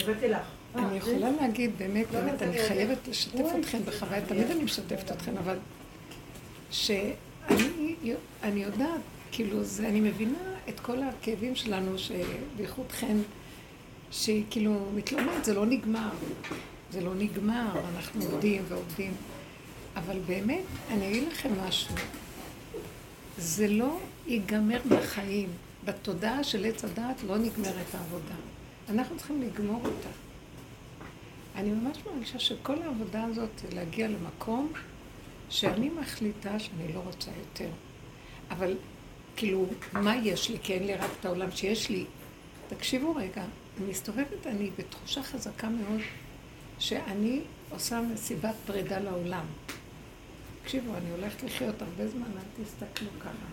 הבאתי 0.00 0.28
לך. 0.28 0.46
אני 0.74 0.96
יכולה 0.96 1.30
להגיד, 1.40 1.70
באמת, 1.78 2.06
באמת, 2.10 2.42
אני 2.42 2.58
חייבת 2.68 3.08
לשתף 3.08 3.44
אתכם 3.60 3.78
בחוויה, 3.84 4.26
תמיד 4.26 4.50
אני 4.50 4.64
משתפת 4.64 5.12
אתכם, 5.12 5.36
אבל 5.36 5.56
שאני 6.70 7.14
יודעת, 8.54 9.00
כאילו, 9.32 9.64
זה, 9.64 9.88
אני 9.88 10.00
מבינה 10.00 10.38
את 10.68 10.80
כל 10.80 10.96
הכאבים 11.02 11.54
שלנו, 11.54 11.98
שבייחוד 11.98 12.92
חן, 12.92 13.16
שהיא 14.10 14.44
כאילו 14.50 14.86
מתלוננת, 14.94 15.44
זה 15.44 15.54
לא 15.54 15.66
נגמר. 15.66 16.10
זה 16.90 17.00
לא 17.00 17.14
נגמר, 17.14 17.80
אנחנו 17.94 18.24
עובדים 18.24 18.62
ועובדים. 18.68 19.14
אבל 19.96 20.18
באמת, 20.26 20.64
אני 20.90 21.08
אגיד 21.08 21.28
לכם 21.32 21.50
משהו, 21.66 21.94
זה 23.38 23.68
לא 23.68 23.98
ייגמר 24.26 24.78
בחיים. 24.88 25.48
בתודעה 25.84 26.44
של 26.44 26.64
עץ 26.64 26.84
הדעת 26.84 27.22
לא 27.26 27.38
נגמרת 27.38 27.94
העבודה. 27.94 28.34
אנחנו 28.88 29.16
צריכים 29.16 29.42
לגמור 29.42 29.80
אותה. 29.84 30.08
אני 31.56 31.70
ממש 31.70 31.98
מרגישה 32.06 32.38
שכל 32.38 32.82
העבודה 32.82 33.24
הזאת 33.24 33.50
זה 33.58 33.68
להגיע 33.74 34.08
למקום 34.08 34.72
שאני 35.50 35.88
מחליטה 35.88 36.58
שאני 36.58 36.92
לא 36.92 37.00
רוצה 37.00 37.30
יותר. 37.38 37.70
אבל 38.50 38.76
כאילו, 39.36 39.66
מה 39.92 40.16
יש 40.16 40.50
לי? 40.50 40.58
כי 40.62 40.72
אין 40.72 40.86
לי 40.86 40.94
רק 40.94 41.10
את 41.20 41.24
העולם 41.24 41.50
שיש 41.50 41.90
לי. 41.90 42.04
תקשיבו 42.68 43.14
רגע, 43.14 43.44
אני 43.78 43.90
מסתובבת, 43.90 44.46
אני 44.46 44.70
בתחושה 44.78 45.22
חזקה 45.22 45.68
מאוד 45.68 46.00
שאני 46.78 47.40
עושה 47.70 48.00
מסיבת 48.00 48.54
פרידה 48.66 48.98
לעולם. 48.98 49.44
תקשיבו, 50.62 50.94
אני 50.96 51.10
הולכת 51.10 51.42
לחיות 51.42 51.82
הרבה 51.82 52.08
זמן, 52.08 52.30
אל 52.36 52.64
תסתכלו 52.64 53.08
ככה. 53.20 53.46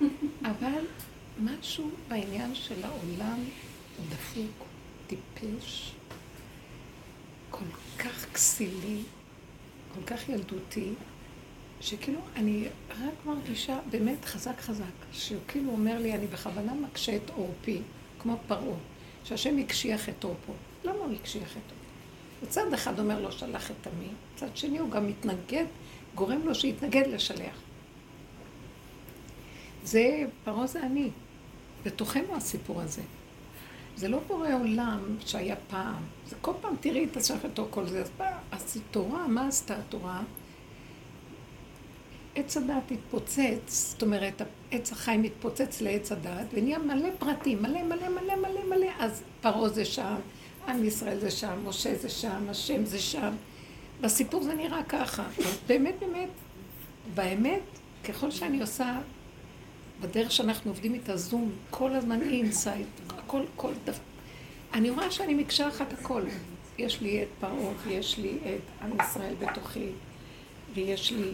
אבל 0.50 0.84
משהו 1.40 1.90
בעניין 2.08 2.54
של 2.54 2.84
העולם 2.84 3.44
הוא 3.96 4.06
דפוק, 4.08 4.68
טיפש, 5.06 5.92
כל 7.50 7.64
כך 7.98 8.26
כסילי, 8.34 9.02
כל 9.94 10.00
כך 10.06 10.28
ילדותי, 10.28 10.92
שכאילו 11.80 12.20
אני 12.36 12.68
רק 12.90 13.26
מרגישה 13.26 13.78
באמת 13.90 14.24
חזק 14.24 14.60
חזק, 14.60 14.84
שהוא 15.12 15.40
כאילו 15.48 15.70
אומר 15.70 15.98
לי, 15.98 16.14
אני 16.14 16.26
בכוונה 16.26 16.74
מקשה 16.74 17.16
את 17.16 17.30
עורפי, 17.30 17.82
כמו 18.18 18.36
פרעה, 18.46 18.76
שהשם 19.24 19.58
הקשיח 19.58 20.08
את 20.08 20.24
עורפו. 20.24 20.52
למה 20.84 20.98
הוא 20.98 21.12
הקשיח 21.12 21.50
את 21.50 21.70
עורפו? 21.70 21.84
מצד 22.42 22.72
אחד 22.72 22.98
אומר 22.98 23.20
לו 23.20 23.32
שלח 23.32 23.70
את 23.70 23.86
עמי, 23.86 24.08
מצד 24.34 24.56
שני 24.56 24.78
הוא 24.78 24.90
גם 24.90 25.06
מתנגד, 25.06 25.64
גורם 26.14 26.40
לו 26.44 26.54
שיתנגד 26.54 27.06
לשלח. 27.06 27.60
זה, 29.84 30.24
פרעה 30.44 30.66
זה 30.66 30.82
אני. 30.82 31.10
בתוכנו 31.84 32.36
הסיפור 32.36 32.80
הזה. 32.80 33.02
זה 33.96 34.08
לא 34.08 34.18
בורא 34.26 34.48
עולם 34.60 35.16
שהיה 35.26 35.56
פעם, 35.68 36.02
זה 36.26 36.36
כל 36.40 36.52
פעם 36.60 36.74
תראי 36.80 37.04
את 37.04 37.16
השחתו 37.16 37.66
כל 37.70 37.86
זה. 37.86 38.02
אז, 38.02 38.10
אז 38.50 38.78
תורה, 38.90 39.28
מה 39.28 39.48
עשתה 39.48 39.78
התורה? 39.78 40.22
עץ 42.34 42.56
הדעת 42.56 42.90
התפוצץ, 42.90 43.90
זאת 43.90 44.02
אומרת, 44.02 44.42
עץ 44.70 44.92
החיים 44.92 45.22
מתפוצץ 45.22 45.80
לעץ 45.80 46.12
הדעת, 46.12 46.46
ונהיה 46.52 46.78
מלא 46.78 47.08
פרטים, 47.18 47.62
מלא 47.62 47.82
מלא 47.82 48.08
מלא 48.08 48.36
מלא 48.36 48.60
מלא, 48.68 48.86
אז 48.98 49.22
פרעה 49.40 49.68
זה 49.68 49.84
שם, 49.84 50.14
עם 50.68 50.84
ישראל 50.84 51.20
זה 51.20 51.30
שם, 51.30 51.58
משה 51.64 51.94
זה 51.94 52.08
שם, 52.08 52.44
השם 52.48 52.84
זה 52.84 52.98
שם. 52.98 53.34
בסיפור 54.00 54.42
זה 54.42 54.54
נראה 54.54 54.82
ככה. 54.82 55.24
באמת, 55.66 55.94
באמת, 56.00 56.28
באמת, 57.14 57.62
ככל 58.04 58.30
שאני 58.30 58.60
עושה, 58.60 58.98
בדרך 60.04 60.32
שאנחנו 60.32 60.70
עובדים 60.70 60.94
איתה 60.94 61.16
זום, 61.16 61.52
כל 61.70 61.94
הזמן 61.94 62.22
insight, 62.22 62.86
הכל, 63.08 63.42
כל 63.56 63.72
דבר. 63.84 63.98
אני 64.74 64.90
רואה 64.90 65.10
שאני 65.10 65.34
מקשה 65.34 65.68
אחת 65.68 65.92
הכל. 65.92 66.22
יש 66.78 67.00
לי 67.00 67.22
את 67.22 67.28
פרעה, 67.40 67.72
ויש 67.86 68.18
לי 68.18 68.38
את 68.44 68.82
עם 68.82 68.90
ישראל 69.00 69.34
בתוכי, 69.34 69.88
ויש 70.74 71.12
לי 71.12 71.30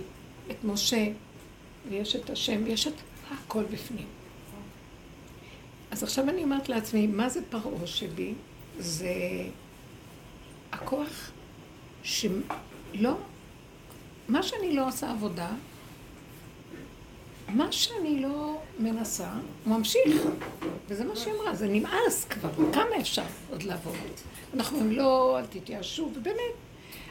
את 0.50 0.64
משה, 0.64 1.06
ויש 1.88 2.16
את 2.16 2.31
השם, 2.31 2.62
ויש 2.64 2.86
את 2.86 2.92
הכל 3.31 3.64
בפנים. 3.64 4.06
אז 5.91 6.02
עכשיו 6.02 6.28
אני 6.28 6.42
אומרת 6.42 6.69
לעצמי, 6.69 7.06
מה 7.06 7.28
זה 7.28 7.41
פרעה 7.50 7.87
שבי? 7.87 8.34
זה 8.78 9.14
הכוח 10.72 11.31
שלא, 12.02 13.14
מה 14.28 14.42
שאני 14.42 14.76
לא 14.76 14.88
עושה 14.88 15.10
עבודה, 15.10 15.50
מה 17.55 17.72
שאני 17.72 18.22
לא 18.22 18.62
מנסה, 18.78 19.33
הוא 19.65 19.77
ממשיך. 19.77 20.22
וזה 20.88 21.05
מה 21.05 21.16
שהיא 21.16 21.34
אמרה, 21.34 21.55
זה 21.55 21.69
נמאס 21.69 22.25
כבר, 22.31 22.50
כמה 22.72 22.97
אפשר 23.00 23.22
עוד 23.50 23.62
לעבוד? 23.62 23.94
אנחנו 24.55 24.78
אומרים 24.78 24.99
לא, 24.99 25.38
אל 25.38 25.47
תתייאשו, 25.47 26.11
ובאמת. 26.15 26.55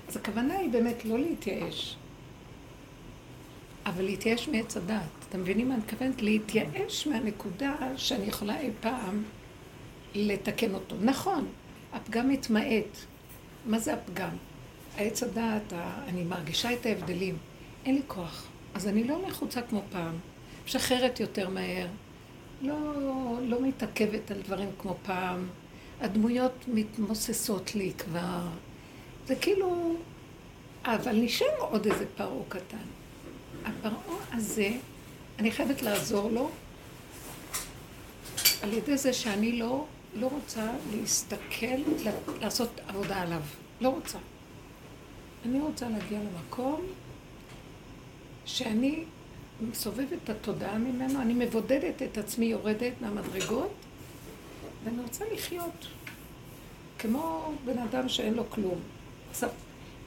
אז 0.07 0.17
הכוונה 0.17 0.57
היא 0.57 0.69
באמת 0.69 1.05
לא 1.05 1.19
להתייאש, 1.19 1.95
אבל 3.85 4.03
להתייאש 4.03 4.47
מעץ 4.47 4.77
הדעת. 4.77 5.03
אתם 5.29 5.39
מבינים 5.41 5.67
מה 5.69 5.73
אני 5.75 5.83
מתכוונת? 5.83 6.21
להתייאש 6.21 7.07
מהנקודה 7.07 7.75
שאני 7.97 8.25
יכולה 8.25 8.59
אי 8.59 8.69
פעם 8.81 9.23
לתקן 10.15 10.73
אותו. 10.73 10.95
נכון, 11.01 11.47
הפגם 11.93 12.29
מתמעט. 12.29 12.97
מה 13.65 13.79
זה 13.79 13.93
הפגם? 13.93 14.29
העץ 14.97 15.23
הדעת, 15.23 15.73
אני 16.07 16.23
מרגישה 16.23 16.73
את 16.73 16.85
ההבדלים. 16.85 17.37
אין 17.85 17.95
לי 17.95 18.01
כוח. 18.07 18.45
אז 18.73 18.87
אני 18.87 19.03
לא 19.03 19.21
לחוצה 19.27 19.61
כמו 19.61 19.81
פעם. 19.91 20.13
משחררת 20.69 21.19
יותר 21.19 21.49
מהר. 21.49 21.87
לא, 22.61 22.75
לא 23.41 23.61
מתעכבת 23.61 24.31
על 24.31 24.41
דברים 24.41 24.69
כמו 24.79 24.95
פעם. 25.03 25.47
הדמויות 26.01 26.53
מתמוססות 26.67 27.75
לי 27.75 27.91
כבר. 27.97 28.47
זה 29.27 29.35
כאילו... 29.35 29.95
אבל 30.85 31.15
נשאר 31.15 31.59
עוד 31.59 31.85
איזה 31.85 32.05
פרעה 32.17 32.43
קטן. 32.49 32.77
הפרעה 33.65 34.17
הזה, 34.31 34.69
אני 35.39 35.51
חייבת 35.51 35.81
לעזור 35.81 36.31
לו 36.31 36.49
על 38.61 38.73
ידי 38.73 38.97
זה 38.97 39.13
שאני 39.13 39.59
לא 39.59 39.85
לא 40.15 40.27
רוצה 40.27 40.71
להסתכל, 40.91 41.75
לעשות 42.41 42.69
עבודה 42.87 43.21
עליו. 43.21 43.41
לא 43.81 43.89
רוצה. 43.89 44.17
אני 45.45 45.59
רוצה 45.59 45.89
להגיע 45.89 46.19
למקום 46.19 46.81
שאני 48.45 49.03
מסובבת 49.61 50.07
את 50.23 50.29
התודעה 50.29 50.77
ממנו, 50.77 51.21
אני 51.21 51.33
מבודדת 51.33 52.01
את 52.01 52.17
עצמי, 52.17 52.45
יורדת 52.45 52.93
מהמדרגות, 53.01 53.73
ואני 54.83 55.01
רוצה 55.01 55.25
לחיות 55.33 55.87
כמו 56.99 57.51
בן 57.65 57.77
אדם 57.77 58.09
שאין 58.09 58.33
לו 58.33 58.49
כלום. 58.49 58.79
עכשיו, 59.29 59.49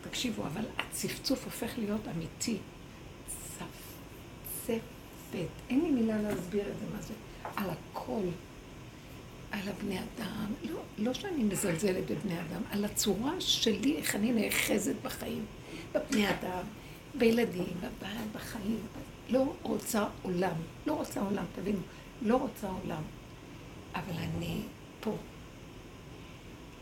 תקשיבו, 0.03 0.43
אבל 0.43 0.63
הצפצוף 0.79 1.45
הופך 1.45 1.79
להיות 1.79 2.01
אמיתי. 2.17 2.57
צפצפת. 3.27 4.79
אין 5.71 5.81
לי 5.81 5.91
מילה 5.91 6.23
להסביר 6.23 6.63
את 6.63 6.79
זה, 6.79 6.85
מה 6.97 7.03
זה. 7.03 7.15
על 7.57 7.71
הכל. 7.71 8.23
על 9.51 9.69
הבני 9.69 9.99
אדם, 9.99 10.53
לא, 10.71 10.81
לא 10.99 11.15
שאני 11.15 11.43
מזלזלת 11.43 12.11
בבני 12.11 12.41
אדם, 12.41 12.63
על 12.71 12.85
הצורה 12.85 13.41
שלי, 13.41 13.97
איך 13.97 14.17
אני 14.17 14.33
נאחזת 14.33 14.95
בחיים, 15.03 15.45
בבני 15.95 16.31
אדם, 16.31 16.65
בילדים, 17.15 17.75
בבעל, 17.79 18.27
בחיים. 18.35 18.81
לא 19.33 19.53
רוצה 19.63 20.05
עולם, 20.23 20.55
לא 20.87 20.93
רוצה 20.93 21.21
עולם, 21.21 21.45
תבינו, 21.55 21.81
לא 22.23 22.37
רוצה 22.37 22.69
עולם. 22.69 23.03
אבל 23.95 24.19
אני 24.19 24.61
פה. 25.01 25.17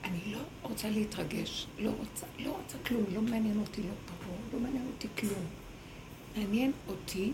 אני 0.05 0.33
לא 0.33 0.39
רוצה 0.63 0.91
להתרגש, 0.91 1.67
לא 1.79 1.91
רוצה, 1.99 2.27
לא 2.39 2.51
רוצה 2.51 2.79
כלום, 2.87 3.05
לא 3.15 3.23
מעניין 3.23 3.61
אותי 3.61 3.83
לא 3.83 3.93
פרעה, 4.07 4.39
לא 4.53 4.61
מעניין 4.61 4.87
אותי 4.95 5.09
כלום. 5.19 5.45
מעניין 6.37 6.73
אותי 6.89 7.33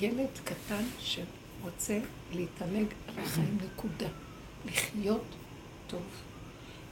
ילד 0.00 0.28
קטן 0.44 0.84
שרוצה 0.98 2.00
להתענג 2.32 2.86
על 3.08 3.14
החיים, 3.18 3.58
נקודה. 3.64 4.08
לחיות 4.66 5.24
טוב. 5.86 6.02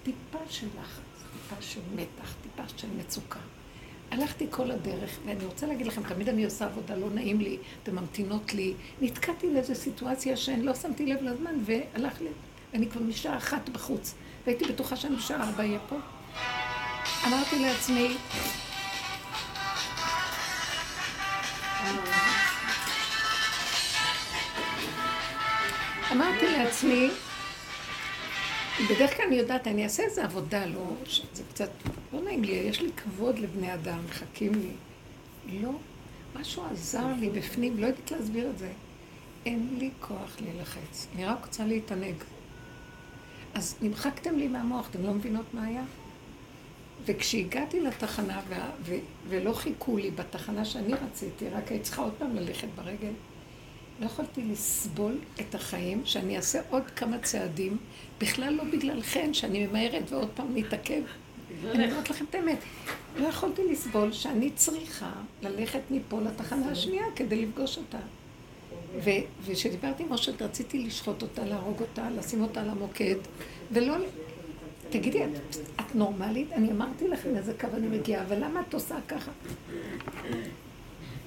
טיפה 0.02 0.38
של 0.48 0.66
לחץ, 0.80 1.24
טיפה 1.32 1.62
של 1.62 1.80
מתח, 1.94 2.34
טיפה 2.42 2.68
של 2.76 2.88
מצוקה. 2.98 3.40
הלכתי 4.12 4.46
כל 4.50 4.70
הדרך, 4.70 5.18
ואני 5.26 5.44
רוצה 5.44 5.66
להגיד 5.66 5.86
לכם, 5.86 6.02
תמיד 6.02 6.28
אני 6.28 6.44
עושה 6.44 6.64
עבודה, 6.64 6.96
לא 6.96 7.10
נעים 7.10 7.40
לי, 7.40 7.58
אתן 7.82 7.94
ממתינות 7.94 8.54
לי. 8.54 8.74
נתקעתי 9.00 9.54
לאיזו 9.54 9.74
סיטואציה 9.74 10.36
שאני 10.36 10.62
לא 10.62 10.74
שמתי 10.74 11.06
לב 11.06 11.22
לזמן, 11.22 11.54
והלך 11.64 12.20
לי, 12.20 12.28
אני 12.74 12.90
כבר 12.90 13.00
משעה 13.00 13.36
אחת 13.36 13.68
בחוץ, 13.68 14.14
והייתי 14.46 14.64
בטוחה 14.64 14.96
שאני 14.96 15.16
בשעה 15.16 15.48
ארבע 15.48 15.64
אהיה 15.64 15.78
פה. 15.88 15.96
אמרתי 17.26 17.58
לעצמי, 17.58 18.16
אמרתי 26.12 26.46
לעצמי, 26.58 27.10
בדרך 28.90 29.16
כלל 29.16 29.26
אני 29.26 29.36
יודעת, 29.36 29.66
אני 29.66 29.84
אעשה 29.84 30.02
איזה 30.02 30.24
עבודה, 30.24 30.66
לא, 30.66 30.86
זה 31.32 31.42
קצת, 31.50 31.70
לא 32.12 32.20
נעים 32.20 32.44
לי, 32.44 32.52
יש 32.52 32.80
לי 32.80 32.90
כבוד 32.96 33.38
לבני 33.38 33.74
אדם, 33.74 33.98
מחכים 34.08 34.52
לי. 34.54 34.70
לא, 35.60 35.70
משהו 36.40 36.64
עזר 36.64 37.06
לי 37.20 37.30
בפנים, 37.30 37.78
לא 37.78 37.86
יודעת 37.86 38.10
להסביר 38.10 38.50
את 38.50 38.58
זה. 38.58 38.72
אין 39.46 39.76
לי 39.78 39.90
כוח 40.00 40.36
להילחץ, 40.40 41.06
אני 41.14 41.24
רק 41.24 41.44
רוצה 41.46 41.64
להתענג. 41.64 42.14
אז 43.54 43.76
נמחקתם 43.80 44.38
לי 44.38 44.48
מהמוח, 44.48 44.88
אתם 44.90 45.02
לא 45.02 45.14
מבינות 45.14 45.54
מה 45.54 45.64
היה? 45.64 45.84
וכשהגעתי 47.04 47.80
לתחנה 47.80 48.40
ו... 48.48 48.54
ו... 48.82 48.94
ולא 49.28 49.52
חיכו 49.52 49.96
לי 49.96 50.10
בתחנה 50.10 50.64
שאני 50.64 50.92
רציתי, 50.94 51.48
רק 51.48 51.68
הייתי 51.68 51.84
צריכה 51.84 52.02
עוד 52.02 52.12
פעם 52.18 52.36
ללכת 52.36 52.68
ברגל, 52.74 53.12
לא 54.00 54.06
יכולתי 54.06 54.42
לסבול 54.42 55.18
את 55.40 55.54
החיים, 55.54 56.02
שאני 56.04 56.36
אעשה 56.36 56.60
עוד 56.70 56.82
כמה 56.96 57.18
צעדים, 57.18 57.76
בכלל 58.22 58.54
לא 58.54 58.64
בגללכם, 58.64 59.34
שאני 59.34 59.66
ממהרת 59.66 60.12
ועוד 60.12 60.28
פעם 60.34 60.46
נתעכב. 60.54 61.02
אני 61.70 61.90
אומרת 61.90 62.10
לכם 62.10 62.24
את 62.30 62.34
האמת, 62.34 62.58
לא 63.16 63.26
יכולתי 63.26 63.62
לסבול 63.70 64.12
שאני 64.12 64.50
צריכה 64.50 65.12
ללכת 65.42 65.80
מפה 65.90 66.20
לתחנה 66.20 66.70
השנייה 66.70 67.04
כדי 67.16 67.46
לפגוש 67.46 67.78
אותה. 67.78 67.98
וכשדיברתי 69.46 70.02
עם 70.02 70.12
משה, 70.12 70.32
רציתי 70.40 70.78
לשחוט 70.78 71.22
אותה, 71.22 71.44
להרוג 71.44 71.80
אותה, 71.80 72.10
לשים 72.10 72.42
אותה 72.42 72.60
על 72.60 72.68
המוקד, 72.68 73.16
ולא... 73.72 73.94
תגידי, 74.90 75.24
את, 75.24 75.56
את 75.80 75.94
נורמלית? 75.94 76.52
אני 76.52 76.70
אמרתי 76.70 77.08
לכם 77.08 77.36
איזה 77.36 77.52
קו 77.60 77.66
אני 77.76 77.86
מגיעה, 77.86 78.22
אבל 78.22 78.44
למה 78.44 78.60
את 78.68 78.74
עושה 78.74 78.96
ככה? 79.08 79.30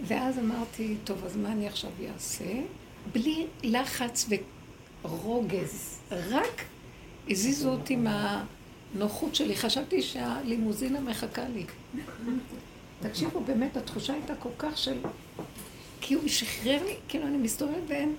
ואז 0.03 0.39
אמרתי, 0.39 0.95
טוב, 1.03 1.25
אז 1.25 1.37
מה 1.37 1.51
אני 1.51 1.67
עכשיו 1.67 1.89
אעשה? 2.13 2.61
בלי 3.11 3.45
לחץ 3.63 4.29
ורוגז, 5.03 5.99
רק 6.11 6.65
הזיזו 7.29 7.69
אותי 7.69 7.95
מהנוחות 7.95 9.35
שלי. 9.35 9.55
חשבתי 9.55 10.01
שהלימוזינה 10.01 10.99
מחכה 10.99 11.43
לי. 11.53 11.65
תקשיבו, 12.99 13.39
באמת, 13.39 13.77
התחושה 13.77 14.13
הייתה 14.13 14.35
כל 14.35 14.49
כך 14.57 14.77
של... 14.77 14.97
כי 16.01 16.13
הוא 16.13 16.27
שחרר 16.27 16.83
לי, 16.83 16.95
כאילו 17.07 17.27
אני 17.27 17.37
מסתובבת 17.37 17.83
ואין... 17.87 18.15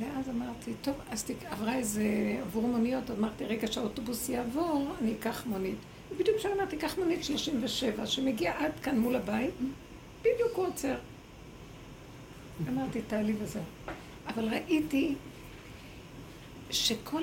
ואז 0.00 0.28
אמרתי, 0.28 0.72
טוב, 0.82 0.94
אז 1.10 1.24
תק... 1.24 1.34
עברה 1.44 1.74
איזה, 1.74 2.04
עבור 2.42 2.68
מוניות, 2.68 3.10
אמרתי, 3.10 3.44
רגע 3.44 3.66
שהאוטובוס 3.72 4.28
יעבור, 4.28 4.94
אני 5.02 5.12
אקח 5.20 5.46
מונית. 5.46 5.76
ובדיוק 6.12 6.36
כשאמרתי, 6.38 6.76
קח 6.76 6.98
מונית 6.98 7.24
37, 7.24 8.06
שמגיע 8.06 8.52
עד 8.58 8.72
כאן 8.82 8.98
מול 8.98 9.16
הבית, 9.16 9.50
בדיוק 10.20 10.52
הוא 10.54 10.66
עוצר. 10.66 10.94
אמרתי, 12.68 13.00
תעלי 13.02 13.34
וזהו. 13.38 13.62
אבל 14.26 14.48
ראיתי 14.48 15.14
שכל, 16.70 17.22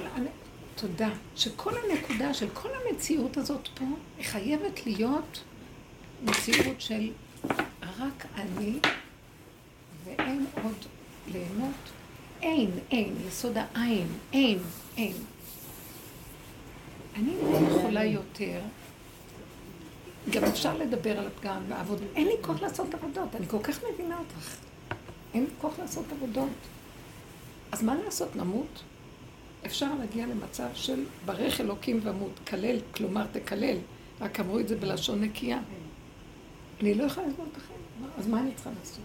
תודה, 0.75 1.09
שכל 1.35 1.71
הנקודה 1.77 2.33
של 2.33 2.49
כל 2.53 2.69
המציאות 2.73 3.37
הזאת 3.37 3.67
פה, 3.75 3.85
היא 4.17 4.25
חייבת 4.25 4.85
להיות 4.85 5.43
מציאות 6.23 6.81
של 6.81 7.11
רק 7.81 8.25
אני, 8.35 8.79
ואין 10.03 10.45
עוד 10.63 10.75
ליהנות. 11.31 11.75
אין, 12.41 12.71
אין, 12.91 13.15
יסוד 13.27 13.57
העין, 13.57 14.07
אין, 14.33 14.59
אין. 14.97 15.13
אני 17.15 17.33
לא 17.51 17.57
יכולה 17.57 18.03
יותר 18.03 18.61
גם 20.29 20.43
אפשר 20.43 20.77
לדבר 20.77 21.19
על 21.19 21.27
הפגם 21.27 21.61
והעבוד. 21.67 22.01
אין 22.15 22.27
לי 22.27 22.33
כוח 22.41 22.61
לעשות 22.61 22.93
עבודות, 22.93 23.35
אני 23.35 23.47
כל 23.47 23.59
כך 23.63 23.79
מבינה 23.93 24.17
אותך. 24.19 24.55
אין 25.33 25.43
לי 25.43 25.49
כוח 25.61 25.79
לעשות 25.79 26.05
עבודות. 26.11 26.49
אז 27.71 27.83
מה 27.83 27.95
לעשות, 28.05 28.35
נמות? 28.35 28.83
אפשר 29.65 29.95
להגיע 29.99 30.25
למצב 30.25 30.67
של 30.73 31.03
ברך 31.25 31.61
אלוקים 31.61 31.99
ומות, 32.03 32.39
כלל, 32.47 32.77
כלומר 32.95 33.25
תקלל, 33.31 33.77
רק 34.21 34.39
אמרו 34.39 34.59
את 34.59 34.67
זה 34.67 34.75
בלשון 34.75 35.21
נקייה. 35.21 35.59
אני 36.81 36.93
לא 36.93 37.03
יכולה 37.03 37.27
לסבול 37.27 37.47
את 37.51 37.57
החיים, 37.57 38.09
אז 38.17 38.27
מה 38.27 38.39
אני 38.39 38.51
צריכה 38.55 38.69
לעשות? 38.79 39.03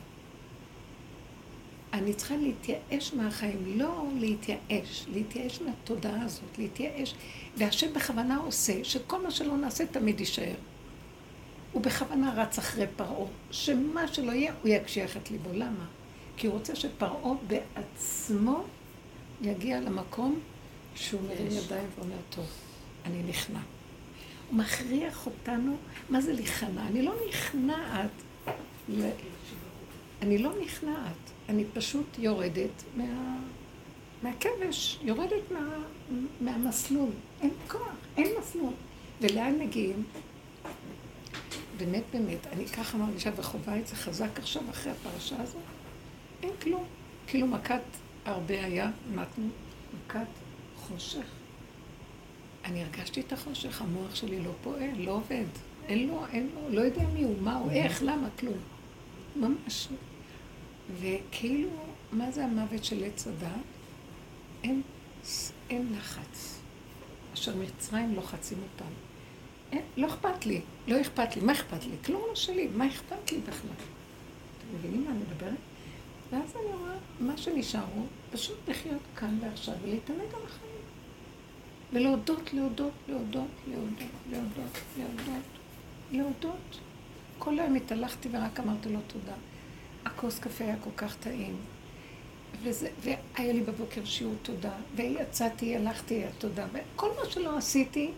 אני 1.92 2.14
צריכה 2.14 2.36
להתייאש 2.36 3.14
מהחיים, 3.14 3.78
לא 3.78 4.04
להתייאש, 4.18 5.06
להתייאש 5.12 5.62
מהתודעה 5.62 6.22
הזאת, 6.22 6.58
להתייאש, 6.58 7.14
והשם 7.56 7.94
בכוונה 7.94 8.36
עושה 8.36 8.84
שכל 8.84 9.22
מה 9.22 9.30
שלא 9.30 9.56
נעשה 9.56 9.86
תמיד 9.86 10.20
יישאר. 10.20 10.54
הוא 11.72 11.82
בכוונה 11.82 12.34
רץ 12.36 12.58
אחרי 12.58 12.86
פרעה, 12.96 13.26
שמה 13.50 14.08
שלא 14.08 14.32
יהיה, 14.32 14.52
הוא 14.62 14.68
יקשיח 14.68 15.16
את 15.16 15.30
ליבו. 15.30 15.50
למה? 15.52 15.86
כי 16.36 16.46
הוא 16.46 16.54
רוצה 16.54 16.76
שפרעה 16.76 17.32
בעצמו 17.46 18.64
יגיע 19.42 19.80
למקום 19.80 20.40
שהוא 20.94 21.20
מרים 21.22 21.46
ידיים 21.50 21.88
ואומר, 21.98 22.16
טוב, 22.30 22.46
אני 23.04 23.22
נכנע. 23.22 23.60
הוא 24.50 24.58
מכריח 24.58 25.26
אותנו, 25.26 25.76
מה 26.10 26.20
זה 26.20 26.32
להיכנע? 26.32 26.86
אני 26.86 27.02
לא 27.02 27.14
נכנעת, 27.28 28.10
ל... 28.88 29.08
אני 30.22 30.38
לא 30.38 30.50
נכנעת, 30.64 31.16
אני 31.48 31.64
פשוט 31.74 32.18
יורדת 32.18 32.82
מה... 32.96 33.38
מהכבש, 34.22 34.98
יורדת 35.02 35.50
מה... 35.50 35.78
מהמסלול. 36.40 37.10
אין 37.40 37.50
כוח, 37.68 37.96
אין 38.16 38.28
מסלול. 38.40 38.72
ולאן 39.20 39.58
מגיעים? 39.58 40.02
באמת, 41.76 42.02
באמת, 42.12 42.46
אני 42.46 42.66
ככה 42.66 42.98
מרגישה 42.98 43.30
וחווה 43.36 43.78
את 43.78 43.86
זה 43.86 43.96
חזק 43.96 44.38
עכשיו 44.38 44.62
אחרי 44.70 44.92
הפרשה 44.92 45.42
הזאת. 45.42 45.62
אין 46.42 46.50
כלום. 46.62 46.84
כאילו 47.26 47.46
מכת 47.46 47.82
הרבה 48.28 48.64
היה, 48.64 48.90
מכת 49.14 50.26
חושך. 50.76 51.26
אני 52.64 52.82
הרגשתי 52.82 53.20
את 53.20 53.32
החושך, 53.32 53.82
המוח 53.82 54.14
שלי 54.14 54.40
לא 54.40 54.50
פועל, 54.62 54.90
לא 54.96 55.12
עובד. 55.12 55.44
אין 55.88 56.08
לו, 56.08 56.26
אין 56.32 56.48
לו, 56.54 56.70
לא 56.70 56.80
יודע 56.80 57.02
מי 57.14 57.22
הוא, 57.22 57.42
מה 57.42 57.56
הוא, 57.56 57.70
איך, 57.70 58.02
למה, 58.02 58.28
כלום. 58.38 58.58
ממש. 59.36 59.88
וכאילו, 61.00 61.68
מה 62.12 62.30
זה 62.30 62.44
המוות 62.44 62.84
של 62.84 63.04
עץ 63.04 63.26
הדת? 63.26 63.48
אין, 64.64 64.82
אין 65.70 65.92
לחץ. 65.98 66.60
אשר 67.34 67.56
מצרים 67.56 68.14
לוחצים 68.14 68.58
אותם. 68.62 68.90
אין, 69.72 69.82
לא 69.96 70.06
אכפת 70.06 70.46
לי, 70.46 70.60
לא 70.88 71.00
אכפת 71.00 71.36
לי, 71.36 71.42
מה 71.42 71.52
אכפת 71.52 71.84
לי? 71.84 71.96
כלום 72.04 72.22
לא 72.28 72.34
שלי, 72.34 72.68
מה 72.74 72.86
אכפת 72.86 73.32
לי 73.32 73.38
בכלל? 73.38 73.70
אתם 73.70 74.76
מבינים 74.78 75.04
מה 75.04 75.10
אני 75.10 75.18
מדברת? 75.18 75.58
ואז 76.30 76.56
אני 76.56 76.76
רואה, 76.76 76.94
מה 77.20 77.36
שנשאר 77.36 77.84
הוא 77.94 78.06
פשוט 78.32 78.68
לחיות 78.68 79.02
כאן 79.16 79.38
ועכשיו 79.40 79.74
ולהתענג 79.82 80.20
על 80.20 80.42
החיים. 80.44 80.68
ולהודות, 81.92 82.52
להודות, 82.52 82.92
להודות, 83.08 83.48
להודות, 83.68 84.08
להודות, 84.30 84.78
להודות, 84.98 85.44
להודות. 86.12 86.78
כל 87.38 87.58
היום 87.58 87.74
התהלכתי 87.74 88.28
ורק 88.32 88.60
אמרתי 88.60 88.88
לו 88.88 89.00
תודה. 89.06 89.34
הכוס 90.04 90.38
קפה 90.38 90.64
היה 90.64 90.76
כל 90.84 90.90
כך 90.96 91.16
טעים. 91.16 91.56
וזה, 92.62 92.88
והיה 93.00 93.52
לי 93.52 93.60
בבוקר 93.60 94.04
שיעור 94.04 94.34
תודה, 94.42 94.72
ויצאתי, 94.96 95.76
הלכתי, 95.76 96.24
תודה, 96.38 96.66
וכל 96.72 97.08
מה 97.20 97.30
שלא 97.30 97.58
עשיתי, 97.58 98.10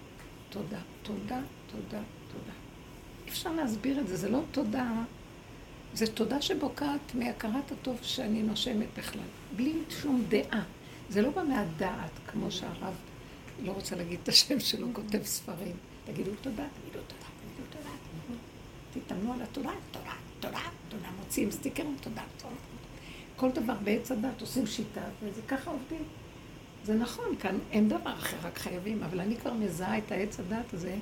תודה, 0.50 0.78
תודה, 1.02 1.40
תודה, 1.66 2.02
תודה. 2.32 2.52
אפשר 3.28 3.52
להסביר 3.52 4.00
את 4.00 4.08
זה, 4.08 4.16
זה 4.16 4.28
לא 4.28 4.40
תודה, 4.52 4.92
זה 5.94 6.06
תודה 6.06 6.42
שבוקעת 6.42 7.14
מהכרת 7.14 7.72
הטוב 7.72 7.98
שאני 8.02 8.42
נושמת 8.42 8.88
בכלל, 8.98 9.20
בלי 9.56 9.72
שום 10.02 10.24
דעה. 10.28 10.62
זה 11.08 11.22
לא 11.22 11.30
בא 11.30 11.42
מהדעת, 11.42 12.10
כמו 12.26 12.50
שהרב 12.50 12.94
לא 13.62 13.72
רוצה 13.72 13.96
להגיד 13.96 14.18
את 14.22 14.28
השם 14.28 14.60
שלו, 14.60 14.86
כותב 14.92 15.22
ספרים. 15.24 15.76
תגידו 16.04 16.30
תודה, 16.40 16.64
תגידו 16.80 17.04
תודה, 17.06 17.26
תגידו 17.40 17.68
תודה, 17.70 17.90
תתאמנו 18.92 19.32
על 19.32 19.42
התודה, 19.42 19.70
תודה, 19.90 20.12
תודה, 20.40 20.60
תודה, 20.88 21.08
מוציאים 21.18 21.50
סטיקרים, 21.50 21.96
תודה, 22.00 22.22
תודה. 22.38 22.54
כל 23.36 23.50
דבר 23.50 23.74
בעץ 23.84 24.12
הדת 24.12 24.40
עושים 24.40 24.66
שיטה, 24.66 25.00
וזה 25.22 25.42
ככה 25.48 25.70
עובדים. 25.70 26.02
זה 26.84 26.94
נכון, 26.94 27.36
כאן 27.40 27.58
אין 27.70 27.88
דבר 27.88 28.14
אחר, 28.18 28.36
רק 28.42 28.58
חייבים, 28.58 29.02
אבל 29.02 29.20
אני 29.20 29.36
כבר 29.36 29.52
מזהה 29.52 29.98
את 29.98 30.12
העץ 30.12 30.40
הדת 30.40 30.74
הזה, 30.74 30.96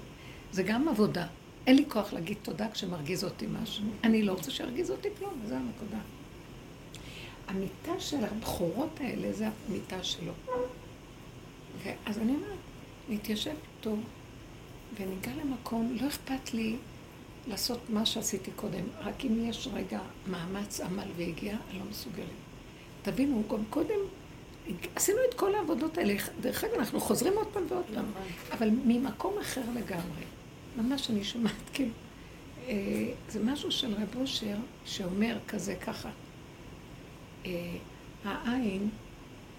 זה 0.52 0.62
גם 0.62 0.88
עבודה. 0.88 1.26
אין 1.66 1.76
לי 1.76 1.84
כוח 1.88 2.12
להגיד 2.12 2.36
תודה 2.42 2.70
כשמרגיז 2.70 3.24
אותי 3.24 3.46
משהו. 3.62 3.84
אני 4.04 4.22
לא 4.22 4.32
רוצה 4.32 4.50
שירגיז 4.50 4.90
אותי 4.90 5.08
כלום, 5.18 5.40
וזו 5.44 5.54
הנקודה. 5.54 5.98
המיטה 7.48 8.00
של 8.00 8.24
הבכורות 8.24 9.00
האלה 9.00 9.32
זה 9.32 9.48
המיטה 9.68 10.04
שלו. 10.04 10.32
אז 12.06 12.18
אני 12.18 12.32
אומרת, 12.34 12.58
נתיישב 13.08 13.54
טוב, 13.80 14.00
וניגע 14.94 15.30
למקום, 15.44 15.96
לא 16.00 16.08
אכפת 16.08 16.54
לי 16.54 16.76
לעשות 17.46 17.78
מה 17.88 18.06
שעשיתי 18.06 18.50
קודם, 18.56 18.84
רק 19.00 19.24
אם 19.24 19.48
יש 19.48 19.68
רגע 19.72 20.00
מאמץ, 20.26 20.80
עמל 20.80 21.08
והגיע, 21.16 21.56
אני 21.70 21.78
לא 21.78 21.84
מסוגלת. 21.90 22.26
תבינו, 23.02 23.42
גם 23.50 23.64
קודם 23.70 23.98
עשינו 24.94 25.18
את 25.28 25.34
כל 25.34 25.54
העבודות 25.54 25.98
האלה. 25.98 26.14
דרך 26.40 26.64
אגב, 26.64 26.74
אנחנו 26.74 27.00
חוזרים 27.00 27.32
עוד 27.36 27.46
פעם 27.52 27.62
ועוד 27.68 27.84
פעם, 27.94 28.04
נכון. 28.10 28.22
אבל 28.52 28.70
ממקום 28.84 29.38
אחר 29.38 29.62
לגמרי. 29.74 30.24
ממש 30.76 31.10
אני 31.10 31.24
שומעת, 31.24 31.52
כאילו, 31.72 31.90
אה, 32.68 32.74
זה 33.28 33.44
משהו 33.44 33.72
של 33.72 33.94
רב 33.94 34.16
אושר 34.20 34.56
שאומר 34.84 35.38
כזה 35.48 35.74
ככה, 35.74 36.10
העין 38.24 38.88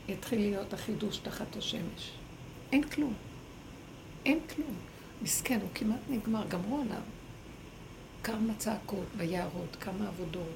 יתחיל 0.08 0.40
להיות 0.40 0.74
החידוש 0.74 1.18
תחת 1.18 1.56
השמש. 1.56 2.12
אין 2.72 2.84
כלום. 2.84 3.14
אין 4.26 4.40
כלום. 4.56 4.76
מסכן, 5.22 5.60
הוא 5.62 5.70
כמעט 5.76 6.00
נגמר, 6.10 6.48
גמרו 6.48 6.82
עליו. 6.82 7.02
כמה 8.24 8.54
צעקות 8.58 9.06
ביערות, 9.18 9.78
כמה 9.80 10.08
עבודות, 10.08 10.56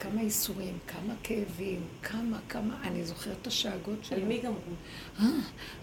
כמה 0.00 0.20
איסורים, 0.20 0.78
כמה 0.86 1.14
כאבים, 1.22 1.80
כמה, 2.02 2.38
כמה, 2.48 2.80
אני 2.82 3.04
זוכרת 3.04 3.36
את 3.42 3.46
השאגות 3.46 4.04
שלו. 4.04 4.18
של 4.18 4.24
מי 4.24 4.38
גמרו? 4.38 4.56
אה, 5.20 5.24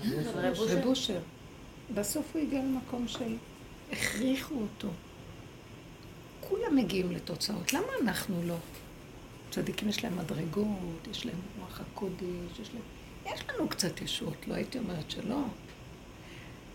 אה, 0.04 0.52
רב 0.52 0.86
אושר. 0.86 1.20
בסוף 1.94 2.26
הוא 2.34 2.42
הגיע 2.42 2.60
למקום 2.60 3.08
של 3.08 3.36
הכריחו 3.92 4.56
אותו. 4.56 4.88
כולם 6.40 6.76
מגיעים 6.76 7.12
לתוצאות, 7.12 7.74
למה 7.74 7.88
אנחנו 8.02 8.44
לא? 8.48 8.56
צדיקים 9.52 9.90
יש 9.90 10.04
להם 10.04 10.18
מדרגות, 10.18 11.08
יש 11.12 11.26
להם 11.26 11.36
רוח 11.60 11.82
הקודש, 11.82 12.60
יש 12.62 12.70
להם... 12.74 12.84
יש 13.34 13.42
לנו 13.50 13.70
קצת 13.70 14.02
ישועות, 14.02 14.48
לא 14.48 14.54
הייתי 14.54 14.80
אומרת 14.80 15.12
שלא. 15.12 15.42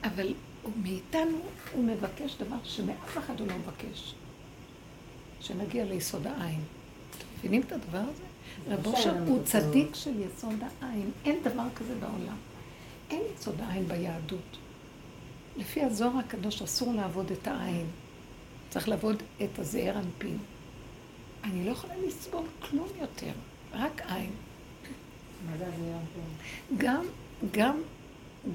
אבל 0.05 0.35
מאיתנו 0.83 1.39
הוא 1.73 1.85
מבקש 1.85 2.37
דבר 2.41 2.57
שמאף 2.65 3.19
אחד 3.19 3.41
הוא 3.41 3.49
לא 3.49 3.55
מבקש. 3.59 4.15
שנגיע 5.41 5.85
ליסוד 5.85 6.27
העין. 6.27 6.61
אתם 7.11 7.27
מבינים 7.39 7.63
את 7.63 7.73
הדבר 7.73 7.99
הזה? 7.99 8.23
רב 8.69 8.87
אושר 8.87 9.19
הוא 9.27 9.45
צדיק 9.45 9.95
של 9.95 10.21
יסוד 10.21 10.61
העין. 10.81 11.11
אין 11.25 11.39
דבר 11.43 11.67
כזה 11.77 11.95
בעולם. 11.95 12.37
אין 13.11 13.23
יסוד 13.35 13.61
העין 13.61 13.89
ביהדות. 13.89 14.59
לפי 15.57 15.83
הזוהר 15.83 16.19
הקדוש 16.19 16.63
אסור 16.63 16.95
לעבוד 16.95 17.31
את 17.31 17.47
העין. 17.47 17.87
צריך 18.71 18.89
לעבוד 18.89 19.23
את 19.43 19.59
הזעיר 19.59 19.99
אנפין. 19.99 20.39
אני 21.45 21.65
לא 21.65 21.71
יכולה 21.71 21.95
לסבול 22.07 22.45
כלום 22.61 22.89
יותר, 23.01 23.33
רק 23.73 24.03
עין. 24.09 24.31
גם, 26.79 27.05
גם, 27.51 27.77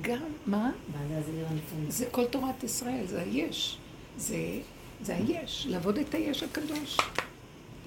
גם, 0.02 0.24
מה? 0.46 0.72
זה 1.88 2.06
כל 2.12 2.26
תורת 2.26 2.64
ישראל, 2.64 3.06
זה 3.06 3.22
היש. 3.22 3.78
זה, 4.18 4.38
זה 5.02 5.16
היש, 5.16 5.68
לעבוד 5.70 5.98
את 5.98 6.14
היש 6.14 6.44
הקדוש. 6.44 6.98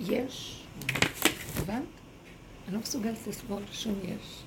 יש. 0.01 0.63
הבנת? 1.57 1.83
אני 2.67 2.75
לא 2.75 2.81
מסוגלת 2.81 3.27
לסבול 3.27 3.63
שום 3.73 3.95
יש. 4.05 4.43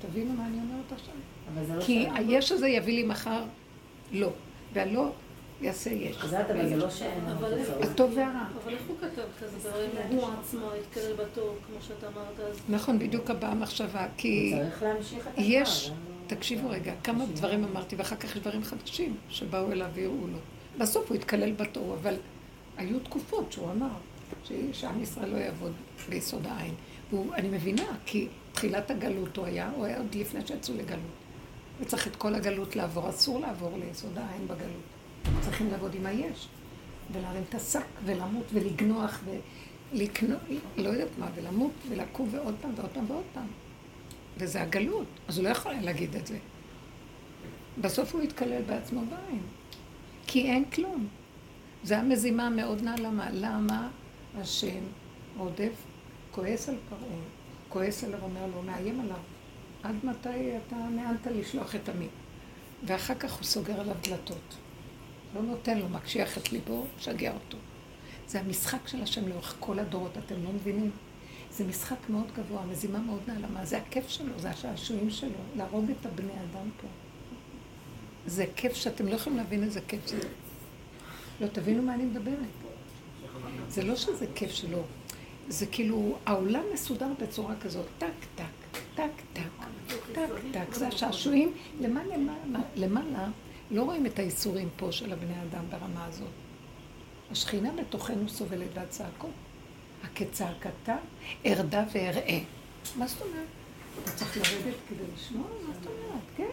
תבינו 0.00 0.32
מה 0.32 0.46
אני 0.46 0.58
אומרת 0.58 0.92
עכשיו? 0.92 1.14
לא 1.76 1.84
כי. 1.84 2.06
היש 2.14 2.52
הזה 2.52 2.68
יביא 2.68 2.94
לי 2.94 3.02
מחר 3.02 3.44
לא, 4.12 4.30
והלא 4.72 5.12
יעשה 5.60 5.90
יש. 5.90 6.16
את, 6.16 6.50
אבל 6.50 6.68
זה 6.68 6.76
לא 6.76 6.90
שאין 6.90 7.24
לנו 7.24 7.38
אבל- 7.38 7.58
תוצאות. 7.58 7.82
הטוב 7.82 8.12
והרע. 8.16 8.44
אבל 8.64 8.72
איך 8.72 8.82
הוא 8.88 8.96
כתב 9.00 9.22
כזה 9.40 9.68
דברים? 9.68 9.90
הוא 10.10 10.28
עצמו 10.40 10.66
התקלל 10.72 11.12
בתור, 11.12 11.56
כמו 11.66 11.76
שאתה 11.88 12.06
אמרת, 12.06 12.50
אז 12.50 12.56
נכון, 12.68 12.98
בדיוק 12.98 13.30
הבאה 13.30 13.50
המחשבה, 13.50 14.06
כי 14.16 14.54
צריך 14.58 14.82
להמשיך 14.82 15.26
את 15.26 15.32
יש, 15.38 15.86
הדבר, 15.86 16.00
תקשיבו 16.36 16.70
רגע, 16.70 16.92
כמה 17.04 17.24
דברים 17.34 17.64
אמרתי, 17.64 17.96
ואחר 17.96 18.16
כך 18.16 18.36
יש 18.36 18.40
דברים 18.42 18.62
חדשים 18.64 19.16
שבאו 19.28 19.72
אליו 19.72 19.88
והראו 19.94 20.26
לו. 20.26 20.38
בסוף 20.78 21.08
הוא 21.08 21.16
התקלל 21.16 21.52
בתור, 21.52 21.96
אבל 22.02 22.14
היו 22.76 23.00
תקופות 23.00 23.52
שהוא 23.52 23.70
אמר 23.70 23.88
שעם 24.72 25.02
ישראל 25.02 25.30
לא 25.30 25.36
יעבוד 25.36 25.72
ביסוד 26.08 26.46
העין. 26.46 26.74
ואני 27.12 27.48
מבינה, 27.48 27.82
כי 28.06 28.28
תחילת 28.52 28.90
הגלות 28.90 29.36
הוא 29.36 29.46
היה, 29.46 29.70
הוא 29.76 29.84
היה 29.84 29.98
עוד 29.98 30.14
לפני 30.14 30.40
שיצאו 30.46 30.74
לגלות. 30.74 31.00
וצריך 31.80 32.06
את 32.06 32.16
כל 32.16 32.34
הגלות 32.34 32.76
לעבור, 32.76 33.08
אסור 33.10 33.40
לעבור 33.40 33.78
ליסוד 33.78 34.18
העין 34.18 34.44
בגלות. 34.48 34.89
צריכים 35.40 35.70
לעבוד 35.70 35.94
עם 35.94 36.06
היש, 36.06 36.48
ולהרים 37.12 37.42
את 37.48 37.54
השק, 37.54 37.84
ולמות, 38.04 38.44
ולגנוח, 38.52 39.20
ולקנות, 39.92 40.40
לא 40.76 40.88
יודעת 40.88 41.18
מה, 41.18 41.28
ולמות, 41.34 41.72
ולקום, 41.88 42.28
ועוד 42.30 42.54
פעם, 42.60 42.72
ועוד 42.76 42.90
פעם, 42.90 43.10
ועוד 43.10 43.24
פעם. 43.32 43.46
וזה 44.36 44.62
הגלות, 44.62 45.06
אז 45.28 45.38
הוא 45.38 45.44
לא 45.44 45.48
יכול 45.48 45.72
היה 45.72 45.82
להגיד 45.82 46.16
את 46.16 46.26
זה. 46.26 46.38
בסוף 47.80 48.14
הוא 48.14 48.22
התקלל 48.22 48.62
בעצמו 48.62 49.00
בעין, 49.10 49.42
כי 50.26 50.50
אין 50.50 50.64
כלום. 50.64 51.08
זה 51.82 51.98
המזימה 51.98 52.46
המאוד 52.46 52.82
נעלמה. 52.82 53.30
למה 53.32 53.88
השם 54.38 54.80
רודף, 55.36 55.72
כועס 56.30 56.68
על 56.68 56.76
פרעה, 56.88 57.20
כועס 57.68 58.04
עליו, 58.04 58.22
אומר 58.22 58.46
לו, 58.46 58.62
מאיים 58.62 59.00
עליו. 59.00 59.16
עד 59.82 59.94
מתי 60.02 60.56
אתה 60.56 60.76
נענת 60.76 61.26
לשלוח 61.26 61.74
את 61.74 61.88
עמי? 61.88 62.08
ואחר 62.86 63.14
כך 63.14 63.32
הוא 63.32 63.44
סוגר 63.44 63.80
עליו 63.80 63.94
דלתות. 64.02 64.56
לא 65.34 65.42
נותן 65.42 65.78
לו, 65.78 65.88
מקשיח 65.88 66.38
את 66.38 66.52
ליבו, 66.52 66.86
משגע 66.98 67.32
אותו. 67.32 67.58
זה 68.28 68.40
המשחק 68.40 68.88
של 68.88 69.02
השם 69.02 69.28
לאורך 69.28 69.56
כל 69.60 69.78
הדורות, 69.78 70.18
אתם 70.18 70.44
לא 70.44 70.52
מבינים? 70.52 70.90
זה 71.52 71.64
משחק 71.64 71.96
מאוד 72.08 72.26
גבוה, 72.36 72.66
מזימה 72.66 72.98
מאוד 72.98 73.20
נעלמה, 73.26 73.64
זה 73.64 73.78
הכיף 73.78 74.08
שלו, 74.08 74.38
זה 74.38 74.50
השעשועים 74.50 75.10
שלו, 75.10 75.30
להרוג 75.56 75.90
את 75.90 76.06
הבני 76.06 76.32
אדם 76.32 76.70
פה. 76.80 76.86
זה 78.26 78.44
כיף 78.56 78.74
שאתם 78.74 79.06
לא 79.06 79.14
יכולים 79.14 79.38
להבין 79.38 79.62
איזה 79.62 79.80
כיף 79.88 80.06
זה. 80.06 80.18
לא, 81.40 81.46
תבינו 81.46 81.82
מה 81.82 81.94
אני 81.94 82.04
מדברת. 82.04 82.36
זה 83.68 83.82
לא 83.82 83.96
שזה 83.96 84.26
כיף 84.34 84.50
שלו, 84.50 84.82
זה 85.48 85.66
כאילו, 85.66 86.18
העולם 86.26 86.62
מסודר 86.74 87.08
בצורה 87.22 87.54
כזאת, 87.62 87.86
טק, 87.98 88.06
טק, 88.34 88.44
טק, 88.94 89.10
טק, 89.32 89.42
טק, 90.12 90.28
טק, 90.52 90.74
זה 90.74 90.88
השעשועים, 90.88 91.52
למעלה, 91.80 92.16
למעלה, 92.16 92.64
למעלה, 92.76 93.28
לא 93.70 93.82
רואים 93.82 94.06
את 94.06 94.18
האיסורים 94.18 94.68
פה 94.76 94.92
של 94.92 95.12
הבני 95.12 95.42
אדם 95.42 95.64
ברמה 95.70 96.04
הזאת. 96.04 96.28
השכינה 97.30 97.72
בתוכנו 97.72 98.28
סובלת 98.28 98.68
והצעקות. 98.74 99.30
הכצעקתה 100.04 100.96
ארדה 101.46 101.84
ואראה. 101.92 102.40
מה 102.96 103.06
זאת 103.06 103.22
אומרת? 103.22 103.46
אתה 104.02 104.10
צריך 104.10 104.36
לרדת 104.36 104.76
כדי 104.88 105.04
לשמוע? 105.14 105.46
מה 105.68 105.74
זאת 105.74 105.86
אומרת? 105.86 106.22
כן. 106.36 106.44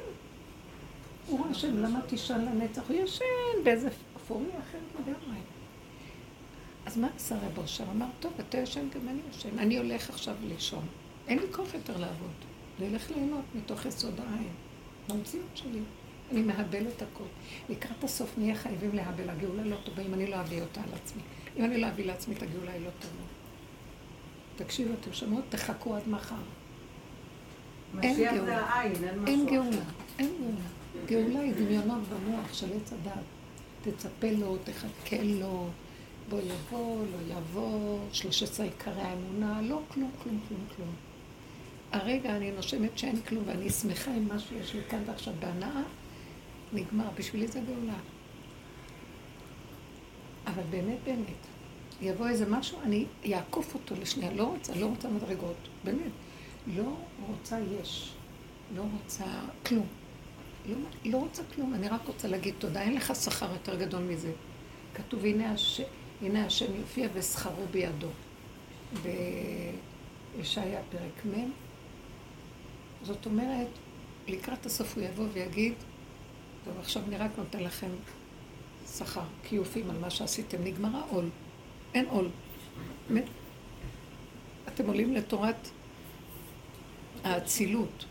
הוא 1.28 1.40
רואה 1.40 1.54
שם, 1.54 1.78
למה 1.78 2.02
תישן 2.02 2.42
לנצח? 2.42 2.82
הוא 2.88 2.98
ישן 2.98 3.64
באיזה 3.64 3.90
אפוריה 4.18 4.50
אחרת 4.50 4.82
לגמרי. 5.00 5.40
אז 6.86 6.98
מה 6.98 7.08
עשה 7.16 7.36
רב 7.36 7.58
אושר? 7.58 7.84
אמר, 7.92 8.06
טוב, 8.20 8.34
אתה 8.40 8.58
ישן, 8.58 8.88
גם 8.96 9.08
אני 9.08 9.20
ישן. 9.30 9.60
אני 9.60 9.78
הולך 9.78 10.10
עכשיו 10.10 10.36
לישון. 10.48 10.86
אין 11.28 11.40
לי 11.40 11.46
כוח 11.52 11.74
יותר 11.74 11.98
לעבוד. 11.98 12.32
אני 12.80 12.88
הולך 12.88 13.12
ליהנות 13.12 13.46
מתוך 13.56 13.86
יסוד 13.86 14.20
העין. 14.20 14.54
במציאות 15.10 15.50
שלי. 15.56 15.80
אני 16.32 16.42
מהבל 16.42 16.88
את 16.88 17.02
הכל. 17.02 17.24
לקראת 17.70 18.04
הסוף 18.04 18.38
נהיה 18.38 18.56
חייבים 18.56 18.96
להבל. 18.96 19.30
הגאולה 19.30 19.64
לא 19.64 19.76
טובה 19.84 20.02
אם 20.02 20.14
אני 20.14 20.28
לא 20.28 20.42
אביא 20.42 20.62
אותה 20.62 20.82
על 20.82 20.90
עצמי. 20.94 21.22
אם 21.58 21.66
אני 21.66 21.82
לא 21.82 21.88
אביא 21.88 22.06
לעצמי 22.06 22.36
את 22.36 22.44
הגאולה, 22.44 22.72
היא 22.72 22.82
לא 22.86 22.90
טובה. 23.00 23.24
תקשיבו, 24.56 24.94
אתם 25.02 25.14
שומעות? 25.14 25.44
תחכו 25.50 25.96
עד 25.96 26.04
מחר. 26.08 26.36
אין 28.04 28.36
גאולה. 28.36 28.84
אין 29.28 29.46
גאולה, 29.46 29.84
אין 30.20 30.30
גאולה. 30.40 30.68
גאולה 31.06 31.40
היא 31.40 31.54
דמיונות 31.54 32.02
במוח 32.10 32.54
של 32.54 32.68
עץ 32.76 32.94
הדת. 32.94 33.24
תצפה 33.82 34.32
לו, 34.32 34.58
תחכה 34.64 35.24
לו, 35.24 35.68
בוא 36.30 36.40
יבוא, 36.40 37.04
לא 37.06 37.36
יבוא, 37.38 38.00
13 38.12 38.66
עיקרי 38.66 39.02
האמונה, 39.02 39.62
לא 39.62 39.82
כלום, 39.88 40.12
כלום, 40.24 40.40
כלום, 40.48 40.62
כלום. 40.76 40.90
הרגע 41.92 42.36
אני 42.36 42.52
נושמת 42.52 42.98
שאין 42.98 43.22
כלום 43.22 43.44
ואני 43.48 43.70
שמחה 43.70 44.12
עם 44.12 44.28
מה 44.28 44.40
שיש 44.40 44.74
לי 44.74 44.82
כאן 44.90 45.04
ועכשיו 45.06 45.34
בהנאה, 45.40 45.84
נגמר. 46.74 47.10
בשבילי 47.16 47.48
זה 47.48 47.60
גאולה. 47.60 47.98
אבל 50.48 50.64
באמת, 50.70 50.98
באמת, 51.06 51.48
יבוא 52.02 52.28
איזה 52.28 52.46
משהו, 52.50 52.82
אני 52.82 53.06
אעקוף 53.34 53.74
אותו 53.74 53.96
לשנייה. 54.02 54.34
לא 54.34 54.44
רוצה, 54.44 54.76
לא 54.76 54.86
רוצה 54.86 55.10
מדרגות, 55.10 55.68
באמת. 55.84 56.12
לא 56.76 56.96
רוצה 57.28 57.60
יש. 57.82 58.14
לא 58.76 58.84
רוצה 58.94 59.26
כלום. 59.66 59.88
לא, 60.66 60.76
לא 61.06 61.18
רוצה 61.18 61.44
כלום, 61.56 61.74
אני 61.74 61.88
רק 61.88 62.08
רוצה 62.08 62.28
להגיד 62.28 62.56
תודה, 62.60 62.82
אין 62.82 62.94
לך 62.94 63.16
שכר 63.16 63.52
יותר 63.52 63.76
גדול 63.76 64.04
מזה. 64.04 64.32
כתוב, 64.94 65.26
הנה, 65.26 65.52
הש... 65.52 65.82
הנה 66.22 66.46
השם 66.46 66.76
יופיע 66.76 67.08
ושכרו 67.14 67.66
בידו. 67.72 68.08
בישעיה 70.38 70.82
פרק 70.90 71.26
מ', 71.26 71.52
זאת 73.04 73.26
אומרת, 73.26 73.68
לקראת 74.28 74.66
הסוף 74.66 74.96
הוא 74.96 75.04
יבוא 75.04 75.26
ויגיד, 75.34 75.74
טוב, 76.68 76.80
עכשיו 76.80 77.04
אני 77.08 77.18
רק 77.18 77.32
נותן 77.38 77.60
לכם 77.64 77.90
שכר, 78.98 79.22
כיופים 79.44 79.90
על 79.90 79.98
מה 80.00 80.10
שעשיתם, 80.10 80.64
נגמר 80.64 80.96
העול. 80.98 81.30
אין 81.94 82.06
עול. 82.10 82.30
אתם 84.68 84.88
עולים 84.88 85.14
לתורת 85.14 85.70
האצילות. 87.24 88.06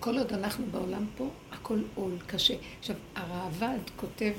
כל 0.00 0.18
עוד 0.18 0.32
אנחנו 0.32 0.66
בעולם 0.70 1.06
פה, 1.16 1.28
הכל 1.52 1.82
עול 1.94 2.12
קשה. 2.26 2.54
עכשיו, 2.78 2.96
הראב"ד 3.14 3.90
כותב 3.96 4.32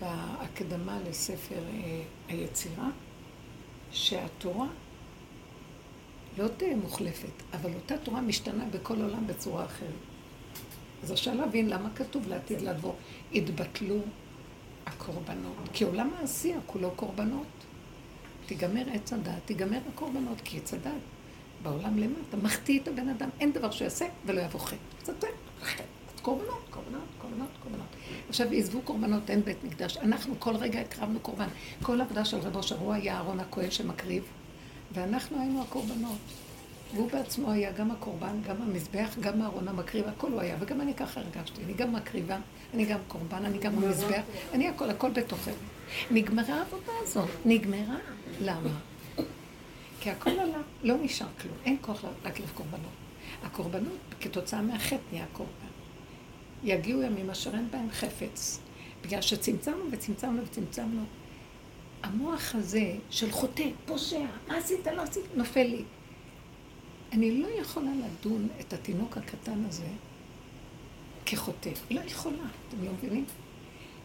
בהקדמה 0.00 0.98
לספר 1.08 1.62
אה, 1.74 2.02
היצירה, 2.28 2.88
שהתורה 3.92 4.68
לא 6.38 6.48
תהיה 6.48 6.76
מוחלפת, 6.76 7.42
אבל 7.52 7.74
אותה 7.74 7.98
תורה 7.98 8.20
משתנה 8.20 8.64
בכל 8.70 9.02
עולם 9.02 9.26
בצורה 9.26 9.64
אחרת. 9.64 10.11
אז 11.02 11.12
אפשר 11.12 11.34
להבין 11.34 11.68
למה 11.68 11.88
כתוב 11.94 12.28
לעתיד 12.28 12.60
לבוא, 12.60 12.92
התבטלו 13.34 13.96
הקורבנות. 14.86 15.56
כי 15.72 15.84
עולם 15.84 16.10
העשייה 16.18 16.58
כולו 16.66 16.90
קורבנות. 16.96 17.46
תיגמר 18.46 18.82
עץ 18.92 19.12
הדת, 19.12 19.32
תיגמר 19.44 19.78
הקורבנות, 19.94 20.40
כי 20.44 20.58
עץ 20.58 20.74
הדת 20.74 20.92
בעולם 21.62 21.98
למטה, 21.98 22.36
מחטיא 22.42 22.80
את 22.80 22.88
הבן 22.88 23.08
אדם, 23.08 23.28
אין 23.40 23.52
דבר 23.52 23.70
שיעשה 23.70 24.06
ולא 24.26 24.40
יבוא 24.40 24.60
חטא. 24.60 24.76
חטא. 25.62 25.82
קורבנות, 26.22 26.62
קורבנות, 26.70 27.02
קורבנות, 27.18 27.48
קורבנות. 27.62 27.86
עכשיו 28.28 28.52
עזבו 28.52 28.82
קורבנות, 28.82 29.30
אין 29.30 29.42
בית 29.44 29.64
מקדש. 29.64 29.96
אנחנו 29.96 30.34
כל 30.38 30.56
רגע 30.56 30.80
הקרבנו 30.80 31.20
קורבן. 31.20 31.48
כל 31.82 32.00
עבודה 32.00 32.24
של 32.24 32.36
רב 32.36 32.56
אושר, 32.56 32.78
הוא 32.78 32.92
היה 32.92 33.14
אהרון 33.14 33.40
הכהן 33.40 33.70
שמקריב. 33.70 34.24
ואנחנו 34.92 35.40
היינו 35.40 35.62
הקורבנות. 35.62 36.18
והוא 36.94 37.10
בעצמו 37.10 37.50
היה 37.50 37.72
גם 37.72 37.90
הקורבן, 37.90 38.42
גם 38.48 38.62
המזבח, 38.62 39.16
גם 39.20 39.42
אהרון 39.42 39.68
המקריב, 39.68 40.08
הכל 40.08 40.32
הוא 40.32 40.40
היה, 40.40 40.56
וגם 40.60 40.80
אני 40.80 40.94
ככה 40.94 41.20
הרגשתי. 41.20 41.64
אני 41.64 41.74
גם 41.74 41.92
מקריבה, 41.92 42.38
אני 42.74 42.84
גם 42.84 42.98
קורבן, 43.08 43.44
אני 43.44 43.58
גם 43.58 43.78
המזבח, 43.78 44.22
אני 44.52 44.68
הכל, 44.68 44.90
הכל 44.90 45.10
בתוכי. 45.10 45.50
נגמרה 46.10 46.54
העבודה 46.54 46.92
הזאת, 47.02 47.28
נגמרה. 47.44 47.96
למה? 48.40 48.70
כי 50.00 50.10
הכל 50.10 50.30
עלה, 50.30 50.58
לא 50.82 50.94
נשאר 51.02 51.26
כלום, 51.42 51.54
אין 51.64 51.76
כוח 51.80 52.04
להקריב 52.24 52.52
קורבנות. 52.54 52.92
הקורבנות, 53.42 53.98
כתוצאה 54.20 54.62
מהחטא 54.62 55.02
נהיה 55.12 55.26
קורבן. 55.32 55.52
יגיעו 56.64 57.02
ימים 57.02 57.30
אשר 57.30 57.54
אין 57.54 57.68
בהם 57.70 57.90
חפץ, 57.90 58.60
בגלל 59.04 59.20
שצמצמנו 59.20 59.84
וצמצמנו 59.90 60.42
וצמצמנו. 60.44 61.02
המוח 62.02 62.54
הזה 62.54 62.94
של 63.10 63.30
חוטא, 63.30 63.64
פושע, 63.86 64.26
מה 64.48 64.56
עשית, 64.56 64.86
לא 64.86 65.02
עשית, 65.02 65.24
נופל 65.34 65.62
לי. 65.62 65.82
אני 67.12 67.42
לא 67.42 67.48
יכולה 67.60 67.90
לדון 67.90 68.48
את 68.60 68.72
התינוק 68.72 69.16
הקטן 69.16 69.64
הזה 69.68 69.86
כחוטא. 71.26 71.70
לא 71.90 72.00
יכולה, 72.00 72.44
אתם 72.68 72.84
לא 72.84 72.92
מבינים? 72.92 73.24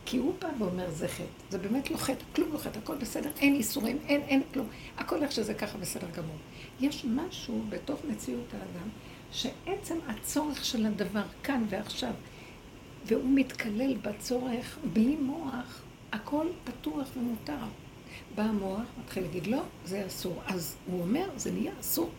כי 0.05 0.17
הוא 0.17 0.33
בא 0.41 0.47
ואומר 0.59 0.91
זה 0.91 1.07
חטא. 1.07 1.23
זה 1.49 1.57
באמת 1.57 1.91
לא 1.91 1.97
חטא, 1.97 2.23
כלום 2.35 2.53
לא 2.53 2.57
חטא, 2.57 2.79
הכל 2.79 2.95
בסדר, 2.95 3.31
אין 3.39 3.55
איסורים, 3.55 3.97
אין, 4.07 4.21
אין 4.21 4.41
כלום. 4.53 4.67
הכל 4.97 5.23
איך 5.23 5.31
שזה 5.31 5.53
ככה 5.53 5.77
בסדר 5.77 6.07
גמור. 6.17 6.35
יש 6.79 7.05
משהו 7.05 7.61
בתוך 7.69 7.99
מציאות 8.09 8.53
האדם, 8.53 8.89
שעצם 9.31 9.97
הצורך 10.07 10.65
של 10.65 10.85
הדבר 10.85 11.23
כאן 11.43 11.65
ועכשיו, 11.69 12.13
והוא 13.05 13.29
מתקלל 13.35 13.97
בצורך 13.97 14.77
בלי 14.93 15.15
מוח, 15.15 15.81
הכל 16.11 16.47
פתוח 16.63 17.07
ומותר. 17.17 17.65
בא 18.35 18.43
המוח, 18.43 18.81
מתחיל 19.03 19.23
להגיד, 19.23 19.47
לא, 19.47 19.61
זה 19.85 20.07
אסור. 20.07 20.41
אז 20.45 20.75
הוא 20.91 21.01
אומר, 21.01 21.29
זה 21.35 21.51
נהיה 21.51 21.71
אסור. 21.79 22.09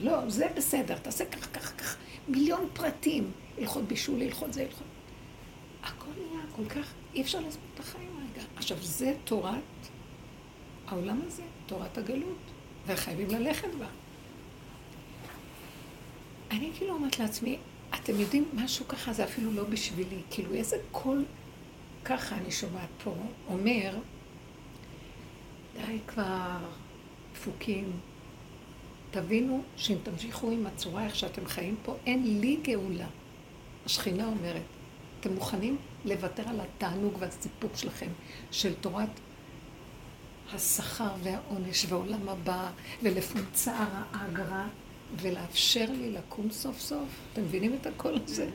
לא, 0.00 0.28
זה 0.28 0.46
בסדר, 0.56 0.98
תעשה 0.98 1.24
כך, 1.24 1.48
כך, 1.52 1.72
כך. 1.78 1.96
מיליון 2.28 2.68
פרטים, 2.72 3.30
הלכות 3.58 3.84
בישול, 3.84 4.22
הלכות 4.22 4.52
זה, 4.52 4.62
הלכות... 4.62 4.86
הכל 5.82 6.10
נהיה 6.16 6.44
כל 6.56 6.64
כך, 6.68 6.92
אי 7.14 7.22
אפשר 7.22 7.40
להסביר 7.40 7.68
את 7.74 7.80
החיים 7.80 8.10
רגע. 8.16 8.42
עכשיו, 8.56 8.76
זה 8.80 9.14
תורת 9.24 9.54
העולם 10.86 11.20
הזה, 11.26 11.42
תורת 11.66 11.98
הגלות, 11.98 12.38
וחייבים 12.86 13.30
ללכת 13.30 13.74
בה. 13.78 13.86
אני 16.50 16.70
כאילו 16.76 16.94
אומרת 16.94 17.18
לעצמי, 17.18 17.58
אתם 17.94 18.20
יודעים, 18.20 18.48
משהו 18.54 18.88
ככה 18.88 19.12
זה 19.12 19.24
אפילו 19.24 19.52
לא 19.52 19.64
בשבילי. 19.64 20.22
כאילו, 20.30 20.54
איזה 20.54 20.76
קול 20.92 21.24
ככה 22.04 22.36
אני 22.36 22.50
שומעת 22.50 22.88
פה, 23.04 23.14
אומר, 23.48 23.94
די 25.74 25.98
כבר, 26.06 26.58
דפוקים, 27.32 27.92
תבינו 29.10 29.62
שאם 29.76 29.96
תמשיכו 30.02 30.50
עם 30.50 30.66
הצורה 30.66 31.04
איך 31.04 31.16
שאתם 31.16 31.46
חיים 31.46 31.76
פה, 31.84 31.96
אין 32.06 32.40
לי 32.40 32.58
גאולה. 32.62 33.06
השכינה 33.86 34.26
אומרת, 34.26 34.62
אתם 35.20 35.34
מוכנים 35.34 35.76
לוותר 36.04 36.48
על 36.48 36.60
התענוג 36.60 37.16
והסיפוק 37.18 37.76
שלכם 37.76 38.10
של 38.50 38.74
תורת 38.74 39.08
השכר 40.52 41.10
והעונש 41.22 41.86
והעולם 41.88 42.28
הבא 42.28 42.70
ולפונצה 43.02 43.86
האגרה 44.12 44.68
ולאפשר 45.20 45.86
לי 45.90 46.12
לקום 46.12 46.50
סוף 46.50 46.80
סוף. 46.80 47.08
אתם 47.32 47.42
מבינים 47.42 47.76
את 47.80 47.86
הקול 47.86 48.18
הזה? 48.24 48.50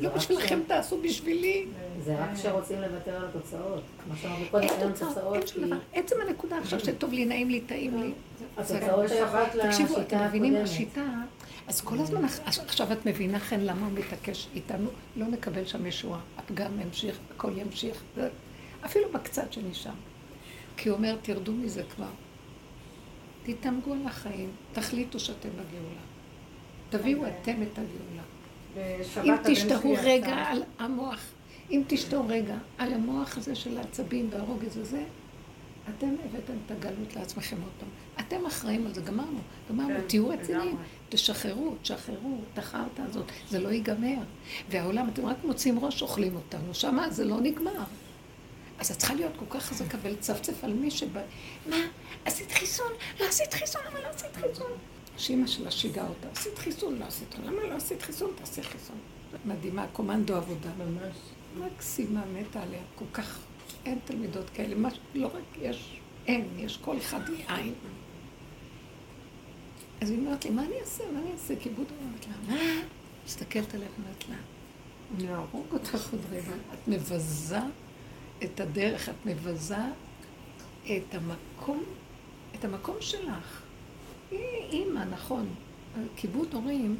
לא 0.00 0.08
בשבילכם 0.08 0.60
תעשו 0.66 1.00
בשבילי. 1.02 1.66
זה 2.04 2.18
רק 2.18 2.34
כשרוצים 2.34 2.80
לוותר 2.80 3.16
על 3.16 3.24
התוצאות. 3.28 3.82
כמו 4.04 4.16
שאמרנו 4.16 4.44
קודם, 4.50 4.64
אין 4.64 4.92
תוצאות. 4.92 5.36
אין 5.36 5.46
שום 5.46 5.64
דבר. 5.64 5.76
עצם 5.92 6.16
הנקודה 6.26 6.58
עכשיו 6.58 6.80
שטוב 6.80 7.12
לי, 7.12 7.24
נעים 7.24 7.50
לי, 7.50 7.60
טעים 7.60 8.02
לי. 8.02 8.12
התוצאות 8.56 9.08
שייכות 9.08 9.48
תקשיבו, 9.66 10.00
אתם 10.00 10.02
לשיטה 10.02 10.28
מבינים, 10.28 10.52
הקודמת. 10.54 10.68
השיטה, 10.68 11.04
אז 11.66 11.80
כל 11.80 11.98
הזמן, 11.98 12.24
עכשיו 12.44 12.92
את 12.92 13.06
מבינה 13.06 13.38
חן 13.38 13.60
למה 13.60 13.86
הוא 13.86 13.92
מתעקש 13.92 14.48
איתנו, 14.54 14.88
לא 15.16 15.26
נקבל 15.26 15.64
שם 15.64 15.86
ישועה. 15.86 16.20
הפגם 16.38 16.80
ימשיך, 16.80 17.18
הכל 17.34 17.52
ימשיך, 17.56 18.02
אפילו 18.84 19.12
בקצת 19.12 19.52
שנשאר. 19.52 19.92
כי 20.76 20.88
הוא 20.88 20.96
אומר, 20.96 21.16
תרדו 21.22 21.52
מזה 21.52 21.82
כבר. 21.94 22.10
תתעמגו 23.42 23.92
על 23.92 24.06
החיים, 24.06 24.50
תחליטו 24.72 25.20
שאתם 25.20 25.48
בגאולה. 25.48 26.02
תביאו 26.90 27.26
אתם 27.26 27.62
את 27.62 27.78
הגאולה. 27.78 28.22
אם 29.24 29.34
תשתהו 29.44 29.96
רגע 30.02 30.34
על 30.34 30.62
המוח, 30.78 31.20
אם 31.70 31.82
תשתהו 31.86 32.24
רגע 32.28 32.54
על 32.78 32.92
המוח 32.92 33.38
הזה 33.38 33.54
של 33.54 33.78
העצבים 33.78 34.28
והרוגז 34.32 34.76
הזה, 34.76 35.02
אתם 35.88 36.14
הבאתם 36.24 36.52
את 36.66 36.70
הגלות 36.70 37.16
לעצמכם 37.16 37.56
עוד 37.62 37.72
פעם. 37.80 37.88
אתם 38.26 38.46
אחראים 38.46 38.86
על 38.86 38.94
זה, 38.94 39.00
גמרנו. 39.00 39.38
גמרנו, 39.70 39.94
כן, 39.94 40.06
תהיו 40.06 40.28
רציניים. 40.28 40.76
תשחררו, 41.08 41.74
תשחררו 41.82 42.38
את 42.52 42.58
החרטא 42.58 43.02
הזאת, 43.02 43.24
זה 43.48 43.58
לא 43.60 43.68
ייגמר. 43.68 44.18
והעולם, 44.70 45.08
אתם 45.08 45.26
רק 45.26 45.36
מוצאים 45.44 45.84
ראש, 45.84 46.02
אוכלים 46.02 46.36
אותנו, 46.36 46.74
שמה 46.74 47.10
זה 47.10 47.24
לא 47.24 47.40
נגמר. 47.40 47.82
אז 48.78 48.90
את 48.90 48.98
צריכה 48.98 49.14
להיות 49.14 49.32
כל 49.36 49.44
כך 49.50 49.64
חזקה 49.64 49.98
ולצפצף 50.02 50.64
על 50.64 50.72
מי 50.72 50.90
שבא, 50.90 51.20
מה, 51.66 51.76
עשית 52.24 52.52
חיסון? 52.52 52.92
לא 53.20 53.26
עשית 53.26 53.54
חיסון, 53.54 53.82
למה 53.90 54.00
לא 54.00 54.08
עשית 54.08 54.36
חיסון? 54.36 54.70
שאימא 55.16 55.46
שלה 55.46 55.70
שיגעה 55.70 56.08
אותה, 56.08 56.28
עשית 56.32 56.58
חיסון, 56.58 56.98
לא 56.98 57.04
עשית, 57.04 57.34
למה 57.44 57.62
לא 57.62 57.74
עשית 57.74 58.02
חיסון? 58.02 58.30
תעשי 58.34 58.62
חיסון. 58.62 58.96
מדהימה, 59.44 59.86
קומנדו 59.92 60.36
עבודה. 60.36 60.70
ממש. 60.78 61.16
מקסימה, 61.58 62.22
מתה 62.26 62.62
עליה, 62.62 62.80
כל 62.94 63.04
כך, 63.12 63.38
אין 63.84 63.98
תלמידות 64.04 64.50
כאלה, 64.50 64.74
מה, 64.74 64.88
לא 65.14 65.26
רק 65.26 65.58
יש, 65.60 66.00
אין, 66.26 66.48
יש 66.58 66.76
כל 66.76 66.98
אחד 66.98 67.20
מאין. 67.30 67.74
אז 70.00 70.10
היא 70.10 70.18
אומרת 70.18 70.44
לי, 70.44 70.50
מה 70.50 70.64
אני 70.64 70.80
אעשה, 70.80 71.04
מה 71.12 71.20
אני 71.20 71.32
אעשה? 71.32 71.54
כיבוד 71.60 71.86
אומרת 72.00 72.26
לה, 72.26 72.54
מה? 72.54 72.82
מסתכלת 73.26 73.74
עליה 73.74 73.88
ואומרת 73.96 74.28
לה, 74.28 74.36
אני 75.16 75.32
אהרוג 75.32 75.66
אותך 75.72 76.12
עוד 76.12 76.20
רגע. 76.30 76.52
את 76.72 76.88
מבזה 76.88 77.58
את 78.44 78.60
הדרך, 78.60 79.08
את 79.08 79.26
מבזה 79.26 79.76
את 80.84 81.14
המקום, 81.14 81.84
את 82.54 82.64
המקום 82.64 82.96
שלך. 83.00 83.61
היא 84.32 84.70
אימא, 84.70 85.04
נכון. 85.04 85.48
כיבוד 86.16 86.54
הורים, 86.54 86.96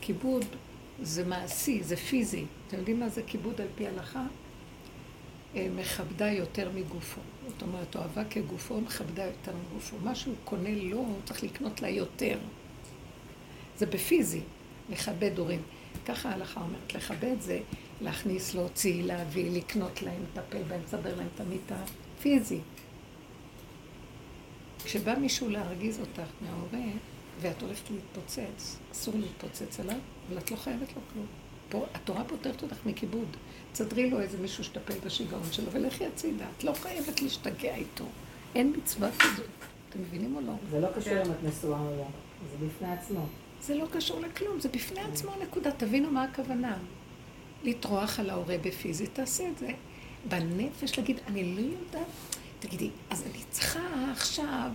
כיבוד 0.00 0.44
זה 1.02 1.24
מעשי, 1.24 1.82
זה 1.82 1.96
פיזי. 1.96 2.44
אתם 2.68 2.76
יודעים 2.76 3.00
מה 3.00 3.08
זה 3.08 3.22
כיבוד 3.26 3.60
על 3.60 3.66
פי 3.74 3.86
הלכה? 3.86 4.26
אה, 5.56 5.68
מכבדה 5.76 6.30
יותר 6.30 6.70
מגופו. 6.74 7.20
זאת 7.48 7.62
אומרת, 7.62 7.96
אוהבה 7.96 8.24
כגופו, 8.24 8.80
מכבדה 8.80 9.24
יותר 9.24 9.52
מגופו. 9.56 9.96
מה 10.02 10.14
שהוא 10.14 10.34
קונה 10.44 10.74
לו, 10.74 10.98
הוא 10.98 11.16
צריך 11.24 11.44
לקנות 11.44 11.82
לה 11.82 11.88
יותר. 11.88 12.38
זה 13.78 13.86
בפיזי, 13.86 14.40
לכבד 14.90 15.38
הורים. 15.38 15.62
ככה 16.06 16.28
ההלכה 16.28 16.60
אומרת, 16.60 16.94
לכבד 16.94 17.40
זה 17.40 17.60
להכניס, 18.00 18.54
להוציא, 18.54 19.02
להביא, 19.02 19.50
לקנות 19.50 20.02
להם, 20.02 20.22
לטפל 20.32 20.62
בהם, 20.62 20.80
לסדר 20.86 21.16
להם 21.16 21.26
את 21.34 21.40
המיטה, 21.40 21.76
פיזי. 22.22 22.58
כשבא 24.84 25.14
מישהו 25.18 25.48
להרגיז 25.48 26.00
אותך 26.00 26.30
מההורה, 26.40 26.90
ואת 27.40 27.62
הולכת 27.62 27.90
להתפוצץ, 27.90 28.76
אסור 28.92 29.14
להתפוצץ 29.16 29.80
עליו, 29.80 29.96
אבל 30.28 30.38
את 30.38 30.50
לא 30.50 30.56
חייבת 30.56 30.88
לו 30.96 31.02
כלום. 31.12 31.26
פה, 31.68 31.86
התורה 31.94 32.24
פותרת 32.24 32.62
אותך 32.62 32.76
מכיבוד. 32.86 33.36
תסדרי 33.72 34.10
לו 34.10 34.20
איזה 34.20 34.38
מישהו 34.38 34.64
שטפל 34.64 34.94
בשיגעון 35.04 35.52
שלו, 35.52 35.72
ולכי 35.72 36.06
הצידה. 36.06 36.44
את 36.58 36.64
לא 36.64 36.72
חייבת 36.72 37.22
להשתגע 37.22 37.74
איתו. 37.74 38.04
אין 38.54 38.72
מצווה 38.76 39.10
כזאת. 39.18 39.46
אתם 39.88 40.00
מבינים 40.00 40.36
או 40.36 40.40
לא? 40.40 40.52
זה 40.70 40.80
לא 40.80 40.88
קשור 40.96 41.12
אם 41.12 41.30
את 41.30 41.44
נשואה 41.44 41.80
או 41.80 41.96
לא. 41.96 42.06
זה 42.50 42.66
בפני 42.66 42.92
עצמו. 42.92 43.26
זה 43.62 43.74
לא 43.74 43.86
קשור 43.92 44.20
לכלום, 44.20 44.60
זה 44.60 44.68
בפני 44.68 45.00
עצמו 45.00 45.30
נקודה. 45.42 45.70
תבינו 45.70 46.10
מה 46.10 46.24
הכוונה. 46.24 46.76
לטרוח 47.64 48.20
על 48.20 48.30
ההורה 48.30 48.56
בפיזי, 48.58 49.06
תעשה 49.06 49.48
את 49.48 49.58
זה. 49.58 49.68
בנפש 50.28 50.98
להגיד, 50.98 51.20
אני 51.26 51.54
לא 51.54 51.60
יודעת, 51.60 52.06
תגידי, 52.60 52.90
אז 53.10 53.22
אני 53.22 53.42
צריכה 53.50 53.80
עכשיו 54.12 54.70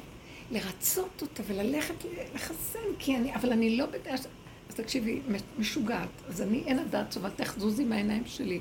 לרצות 0.52 1.22
אותה 1.22 1.44
וללכת 1.48 1.96
לחסן, 2.36 2.80
כי 3.00 3.18
אני, 3.18 3.36
אבל 3.36 3.52
אני 3.52 3.78
לא 3.78 3.86
בדעה, 3.86 4.18
ש- 4.18 4.22
אז 4.70 4.76
תקשיבי, 4.76 5.22
משוגעת, 5.60 6.10
אז 6.28 6.42
אני, 6.42 6.64
אין 6.66 6.80
הדעת 6.80 7.14
טובה, 7.14 7.30
תחזוזי 7.30 7.84
מהעיניים 7.86 8.24
שלי. 8.26 8.60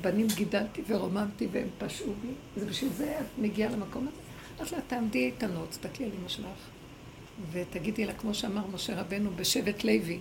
בנים 0.00 0.26
גידלתי 0.34 0.82
ורוממתי 0.88 1.48
והם 1.52 1.68
פשעו 1.78 2.12
בי, 2.22 2.28
אז 2.56 2.64
בשביל 2.64 2.90
זה 2.92 3.18
את 3.20 3.26
מגיעה 3.38 3.70
למקום 3.72 4.08
הזה. 4.08 4.20
אמרתי 4.58 4.74
לה, 4.74 4.80
תעמדי 4.86 5.26
איתנות, 5.26 5.70
תסתכלי 5.70 6.06
על 6.06 6.12
אמא 6.20 6.28
שלך, 6.28 6.46
ותגידי 7.52 8.04
לה, 8.06 8.12
כמו 8.14 8.34
שאמר 8.34 8.66
משה 8.74 9.00
רבנו 9.00 9.30
בשבט 9.36 9.84
לוי, 9.84 10.18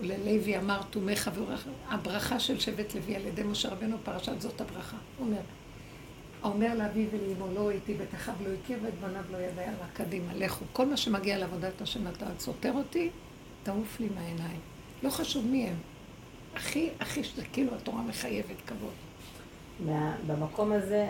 וללוי 0.00 0.58
אמר 0.58 0.82
תומך 0.90 1.30
וברך, 1.34 1.66
הברכה 1.88 2.40
של 2.40 2.60
שבט 2.60 2.94
לוי 2.94 3.16
על 3.16 3.26
ידי 3.26 3.42
משה 3.42 3.68
רבנו, 3.68 3.96
פרשת 4.04 4.40
זאת 4.40 4.60
הברכה. 4.60 4.96
הוא 5.18 5.26
אומר, 5.26 5.40
האומר 6.46 6.74
לאביו 6.74 7.06
ולאמו 7.12 7.54
לא 7.54 7.68
הייתי 7.70 7.94
בית 7.94 8.14
אחיו 8.14 8.34
לא 8.44 8.50
הכיר 8.64 8.78
ואת 8.82 8.94
בניו 9.00 9.22
לא 9.32 9.36
ידע 9.38 9.62
יאללה 9.62 9.86
קדימה, 9.94 10.34
לכו. 10.34 10.64
כל 10.72 10.86
מה 10.86 10.96
שמגיע 10.96 11.38
לעבודת 11.38 11.80
השם 11.80 12.08
אתה 12.08 12.26
סותר 12.38 12.72
אותי, 12.72 13.10
תעוף 13.62 14.00
לי 14.00 14.08
מהעיניים. 14.14 14.60
לא 15.02 15.10
חשוב 15.10 15.46
מי 15.46 15.66
הם. 15.68 15.74
הכי, 16.54 16.88
הכי, 17.00 17.24
שזה 17.24 17.42
כאילו 17.52 17.74
התורה 17.74 18.02
מחייבת 18.02 18.56
כבוד. 18.66 18.92
במקום 20.26 20.72
הזה, 20.72 21.08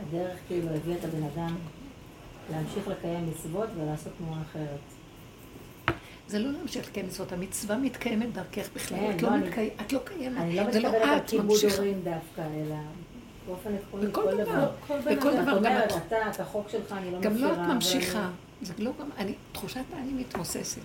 הדרך 0.00 0.38
כאילו 0.48 0.68
הביאה 0.74 0.96
את 0.98 1.04
הבן 1.04 1.22
אדם 1.22 1.56
להמשיך 2.52 2.88
לקיים 2.88 3.30
מצוות 3.30 3.68
ולעשות 3.76 4.12
תנועה 4.18 4.42
אחרת. 4.42 4.78
זה 6.28 6.38
לא 6.38 6.52
להמשיך 6.52 6.88
לקיים 6.88 7.06
מצוות, 7.06 7.32
המצווה 7.32 7.76
מתקיימת 7.76 8.32
דרכך 8.32 8.68
בכלל, 8.74 8.98
כן, 8.98 9.10
את 9.16 9.22
לא, 9.22 9.28
לא 9.30 9.34
אני- 9.34 9.70
את 9.86 9.92
לא 9.92 10.00
קיימת, 10.04 10.36
אני 10.40 10.56
לא 10.56 10.70
זה 10.70 10.80
לא 10.80 10.88
מתכוונת 10.88 11.10
על 11.12 11.18
את 11.18 11.30
כיבוד 11.30 11.46
ממשיכה. 11.46 11.76
הורים 11.76 12.00
דווקא, 12.04 12.40
אלא 12.40 12.74
באופן 13.46 13.74
עקרוני, 13.74 14.06
בכל 14.06 14.22
כל 14.22 14.44
דבר. 14.44 14.70
בכל. 15.06 15.42
דבר. 15.42 15.62
גם 15.62 15.72
אתה, 16.06 16.30
את 16.30 16.40
החוק 16.40 16.68
שלך 16.68 16.92
אני 16.92 17.10
לא 17.10 17.20
גם 17.20 17.32
מפשירה. 17.32 17.56
לא 17.56 17.62
את 17.62 17.68
ממשיכה, 17.68 18.30
זה 18.62 18.74
לא 18.78 18.92
גם, 19.00 19.08
אני, 19.16 19.34
תחושת 19.52 19.84
האני 19.92 20.12
מתמוססת. 20.12 20.80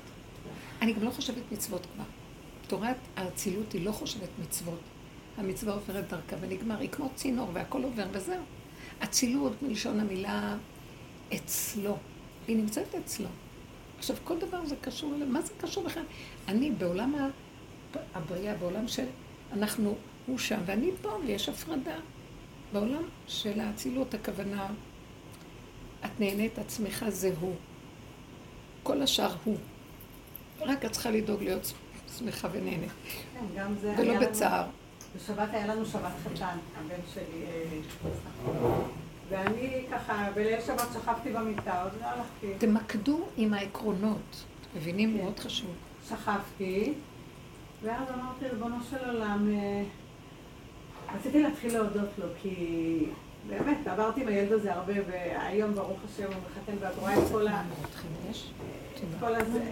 אני 0.82 0.94
גם 0.94 1.04
לא 1.04 1.12
חושבת 1.12 1.52
מצוות 1.52 1.88
כבר. 1.94 2.04
תורת 2.68 2.96
האצילות 3.16 3.74
היא 3.74 3.86
לא 3.86 3.92
חושבת 3.92 4.30
מצוות. 4.40 4.80
המצווה 5.38 5.74
עוברת 5.74 6.08
דרכה 6.08 6.36
ונגמר, 6.42 6.80
היא 6.80 6.90
כמו 6.90 7.10
צינור 7.16 7.50
והכל 7.54 7.84
עובר 7.84 8.06
וזהו. 8.12 8.42
אצילות 9.04 9.62
מלשון 9.62 10.00
המילה 10.00 10.56
אצלו, 11.36 11.98
היא 12.48 12.58
נמצאת 12.58 12.96
אצלו. 12.96 13.28
עכשיו, 13.98 14.16
כל 14.24 14.38
דבר 14.40 14.66
זה 14.66 14.76
קשור, 14.82 15.14
מה 15.28 15.42
זה 15.42 15.54
קשור 15.58 15.84
בכלל? 15.84 16.04
אני 16.48 16.72
בעולם 16.72 17.16
הבריאה, 18.14 18.56
בעולם 18.56 18.88
של, 18.88 19.06
אנחנו, 19.54 19.96
הוא 20.26 20.38
שם 20.38 20.60
ואני 20.66 20.92
פה 21.02 21.18
ויש 21.26 21.50
הפרדה. 21.50 21.96
בעולם 22.76 23.04
של 23.28 23.60
האצילות, 23.60 24.14
הכוונה, 24.14 24.68
את 26.06 26.20
נהנית 26.20 26.60
עצמך 26.60 27.06
זה 27.10 27.32
הוא. 27.40 27.56
כל 28.84 29.02
השאר 29.02 29.36
הוא. 29.44 29.58
רק 30.62 30.86
את 30.86 30.92
צריכה 30.92 31.12
לדאוג 31.12 31.44
להיות 31.44 31.74
שמחה 32.18 32.48
ונהנית, 32.52 32.90
כן, 33.34 33.46
גם 33.58 33.76
זה 33.82 33.94
ולא 33.98 34.14
לנו- 34.14 34.26
בצער. 34.28 34.66
בשבת 35.16 35.50
היה 35.54 35.68
לנו 35.68 35.86
שבת 35.86 36.12
חתן, 36.24 36.58
הבן 36.78 36.96
שלי. 37.14 37.24
אה, 37.48 37.80
ואני 39.30 39.86
ככה, 39.92 40.30
בליל 40.36 40.62
שבת 40.62 40.88
שכבתי 40.94 41.32
במיטה, 41.34 41.84
עוד 41.84 41.92
לא 42.02 42.06
הלכתי. 42.06 42.48
תמקדו 42.68 43.26
עם 43.38 43.54
העקרונות. 43.54 44.44
מבינים? 44.76 45.18
כן. 45.18 45.24
מאוד 45.24 45.40
חשוב. 45.40 45.72
שכבתי, 46.10 46.94
ואז 47.84 48.08
אמרתי, 48.14 48.46
ריבונו 48.48 48.76
של 48.90 49.10
עולם, 49.10 49.48
אה, 49.54 49.84
רציתי 51.14 51.44
להתחיל 51.44 51.74
להודות 51.74 52.10
לו, 52.18 52.26
כי 52.42 52.56
באמת, 53.50 53.88
עברתי 53.88 54.22
עם 54.22 54.28
הילד 54.28 54.52
הזה 54.52 54.74
הרבה, 54.74 54.94
והיום, 55.08 55.74
ברוך 55.74 56.00
השם, 56.06 56.24
הוא 56.24 56.34
מחתן, 56.34 56.74
ואת 56.80 56.98
רואה 57.00 57.18
את 57.18 57.24
כל 57.32 57.48
ה... 57.48 57.64
תודה. 59.00 59.20
כל 59.20 59.36
הזה, 59.36 59.64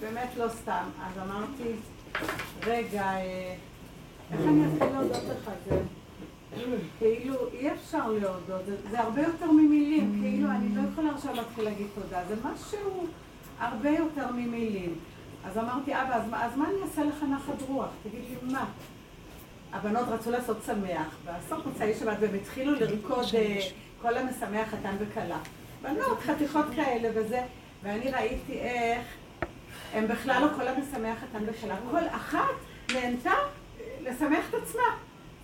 באמת 0.00 0.28
לא 0.36 0.48
סתם. 0.48 0.84
אז 1.02 1.22
אמרתי, 1.22 1.72
רגע, 2.66 3.02
אה, 3.02 3.54
איך 4.32 4.40
אני 4.40 4.64
אתחיל 4.66 4.88
להודות 4.92 5.22
לך? 5.30 5.50
זה 5.68 5.80
כאילו, 6.98 7.34
אי 7.52 7.72
אפשר 7.72 8.10
להודות, 8.10 8.62
זה, 8.90 9.00
הרבה 9.00 9.22
יותר 9.22 9.50
ממילים, 9.50 10.18
כאילו, 10.22 10.50
אני 10.50 10.76
לא 10.76 10.82
יכולה 10.92 11.10
עכשיו 11.10 11.34
להתחיל 11.34 11.64
להגיד 11.64 11.86
תודה, 11.94 12.22
זה 12.28 12.34
משהו 12.44 13.06
הרבה 13.58 13.90
יותר 13.90 14.32
ממילים. 14.32 14.94
אז 15.44 15.58
אמרתי, 15.58 15.94
אבא, 15.94 16.16
אז 16.32 16.56
מה 16.56 16.64
אני 16.64 16.82
אעשה 16.82 17.04
לך 17.04 17.24
נחת 17.30 17.62
רוח? 17.68 17.88
תגיד 18.02 18.20
לי, 18.28 18.52
מה? 18.52 18.64
הבנות 19.72 20.08
רצו 20.08 20.30
לעשות 20.30 20.56
שמח, 20.66 21.16
בסוף 21.24 21.66
מוצאי 21.66 21.94
שבת, 21.94 22.16
והם 22.20 22.34
התחילו 22.34 22.72
לרקוד 22.74 23.24
אה, 23.34 23.60
כל 24.02 24.16
המשמח 24.16 24.68
חתן 24.68 24.96
וכלה. 24.98 25.38
בנות, 25.82 26.20
חתיכות 26.20 26.64
כאלה 26.76 27.08
וזה, 27.14 27.42
ואני 27.82 28.10
ראיתי 28.10 28.52
איך 28.52 29.02
הם 29.94 30.08
בכלל 30.08 30.42
לא 30.42 30.48
כל 30.56 30.68
המשמח 30.68 31.18
חתן 31.18 31.44
וכלה, 31.46 31.76
כל 31.90 32.06
אחת 32.08 32.54
נהנתה 32.92 33.34
לשמח 34.00 34.48
את 34.50 34.54
עצמה. 34.54 34.82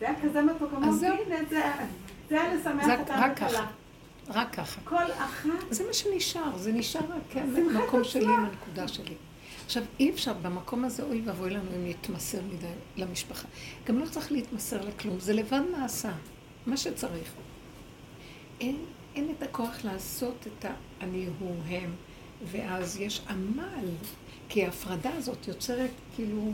זה 0.01 0.09
היה 0.09 0.15
כזה 0.23 0.43
מתוק, 0.43 0.71
אמרתי. 0.77 1.07
הנה, 1.07 1.37
זה, 1.51 1.63
זה 2.29 2.41
היה 2.41 2.55
לשמח 2.55 2.85
חתן 2.85 3.31
וכלה. 3.33 3.67
רק 4.29 4.55
ככה. 4.55 4.81
כל 4.85 5.13
אחת, 5.19 5.49
זה 5.71 5.87
מה 5.87 5.93
שנשאר, 5.93 6.57
זה 6.57 6.73
נשאר 6.73 7.01
רק 7.01 7.23
כן, 7.31 7.47
המקום 7.75 8.05
שלי. 8.05 8.25
עם 8.25 8.45
הנקודה 8.45 8.89
שלי. 8.89 9.15
עכשיו, 9.67 9.83
אי 10.01 10.11
אפשר 10.11 10.33
במקום 10.33 10.85
הזה, 10.85 11.03
אוי 11.03 11.23
ואבוי 11.25 11.51
לנו 11.51 11.71
אם 11.77 11.89
נתמסר 11.89 12.39
מדי 12.43 12.67
למשפחה. 12.97 13.49
גם 13.87 13.99
לא 13.99 14.07
צריך 14.07 14.33
להתמסר 14.33 14.85
לכלום, 14.85 15.21
זה 15.21 15.33
לבד 15.33 15.61
נעשה, 15.79 16.13
מה 16.67 16.77
שצריך. 16.77 17.33
אין, 18.61 18.77
אין 19.15 19.35
את 19.39 19.43
הכוח 19.43 19.85
לעשות 19.85 20.47
את 20.47 20.65
ה"אני 20.65 21.27
הוא 21.39 21.57
הם", 21.69 21.95
ואז 22.51 23.01
יש 23.01 23.21
עמל, 23.29 23.89
כי 24.49 24.65
ההפרדה 24.65 25.15
הזאת 25.15 25.49
יוצרת 25.49 25.91
כאילו, 26.15 26.53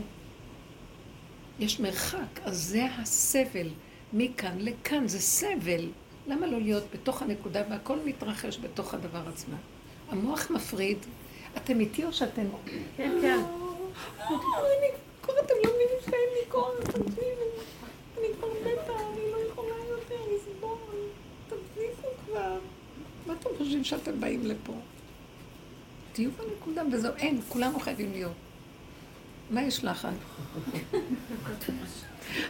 יש 1.59 1.79
מרחק, 1.79 2.39
אז 2.43 2.57
זה 2.63 2.85
הסבל, 2.97 3.69
מכאן 4.13 4.57
לכאן, 4.59 5.07
זה 5.07 5.19
סבל. 5.19 5.89
למה 6.27 6.47
לא 6.47 6.61
להיות 6.61 6.83
בתוך 6.93 7.21
הנקודה 7.21 7.61
והכל 7.69 7.97
מתרחש 8.05 8.59
בתוך 8.59 8.93
הדבר 8.93 9.29
עצמו? 9.29 9.55
המוח 10.09 10.51
מפריד. 10.51 10.97
אתם 11.57 11.79
איתי 11.79 12.05
או 12.05 12.13
שאתם... 12.13 12.45
כן, 12.97 13.11
כן. 13.21 13.39
אני 14.19 14.87
כבר, 15.21 15.33
אתם 15.39 15.53
לא 15.63 15.69
מבינים 15.69 15.97
שאין 16.05 16.29
לי 16.33 16.51
כוח, 16.51 16.69
תקשיבו. 16.83 17.43
אני 18.17 18.27
כבר 18.39 18.47
מתה, 18.61 18.93
אני 19.13 19.31
לא 19.31 19.37
יכולה 19.51 19.75
יותר 19.89 20.15
לסבול. 20.35 20.77
תפסיקו 21.47 22.07
כבר. 22.25 22.59
מה 23.27 23.33
אתם 23.39 23.49
חושבים 23.57 23.83
שאתם 23.83 24.19
באים 24.19 24.45
לפה? 24.45 24.73
תהיו 26.13 26.29
בנקודה 26.31 26.83
וזהו, 26.91 27.13
אין, 27.17 27.41
כולנו 27.49 27.79
חייבים 27.79 28.11
להיות. 28.11 28.31
מה 29.53 29.61
יש 29.61 29.83
לך? 29.83 30.07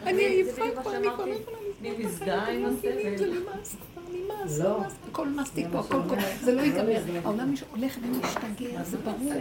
אני 0.07 0.23
עייפה 0.23 0.61
כבר, 0.81 0.95
אני 0.95 1.07
כבר 1.13 1.25
לא. 1.25 1.33
יכולה 1.33 1.57
אני 1.87 2.03
לסבול 2.05 2.27
לא. 2.27 3.39
נמאס 3.39 3.75
כבר, 3.93 4.01
נמאס, 4.11 4.59
לא. 4.59 4.77
נמאס, 4.77 4.93
הכל 5.09 5.27
זה 5.27 5.61
פה, 5.71 5.77
מה 5.77 5.79
הכל 5.79 5.87
כל... 5.89 5.95
אומרת. 5.97 6.39
זה 6.41 6.51
לא 6.55 6.61
לא 6.61 6.61
ייגמר. 6.61 7.01
העולם 7.23 7.53
הולך 7.71 7.97
ומשתגע, 8.01 8.83
זה 8.83 8.97
ברור, 8.97 9.33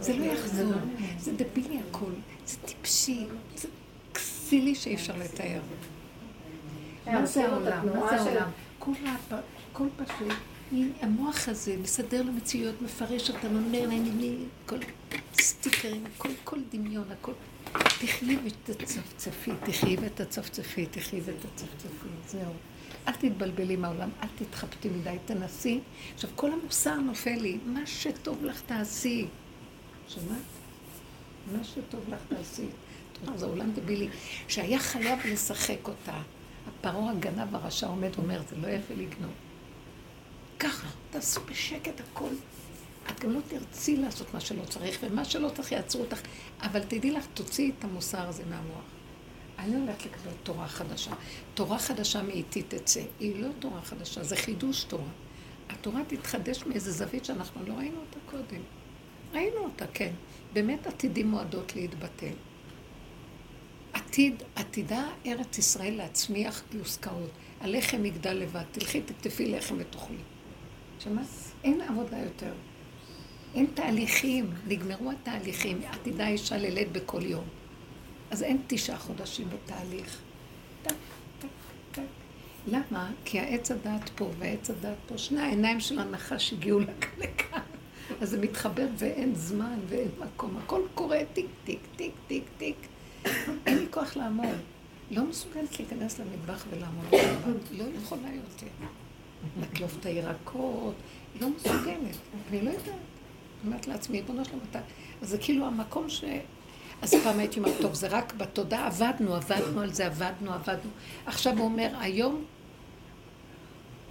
זה 0.00 0.16
לא 0.16 0.24
יחזור, 0.24 0.72
זה 1.18 1.32
דבילי 1.32 1.80
הכל, 1.90 2.12
זה 2.46 2.56
טיפשי, 2.64 3.26
זה 3.56 3.68
כסילי 4.14 4.74
שאי 4.74 4.94
אפשר 4.94 5.16
לתאר. 5.18 5.60
כן, 7.04 7.14
מה 7.14 7.26
זה 7.26 7.48
העולם? 7.48 7.86
מה 8.00 8.08
זה 8.08 8.20
העולם? 8.20 8.48
כל 9.72 9.86
פשוט, 9.96 10.32
המוח 11.00 11.48
הזה 11.48 11.76
מסדר 11.82 12.22
למציאות, 12.22 12.82
מפרש 12.82 13.30
אותנו, 13.30 13.58
אומר 13.58 13.86
להם, 13.88 14.04
כל 14.66 14.78
סטיקרים, 15.40 16.04
כל, 16.18 16.28
כל 16.44 16.58
דמיון, 16.70 17.04
הכל. 17.12 17.32
תחי 17.72 18.36
ותצפצפי, 18.44 19.50
תחי 19.64 19.96
ותצפצפי, 20.00 20.86
תחי 20.86 21.20
ותצפצפי, 21.24 22.08
זהו. 22.28 22.52
אל 23.08 23.12
תתבלבלי 23.12 23.76
מהעולם, 23.76 24.08
אל 24.22 24.28
תתחבטי 24.38 24.88
מדי, 24.88 25.16
תנסי. 25.24 25.80
עכשיו, 26.14 26.30
כל 26.34 26.50
המוסר 26.52 26.94
נופל 26.94 27.36
לי, 27.40 27.58
מה 27.66 27.86
שטוב 27.86 28.44
לך 28.44 28.60
תעשי. 28.66 29.26
שמעת? 30.08 30.26
מה 31.52 31.64
שטוב 31.64 32.00
לך 32.08 32.20
תעשי. 32.28 32.66
תאמר, 33.12 33.36
זה 33.36 33.46
עולם 33.46 33.72
דבילי, 33.72 34.08
שהיה 34.48 34.78
חייב 34.78 35.18
לשחק 35.32 35.88
אותה. 35.88 36.20
הפרעה 36.68 37.10
הגנב 37.10 37.54
הרשע 37.54 37.86
עומד 37.86 38.10
ואומר, 38.16 38.42
זה 38.50 38.56
לא 38.56 38.68
יפה 38.68 38.94
לגנוב. 38.94 39.32
ככה, 40.64 40.88
תעשו 41.10 41.40
בשקט 41.50 42.00
הכל. 42.00 42.28
את 43.10 43.20
גם 43.20 43.30
לא 43.30 43.40
תרצי 43.48 43.96
לעשות 43.96 44.34
מה 44.34 44.40
שלא 44.40 44.64
צריך, 44.64 44.98
ומה 45.02 45.24
שלא 45.24 45.48
צריך 45.48 45.72
יעצרו 45.72 46.00
אותך. 46.00 46.20
אבל 46.60 46.82
תדעי 46.82 47.10
לך, 47.10 47.26
תוציאי 47.34 47.72
את 47.78 47.84
המוסר 47.84 48.28
הזה 48.28 48.42
מהמוח. 48.50 48.84
אני 49.58 49.76
הולכת 49.76 50.04
לקבל 50.06 50.32
תורה 50.42 50.68
חדשה. 50.68 51.10
תורה 51.54 51.78
חדשה 51.78 52.22
מאיתי 52.22 52.62
תצא. 52.62 53.02
היא 53.20 53.42
לא 53.42 53.48
תורה 53.58 53.82
חדשה, 53.82 54.22
זה 54.22 54.36
חידוש 54.36 54.84
תורה. 54.84 55.08
התורה 55.68 56.00
תתחדש 56.06 56.64
מאיזה 56.66 56.92
זווית 56.92 57.24
שאנחנו 57.24 57.66
לא 57.66 57.74
ראינו 57.74 58.00
אותה 58.00 58.18
קודם. 58.30 58.62
ראינו 59.32 59.58
אותה, 59.58 59.86
כן. 59.94 60.12
באמת 60.52 60.86
עתידים 60.86 61.30
מועדות 61.30 61.76
להתבטל. 61.76 62.34
עתיד, 63.92 64.42
עתידה 64.56 65.08
ארץ 65.26 65.58
ישראל 65.58 65.94
להצמיח 65.94 66.62
פלוסקאות. 66.70 67.30
הלחם 67.60 68.04
יגדל 68.04 68.32
לבד, 68.32 68.64
תלכי 68.72 69.00
תקטפי 69.00 69.46
לחם 69.46 69.74
ותאכלי. 69.78 70.33
שמעת? 71.04 71.26
אין 71.64 71.80
עבודה 71.80 72.18
יותר. 72.18 72.52
אין 73.54 73.66
תהליכים, 73.74 74.50
נגמרו 74.66 75.10
התהליכים. 75.10 75.80
עתידה 75.86 76.28
אישה 76.28 76.56
ללד 76.56 76.92
בכל 76.92 77.22
יום. 77.22 77.44
אז 78.30 78.42
אין 78.42 78.58
תשעה 78.66 78.98
חודשים 78.98 79.48
בתהליך. 79.48 80.20
למה? 82.66 83.10
כי 83.24 83.40
העץ 83.40 83.70
הדעת 83.70 84.10
פה 84.16 84.30
והעץ 84.38 84.70
הדעת 84.70 84.96
פה, 85.06 85.18
שני 85.18 85.40
העיניים 85.40 85.80
של 85.80 85.98
הנחש 85.98 86.52
הגיעו 86.52 86.80
לכאן. 87.18 87.60
אז 88.20 88.30
זה 88.30 88.40
מתחבר 88.40 88.86
ואין 88.98 89.34
זמן 89.34 89.78
ואין 89.88 90.08
מקום. 90.18 90.56
הכל 90.64 90.82
קורה 90.94 91.18
טיק, 91.32 91.46
טיק, 91.64 91.80
טיק, 91.96 92.12
טיק, 92.26 92.44
טיק. 92.58 92.76
אין 93.66 93.78
לי 93.78 93.86
כוח 93.90 94.16
לעמוד. 94.16 94.56
לא 95.10 95.24
מסוגלת 95.24 95.78
להיכנס 95.78 96.20
למטבח 96.20 96.64
ולעמוד. 96.70 97.06
לא 97.70 97.84
יכולה 98.02 98.28
יותר. 98.34 98.66
לקלוף 99.60 99.96
את 100.00 100.06
הירקות, 100.06 100.94
לא 101.40 101.48
מסוגלת. 101.56 102.16
אני 102.50 102.62
לא 102.62 102.70
יודעת. 102.70 102.94
אומרת 103.66 103.86
לעצמי, 103.86 104.20
ריבונו 104.20 104.44
שלום, 104.44 104.60
אתה... 104.70 104.78
אז 105.22 105.28
זה 105.28 105.38
כאילו 105.38 105.66
המקום 105.66 106.08
ש... 106.10 106.24
אז 107.02 107.14
פעם 107.14 107.38
הייתי 107.38 107.58
אומרת, 107.58 107.74
טוב, 107.80 107.94
זה 107.94 108.08
רק 108.08 108.34
בתודעה, 108.34 108.86
עבדנו, 108.86 109.34
עבדנו 109.34 109.80
על 109.80 109.92
זה, 109.92 110.06
עבדנו, 110.06 110.52
עבדנו. 110.52 110.90
עכשיו 111.26 111.58
הוא 111.58 111.64
אומר, 111.64 111.88
היום 112.00 112.44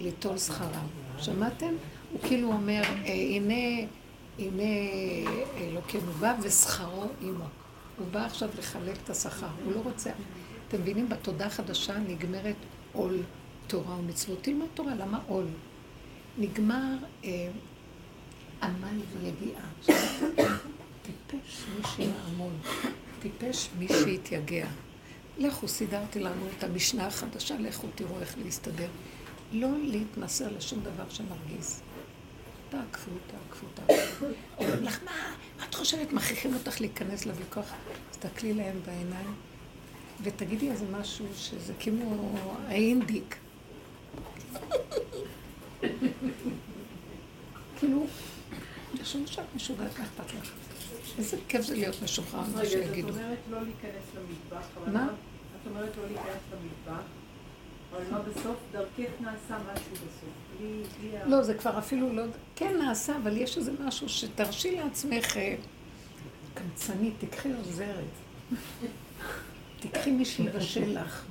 ליטול 0.00 0.38
שכרם. 0.38 0.86
שמעתם? 1.18 1.74
הוא 2.12 2.20
כאילו 2.20 2.48
אומר, 2.48 2.82
אה, 2.82 3.12
הנה, 3.12 3.88
הנה 4.38 4.62
אלוקינו 5.56 6.12
בא 6.12 6.34
ושכרו 6.42 7.06
עמו. 7.20 7.44
הוא 7.98 8.06
בא 8.10 8.24
עכשיו 8.24 8.48
לחלק 8.58 8.96
את 9.04 9.10
השכר, 9.10 9.46
הוא 9.64 9.72
לא 9.72 9.80
רוצה. 9.84 10.10
אתם 10.68 10.80
מבינים, 10.80 11.08
בתודה 11.08 11.46
החדשה 11.46 11.98
נגמרת 11.98 12.56
עול 12.92 13.22
תורה 13.66 13.98
ומצוות. 13.98 14.42
תלמד 14.42 14.66
תורה, 14.74 14.94
למה 14.94 15.20
עול? 15.26 15.46
נגמר 16.38 16.96
אה, 17.24 17.48
עמל 18.62 19.00
ויגיעה. 19.20 19.66
טיפש 21.02 21.64
מי 21.76 21.82
שיעמול, 21.96 22.52
טיפש 23.20 23.68
מי 23.78 23.88
שיתייגע. 23.88 24.66
לכו, 25.38 25.68
סידרתי 25.68 26.20
לנו 26.20 26.46
את 26.58 26.64
המשנה 26.64 27.06
החדשה, 27.06 27.56
לכו 27.58 27.86
תראו 27.94 28.20
איך 28.20 28.34
להסתדר. 28.44 28.88
לא 29.52 29.68
להתמסר 29.82 30.48
לשום 30.56 30.80
דבר 30.80 31.04
שמרגיז. 31.08 31.80
תעקפו, 32.68 33.10
תעקפו, 33.26 33.66
תעקפו. 33.74 34.26
אומרים 34.58 34.82
לך, 34.82 35.00
מה, 35.04 35.10
מה 35.58 35.64
את 35.68 35.74
חושבת? 35.74 36.12
מכריחים 36.12 36.54
אותך 36.54 36.80
להיכנס 36.80 37.26
לוויכוח? 37.26 37.72
תסתכלי 38.10 38.54
להם 38.54 38.76
בעיניים 38.86 39.34
ותגידי 40.22 40.70
איזה 40.70 40.84
משהו 41.00 41.26
שזה 41.36 41.72
כמו 41.80 42.34
האינדיק. 42.66 43.36
כאילו, 47.78 48.06
תשמעו 49.02 49.26
שאת 49.26 49.44
משוגעת, 49.56 49.98
מה 49.98 50.04
אכפת 50.04 50.34
לך? 50.34 50.52
איזה 51.18 51.36
כיף 51.48 51.62
זה 51.62 51.74
להיות 51.74 52.02
משוחרר, 52.02 52.40
מה 52.54 52.66
שיגידו. 52.66 53.08
רגע, 53.08 53.18
את 53.18 53.20
אומרת 53.22 53.38
לא 53.50 53.58
להיכנס 53.62 54.04
למטבח, 54.14 54.66
מה? 54.92 55.04
את 55.62 55.66
אומרת 55.66 55.96
לא 55.96 56.06
להיכנס 56.06 56.42
למטבח, 56.52 57.02
אבל 57.92 58.02
מה 58.10 58.18
בסוף? 58.18 58.56
דרכך 58.72 59.12
נעשה 59.20 59.58
משהו 59.58 59.92
בסוף. 59.92 60.44
לא, 61.26 61.42
זה 61.42 61.54
כבר 61.54 61.78
אפילו 61.78 62.12
לא... 62.12 62.22
כן 62.56 62.76
נעשה, 62.78 63.16
אבל 63.22 63.36
יש 63.36 63.58
איזה 63.58 63.72
משהו 63.80 64.08
שתרשי 64.08 64.76
לעצמך 64.76 65.36
אה, 65.36 65.54
קמצנית, 66.54 67.14
תקחי 67.18 67.52
עוזרת. 67.52 68.04
תקחי 69.80 70.10
מי 70.10 70.24
שיבשל 70.24 71.00
לך. 71.00 71.24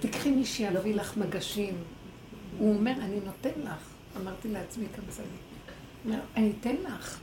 תקחי 0.00 0.30
מי 0.30 0.44
שיביא 0.44 0.94
לך 0.94 1.16
מגשים. 1.16 1.74
הוא 2.58 2.74
אומר, 2.74 2.92
אני 2.92 3.20
נותן 3.24 3.60
לך. 3.64 3.90
אמרתי 4.16 4.48
לעצמי 4.48 4.84
קמצנית. 4.96 5.28
הוא 6.04 6.12
אומר, 6.12 6.22
אני 6.36 6.52
אתן 6.60 6.74
לך. 6.86 7.18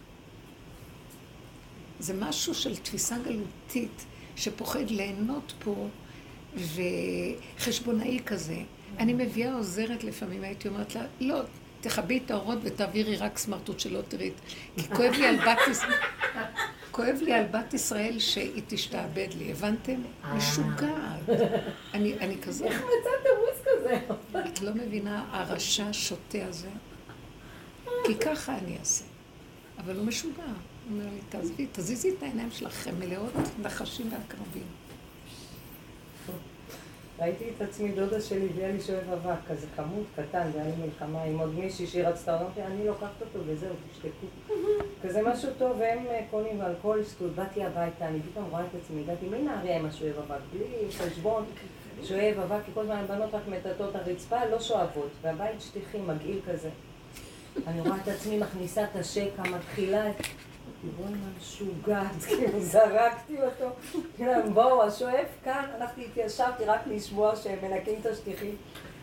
זה 2.00 2.14
משהו 2.14 2.54
של 2.54 2.76
תפיסה 2.76 3.16
גלותית, 3.18 4.06
שפוחד 4.36 4.90
ליהנות 4.90 5.54
פה, 5.60 5.88
וחשבונאי 6.56 8.20
כזה. 8.26 8.58
אני 9.00 9.14
מביאה 9.14 9.54
עוזרת 9.54 10.04
לפעמים, 10.04 10.44
הייתי 10.44 10.68
אומרת 10.68 10.96
לה, 10.96 11.06
לא, 11.20 11.42
תכבי 11.82 12.20
את 12.26 12.32
האורות 12.32 12.60
ותעבירי 12.64 13.16
רק 13.16 13.38
סמרטוט 13.38 13.80
שלא 13.80 14.02
תראי. 14.02 14.32
כי 14.78 14.88
כואב 14.88 15.14
לי 15.14 15.28
על 15.28 15.36
בת 15.36 15.68
ישראל, 15.72 15.94
כואב 16.92 17.16
לי 17.22 17.34
על 17.34 17.46
בת 17.52 17.74
ישראל 17.74 18.20
שהיא 18.20 18.62
תשתעבד 18.68 19.28
לי, 19.38 19.52
הבנתם? 19.52 20.02
משוגעת. 20.36 21.30
אני, 21.94 22.14
אני 22.20 22.38
כזאת. 22.42 22.68
איך 22.68 22.82
מצאת 22.82 23.26
כזה? 23.88 24.40
את 24.40 24.62
לא 24.62 24.72
מבינה, 24.74 25.26
הרשע 25.32 25.86
השוטה 25.86 26.46
הזה, 26.48 26.70
כי 28.06 28.16
ככה 28.16 28.58
אני 28.58 28.78
אעשה. 28.80 29.06
אבל 29.78 29.98
הוא 29.98 30.06
משוגע. 30.06 30.44
הוא 30.44 30.54
אומר 30.90 31.06
לי, 31.14 31.20
תעזבי, 31.30 31.68
תזיזי 31.72 32.10
את 32.18 32.24
העיניים 32.24 32.50
הן 32.86 32.96
מלאות 33.00 33.34
נחשים 33.62 34.12
ועקרבים. 34.12 34.68
ראיתי 37.20 37.46
את 37.58 37.62
עצמי, 37.62 37.92
דודה 37.92 38.22
שלי 38.22 38.46
הביאה 38.46 38.72
לי 38.72 38.82
שואב 38.82 39.10
אבק, 39.14 39.38
כזה 39.48 39.68
כמות 39.76 40.06
קטן, 40.16 40.50
והיה 40.54 40.66
לי 40.66 40.86
מלחמה 40.86 41.24
עם 41.24 41.40
עוד 41.40 41.56
מישהי 41.56 41.88
שהיא 41.88 42.08
רצתה, 42.08 42.40
אמרתי, 42.40 42.62
אני 42.62 42.88
לוקחת 42.88 43.22
אותו 43.22 43.40
וזהו, 43.46 43.74
תשתקו. 43.92 44.54
כזה 45.04 45.22
משהו 45.22 45.50
טוב, 45.58 45.78
והם 45.80 46.06
אה, 46.08 46.22
קונים 46.32 46.60
ואלכוהול 46.60 47.04
שטות, 47.04 47.36
באתי 47.36 47.64
הביתה, 47.64 48.08
אני 48.08 48.20
פתאום 48.32 48.46
רואה 48.50 48.62
את 48.62 48.82
עצמי, 48.84 49.02
הגעתי 49.02 49.26
מנהריה 49.26 49.80
עם 49.80 49.86
השואב 49.86 50.14
אבק, 50.18 50.40
בלי 50.54 50.92
חשבון, 50.98 51.46
שואב 52.04 52.40
אבק, 52.40 52.66
כי 52.66 52.72
כל 52.74 52.82
הזמן 52.82 52.96
הבנות 52.96 53.34
רק 53.34 53.42
מטאטאות 53.48 53.96
הרצפה, 53.96 54.46
לא 54.46 54.60
שואבות, 54.60 55.10
והבית 55.22 55.62
שטיחים, 55.62 56.08
מגעיל 56.08 56.40
כזה. 56.52 56.70
אני 57.68 57.82
רואה 57.82 57.96
את 58.04 58.08
עצמי 58.08 58.38
מכניסה 58.38 58.84
את 58.84 58.96
השקע, 58.96 59.42
מתחילה 59.42 60.10
את... 60.10 60.16
בואי 60.98 61.14
משוגעת, 61.38 62.24
כאילו 62.28 62.60
זרקתי 62.60 63.38
אותו, 63.44 63.70
בואו, 64.54 64.84
השואף 64.84 65.28
כאן, 65.44 65.66
הלכתי, 65.76 66.06
התיישבתי 66.06 66.66
רק 66.66 66.82
לשמוע 66.88 67.36
שהם 67.36 67.58
מנקים 67.62 68.00
את 68.02 68.06
השטיחים. 68.06 68.56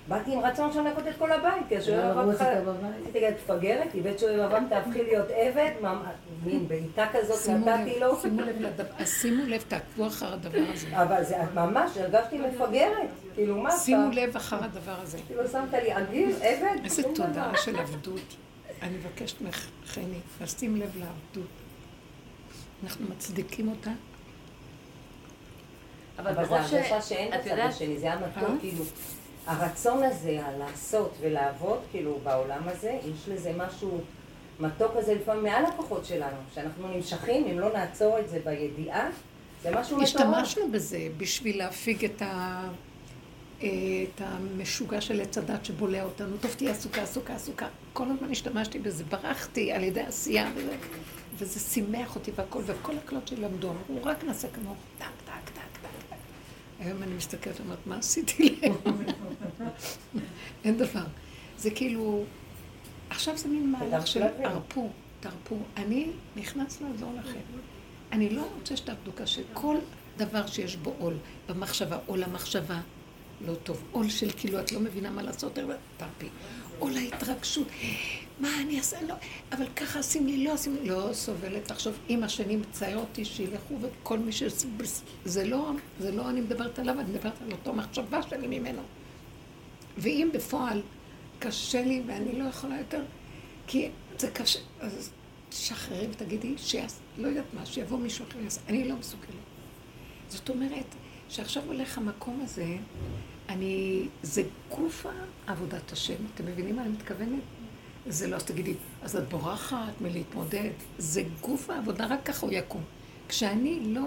באתי 0.09 0.33
עם 0.33 0.41
רצון 0.41 0.71
לנקות 0.77 1.09
את 1.09 1.15
כל 1.19 1.33
הבית, 1.33 1.63
כי 1.69 1.77
השואב 1.77 1.99
למה 2.19 2.23
אבק 2.23 2.39
חי- 2.39 2.45
בבית? 2.67 2.91
רציתי 3.03 3.21
להגיד, 3.21 3.37
תפגרת, 3.39 3.95
איבד 3.95 4.19
שואב 4.19 4.41
אבק, 4.41 4.63
תהפכי 4.69 5.03
להיות 5.03 5.27
עבד, 5.35 5.71
מין 6.45 6.69
בעיטה 6.69 7.07
כזאת 7.13 7.39
שימו 7.39 7.67
נתתי 7.67 8.01
לו. 8.01 8.21
שימו 8.21 8.41
לב 8.41 8.61
לדבר, 8.61 8.91
אז 8.99 9.09
שימו 9.09 9.43
לב, 9.47 9.65
תעקבו 9.69 10.07
אחר 10.07 10.33
הדבר 10.35 10.59
הזה. 10.73 11.03
אבל 11.03 11.25
זה 11.25 11.37
ממש, 11.55 11.97
הרגשתי 11.97 12.39
מפגרת, 12.39 13.09
כאילו 13.35 13.57
מה 13.63 13.71
שימו 13.79 14.07
אתה? 14.13 14.21
לב 14.21 14.37
אחר 14.37 14.65
הדבר 14.65 14.95
הזה. 15.03 15.19
כאילו 15.27 15.49
שמת 15.49 15.73
לי 15.73 15.93
עגיל, 15.93 16.31
עבד, 16.43 16.85
איזה. 16.85 17.03
תודעה 17.15 17.57
של 17.57 17.79
עבדות. 17.79 18.37
אני 18.83 18.97
מבקשת 18.97 19.41
ממך, 19.41 19.67
חני, 19.87 20.19
לשים 20.43 20.77
לב 20.77 20.91
לעבדות. 20.99 21.51
אנחנו 22.85 23.07
מצדיקים 23.11 23.69
אותה. 23.69 23.91
אבל 26.19 26.35
זה 26.35 26.41
הרגשה 26.57 27.03
שאין 27.03 27.35
את 27.35 27.41
בצד 27.45 27.59
השני, 27.59 27.99
זה 27.99 28.13
המתוק, 28.13 28.43
אה? 28.43 28.55
כאילו, 28.61 28.85
הרצון 29.47 30.03
הזה, 30.03 30.47
הלעשות 30.47 31.15
ולעבוד, 31.21 31.79
כאילו, 31.91 32.19
בעולם 32.23 32.63
הזה, 32.67 32.99
יש 33.13 33.29
לזה 33.29 33.53
משהו 33.57 34.01
מתוק 34.61 34.93
כזה 34.99 35.15
לפעמים 35.15 35.43
מעל 35.43 35.67
הכוחות 35.67 36.05
שלנו, 36.05 36.37
שאנחנו 36.55 36.89
נמשכים, 36.89 37.47
אם 37.47 37.61
לא 37.61 37.73
נעצור 37.73 38.19
את 38.19 38.29
זה 38.29 38.39
בידיעה, 38.45 39.09
זה 39.63 39.71
משהו 39.71 39.97
מטורף. 39.97 40.03
השתמשנו 40.03 40.71
בזה 40.73 41.09
בשביל 41.17 41.59
להפיג 41.59 42.05
את, 42.05 42.23
ה... 42.23 42.69
אה, 43.63 43.69
את 44.03 44.21
המשוגע 44.21 45.01
של 45.01 45.21
עץ 45.21 45.39
הדת 45.39 45.65
שבולע 45.65 46.05
אותנו. 46.05 46.37
טוב, 46.41 46.55
תהיה 46.57 46.71
עסוקה, 46.71 47.03
עסוקה, 47.03 47.35
עסוקה. 47.35 47.67
כל 47.93 48.07
הזמן 48.11 48.31
השתמשתי 48.31 48.79
בזה, 48.79 49.05
ברחתי 49.05 49.73
על 49.73 49.85
ידי 49.85 50.01
עשייה 50.01 50.51
וזה, 50.55 50.77
וזה 51.39 51.61
שימח 51.61 52.17
אותי 52.17 52.31
והכל, 52.35 52.63
וכל 52.67 52.97
הקלות 52.97 53.29
שלי 53.29 53.41
למדו, 53.41 53.71
אמרו, 53.71 54.05
רק 54.05 54.25
נעשה 54.25 54.49
כמוך, 54.49 54.77
טק. 54.99 55.24
היום 56.81 57.03
אני 57.03 57.15
מסתכלת 57.15 57.61
ואומרת, 57.61 57.87
מה 57.87 57.97
עשיתי 57.99 58.61
להם? 58.63 58.75
אין 60.65 60.77
דבר. 60.77 61.05
זה 61.59 61.71
כאילו, 61.71 62.25
עכשיו 63.11 63.39
זה 63.39 63.49
מין 63.49 63.73
מהלך 63.73 64.07
של. 64.07 64.23
הרפו, 64.23 64.91
תרפו. 65.21 65.59
אני 65.77 66.11
נכנס 66.37 66.81
לעזור 66.81 67.13
לכם. 67.21 67.41
אני 68.13 68.31
לא 68.31 68.47
רוצה 68.59 68.77
שתעבדו 68.77 69.13
קשה. 69.13 69.43
כל 69.53 69.77
דבר 70.17 70.47
שיש 70.47 70.77
בו 70.77 70.95
עול, 70.99 71.15
במחשבה, 71.49 71.99
עול 72.07 72.23
המחשבה, 72.23 72.81
לא 73.47 73.55
טוב. 73.55 73.83
עול 73.93 74.09
של 74.09 74.31
כאילו, 74.37 74.61
את 74.61 74.73
לא 74.73 74.81
מבינה 74.81 75.11
מה 75.11 75.23
לעשות, 75.23 75.59
תרפי. 75.97 76.29
עול 76.79 76.97
ההתרגשות. 76.97 77.69
מה 78.41 78.49
אני 78.61 78.79
אעשה? 78.79 79.03
לא. 79.03 79.15
אבל 79.53 79.67
ככה 79.77 79.99
עושים 79.99 80.27
לי, 80.27 80.45
לא 80.45 80.53
עושים 80.53 80.77
לי. 80.83 80.89
לא 80.89 81.09
סובלת. 81.13 81.65
תחשוב, 81.65 81.99
אם 82.11 82.25
השני 82.25 82.57
מצייר 82.57 82.99
אותי, 82.99 83.25
שילכו 83.25 83.75
וכל 83.81 84.19
מי 84.19 84.33
ש... 84.33 84.43
זה 85.25 85.45
לא, 85.45 85.71
זה 86.01 86.13
לא 86.13 86.31
אני 86.31 86.41
מדברת 86.41 86.79
עליו, 86.79 87.01
אני 87.01 87.11
מדברת 87.11 87.43
על 87.43 87.53
אותו 87.53 87.73
מחשבה 87.73 88.23
שלי 88.23 88.59
ממנו. 88.59 88.83
ואם 89.99 90.29
בפועל 90.35 90.83
קשה 91.39 91.83
לי 91.83 92.03
ואני 92.07 92.39
לא 92.39 92.45
יכולה 92.45 92.79
יותר, 92.79 93.03
כי 93.67 93.89
זה 94.19 94.31
קשה, 94.31 94.59
אז 94.81 95.11
תשחררי 95.49 96.07
ותגידי, 96.11 96.55
שיעש, 96.57 96.93
לא 97.19 97.29
יודעת 97.29 97.55
מה, 97.55 97.67
שיבוא 97.67 97.99
מישהו 97.99 98.25
אחר 98.29 98.39
אני 98.69 98.89
לא 98.89 98.97
מסוגלת. 98.97 99.29
זאת 100.29 100.49
אומרת, 100.49 100.95
שעכשיו 101.29 101.63
הולך 101.67 101.99
המקום 101.99 102.41
הזה, 102.45 102.77
אני, 103.49 104.07
זה 104.23 104.43
גוף 104.71 105.07
עבודת 105.47 105.93
השם, 105.93 106.15
אתם 106.35 106.47
מבינים 106.47 106.77
מה 106.77 106.83
אני 106.83 106.91
מתכוונת? 106.91 107.41
זה 108.07 108.27
לא, 108.27 108.37
אז 108.37 108.45
תגידי, 108.45 108.75
אז 109.03 109.17
את 109.17 109.29
בורחת 109.29 110.01
מלהתמודד, 110.01 110.71
זה 110.99 111.23
גוף 111.41 111.71
העבודה, 111.71 112.07
רק 112.07 112.21
ככה 112.25 112.47
הוא 112.47 112.55
יקום. 112.55 112.83
כשאני 113.29 113.81
לא, 113.85 114.07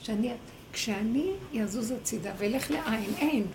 כשאני, 0.00 0.32
כשאני 0.72 1.32
יזוז 1.52 1.90
הצידה 1.90 2.32
ואלך 2.38 2.70
לעין, 2.70 3.14
אין. 3.18 3.46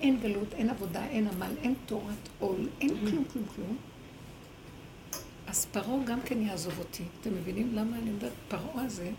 אין 0.00 0.20
גלות, 0.20 0.52
אין 0.52 0.70
עבודה, 0.70 1.06
אין 1.06 1.28
עמל, 1.28 1.52
אין 1.62 1.74
תורת 1.86 2.28
עול, 2.38 2.68
אין 2.80 2.88
כלום, 2.88 3.24
כלום, 3.32 3.44
כלום. 3.54 3.76
אז 5.46 5.66
פרעה 5.66 6.04
גם 6.04 6.20
כן 6.20 6.40
יעזוב 6.40 6.78
אותי. 6.78 7.02
אתם 7.20 7.34
מבינים 7.34 7.74
למה 7.74 7.96
אני 7.98 8.10
יודעת? 8.10 8.32
פרעה 8.48 8.84
הזה 8.84 9.04
הוא 9.04 9.12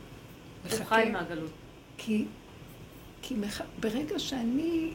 מחכה... 0.65 0.86
חי 0.86 1.10
מהגלות. 1.12 1.51
כי, 1.97 2.25
כי 3.27 3.33
מח... 3.33 3.61
ברגע 3.79 4.19
שאני, 4.19 4.93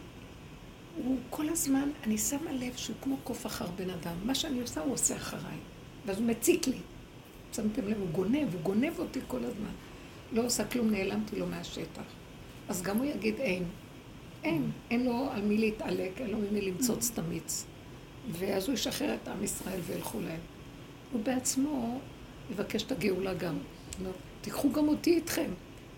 הוא 1.05 1.16
כל 1.31 1.49
הזמן, 1.49 1.90
אני 2.05 2.19
שמה 2.19 2.53
לב 2.53 2.77
שהוא 2.77 2.97
כמו 3.03 3.16
קוף 3.25 3.47
אחר 3.47 3.66
בן 3.77 3.90
אדם. 3.90 4.14
מה 4.25 4.35
שאני 4.35 4.61
עושה 4.61 4.81
הוא 4.81 4.93
עושה 4.93 5.16
אחריי. 5.16 5.57
ואז 6.07 6.19
הוא 6.19 6.27
מציק 6.27 6.66
לי. 6.66 6.79
שמתם 7.53 7.88
לב, 7.88 7.97
הוא 8.01 8.09
גונב, 8.09 8.55
הוא 8.55 8.62
גונב 8.62 8.99
אותי 8.99 9.21
כל 9.29 9.45
הזמן. 9.45 9.71
לא 10.33 10.47
עושה 10.47 10.64
כלום, 10.64 10.90
נעלמתי 10.90 11.37
לו 11.37 11.47
מהשטח. 11.47 12.03
אז 12.69 12.83
גם 12.83 12.97
הוא 12.97 13.05
יגיד 13.05 13.35
אין. 13.38 13.64
אין. 14.45 14.71
אין 14.90 15.05
לו 15.05 15.29
על 15.31 15.43
מי 15.43 15.59
להתעלק, 15.59 16.21
אין 16.21 16.31
לו 16.31 16.38
ממי 16.38 16.61
למצוץ 16.61 17.11
את 17.12 17.19
המיץ. 17.19 17.64
ואז 18.33 18.66
הוא 18.66 18.75
ישחרר 18.75 19.14
את 19.23 19.29
עם 19.29 19.45
ישראל 19.45 19.81
וילכו 19.87 20.21
להם. 20.21 20.40
הוא 21.12 21.23
בעצמו 21.23 22.01
יבקש 22.51 22.83
את 22.83 22.93
הגאולה 22.93 23.35
גם. 23.35 23.59
תיקחו 24.40 24.73
גם 24.73 24.88
אותי 24.88 25.14
איתכם, 25.14 25.51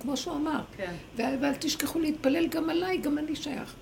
כמו 0.03 0.17
שהוא 0.17 0.37
אמר. 0.37 0.61
כן. 0.77 0.95
ואל, 1.17 1.55
תשכחו 1.55 1.99
להתפלל 1.99 2.47
גם 2.47 2.71
עליי, 2.71 2.99
גם 2.99 3.19
אני 3.19 3.37
שייך. 3.37 3.75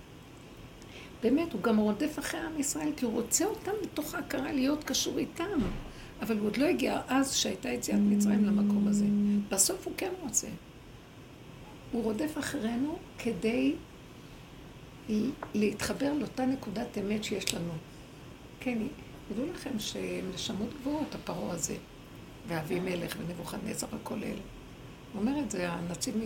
באמת, 1.22 1.52
הוא 1.52 1.62
גם 1.62 1.76
רודף 1.76 2.18
אחרי 2.18 2.40
עם 2.40 2.60
ישראל, 2.60 2.92
כי 2.96 3.04
הוא 3.04 3.12
רוצה 3.12 3.44
אותם 3.44 3.72
בתוך 3.82 4.14
ההכרה 4.14 4.52
להיות 4.52 4.84
קשור 4.84 5.18
איתם. 5.18 5.60
אבל 6.22 6.38
הוא 6.38 6.46
עוד 6.46 6.56
לא 6.56 6.66
הגיע 6.66 7.00
אז 7.08 7.34
שהייתה 7.34 7.68
יציאת 7.68 7.98
מצרים 8.00 8.44
למקום 8.44 8.88
הזה. 8.88 9.04
בסוף 9.48 9.86
הוא 9.86 9.94
כן 9.96 10.10
רוצה. 10.20 10.46
הוא 11.92 12.02
רודף 12.02 12.38
אחרינו 12.38 12.98
כדי 13.18 13.74
להתחבר 15.54 16.12
לאותה 16.12 16.46
נקודת 16.46 16.98
אמת 16.98 17.24
שיש 17.24 17.54
לנו. 17.54 17.72
כן, 18.60 18.78
ידעו 19.30 19.44
לכם 19.54 19.78
שהם 19.78 20.24
נשמות 20.34 20.68
גבוהות, 20.80 21.14
הפרעה 21.14 21.54
הזה, 21.54 21.76
ואבימלך 22.48 23.16
ונבוכדנצר 23.18 23.86
הכולל. 23.92 24.22
הוא 24.22 24.36
אומר 25.14 25.40
את 25.40 25.50
זה, 25.50 25.72
הנציב 25.72 26.16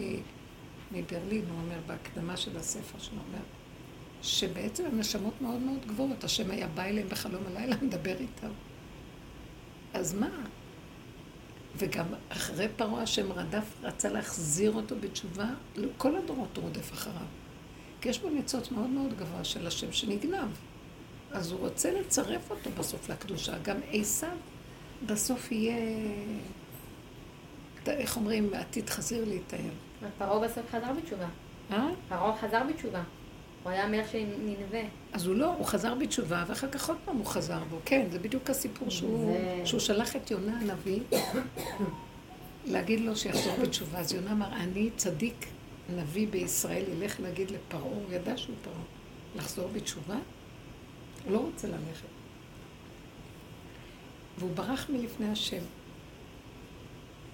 מברלין, 0.92 1.44
הוא 1.50 1.58
אומר 1.58 1.78
בהקדמה 1.86 2.36
של 2.36 2.56
הספר 2.56 2.98
שלו, 2.98 3.18
אומר, 3.28 3.44
שבעצם 4.22 4.84
הם 4.84 4.98
נשמות 4.98 5.34
מאוד 5.40 5.60
מאוד 5.60 5.86
גבוהות. 5.86 6.24
השם 6.24 6.50
היה 6.50 6.66
בא 6.66 6.82
אליהם 6.82 7.08
בחלום 7.08 7.42
הלילה, 7.46 7.76
מדבר 7.82 8.16
איתם. 8.20 8.50
אז 9.94 10.14
מה? 10.14 10.30
וגם 11.76 12.06
אחרי 12.28 12.66
פרעה 12.76 13.02
השם 13.02 13.32
רדף, 13.32 13.64
רצה 13.82 14.08
להחזיר 14.08 14.72
אותו 14.72 14.96
בתשובה, 15.00 15.46
כל 15.96 16.16
הדורות 16.16 16.56
הוא 16.56 16.64
רודף 16.64 16.92
אחריו. 16.92 17.26
כי 18.00 18.08
יש 18.08 18.18
בו 18.18 18.30
ניצוץ 18.30 18.70
מאוד 18.70 18.86
מאוד 18.90 19.18
גבוה 19.18 19.44
של 19.44 19.66
השם 19.66 19.92
שנגנב. 19.92 20.48
אז 21.30 21.52
הוא 21.52 21.60
רוצה 21.60 21.92
לצרף 21.92 22.50
אותו 22.50 22.70
בסוף 22.78 23.08
לקדושה. 23.08 23.58
גם 23.62 23.76
עשיו 23.92 24.36
בסוף 25.06 25.52
יהיה, 25.52 25.76
איך 27.92 28.16
אומרים, 28.16 28.50
עתיד 28.54 28.90
חזיר 28.90 29.24
להיטהר. 29.24 29.70
פרעה 30.18 30.38
בסוף 30.38 30.70
חזר 30.70 30.92
בתשובה. 31.02 31.26
אה? 31.70 31.88
פרעה 32.08 32.36
חזר 32.36 32.62
בתשובה. 32.68 33.02
הוא 33.62 33.72
היה 33.72 33.86
מלך 33.86 34.08
של 34.12 34.24
נינווה. 34.38 34.80
אז 35.12 35.26
הוא 35.26 35.36
לא, 35.36 35.54
הוא 35.54 35.66
חזר 35.66 35.94
בתשובה, 35.94 36.44
ואחר 36.46 36.68
כך 36.68 36.88
עוד 36.88 36.98
פעם 37.04 37.16
הוא 37.16 37.26
חזר 37.26 37.64
בו. 37.70 37.78
כן, 37.84 38.06
זה 38.10 38.18
בדיוק 38.18 38.50
הסיפור 38.50 38.90
שהוא, 38.90 39.32
זה... 39.32 39.66
שהוא 39.66 39.80
שלח 39.80 40.16
את 40.16 40.30
יונה 40.30 40.60
הנביא 40.60 41.00
להגיד 42.72 43.00
לו 43.00 43.16
שיחזור 43.16 43.56
בתשובה. 43.62 43.98
אז 43.98 44.12
יונה 44.12 44.32
אמר, 44.32 44.56
אני 44.56 44.90
צדיק 44.96 45.46
נביא 45.96 46.28
בישראל, 46.30 46.84
ילך 46.88 47.20
להגיד 47.20 47.50
לפרעה, 47.50 47.82
הוא 47.82 48.12
ידע 48.12 48.36
שהוא 48.36 48.56
פרעה, 48.62 48.84
לחזור 49.36 49.68
בתשובה? 49.72 50.16
הוא 51.24 51.32
לא 51.32 51.38
רוצה 51.38 51.68
ללכת. 51.68 52.08
והוא 54.38 54.50
ברח 54.54 54.90
מלפני 54.90 55.28
השם. 55.30 55.62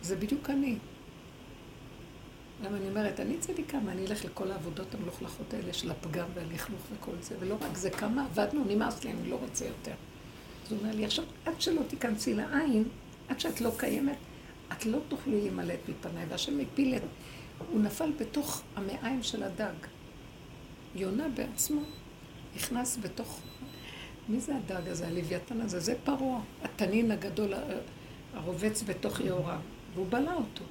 זה 0.03 0.17
בדיוק 0.17 0.51
אני. 0.51 0.77
למה 2.65 2.77
אני 2.77 2.89
אומרת, 2.89 3.21
אני 3.21 3.39
צדיקה, 3.39 3.81
מה 3.81 3.93
אני 3.93 4.07
אלך 4.07 4.25
לכל 4.25 4.51
העבודות 4.51 4.95
המלוכלכות 4.95 5.55
האלה 5.55 5.73
של 5.73 5.91
הפגם 5.91 6.27
והלכלוך 6.35 6.81
וכל 6.93 7.13
זה, 7.21 7.35
ולא 7.41 7.57
רק 7.61 7.77
זה, 7.77 7.91
כמה 7.91 8.25
עבדנו, 8.25 8.65
נמאס 8.65 9.05
לי, 9.05 9.11
אני 9.11 9.31
לא 9.31 9.37
רוצה 9.37 9.65
יותר. 9.65 9.95
אז 10.67 10.73
הוא 10.73 10.79
אומר 10.81 10.95
לי, 10.95 11.05
עכשיו, 11.05 11.25
עד 11.45 11.61
שלא 11.61 11.83
תיכנסי 11.89 12.35
לעין, 12.35 12.85
עד 13.29 13.41
שאת 13.41 13.61
לא 13.61 13.71
קיימת, 13.77 14.17
את 14.73 14.87
לא 14.87 14.99
תוכלי 15.09 15.41
להימלט 15.41 15.79
מפניי. 15.89 16.27
והשם 16.29 16.61
הפיל 16.61 16.97
את... 16.97 17.03
הוא 17.71 17.81
נפל 17.81 18.13
בתוך 18.21 18.63
המעיים 18.77 19.23
של 19.23 19.43
הדג. 19.43 19.75
יונה 20.95 21.29
בעצמו 21.29 21.81
נכנס 22.57 22.99
בתוך... 23.03 23.41
מי 24.29 24.41
זה 24.41 24.57
הדג 24.57 24.89
הזה, 24.89 25.07
הלוויתן 25.07 25.61
הזה? 25.61 25.81
זה 25.81 25.95
פרעה, 26.05 26.41
התנין 26.63 27.11
הגדול 27.11 27.55
הרובץ 28.35 28.83
בתוך 28.83 29.21
יאורה, 29.21 29.59
והוא 29.95 30.07
בלע 30.11 30.35
אותו. 30.35 30.65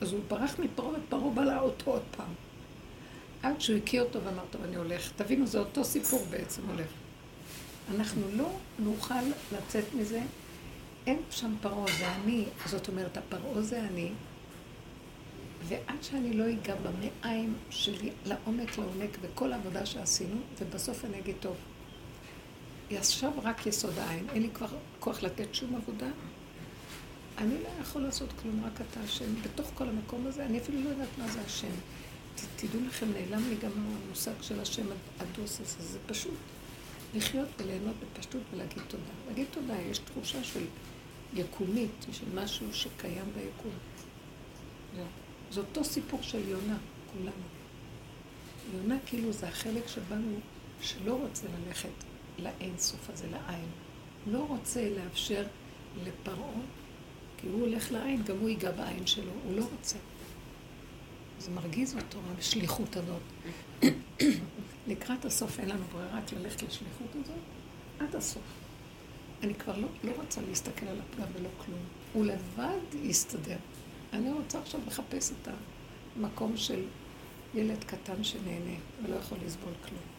אז 0.00 0.12
הוא 0.12 0.20
ברח 0.28 0.58
מפרעה, 0.58 1.00
ופרעה 1.06 1.30
בלע 1.30 1.60
אותו 1.60 1.90
עוד 1.90 2.02
פעם. 2.16 2.32
עד 3.42 3.60
שהוא 3.60 3.78
הקיא 3.78 4.00
אותו 4.00 4.24
ואמר, 4.24 4.42
טוב, 4.50 4.62
אני 4.64 4.76
הולך. 4.76 5.12
תבינו, 5.16 5.46
זה 5.46 5.58
אותו 5.58 5.84
סיפור 5.84 6.26
בעצם 6.30 6.62
הולך. 6.68 6.88
אנחנו 7.94 8.22
לא 8.32 8.50
נוכל 8.78 9.14
לצאת 9.52 9.84
מזה. 9.94 10.22
אין 11.06 11.18
שם 11.30 11.54
פרעה, 11.62 11.86
זה 11.98 12.12
אני. 12.12 12.44
זאת 12.66 12.88
אומרת, 12.88 13.16
הפרעה 13.16 13.62
זה 13.62 13.80
אני. 13.80 14.10
ועד 15.68 16.02
שאני 16.02 16.32
לא 16.32 16.44
אגע 16.50 16.74
במעיים 16.74 17.54
שלי 17.70 18.10
לעומק 18.26 18.78
לעומק 18.78 19.18
בכל 19.20 19.52
העבודה 19.52 19.86
שעשינו, 19.86 20.36
ובסוף 20.60 21.04
אני 21.04 21.18
אגיד, 21.18 21.34
טוב, 21.40 21.56
ישב 22.90 23.30
רק 23.42 23.66
יסוד 23.66 23.98
העין, 23.98 24.26
אין 24.32 24.42
לי 24.42 24.48
כבר 24.54 24.66
כוח 25.00 25.22
לתת 25.22 25.54
שום 25.54 25.74
עבודה, 25.74 26.06
אני 27.38 27.54
לא 27.62 27.68
יכול 27.80 28.02
לעשות 28.02 28.28
כלום, 28.42 28.64
רק 28.64 28.80
אתה 28.80 29.00
השם. 29.00 29.42
בתוך 29.42 29.70
כל 29.74 29.88
המקום 29.88 30.26
הזה, 30.26 30.46
אני 30.46 30.58
אפילו 30.58 30.82
לא 30.82 30.88
יודעת 30.88 31.18
מה 31.18 31.28
זה 31.28 31.40
השם. 31.40 31.72
תדעו 32.56 32.80
לכם, 32.88 33.06
נעלם 33.12 33.48
לי 33.48 33.56
גם 33.56 33.70
המושג 34.06 34.42
של 34.42 34.60
השם 34.60 34.86
הדוס 35.20 35.60
הזה. 35.60 35.82
זה 35.86 35.98
פשוט 36.06 36.34
לחיות 37.14 37.48
וליהנות 37.58 37.94
בפשטות 38.00 38.40
ולהגיד 38.52 38.82
תודה. 38.88 39.02
להגיד 39.28 39.46
תודה, 39.50 39.74
יש 39.90 39.98
תחושה 39.98 40.44
של 40.44 40.64
יקומית, 41.34 42.06
של 42.12 42.24
משהו 42.34 42.74
שקיים 42.74 43.24
ביקום. 43.34 43.72
זה 45.50 45.60
אותו 45.60 45.84
סיפור 45.84 46.22
של 46.22 46.48
יונה, 46.48 46.76
כולנו. 47.12 47.46
יונה 48.74 48.96
כאילו 49.06 49.32
זה 49.32 49.48
החלק 49.48 49.88
שבנו 49.88 50.38
שלא 50.80 51.18
רוצה 51.22 51.46
ללכת 51.58 51.88
לאין 52.38 52.78
סוף 52.78 53.10
הזה, 53.10 53.26
לעין. 53.30 53.68
לא 54.26 54.46
רוצה 54.48 54.88
לאפשר 54.96 55.44
לפרעה 56.04 56.60
כי 57.36 57.46
הוא 57.46 57.60
הולך 57.60 57.92
לעין, 57.92 58.22
גם 58.22 58.36
הוא 58.38 58.48
ייגע 58.48 58.70
בעין 58.70 59.06
שלו, 59.06 59.32
הוא 59.44 59.56
לא 59.56 59.64
רוצה. 59.76 59.96
זה 61.38 61.50
מרגיז 61.50 61.96
אותו, 61.96 62.18
השליחות 62.38 62.96
הזאת. 62.96 63.22
לקראת 64.88 65.24
הסוף 65.24 65.60
אין 65.60 65.68
לנו 65.68 65.84
ברירה 65.92 66.18
רק 66.18 66.32
ללכת 66.32 66.62
לשליחות 66.62 67.08
הזאת 67.14 67.38
עד 67.98 68.16
הסוף. 68.16 68.42
אני 69.42 69.54
כבר 69.54 69.78
לא, 69.78 69.88
לא 70.04 70.12
רוצה 70.16 70.40
להסתכל 70.48 70.86
על 70.86 70.96
הפגם 71.00 71.26
ולא 71.34 71.48
כלום. 71.64 71.78
הוא 72.12 72.24
לבד 72.24 72.94
יסתדר. 73.02 73.56
אני 74.12 74.32
רוצה 74.32 74.58
עכשיו 74.58 74.80
לחפש 74.86 75.32
את 75.32 75.48
המקום 76.16 76.56
של 76.56 76.82
ילד 77.54 77.84
קטן 77.84 78.24
שנהנה 78.24 78.76
ולא 79.04 79.16
יכול 79.16 79.38
לסבול 79.46 79.72
כלום. 79.88 80.15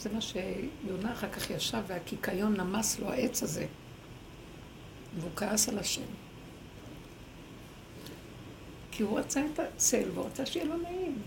זה 0.00 0.10
מה 0.12 0.20
שיונה 0.20 1.12
אחר 1.12 1.30
כך 1.30 1.50
ישב 1.50 1.82
והקיקיון 1.86 2.56
נמס 2.56 2.98
לו 2.98 3.10
העץ 3.10 3.42
הזה. 3.42 3.66
והוא 5.18 5.30
כעס 5.36 5.68
על 5.68 5.78
השם. 5.78 6.02
כי 8.90 9.02
הוא 9.02 9.18
רצה 9.18 9.42
את 9.52 9.58
הצל 9.58 10.10
והוא 10.14 10.26
רצה 10.26 10.46
שיהיה 10.46 10.66
לו 10.66 10.76
נעים. 10.76 11.18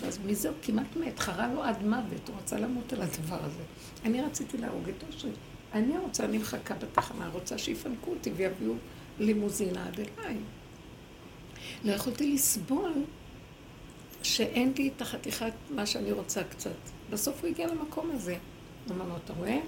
ואז 0.00 0.18
מזה 0.26 0.48
הוא 0.48 0.56
כמעט 0.62 0.96
מת, 0.96 1.18
חרה 1.18 1.54
לו 1.54 1.62
עד 1.62 1.82
מוות, 1.82 2.28
הוא 2.28 2.36
רצה 2.36 2.58
למות 2.58 2.92
על 2.92 3.02
הדבר 3.02 3.44
הזה. 3.44 3.62
אני 4.04 4.22
רציתי 4.22 4.58
להרוג 4.58 4.88
את 4.88 5.04
אושרי. 5.08 5.30
אני 5.72 5.98
רוצה, 5.98 6.24
אני 6.24 6.38
מחכה 6.38 6.74
בתחנה, 6.74 7.28
רוצה 7.28 7.58
שיפנקו 7.58 8.10
אותי 8.10 8.30
ויביאו 8.30 8.74
לימוזינה 9.18 9.86
עד 9.86 10.00
אליי. 10.00 10.36
לא 11.84 11.92
יכולתי 11.92 12.32
לסבול 12.34 12.92
שאין 14.22 14.72
לי 14.78 14.90
את 14.96 15.02
החתיכת 15.02 15.52
מה 15.70 15.86
שאני 15.86 16.12
רוצה 16.12 16.44
קצת. 16.44 16.99
בסוף 17.10 17.40
הוא 17.40 17.50
הגיע 17.50 17.66
למקום 17.66 18.10
הזה. 18.10 18.36
הוא 18.88 18.96
אמר 18.96 19.08
לו, 19.08 19.16
אתה 19.24 19.32
רואה? 19.32 19.58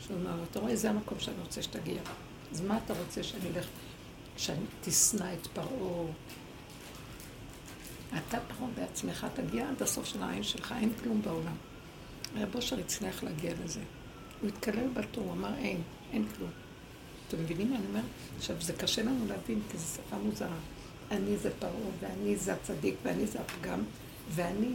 שהוא 0.00 0.16
אמר 0.16 0.36
לו, 0.36 0.42
אתה 0.50 0.60
רואה, 0.60 0.76
זה 0.76 0.90
המקום 0.90 1.20
שאני 1.20 1.36
רוצה 1.40 1.62
שתגיע. 1.62 2.02
אז 2.52 2.60
מה 2.60 2.78
אתה 2.84 2.94
רוצה 2.98 3.22
שאני 3.22 3.48
אלך, 3.56 3.66
שאני 4.36 4.64
תשנא 4.80 5.34
את 5.34 5.46
פרעה? 5.46 6.04
אתה 8.08 8.38
פרעה 8.40 8.70
בעצמך, 8.74 9.26
תגיע 9.34 9.68
עד 9.68 9.82
הסוף 9.82 10.04
של 10.04 10.22
העין 10.22 10.42
שלך, 10.42 10.74
אין 10.80 10.92
כלום 11.02 11.22
בעולם. 11.22 11.54
רב 12.36 12.54
אושר 12.54 12.78
הצליח 12.78 13.22
להגיע 13.22 13.52
לזה. 13.64 13.80
הוא 14.40 14.48
התקלל 14.48 14.88
בתור, 14.94 15.24
הוא 15.24 15.32
אמר 15.32 15.54
אין, 15.58 15.82
אין 16.12 16.26
כלום. 16.36 16.50
אתם 17.28 17.42
מבינים 17.42 17.70
מה 17.70 17.76
אני 17.76 17.86
אומרת? 17.86 18.04
עכשיו, 18.38 18.56
זה 18.60 18.72
קשה 18.72 19.02
לנו 19.02 19.26
להבין, 19.26 19.60
כי 19.70 19.78
זו 19.78 19.84
שפה 19.94 20.18
מוזרה. 20.18 20.56
אני 21.10 21.36
זה 21.36 21.50
פרעה, 21.58 21.72
ואני 22.00 22.36
זה 22.36 22.52
הצדיק, 22.54 22.94
ואני 23.02 23.26
זה 23.26 23.38
הפגם, 23.40 23.80
ואני 24.30 24.68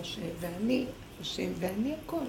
משה, 0.00 0.22
ואני 0.40 0.86
השם, 1.20 1.52
ואני 1.58 1.94
הכל. 1.94 2.24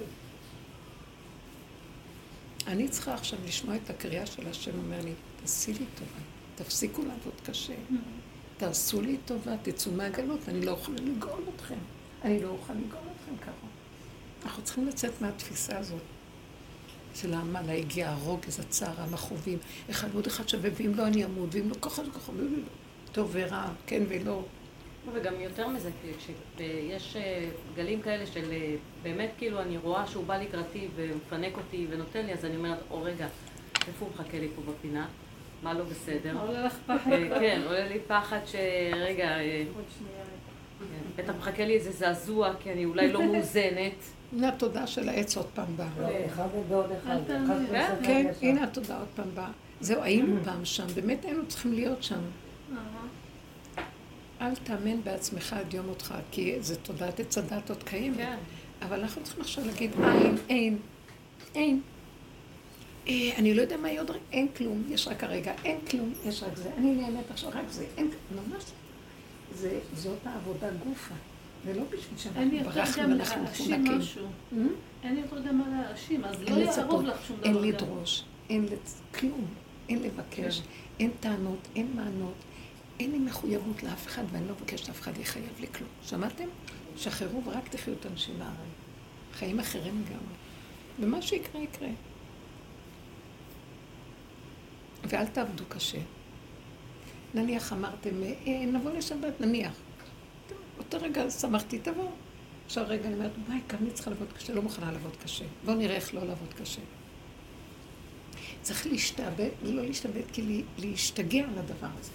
אני 2.67 2.89
צריכה 2.89 3.13
עכשיו 3.13 3.39
לשמוע 3.45 3.75
את 3.75 3.89
הקריאה 3.89 4.25
של 4.25 4.47
השם 4.47 4.71
אומר 4.77 5.01
לי, 5.03 5.13
תעשי 5.41 5.73
לי 5.73 5.85
טובה, 5.95 6.19
תפסיקו 6.55 7.01
לעבוד 7.01 7.33
קשה, 7.43 7.73
תעשו 8.57 9.01
לי 9.01 9.17
טובה, 9.25 9.55
תצאו 9.61 9.91
מהגלות, 9.91 10.49
אני 10.49 10.65
לא 10.65 10.71
יכולה 10.71 10.97
לגאול 11.01 11.43
אתכם. 11.55 11.77
אני 12.23 12.39
לא 12.39 12.47
אוכל 12.47 12.73
לגאול 12.73 13.03
אתכם 13.15 13.37
ככה. 13.41 13.67
אנחנו 14.45 14.63
צריכים 14.63 14.87
לצאת 14.87 15.21
מהתפיסה 15.21 15.77
הזאת. 15.77 16.01
של 17.15 17.33
העמל 17.33 17.69
הגיע 17.69 18.09
הרוגז, 18.09 18.59
הצער, 18.59 19.01
המכאובים, 19.01 19.57
אחד 19.89 20.07
ועוד 20.11 20.27
אחד 20.27 20.49
שווה, 20.49 20.69
ואם 20.73 20.95
לא 20.95 21.07
אני 21.07 21.25
אמות, 21.25 21.49
ואם 21.51 21.69
לא 21.69 21.75
ככה 21.81 22.01
וככה, 22.01 22.31
טוב 23.11 23.29
ורע, 23.33 23.67
כן 23.87 24.03
ולא. 24.09 24.43
וגם 25.13 25.33
יותר 25.39 25.67
מזה, 25.67 25.89
כשיש 26.17 27.15
אה, 27.15 27.45
גלים 27.75 28.01
כאלה 28.01 28.25
של 28.25 28.51
אה, 28.51 28.75
באמת 29.03 29.29
כאילו 29.37 29.61
אני 29.61 29.77
רואה 29.77 30.07
שהוא 30.07 30.25
בא 30.25 30.37
לקראתי 30.37 30.87
ומפנק 30.95 31.57
אותי 31.57 31.87
ונותן 31.89 32.25
לי, 32.25 32.33
אז 32.33 32.45
אני 32.45 32.55
אומרת, 32.55 32.77
או 32.91 33.01
רגע, 33.01 33.27
איפה 33.87 34.05
הוא 34.05 34.09
מחכה 34.13 34.39
לי 34.39 34.47
פה 34.55 34.61
בפינה? 34.71 35.07
מה 35.63 35.73
לא 35.73 35.83
בסדר? 35.83 36.37
עולה 36.41 36.65
לך 36.65 36.77
פחד. 36.85 37.11
אה, 37.11 37.39
כן, 37.39 37.61
עולה 37.65 37.87
לי 37.87 37.99
פחד 38.07 38.39
שרגע, 38.45 39.37
עוד 39.75 39.85
שנייה. 39.97 40.23
כן, 40.79 41.23
בטח 41.23 41.33
מחכה 41.39 41.65
לי 41.65 41.73
איזה 41.73 41.91
זעזוע, 41.91 42.53
כי 42.59 42.71
אני 42.71 42.85
אולי 42.85 43.11
לא 43.11 43.23
מאוזנת. 43.23 43.93
הנה 44.33 44.49
התודעה 44.49 44.87
של 44.87 45.09
העץ 45.09 45.37
עוד 45.37 45.45
פעם 45.53 45.77
באה. 45.77 45.87
לא, 45.99 46.07
כן, 48.03 48.27
כן. 48.39 48.47
הנה 48.47 48.63
התודעה 48.63 48.99
עוד 48.99 49.07
פעם 49.15 49.29
באה. 49.33 49.51
זהו, 49.81 50.01
היינו 50.01 50.43
פעם 50.43 50.65
שם, 50.65 50.85
באמת 50.95 51.25
היינו 51.25 51.47
צריכים 51.47 51.73
להיות 51.73 52.03
שם. 52.03 52.19
אל 54.43 54.55
תאמן 54.55 55.01
בעצמך 55.03 55.53
עד 55.53 55.73
יום 55.73 55.85
מותך, 55.85 56.15
כי 56.31 56.55
זה 56.59 56.75
תודעת 56.75 57.19
עץ 57.19 57.37
הדת 57.37 57.69
עוד 57.69 57.83
קיימת. 57.83 58.17
כן. 58.17 58.37
אבל 58.81 58.99
אנחנו 58.99 59.23
צריכים 59.23 59.41
עכשיו 59.41 59.65
להגיד, 59.65 59.91
אין, 60.03 60.35
אין, 60.49 60.77
אין. 61.55 61.81
אה, 63.07 63.13
אני 63.37 63.53
לא 63.53 63.61
יודע 63.61 63.77
מה 63.77 63.89
יהיה 63.89 64.01
עוד 64.01 64.11
אין 64.31 64.47
כלום, 64.57 64.83
יש 64.89 65.07
רק 65.07 65.23
הרגע, 65.23 65.53
אין 65.63 65.79
כלום, 65.89 66.13
יש 66.25 66.43
רק 66.43 66.57
זה. 66.57 66.69
אני 66.77 66.95
נהנית 66.95 67.31
עכשיו, 67.31 67.49
רק 67.53 67.65
זה, 67.69 67.85
אין, 67.97 68.09
ממש. 68.35 68.63
זה, 69.55 69.79
זאת 69.95 70.17
העבודה 70.25 70.67
גופה. 70.85 71.15
זה 71.65 71.73
לא 71.73 71.83
בשביל 71.83 72.17
שאנחנו 72.17 72.59
ברחנו 72.63 73.09
ואנחנו 73.09 73.43
להאשים 73.43 73.83
מפונקים. 73.83 74.27
אין 75.03 75.15
לי 75.15 75.21
יותר 75.21 75.39
גם 75.39 75.57
מה 75.57 75.81
להאשים, 75.81 76.25
אז 76.25 76.41
לא 76.41 76.55
יערוב 76.55 77.03
לך 77.03 77.25
שום 77.27 77.37
דבר. 77.37 77.63
אין. 77.63 77.73
לדרוש, 77.73 78.23
אין. 78.49 78.65
כלום, 79.19 79.45
אין 79.89 80.03
לבקש, 80.03 80.59
כן. 80.59 80.65
אין 80.99 81.11
טענות, 81.19 81.67
אין 81.75 81.87
מענות, 81.95 82.33
אין 82.99 83.11
לי 83.11 83.19
מחויבות 83.19 83.83
לאף 83.83 84.07
אחד, 84.07 84.23
ואני 84.31 84.47
לא 84.47 84.53
מבקשת 84.55 84.85
שאף 84.85 85.01
אחד 85.01 85.17
יחייב 85.17 85.59
לי 85.59 85.67
כלום. 85.67 85.89
שמעתם? 86.05 86.47
שחררו 86.97 87.43
ורק 87.45 87.67
תחיו 87.67 87.93
את 87.93 88.05
הנשימה 88.05 88.45
הרי. 88.45 88.69
חיים 89.33 89.59
אחרים 89.59 90.01
לגמרי. 90.05 90.35
ומה 90.99 91.21
שיקרה, 91.21 91.61
יקרה. 91.61 91.89
ואל 95.03 95.25
תעבדו 95.27 95.63
קשה. 95.69 95.97
נניח 97.33 97.73
אמרתם, 97.73 98.23
אה, 98.23 98.65
נבוא 98.65 98.91
לשבת, 98.91 99.41
נניח. 99.41 99.73
אותו 100.77 100.97
רגע 101.01 101.29
שמחתי, 101.31 101.79
תבוא. 101.79 102.09
עכשיו 102.65 102.85
רגע 102.87 103.05
אני 103.07 103.13
אומרת, 103.13 103.31
וואי, 103.47 103.59
כמה 103.69 103.79
אני 103.81 103.91
צריכה 103.91 104.09
לעבוד 104.11 104.27
קשה, 104.37 104.53
לא 104.53 104.61
מוכנה 104.61 104.91
לעבוד 104.91 105.15
קשה. 105.23 105.45
בואו 105.65 105.75
נראה 105.77 105.95
איך 105.95 106.13
לא 106.13 106.23
לעבוד 106.25 106.53
קשה. 106.61 106.81
צריך 108.61 108.87
להשתעבד, 108.87 109.49
לא 109.63 109.81
להשתעבד, 109.85 110.21
כי 110.33 110.41
לה- 110.41 110.63
להשתגע 110.89 111.43
על 111.43 111.57
הדבר 111.57 111.87
הזה. 111.99 112.11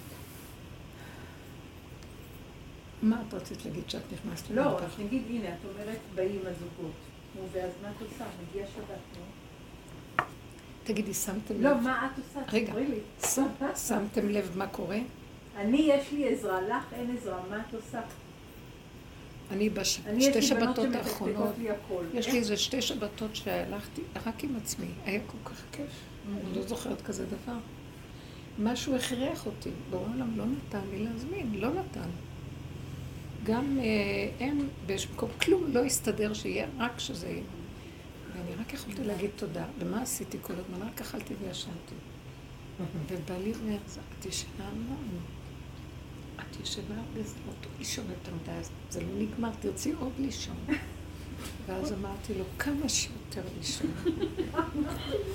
מה 3.02 3.22
את 3.28 3.34
רצית 3.34 3.64
להגיד 3.64 3.90
שאת 3.90 4.02
נכנסת 4.12 4.50
לא? 4.50 4.78
אז 4.78 4.90
נגיד, 4.98 5.22
הנה, 5.30 5.48
את 5.48 5.64
אומרת, 5.64 5.98
באים 6.14 6.40
הזוגות. 6.44 6.92
נו, 7.36 7.42
ואז 7.52 7.70
מה 7.82 7.88
את 7.96 8.02
עושה? 8.02 8.24
מגיע 8.50 8.66
שבת, 8.66 9.18
נו. 9.18 9.24
תגידי, 10.84 11.14
שמתם 11.14 11.54
לב? 11.54 11.62
לא, 11.62 11.80
מה 11.80 12.08
את 12.14 12.18
עושה? 12.18 12.52
רגע. 12.52 12.72
שמתם 13.76 14.28
לב 14.28 14.52
מה 14.56 14.66
קורה? 14.66 14.98
אני, 15.56 15.78
יש 15.78 16.12
לי 16.12 16.28
עזרה, 16.28 16.60
לך 16.60 16.92
אין 16.92 17.16
עזרה, 17.16 17.40
מה 17.50 17.62
את 17.68 17.74
עושה? 17.74 18.00
אני 19.50 19.70
בשתי 19.70 20.02
בנות 20.02 20.42
שבתות 20.42 20.94
האחרונות. 20.94 21.54
יש 22.14 22.28
לי 22.28 22.38
איזה 22.38 22.56
שתי 22.56 22.82
שבתות 22.82 23.36
שהלכתי 23.36 24.02
רק 24.26 24.44
עם 24.44 24.56
עצמי, 24.56 24.86
היה 25.04 25.20
כל 25.26 25.50
כך 25.50 25.62
כיף, 25.72 25.90
אני 26.28 26.56
לא 26.56 26.62
זוכרת 26.62 27.02
כזה 27.02 27.26
דבר. 27.26 27.58
משהו 28.58 28.96
הכריח 28.96 29.46
אותי, 29.46 29.70
בעולם 29.90 30.38
לא 30.38 30.44
נתן 30.44 30.80
לי 30.90 31.04
להזמין, 31.04 31.54
לא 31.54 31.68
נתן. 31.74 32.08
גם 33.48 33.78
אה, 33.80 34.46
הם, 34.46 34.68
באיזשהו 34.86 35.12
מקום, 35.14 35.30
כלום 35.42 35.64
לא 35.72 35.84
הסתדר 35.84 36.34
שיהיה, 36.34 36.66
רק 36.78 36.98
שזה 36.98 37.28
יהיה. 37.28 37.42
ואני 38.32 38.54
רק 38.60 38.72
יכולתי 38.72 39.04
להגיד 39.04 39.30
תודה. 39.36 39.64
ומה 39.78 40.02
עשיתי 40.02 40.38
כל 40.42 40.52
הזמן? 40.52 40.86
רק 40.86 41.00
אכלתי 41.00 41.34
וישנתי. 41.40 41.94
ובא 43.08 43.36
לי 43.36 43.52
אומר, 43.60 43.76
את 44.18 44.26
ישנה 44.26 44.68
המון. 44.68 45.08
את 46.36 46.60
ישנה 46.62 46.84
הרבה, 46.96 47.22
זה 47.22 47.34
לא 47.46 47.52
לישון 47.78 48.04
יותר 48.10 48.32
מדי, 48.42 48.68
זה 48.90 49.00
לא 49.00 49.08
נגמר, 49.18 49.50
תרצי 49.60 49.92
עוד 49.92 50.12
לישון. 50.18 50.56
ואז 51.66 51.92
אמרתי 51.92 52.34
לו, 52.34 52.44
כמה 52.58 52.88
שיותר 52.88 53.42
לישון. 53.58 53.90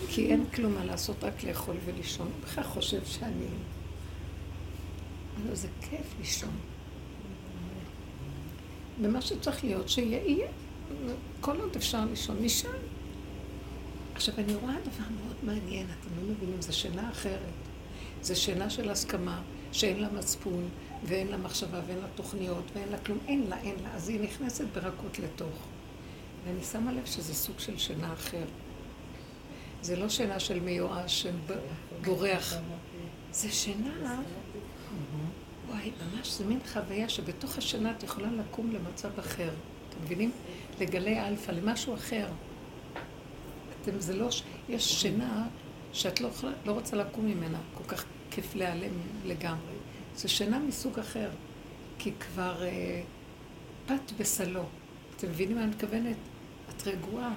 כי 0.09 0.31
אין 0.31 0.45
כלום 0.55 0.73
מה 0.73 0.85
לעשות, 0.85 1.23
רק 1.23 1.43
לאכול 1.43 1.75
ולישון. 1.85 2.27
הוא 2.27 2.43
בכלל 2.43 2.63
חושב 2.63 3.05
שאני... 3.05 3.45
לו, 5.45 5.55
זה 5.55 5.67
כיף 5.81 6.15
לישון. 6.19 6.55
ומה 9.01 9.21
שצריך 9.21 9.63
להיות, 9.63 9.89
שיהיה, 9.89 10.23
יהיה. 10.25 10.47
כל 11.41 11.59
עוד 11.61 11.75
אפשר 11.75 12.05
לישון, 12.05 12.37
נשאר. 12.41 12.69
עכשיו, 14.15 14.35
אני 14.37 14.55
רואה 14.55 14.75
דבר 14.81 15.05
מאוד 15.21 15.35
מעניין, 15.43 15.87
אתם 15.99 16.09
לא 16.17 16.33
מבינים, 16.33 16.61
זו 16.61 16.77
שינה 16.77 17.09
אחרת. 17.11 17.39
זו 18.21 18.41
שינה 18.41 18.69
של 18.69 18.89
הסכמה, 18.89 19.41
שאין 19.71 19.99
לה 19.99 20.09
מצפון, 20.09 20.69
ואין 21.03 21.27
לה 21.27 21.37
מחשבה, 21.37 21.81
ואין 21.87 21.97
לה 21.97 22.07
תוכניות, 22.15 22.63
ואין 22.75 22.89
לה 22.89 22.97
כלום, 22.97 23.17
אין 23.27 23.43
לה, 23.49 23.61
אין 23.61 23.75
לה. 23.83 23.93
אז 23.95 24.09
היא 24.09 24.21
נכנסת 24.21 24.65
ברכות 24.73 25.19
לתוך. 25.19 25.67
ואני 26.45 26.63
שמה 26.63 26.91
לב 26.91 27.05
שזה 27.05 27.33
סוג 27.33 27.59
של 27.59 27.77
שינה 27.77 28.13
אחר. 28.13 28.45
זה 29.81 29.95
לא 29.95 30.09
שינה 30.09 30.39
של 30.39 30.59
מיואש, 30.59 31.21
של 31.21 31.35
בורח. 32.05 32.53
זה 33.31 33.51
שינה, 33.51 34.21
וואי, 35.73 35.91
ממש 36.15 36.31
זה 36.31 36.45
מין 36.45 36.59
חוויה 36.73 37.09
שבתוך 37.09 37.57
השינה 37.57 37.91
את 37.91 38.03
יכולה 38.03 38.27
לקום 38.31 38.71
למצב 38.71 39.19
אחר. 39.19 39.49
אתם 39.89 40.03
מבינים? 40.03 40.31
לגלי 40.81 41.19
אלפא, 41.27 41.51
למשהו 41.51 41.93
אחר. 41.95 42.27
אתם, 43.81 43.99
זה 43.99 44.15
לא, 44.15 44.31
ש- 44.31 44.43
יש 44.69 45.01
שינה 45.01 45.47
שאת 45.93 46.21
לא, 46.21 46.27
יכולה- 46.27 46.53
לא 46.65 46.71
רוצה 46.71 46.95
לקום 46.95 47.25
ממנה, 47.25 47.57
כל 47.73 47.83
כך 47.83 48.05
כיף 48.31 48.55
להיעלם 48.55 48.91
לגמרי. 49.25 49.73
זו 50.15 50.29
שינה 50.29 50.59
מסוג 50.59 50.99
אחר, 50.99 51.29
כי 51.99 52.11
כבר 52.19 52.63
אה, 52.63 53.01
פת 53.85 54.11
בסלו. 54.19 54.63
אתם 55.17 55.27
מבינים 55.29 55.55
מה 55.57 55.63
אני 55.63 55.71
מתכוונת? 55.71 56.15
את 56.69 56.87
רגועה. 56.87 57.33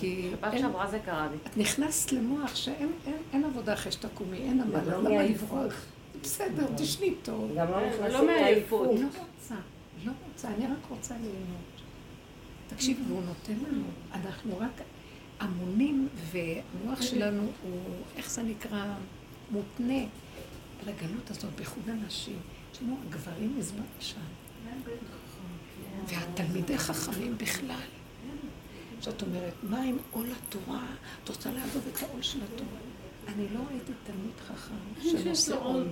כי 0.00 0.28
שבת 0.32 0.52
אין- 0.52 0.62
שעברה 0.62 0.86
זה 0.90 0.98
קרה 1.04 1.28
לי. 1.30 1.36
את 1.46 1.56
נכנסת 1.56 2.12
למוח 2.12 2.56
שאין 2.56 2.92
אין, 3.06 3.16
אין 3.32 3.44
עבודה 3.44 3.72
אחרי 3.72 3.92
שתקומי, 3.92 4.36
אין 4.36 4.60
עמל, 4.60 4.90
לא 4.90 5.02
למה. 5.02 5.22
לברוח? 5.22 5.74
בסדר, 6.22 6.66
תשני 6.76 7.14
טוב. 7.22 7.50
גם 7.56 7.70
לא 7.70 7.80
לא 7.80 7.88
נכנסים 7.88 8.26
מעייפות. 8.26 9.00
לא 9.00 9.06
רוצה, 9.06 9.54
לא 10.04 10.12
רוצה, 10.28 10.48
אני 10.48 10.66
רק 10.66 10.86
רוצה 10.88 11.14
ליהנות. 11.14 11.82
תקשיב, 12.68 13.04
והוא 13.08 13.22
נותן 13.22 13.64
לנו, 13.68 13.84
אנחנו 14.12 14.58
רק 14.58 14.80
המונים, 15.40 16.08
והמוח 16.30 17.02
שלנו 17.02 17.42
הוא, 17.62 17.80
איך 18.16 18.30
זה 18.30 18.42
נקרא, 18.42 18.94
מותנה 19.50 20.04
לגלות 20.86 21.30
הזאת, 21.30 21.54
בייחוד 21.56 21.88
הנשים. 21.88 22.38
יש 22.72 22.82
לנו 22.82 22.96
הגברים 23.06 23.58
מזמן 23.58 23.82
שם. 24.00 24.20
והתלמידי 26.06 26.78
חכמים 26.78 27.38
בכלל. 27.38 27.86
זאת 29.00 29.22
אומרת, 29.22 29.54
מה 29.62 29.82
עם 29.82 29.96
עול 30.10 30.26
התורה? 30.32 30.86
את 31.24 31.28
רוצה 31.28 31.50
לעבוד 31.52 31.82
את 31.92 32.02
העול 32.02 32.22
של 32.22 32.38
התורה? 32.42 32.78
אני 33.28 33.46
לא 33.54 33.60
ראיתי 33.70 33.92
תלמיד 34.04 34.40
חכם 34.46 34.74
שנושא 35.02 35.56
עול. 35.56 35.88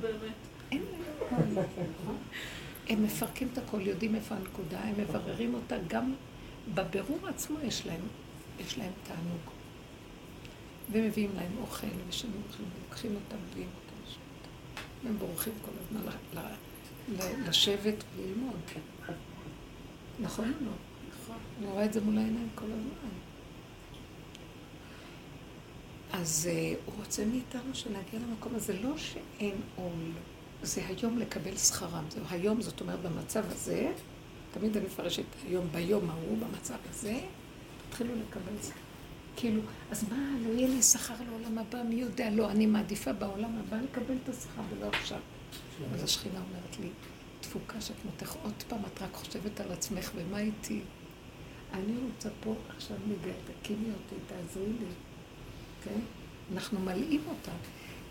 אין 0.72 0.82
להם 1.30 1.56
עול. 1.56 1.64
הם 2.88 3.02
מפרקים 3.02 3.48
את 3.52 3.58
הכל, 3.58 3.80
יודעים 3.80 4.14
איפה 4.14 4.34
הנקודה, 4.34 4.80
הם 4.80 4.94
מבררים 4.98 5.54
אותה, 5.54 5.76
גם 5.88 6.14
בבירור 6.74 7.28
עצמו 7.28 7.58
יש 7.60 7.86
להם, 7.86 8.00
יש 8.60 8.78
להם 8.78 8.92
תענוג. 9.02 9.40
ומביאים 10.92 11.30
להם 11.36 11.52
אוכל, 11.60 11.86
ושהם 12.08 12.30
אוכלים, 12.48 12.68
לוקחים 12.88 13.14
אותם, 13.14 13.36
מביאים 13.50 13.68
אותם, 13.74 14.10
אותם. 14.10 15.08
הם 15.08 15.18
בורחים 15.18 15.52
כל 15.62 15.70
הזמן 15.80 16.12
ל- 16.34 16.38
ל- 16.38 17.22
ל- 17.22 17.48
לשבת 17.48 17.94
וללמוד. 18.16 18.56
נכון 20.20 20.44
או 20.44 20.66
לא? 20.66 20.72
נכון. 21.22 21.36
אני 21.58 21.66
רואה 21.66 21.84
את 21.84 21.92
זה 21.92 22.00
מול 22.00 22.18
העיניים 22.18 22.48
כל 22.54 22.64
הזמן. 22.64 23.14
אז 26.14 26.48
uh, 26.50 26.78
הוא 26.86 26.94
רוצה 26.98 27.24
מאיתנו 27.24 27.74
שנגיע 27.74 28.20
למקום 28.28 28.54
הזה, 28.54 28.80
לא 28.82 28.98
שאין 28.98 29.54
עול, 29.76 30.12
זה 30.62 30.86
היום 30.86 31.18
לקבל 31.18 31.56
שכרם. 31.56 32.04
זהו 32.10 32.24
היום, 32.30 32.62
זאת 32.62 32.80
אומרת, 32.80 33.00
במצב 33.00 33.44
הזה, 33.48 33.92
תמיד 34.52 34.76
אני 34.76 34.86
מפרשת 34.86 35.24
היום, 35.46 35.66
ביום 35.72 36.10
ההוא, 36.10 36.38
במצב 36.38 36.76
הזה, 36.90 37.20
תתחילו 37.88 38.14
לקבל 38.14 38.62
שכר. 38.62 38.80
כאילו, 39.36 39.60
אז 39.90 40.04
מה, 40.10 40.16
לא 40.46 40.52
יהיה 40.52 40.68
לי 40.68 40.82
שכר 40.82 41.14
לעולם 41.30 41.58
הבא, 41.58 41.82
מי 41.82 41.94
יודע? 41.94 42.30
לא, 42.30 42.50
אני 42.50 42.66
מעדיפה 42.66 43.12
בעולם 43.12 43.50
הבא 43.58 43.76
לקבל 43.76 44.14
את 44.24 44.28
השכר 44.28 44.62
ולא 44.70 44.86
עכשיו. 44.86 45.20
אז 45.94 46.02
השכינה 46.02 46.40
אומרת 46.48 46.78
לי, 46.80 46.88
תפוקה 47.40 47.80
שכמותך 47.80 48.36
עוד 48.42 48.62
פעם, 48.68 48.80
את 48.94 49.02
רק 49.02 49.14
חושבת 49.14 49.60
על 49.60 49.72
עצמך, 49.72 50.10
ומה 50.14 50.38
איתי? 50.38 50.80
אני 51.72 51.92
רוצה 52.06 52.28
פה 52.40 52.54
עכשיו 52.76 52.96
מגע, 53.06 53.32
תקימי 53.62 53.88
אותי, 53.88 54.14
תעזרי 54.26 54.66
לי. 54.66 54.86
כן? 55.84 56.00
אנחנו 56.52 56.80
מלאים 56.80 57.20
אותה. 57.28 57.50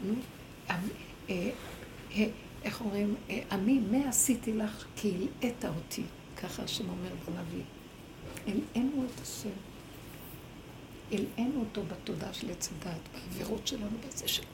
נו, 0.02 0.14
אה, 0.70 0.80
אה, 1.30 2.26
איך 2.64 2.82
אומרים, 2.82 3.16
אה, 3.30 3.44
עמי, 3.52 3.80
מה 3.80 4.10
עשיתי 4.10 4.54
לך 4.54 4.86
כי 4.96 5.14
הלאת 5.42 5.66
אותי, 5.66 6.04
ככה 6.38 6.64
השם 6.64 6.90
אומר 6.90 7.10
בנביא. 7.26 7.64
הלאנו 8.48 9.06
את 9.06 9.22
השם. 9.22 9.50
הלאנו 11.12 11.60
אותו 11.60 11.84
בתודעה 11.84 12.34
של 12.34 12.52
עץ 12.52 12.70
הדעת, 12.72 13.02
בעבירות 13.14 13.68
שלנו, 13.68 13.98
בזה 14.08 14.28
שלנו. 14.28 14.48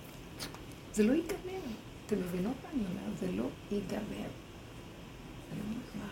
זה 0.94 1.04
לא 1.04 1.14
ייגמר. 1.14 1.60
אתם 2.06 2.20
מבינות 2.20 2.56
מה 2.64 2.70
אני 2.74 2.84
אומרת? 2.90 3.18
זה 3.20 3.32
לא 3.32 3.50
ייגמר. 3.72 4.30
זה 5.50 5.56
לא 5.56 5.64
נגמר. 5.70 6.12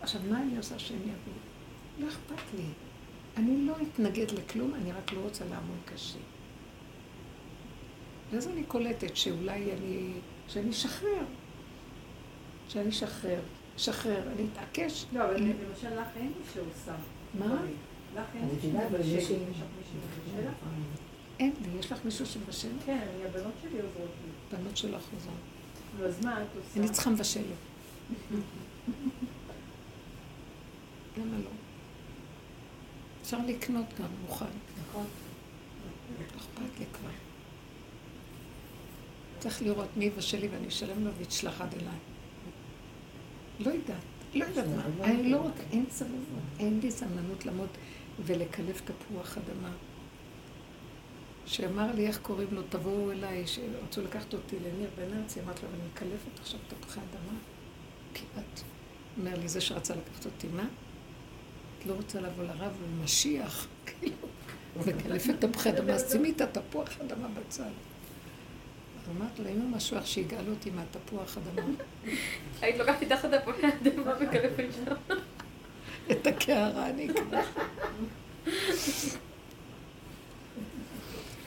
עכשיו, 0.00 0.20
מה 0.30 0.42
אני 0.42 0.56
עושה 0.56 0.78
שהם 0.78 1.00
יביאו? 1.00 1.36
לא 1.98 2.08
אכפת 2.08 2.54
לי. 2.54 2.64
אני 3.36 3.66
לא 3.66 3.74
אתנגד 3.82 4.30
לכלום, 4.30 4.74
אני 4.74 4.92
רק 4.92 5.12
לא 5.12 5.20
רוצה 5.20 5.44
לעמוד 5.44 5.78
קשה. 5.84 6.18
ואז 8.30 8.48
אני 8.48 8.64
קולטת 8.64 9.16
שאולי 9.16 9.72
אני, 9.72 10.12
שאני 10.48 10.70
אשחרר. 10.70 11.24
שאני 12.68 12.88
אשחרר. 12.88 13.40
אשחרר, 13.76 14.22
אני 14.32 14.46
אתעקש. 14.52 15.06
לא, 15.12 15.24
אבל 15.24 15.36
למשל 15.36 16.00
לך 16.00 16.08
אין 16.16 16.26
מי 16.26 16.44
שעושה. 16.54 16.94
מה? 17.38 17.62
לך 18.14 18.24
אין. 18.34 18.48
לי... 18.62 18.68
יש 18.68 18.74
לך 18.74 18.90
מישהו 18.98 19.26
שמבשל 19.26 20.48
לך? 20.48 20.54
אין 21.38 21.52
לי, 21.62 21.78
יש 21.78 21.92
לך 21.92 21.98
מישהו 22.04 22.26
שמבשל? 22.26 22.68
כן, 22.86 23.06
הבנות 23.24 23.52
שלי 23.62 23.80
עוזרות 23.80 24.10
לי. 24.24 24.58
בנות 24.58 24.76
שלך 24.76 25.02
עוזרות. 25.14 25.34
נו, 25.98 26.04
אז 26.04 26.24
מה 26.24 26.42
את 26.42 26.46
עושה? 26.56 26.80
אני 26.80 26.88
צריכה 26.88 27.10
מבשלת. 27.10 27.44
למה 31.18 31.38
לא? 31.38 31.50
אפשר 33.26 33.38
לקנות 33.46 33.86
גם 34.00 34.06
מוכן. 34.22 34.44
נכון. 34.80 35.04
לא 36.18 36.24
אכפת 36.36 36.78
לי 36.78 36.84
כבר. 36.92 37.10
צריך 39.38 39.62
לראות 39.62 39.88
מי 39.96 40.04
יבשל 40.04 40.38
לי 40.40 40.48
ואני 40.48 40.68
אשלם 40.68 41.04
לו 41.04 41.10
ויתשלח 41.14 41.60
עד 41.60 41.74
אליי. 41.74 41.98
לא 43.60 43.70
יודעת, 43.70 43.96
לא 44.34 44.44
יודעת 44.44 44.66
מה. 44.76 45.04
אני 45.04 45.30
לא 45.30 45.36
רוצה, 45.36 45.62
אין 45.72 45.84
סבלנות, 45.90 46.26
אין 46.58 46.80
לי 46.82 46.90
סבלנות 46.90 47.46
לעמוד 47.46 47.68
ולקלף 48.26 48.80
תפוח 48.80 49.38
אדמה. 49.38 49.72
שאמר 51.46 51.92
לי 51.92 52.06
איך 52.06 52.18
קוראים 52.18 52.48
לו, 52.52 52.62
תבואו 52.68 53.12
אליי, 53.12 53.46
שרצו 53.46 54.02
לקחת 54.02 54.34
אותי 54.34 54.56
לניר 54.58 54.90
בן 54.96 55.18
ארצי, 55.18 55.40
אמרתי 55.40 55.62
לו, 55.62 55.68
אני 55.68 55.88
מקלפת 55.92 56.40
עכשיו 56.40 56.60
תפוחי 56.68 57.00
אדמה? 57.00 57.38
כמעט. 58.14 58.60
אומר 59.18 59.38
לי, 59.38 59.48
זה 59.48 59.60
שרצה 59.60 59.94
לקחת 59.94 60.26
אותי, 60.26 60.46
מה? 60.56 60.64
את 61.86 61.90
לא 61.90 61.96
רוצה 61.96 62.20
לבוא 62.20 62.44
לרב, 62.44 62.72
הוא 62.80 63.04
משיח, 63.04 63.66
כאילו, 63.86 64.16
מקלפת 64.86 65.34
תפוחי 65.40 65.68
אדמה, 65.68 65.92
אז 65.92 66.12
שימי 66.12 66.30
את 66.30 66.40
התפוח 66.40 66.88
אדמה 67.00 67.28
בצד. 67.28 67.64
אז 67.64 69.16
אמרתי 69.16 69.42
לו, 69.42 69.48
אם 69.48 69.72
משהו 69.74 69.96
איך 69.96 70.06
שיגאל 70.06 70.50
אותי 70.50 70.70
מהתפוח 70.70 71.38
אדמה, 71.38 71.62
היית 72.62 72.78
לוקחת 72.78 73.02
איתך 73.02 73.24
את 73.24 73.32
הפועל 73.32 73.56
אדמה 73.64 74.12
וקלפת 74.20 74.66
שם. 74.74 75.14
את 76.10 76.26
הקערה 76.26 76.90
אני 76.90 77.08
אקח. 77.10 77.48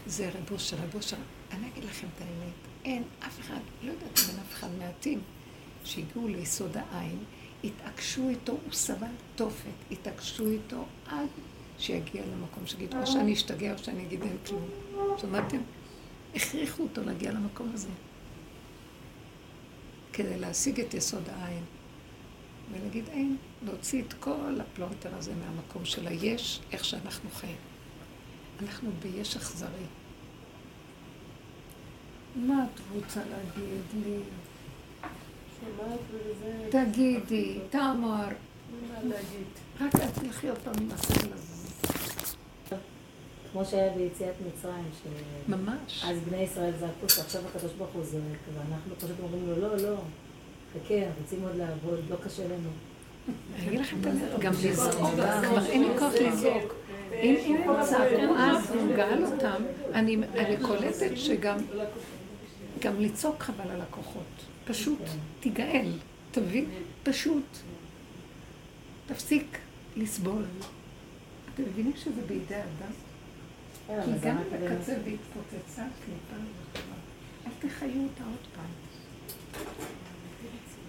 זה 0.05 0.29
רב 0.29 0.51
אושר, 0.51 0.77
רב 0.77 0.95
אושר. 0.95 1.17
אני 1.51 1.67
אגיד 1.67 1.83
לכם 1.83 2.07
את 2.15 2.21
האמת, 2.21 2.53
אין 2.85 3.03
אף 3.27 3.39
אחד, 3.39 3.59
לא 3.83 3.91
יודעת 3.91 4.19
אם 4.19 4.29
אין 4.29 4.39
אף 4.39 4.53
אחד 4.53 4.67
מעטים, 4.79 5.21
שהגיעו 5.83 6.27
ליסוד 6.27 6.77
העין, 6.77 7.19
התעקשו 7.63 8.29
איתו, 8.29 8.51
הוא 8.51 8.73
סבל 8.73 9.07
תופת, 9.35 9.91
התעקשו 9.91 10.47
איתו 10.47 10.85
עד 11.07 11.27
שיגיע 11.77 12.21
למקום 12.25 12.67
שיגיד, 12.67 12.95
או 12.95 13.07
שאני 13.07 13.33
אשתגע 13.33 13.73
או 13.73 13.77
שאני 13.77 14.05
אגיד 14.05 14.21
אין 14.21 14.37
כלום. 14.47 14.69
שמעתם? 15.17 15.57
הכריחו 16.35 16.83
אותו 16.83 17.01
להגיע 17.03 17.31
למקום 17.31 17.71
הזה. 17.73 17.89
כדי 20.13 20.39
להשיג 20.39 20.79
את 20.79 20.93
יסוד 20.93 21.29
העין. 21.29 21.63
ולהגיד 22.71 23.09
אין, 23.09 23.37
להוציא 23.65 24.03
את 24.07 24.13
כל 24.13 24.59
הפלונטר 24.61 25.15
הזה 25.15 25.31
מהמקום 25.35 25.85
של 25.85 26.07
היש, 26.07 26.59
איך 26.71 26.85
שאנחנו 26.85 27.29
חיים. 27.29 27.57
אנחנו 28.61 28.91
ביש 29.01 29.35
אכזרי. 29.35 29.85
מה 32.35 32.65
את 32.65 32.79
רוצה 32.95 33.19
להגיד 33.19 34.05
לי? 34.05 34.17
תגידי, 36.69 37.59
תאמר. 37.69 38.27
רק 39.81 39.95
את 39.95 40.19
תלכי 40.21 40.49
עוד 40.49 40.57
פעם 40.57 40.73
עם 40.81 40.91
הסבל 40.91 41.33
הזה. 41.33 41.59
כמו 43.51 43.65
שהיה 43.65 43.93
ביציאת 43.93 44.33
מצרים, 44.47 44.89
שאז 45.03 45.57
ממש. 45.59 46.05
בני 46.29 46.37
ישראל 46.37 46.71
זעקו 46.79 47.09
שעכשיו 47.09 47.41
הקדוש 47.47 47.71
ברוך 47.77 47.89
הוא 47.93 48.03
זועק, 48.03 48.23
ואנחנו 48.53 48.95
פשוט 48.97 49.19
אומרים 49.23 49.47
לו, 49.47 49.61
לא, 49.61 49.77
לא, 49.77 49.95
חכה, 50.73 50.97
אנחנו 50.97 51.21
רוצים 51.21 51.43
עוד 51.43 51.55
לעבוד, 51.55 51.99
לא 52.09 52.15
קשה 52.25 52.45
לנו. 52.45 52.69
אני 53.55 53.67
אגיד 53.67 53.79
לכם 53.79 53.97
את 54.01 54.05
האמת, 54.05 54.39
גם 54.45 54.53
לזעוק, 54.63 54.95
כבר 55.43 55.65
אין 55.65 55.83
לי 55.83 55.99
כוח 55.99 56.13
לזעוק. 56.13 56.73
אם 57.13 57.35
אם 57.45 57.69
הם 57.69 57.85
צעקו 57.85 58.35
אז 58.37 58.71
והוא 58.71 58.95
גאל 58.95 59.25
אותם, 59.25 59.63
אני 59.93 60.57
קולטת 60.61 61.11
שגם 61.15 61.57
גם 62.79 62.99
לצעוק 62.99 63.43
חבל 63.43 63.71
על 63.71 63.81
הכוחות. 63.81 64.48
פשוט 64.69 64.99
תיגאל, 65.39 65.91
אתה 66.31 66.41
מבין? 66.41 66.65
פשוט. 67.03 67.43
תפסיק 69.07 69.57
לסבול. 69.97 70.43
אתם 71.53 71.63
מבינים 71.63 71.93
שזה 71.97 72.21
בידי 72.27 72.55
אדם? 72.55 72.91
כן, 73.87 74.01
כי 74.05 74.27
גם 74.27 74.37
כדי 74.49 74.67
בקצה. 74.67 74.93
והתפוצצה 75.05 75.83
קליפה. 76.05 76.41
אל 77.45 77.51
תחיו 77.59 78.03
אותה 78.03 78.23
עוד 78.23 78.47
פעם. 78.55 78.65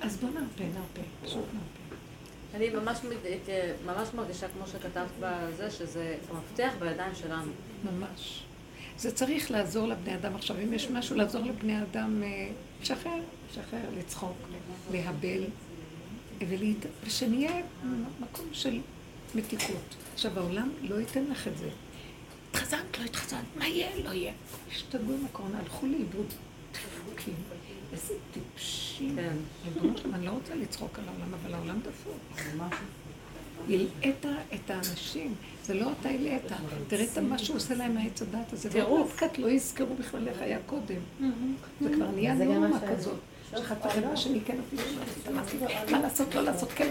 אז 0.01 0.17
בוא 0.17 0.29
נרפה, 0.29 0.65
נרפה, 0.65 1.03
פשוט 1.25 1.45
נרפה. 1.55 1.97
אני 2.55 2.71
ממש, 2.71 2.99
מת- 3.05 3.49
ממש 3.87 4.09
מרגישה, 4.15 4.47
כמו 4.49 4.67
שכתבת 4.67 5.11
בזה, 5.21 5.71
שזה 5.71 6.17
המפתח 6.31 6.73
בידיים 6.81 7.15
שלנו. 7.15 7.53
ממש. 7.85 8.43
זה 9.01 9.13
צריך 9.13 9.51
לעזור 9.51 9.89
לבני 9.89 10.15
אדם 10.15 10.35
עכשיו. 10.35 10.57
אם 10.65 10.73
יש 10.73 10.91
משהו 10.91 11.17
לעזור 11.17 11.45
לבני 11.45 11.83
אדם, 11.83 12.23
אה, 12.23 12.49
לשחרר, 12.83 13.21
לשחרר, 13.51 13.81
לצחוק, 13.99 14.37
להבל, 14.93 15.45
ולהת... 16.49 16.87
ושנהיה 17.05 17.63
מקום 18.21 18.47
של 18.53 18.79
מתיקות. 19.35 19.97
עכשיו, 20.15 20.39
העולם 20.39 20.71
לא 20.83 21.01
ייתן 21.01 21.25
לך 21.25 21.49
את 21.49 21.59
זה. 21.59 21.69
התחזנת, 22.51 22.99
לא 22.99 23.05
התחזנת, 23.05 23.45
מה 23.57 23.67
יהיה? 23.67 23.89
לא 24.05 24.11
יהיה. 24.11 24.33
השתגעו 24.71 25.15
עם 25.15 25.25
הקורונה, 25.25 25.59
הלכו 25.59 25.87
לאיבוד. 25.87 26.27
דפוקים. 26.73 27.35
איזה 27.93 28.15
טיפשים. 28.33 29.17
כן. 29.17 29.37
ריבונו 29.65 29.99
שלום, 29.99 30.15
אני 30.15 30.27
לא 30.27 30.31
רוצה 30.31 30.55
לצחוק 30.55 30.99
על 30.99 31.05
העולם, 31.09 31.35
אבל 31.35 31.55
העולם 31.55 31.81
דפוק. 31.81 32.41
הלאית 33.69 34.25
את 34.55 34.71
האנשים, 34.71 35.35
זה 35.71 35.81
לא 35.81 35.91
אתה 36.01 36.09
הלאית. 36.09 36.43
תראה 36.89 37.05
את 37.13 37.19
מה 37.19 37.39
שהוא 37.39 37.57
עושה 37.57 37.75
להם 37.75 37.95
מהעץ 37.95 38.23
הדת 38.23 38.53
הזה. 38.53 38.71
טירוף. 38.71 39.19
טירוף. 39.21 39.39
לא 39.39 39.51
יזכרו 39.51 39.95
בכלל 39.95 40.29
איך 40.29 40.41
היה 40.41 40.59
קודם. 40.67 41.01
זה 41.81 41.89
כבר 41.95 42.11
נהיה 42.11 42.37
זה 42.37 42.45
גם 42.45 42.51
נורמה 42.51 42.69
מה 42.69 42.79
ש- 42.81 42.91
כזאת. 42.91 43.19
שאחד 43.51 43.75
פחד 43.83 44.05
מהשני 44.05 44.41
כן 44.41 44.57
אפילו 44.69 44.83
לא 44.83 45.01
לעשות, 45.01 45.29
אמרתי, 45.29 45.57
מה 45.93 46.01
לעשות, 46.01 46.35
לא 46.35 46.43
לעשות, 46.43 46.69
כן. 46.73 46.91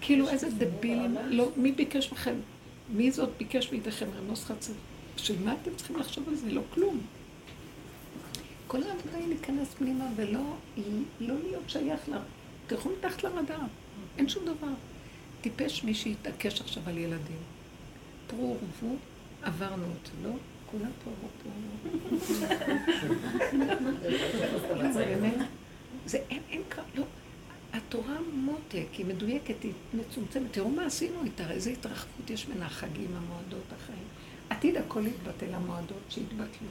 כאילו 0.00 0.28
איזה 0.28 0.50
דבילים, 0.50 1.16
לא, 1.26 1.48
מי 1.56 1.72
ביקש 1.72 2.12
מכם? 2.12 2.34
מי 2.90 3.10
זאת 3.10 3.28
ביקש 3.38 3.72
מידיכם 3.72 4.06
רמוס 4.18 4.44
חצי? 4.44 4.72
בשביל 5.16 5.38
מה 5.44 5.54
אתם 5.62 5.70
צריכים 5.76 5.96
לחשוב 5.98 6.28
על 6.28 6.34
זה? 6.34 6.50
לא 6.50 6.62
כלום. 6.74 7.00
כל 8.66 8.82
העבודה 8.82 9.16
היא 9.18 9.28
להיכנס 9.28 9.68
פנימה 9.78 10.04
ולא 10.16 10.40
לא 11.20 11.34
להיות 11.42 11.62
שייך 11.66 12.08
לה. 12.08 12.18
תלכו 12.66 12.90
מתחת 12.98 13.24
לרדאר, 13.24 13.56
אין 14.18 14.28
שום 14.28 14.44
דבר. 14.44 14.72
טיפש 15.40 15.84
מי 15.84 15.94
שיתעקש 15.94 16.60
עכשיו 16.60 16.82
על 16.86 16.98
ילדים. 16.98 17.36
פרו 18.36 18.56
ורבו, 18.82 18.96
עברנו 19.42 19.86
זה, 20.04 20.28
לא? 20.28 20.34
כולם 20.70 20.90
ורבו. 21.04 21.28
לא, 24.76 24.92
זה 24.92 25.04
באמת, 25.04 25.34
זה 26.06 26.18
אין, 26.30 26.42
אין 26.50 26.62
לא. 26.94 27.04
התורה 27.72 28.16
מותק, 28.34 28.86
היא 28.92 29.06
מדויקת, 29.06 29.62
היא 29.62 29.72
מצומצמת. 29.94 30.52
תראו 30.52 30.70
מה 30.70 30.86
עשינו 30.86 31.24
איתה, 31.24 31.50
איזה 31.50 31.70
התרחבות 31.70 32.30
יש 32.30 32.46
בין 32.46 32.62
החגים, 32.62 33.10
המועדות, 33.16 33.64
החיים. 33.76 34.04
עתיד 34.50 34.76
הכל 34.76 35.06
יתבטל, 35.06 35.54
המועדות 35.54 36.02
שיתבטלו. 36.08 36.68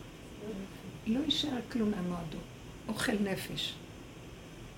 לא 1.07 1.19
יישאר 1.25 1.57
כלום 1.71 1.91
מהמועדות. 1.91 2.41
אוכל 2.87 3.11
נפש. 3.23 3.73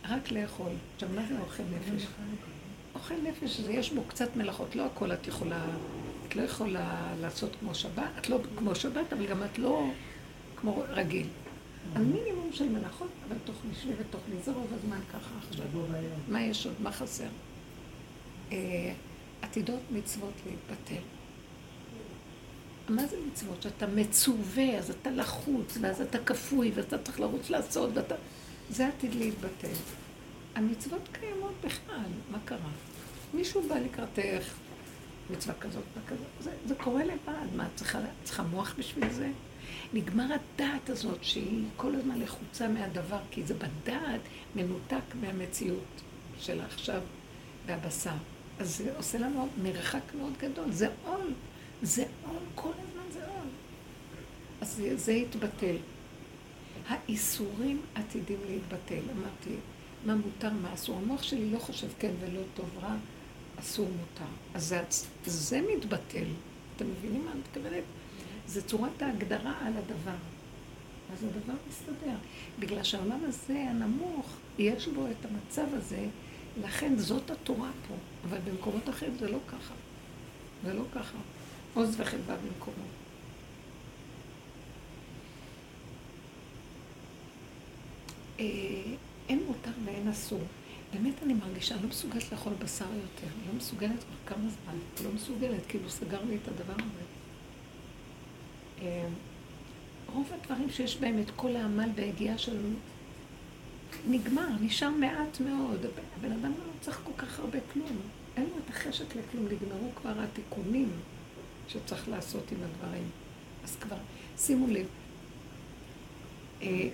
רק 0.09 0.31
לאכול. 0.31 0.71
עכשיו, 0.95 1.09
מה 1.15 1.21
זה 1.29 1.39
אוכל 1.39 1.63
נפש? 1.63 2.07
אוכל 2.95 3.15
נפש, 3.23 3.59
זה 3.59 3.71
יש 3.73 3.91
בו 3.91 4.03
קצת 4.03 4.35
מלאכות. 4.35 4.75
לא 4.75 4.85
הכל 4.85 5.11
את 5.11 5.27
יכולה, 5.27 5.65
את 6.33 6.37
לא 6.37 6.43
יכולה 6.43 7.13
לעשות 7.21 7.55
כמו 7.59 7.75
שבת, 7.75 8.03
את 8.17 8.29
לא 8.29 8.39
כמו 8.57 8.75
שבת, 8.75 9.13
אבל 9.13 9.25
גם 9.25 9.43
את 9.43 9.57
לא 9.57 9.89
כמו 10.55 10.83
רגיל. 10.89 11.27
על 11.95 12.03
מינימום 12.03 12.49
של 12.53 12.69
מלאכות, 12.69 13.09
אבל 13.27 13.37
תאכלי, 13.45 13.71
שבי 13.81 13.93
ותאכלי, 13.93 14.35
זה 14.45 14.51
רוב 14.51 14.67
הזמן 14.73 14.99
ככה 15.13 15.35
עכשיו. 15.49 15.65
מה 16.29 16.41
יש 16.41 16.65
עוד? 16.65 16.75
מה 16.79 16.91
חסר? 16.91 17.27
אה, 18.51 18.93
עתידות 19.41 19.79
מצוות 19.91 20.33
להתבטל. 20.45 21.01
מה 22.89 23.07
זה 23.07 23.17
מצוות? 23.31 23.61
שאתה 23.61 23.87
מצווה, 23.87 24.77
אז 24.77 24.89
אתה 24.89 25.11
לחוץ, 25.11 25.77
ואז 25.81 26.01
אתה 26.01 26.17
כפוי, 26.17 26.71
ואתה 26.75 26.97
צריך 26.97 27.19
לרוץ 27.19 27.49
לעשות, 27.49 27.89
ואתה... 27.93 28.15
זה 28.69 28.87
עתיד 28.87 29.15
להתבטל. 29.15 29.77
המצוות 30.55 31.09
קיימות 31.11 31.53
בכלל, 31.63 32.11
מה 32.31 32.37
קרה? 32.45 32.71
מישהו 33.33 33.61
בא 33.69 33.75
לקראתך, 33.75 34.53
מצווה 35.29 35.55
כזאת, 35.59 35.83
מצווה 35.91 36.07
כזאת, 36.07 36.27
זה, 36.39 36.51
זה 36.65 36.75
קורה 36.75 37.03
לבד, 37.03 37.55
מה, 37.55 37.67
צריכה, 37.75 37.99
צריכה 38.23 38.43
מוח 38.43 38.75
בשביל 38.77 39.13
זה? 39.13 39.29
נגמר 39.93 40.25
הדעת 40.33 40.89
הזאת 40.89 41.23
שהיא 41.23 41.63
כל 41.75 41.95
הזמן 41.95 42.19
לחוצה 42.19 42.67
מהדבר, 42.67 43.19
כי 43.31 43.43
זה 43.43 43.53
בדעת 43.53 44.21
מנותק 44.55 45.15
מהמציאות 45.21 46.01
של 46.39 46.61
עכשיו 46.61 47.01
והבשר. 47.65 48.11
אז 48.59 48.77
זה 48.77 48.97
עושה 48.97 49.17
לנו 49.17 49.49
מרחק 49.63 50.01
מאוד 50.17 50.33
גדול, 50.39 50.71
זה 50.71 50.87
עול, 51.05 51.33
זה 51.81 52.05
עול, 52.27 52.43
כל 52.55 52.71
הזמן 52.71 53.11
זה 53.13 53.27
עול. 53.27 53.47
אז 54.61 54.75
זה, 54.75 54.97
זה 54.97 55.11
יתבטל. 55.11 55.75
האיסורים 56.87 57.81
עתידים 57.95 58.37
להתבטל. 58.49 59.01
אמרתי, 59.17 59.55
מה 60.05 60.15
מותר, 60.15 60.49
מה 60.61 60.73
אסור. 60.73 60.97
המוח 60.97 61.23
שלי 61.23 61.49
לא 61.49 61.59
חושב 61.59 61.87
כן 61.99 62.11
ולא 62.19 62.41
טוב, 62.55 62.69
רע, 62.81 62.95
אסור 63.63 63.87
מותר. 63.87 64.31
אז 64.53 64.67
זה, 64.67 64.81
זה 65.25 65.61
מתבטל. 65.75 66.25
אתם 66.75 66.85
מבינים 66.91 67.25
מה 67.25 67.31
אני 67.31 67.39
מתכוונת? 67.39 67.83
זה 68.47 68.61
צורת 68.61 69.01
ההגדרה 69.01 69.53
על 69.61 69.73
הדבר. 69.77 70.17
אז 71.13 71.23
הדבר 71.23 71.53
מסתדר. 71.69 72.15
בגלל 72.59 72.83
שהעולם 72.83 73.19
הזה, 73.23 73.65
הנמוך, 73.69 74.35
יש 74.59 74.87
בו 74.87 75.07
את 75.07 75.25
המצב 75.25 75.65
הזה, 75.73 76.05
לכן 76.61 76.97
זאת 76.97 77.31
התורה 77.31 77.71
פה. 77.87 77.95
אבל 78.29 78.37
במקומות 78.45 78.89
אחרים 78.89 79.17
זה 79.19 79.31
לא 79.31 79.39
ככה. 79.47 79.73
זה 80.65 80.73
לא 80.73 80.83
ככה. 80.95 81.17
עוז 81.73 81.95
וחלבה 81.97 82.35
במקומו. 82.35 82.85
אה, 88.39 88.45
אין 89.29 89.43
מותר 89.47 89.71
ואין 89.85 90.07
אסור. 90.07 90.41
באמת 90.93 91.23
אני 91.23 91.33
מרגישה, 91.33 91.75
אני 91.75 91.83
לא 91.83 91.89
מסוגלת 91.89 92.31
לאכול 92.31 92.53
בשר 92.59 92.85
יותר. 92.85 93.27
אני 93.37 93.47
לא 93.47 93.53
מסוגלת 93.57 94.03
כבר 94.03 94.35
כמה 94.35 94.49
זמן. 94.49 94.79
לא 95.03 95.11
מסוגלת, 95.15 95.65
כאילו 95.69 95.89
סגר 95.89 96.19
לי 96.29 96.35
את 96.35 96.47
הדבר 96.47 96.73
הזה. 96.73 97.03
אה, 98.81 99.07
רוב 100.13 100.31
הדברים 100.33 100.69
שיש 100.69 100.97
בהם 100.97 101.21
את 101.21 101.31
כל 101.35 101.55
העמל 101.55 101.89
והיגיעה 101.95 102.37
שלנו, 102.37 102.69
נגמר, 104.07 104.47
נשאר 104.61 104.89
מעט 104.89 105.39
מאוד. 105.39 105.85
הבן 106.17 106.31
אדם 106.31 106.51
לא 106.51 106.71
צריך 106.81 107.01
כל 107.03 107.11
כך 107.17 107.39
הרבה 107.39 107.59
כלום. 107.73 107.97
אין 108.37 108.43
לו 108.43 108.57
את 108.65 108.69
החשק 108.69 109.15
לכלום, 109.15 109.45
נגמרו 109.45 109.89
כבר 109.95 110.13
התיקונים 110.19 110.91
שצריך 111.67 112.09
לעשות 112.09 112.51
עם 112.51 112.57
הדברים. 112.63 113.09
אז 113.63 113.75
כבר, 113.75 113.97
שימו 114.37 114.67
לב, 114.67 114.85
אה, 116.61 116.89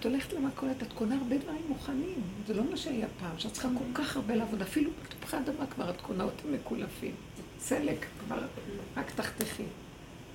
את 0.00 0.04
הולכת 0.04 0.32
למכולת, 0.32 0.82
את 0.82 0.92
קונה 0.92 1.14
הרבה 1.14 1.38
דברים 1.38 1.62
מוכנים. 1.68 2.22
זה 2.46 2.54
לא 2.54 2.62
מה 2.70 2.76
שהיה 2.76 3.06
פעם, 3.20 3.38
שאת 3.38 3.52
צריכה 3.52 3.68
כל 3.68 4.02
כך 4.02 4.16
הרבה 4.16 4.34
לעבוד. 4.34 4.62
אפילו 4.62 4.90
בתפוחי 5.04 5.36
אדמה 5.36 5.66
כבר 5.66 5.90
את 5.90 6.00
קונה 6.00 6.24
אותם 6.24 6.52
מקולפים. 6.52 7.14
סלק 7.60 8.06
כבר, 8.20 8.46
רק 8.96 9.10
תחתכי. 9.10 9.62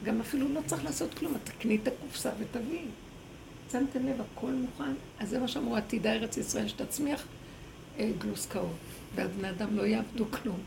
גם 0.04 0.22
אפילו 0.22 0.50
לא 0.54 0.62
צריך 0.66 0.84
לעשות 0.84 1.14
כלום, 1.14 1.36
את 1.36 1.50
תקני 1.50 1.78
את 1.84 1.88
הקופסה 1.88 2.30
ותביאי. 2.40 2.86
שמתם 3.72 4.06
לב, 4.06 4.22
הכל 4.22 4.52
מוכן. 4.52 4.94
אז 5.20 5.30
זה 5.30 5.40
מה 5.40 5.48
שאמרו, 5.48 5.76
עתידה 5.76 6.14
ארץ 6.14 6.38
ישראל, 6.38 6.68
שתצמיח 6.68 7.26
אה, 8.00 8.12
גלוסקאות, 8.18 8.76
והבני 9.16 9.50
אדם 9.50 9.78
לא 9.78 9.82
יעבדו 9.82 10.26
כלום. 10.32 10.60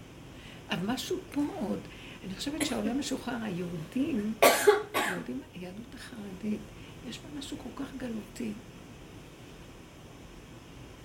אבל 0.71 0.93
משהו 0.93 1.17
פה 1.33 1.41
עוד, 1.61 1.79
אני 2.27 2.35
חושבת 2.35 2.67
שהעולם 2.67 2.99
משוחרר, 2.99 3.35
היהודים, 3.43 4.35
היהודים, 4.95 5.41
היהדות 5.55 5.95
החרדית, 5.95 6.61
יש 7.09 7.19
בה 7.19 7.39
משהו 7.39 7.57
כל 7.59 7.85
כך 7.85 7.91
גלותי. 7.97 8.53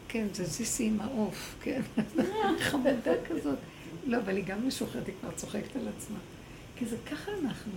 כן, 0.07 0.27
זה 0.33 0.45
זיסי 0.45 0.85
עם 0.85 1.01
העוף, 1.01 1.55
כן, 1.61 1.81
חמודה 2.69 3.11
כזאת. 3.29 3.57
לא, 4.05 4.17
אבל 4.17 4.35
היא 4.35 4.45
גם 4.45 4.67
משוחררת, 4.67 5.07
היא 5.07 5.15
כבר 5.21 5.31
צוחקת 5.31 5.75
על 5.75 5.87
עצמה. 5.97 6.17
כי 6.75 6.85
זה 6.85 6.97
ככה 7.11 7.31
אנחנו. 7.43 7.71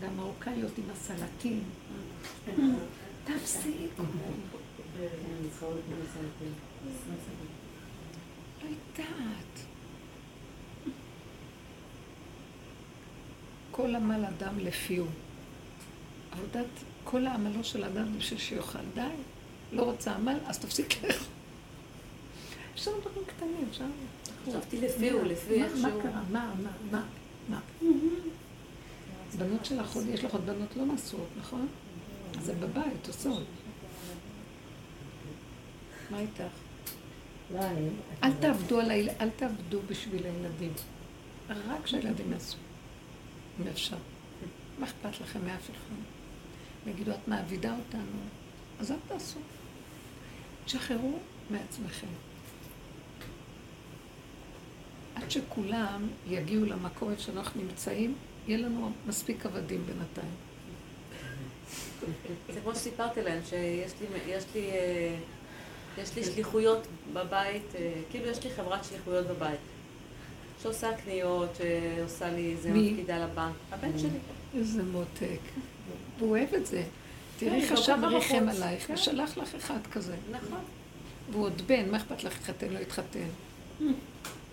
גם 0.00 0.16
מרוקאיות 0.16 0.78
עם 0.78 0.84
הסלטים. 0.92 1.62
תפסיקו. 3.24 4.02
לא 8.62 8.68
יודעת. 8.68 9.60
כל 13.70 13.94
עמל 13.94 14.24
אדם 14.24 14.58
לפיו. 14.58 15.04
עבודת, 16.32 16.66
כל 17.04 17.26
העמלו 17.26 17.64
של 17.64 17.84
אדם 17.84 18.18
בשביל 18.18 18.38
שיאכל. 18.38 18.78
די, 18.94 19.00
לא 19.72 19.82
רוצה 19.82 20.14
עמל, 20.14 20.36
אז 20.46 20.58
תפסיק 20.58 21.04
לאכול. 21.04 21.26
יש 22.76 22.88
לנו 22.88 23.00
דברים 23.00 23.24
קטנים, 23.26 23.66
אפשר... 23.70 23.84
חשבתי 24.46 24.80
לפיו, 24.80 25.24
לפי 25.24 25.62
איך 25.62 25.72
מה. 25.82 25.88
קרה? 26.02 26.22
מה, 26.30 26.54
מה, 26.62 26.70
מה, 26.90 27.02
מה? 27.48 27.60
בנות 29.38 29.64
שלך, 29.64 29.94
עוד- 29.96 30.06
יש 30.08 30.24
לך 30.24 30.32
עוד 30.32 30.46
בנות 30.46 30.76
לא 30.76 30.84
נשואות, 30.94 31.28
נכון? 31.38 31.66
זה 32.42 32.54
בבית, 32.54 33.06
עושות. 33.08 33.42
מה 36.10 36.18
איתך? 36.20 36.42
לא. 37.54 37.60
אל 38.24 38.32
תעבדו 38.40 38.80
על 38.80 38.90
הילדים, 38.90 39.16
אל 39.20 39.30
תעבדו 39.36 39.78
בשביל 39.88 40.26
הילדים. 40.26 40.72
רק 41.68 41.86
שהילדים 41.86 42.32
יעשו, 42.32 42.56
אם 43.60 43.68
אפשר. 43.68 43.96
מה 44.78 44.86
אכפת 44.86 45.20
לכם 45.20 45.46
מאף 45.46 45.70
אחד? 45.70 45.94
ויגידו, 46.84 47.10
את 47.10 47.28
מעבידה 47.28 47.76
אותנו, 47.76 48.02
אז 48.80 48.90
אל 48.90 48.96
תעשו. 49.08 49.38
תשחררו 50.64 51.18
מעצמכם. 51.50 52.06
עד 55.14 55.30
שכולם 55.30 56.08
יגיעו 56.28 56.64
למקום 56.64 57.10
איפה 57.10 57.22
שאנחנו 57.22 57.62
נמצאים, 57.62 58.14
יהיה 58.48 58.58
לנו 58.58 58.90
מספיק 59.06 59.46
עבדים 59.46 59.86
בינתיים. 59.86 60.34
זה 62.54 62.60
כמו 62.60 62.74
שסיפרתי 62.74 63.22
להם, 63.22 63.40
שיש 63.44 63.92
לי, 64.00 64.32
יש 64.32 64.44
לי, 64.54 64.70
אה, 64.70 65.16
יש 65.98 66.16
לי 66.16 66.24
שליחויות 66.24 66.86
בבית, 67.12 67.74
אה, 67.74 67.92
כאילו 68.10 68.26
יש 68.26 68.44
לי 68.44 68.50
חברת 68.50 68.84
שליחויות 68.84 69.26
בבית. 69.26 69.60
שעושה 70.62 70.96
קניות, 70.96 71.50
שעושה 71.58 72.30
לי 72.30 72.52
איזה? 72.52 72.70
מפקידה 72.70 73.24
לבנק. 73.24 73.54
הבן 73.72 73.98
שלי. 73.98 74.18
איזה 74.54 74.82
מותק. 74.82 75.40
והוא 76.18 76.30
אוהב 76.30 76.54
את 76.54 76.66
זה. 76.66 76.82
תראי, 77.38 77.62
כן, 77.62 77.76
חשב 77.76 77.92
לא 77.92 77.96
כמה 77.96 78.08
ריחם. 78.08 78.48
עלייך, 78.48 78.86
כן. 78.86 78.94
ושלח 78.94 79.38
לך 79.38 79.54
אחד 79.54 79.86
כזה. 79.92 80.16
נכון. 80.30 80.60
והוא 81.30 81.44
עוד 81.44 81.62
בן, 81.66 81.90
מה 81.90 81.96
אכפת 81.96 82.24
לך 82.24 82.32
להתחתן, 82.34 82.72
לא 82.72 82.78
יתחתן? 82.78 83.28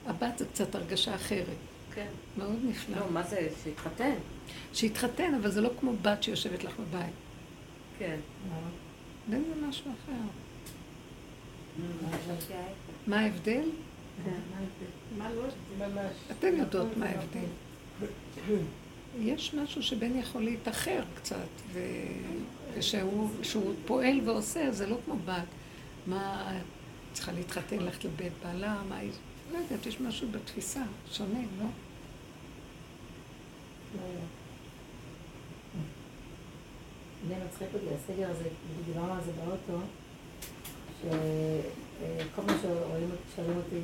הבת 0.07 0.37
זה 0.37 0.45
קצת 0.45 0.75
הרגשה 0.75 1.15
אחרת. 1.15 1.45
כן. 1.95 2.07
מאוד 2.37 2.59
נפלא. 2.63 2.97
לא, 2.99 3.05
מה 3.11 3.23
זה, 3.23 3.49
שהתחתן? 3.63 4.13
שיתחתן, 4.73 5.33
אבל 5.41 5.51
זה 5.51 5.61
לא 5.61 5.69
כמו 5.79 5.93
בת 6.01 6.23
שיושבת 6.23 6.63
לך 6.63 6.73
בבית. 6.79 7.13
כן. 7.99 8.17
זה 9.29 9.37
זה 9.39 9.67
משהו 9.67 9.91
אחר. 9.91 10.13
מה 13.07 13.19
ההבדל? 13.19 13.69
מה 15.17 15.29
לא? 15.33 15.43
ממש. 15.77 16.13
אתן 16.31 16.57
יודעות 16.57 16.97
מה 16.97 17.05
ההבדל. 17.05 17.39
יש 19.19 19.53
משהו 19.53 19.83
שבן 19.83 20.19
יכול 20.19 20.43
להתאחר 20.43 21.03
קצת, 21.15 21.47
ו... 21.73 21.79
ושהוא 22.73 23.29
שהוא 23.43 23.73
פועל 23.85 24.21
ועושה, 24.25 24.71
זה 24.71 24.87
לא 24.87 24.97
כמו 25.05 25.15
בת. 25.25 25.43
מה, 26.07 26.51
צריכה 27.13 27.31
להתחתן, 27.31 27.79
ללכת 27.79 28.05
לבית 28.05 28.33
בעלה, 28.43 28.81
מה 28.89 28.97
היא... 28.97 29.11
לא 29.51 29.57
יודעת, 29.57 29.85
יש 29.85 30.01
משהו 30.01 30.27
בתפיסה 30.31 30.81
שונה, 31.11 31.39
לא? 31.59 31.65
זה 37.27 37.35
מצחיק 37.45 37.67
אותי, 37.73 37.85
הסגר 37.95 38.29
הזה, 38.29 38.49
דיברנו 38.85 39.13
על 39.13 39.19
זה 39.25 39.31
באוטו, 39.31 39.83
שכל 41.01 42.41
פעם 42.45 42.57
שרואים 43.35 43.57
אותי, 43.57 43.79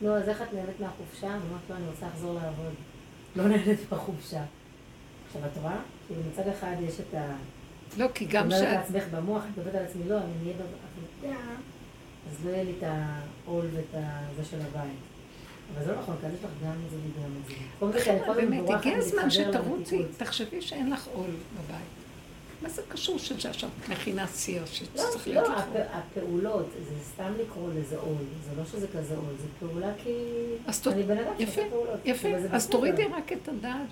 נו, 0.00 0.16
אז 0.16 0.28
איך 0.28 0.42
את 0.42 0.52
נהנית 0.52 0.80
מהחופשה? 0.80 1.26
אני 1.26 1.42
אומרת 1.48 1.60
לו, 1.70 1.76
אני 1.76 1.88
רוצה 1.88 2.06
לחזור 2.06 2.34
לעבוד. 2.34 2.72
לא 3.36 3.48
נהנית 3.48 3.80
בחופשה. 3.90 4.42
עכשיו, 5.26 5.42
את 5.46 5.58
רואה? 5.62 5.76
כאילו 6.06 6.22
מצד 6.32 6.48
אחד 6.48 6.74
יש 6.80 7.00
את 7.00 7.14
ה... 7.14 7.36
לא, 7.98 8.06
כי 8.14 8.24
גם 8.24 8.40
את 8.40 8.46
מדברת 8.46 8.60
שאת... 8.60 8.94
לעצמך 8.94 9.14
במוח, 9.14 9.42
את 9.44 9.58
מדברת 9.58 9.74
על 9.74 9.84
עצמי, 9.84 10.08
לא, 10.08 10.16
אני 10.16 10.32
אהיה 10.42 10.54
בעבודה, 10.56 11.40
אז 12.30 12.44
לא 12.44 12.50
יהיה 12.50 12.64
לי 12.64 12.72
את 12.78 12.82
העול 13.46 13.66
ואת 13.74 14.02
זה 14.36 14.44
של 14.44 14.60
הבית. 14.60 14.98
אבל 15.74 15.84
זה 15.84 15.92
לא 15.92 15.98
נכון, 15.98 16.16
כי 16.20 16.26
יש 16.26 16.44
לך 16.44 16.50
גם 16.64 16.72
את 16.86 16.90
זה 16.90 16.96
וגם 16.96 17.30
את 17.40 18.02
זה. 18.02 18.34
באמת, 18.34 18.70
הגיע 18.70 18.96
הזמן 18.96 19.30
שתרוצי. 19.30 20.02
תחשבי 20.16 20.62
שאין 20.62 20.90
לך 20.90 21.06
עול 21.06 21.30
בבית. 21.54 21.95
מה 22.62 22.68
זה 22.68 22.82
קשור 22.88 23.18
שעכשיו 23.18 23.70
את 23.84 23.88
מכינה 23.88 24.26
סיר 24.26 24.60
לא, 24.60 24.66
שצריך 24.66 25.28
לא, 25.28 25.34
להיות 25.34 25.48
לך? 25.48 25.58
הפ- 25.58 25.86
הפעולות, 25.92 26.66
זה 26.88 26.94
סתם 27.14 27.32
לקרוא 27.40 27.68
לזה 27.76 27.96
עול, 27.98 28.16
זה 28.44 28.50
לא 28.58 28.64
שזה 28.64 28.86
כזה 28.88 29.16
עול, 29.16 29.34
זה 29.40 29.46
פעולה 29.60 29.92
כי 30.04 30.10
אני 30.92 31.02
בן 31.02 31.18
אדם 31.18 31.32
יפה, 31.38 31.52
שעושה 31.52 31.70
פעולות. 31.70 32.00
יפה, 32.04 32.28
אז. 32.50 32.68
תורידי 32.68 33.04
רק 33.04 33.32
את 33.32 33.48
הדעת 33.48 33.88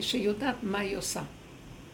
שיודעת 0.00 0.54
מה 0.62 0.78
היא 0.78 0.96
עושה. 0.96 1.22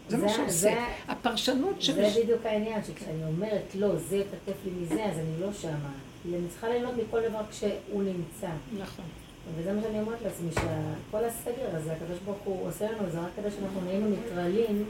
זה 0.08 0.16
מה 0.16 0.28
שעושה. 0.28 0.84
הפרשנות 1.08 1.82
של... 1.82 1.94
זה 1.94 2.20
בדיוק 2.22 2.46
העניין, 2.46 2.84
שכשאני 2.84 3.24
אומרת 3.24 3.74
לא, 3.74 3.96
זה 3.96 4.16
יתקף 4.16 4.58
לי 4.64 4.70
מזה, 4.80 5.04
אז 5.04 5.18
אני 5.18 5.40
לא 5.40 5.52
שמה. 5.52 5.92
אני 6.28 6.48
צריכה 6.50 6.68
ליהנות 6.68 6.94
מכל 6.96 7.20
דבר 7.28 7.40
כשהוא 7.50 8.02
נמצא. 8.02 8.48
נכון. 8.78 9.04
וזה 9.56 9.72
מה 9.72 9.82
שאני 9.82 10.00
אומרת 10.00 10.18
לעצמי, 10.24 10.50
שכל 10.52 11.24
הסגר 11.24 11.76
הזה, 11.76 11.92
הקדוש 11.92 12.18
ברוך 12.24 12.38
הוא 12.44 12.68
עושה 12.68 12.92
לנו, 12.92 13.10
זה 13.10 13.18
רק 13.18 13.28
כדי 13.36 13.50
שאנחנו 13.50 13.80
נהיינו 13.80 14.06
ניטרלים 14.10 14.84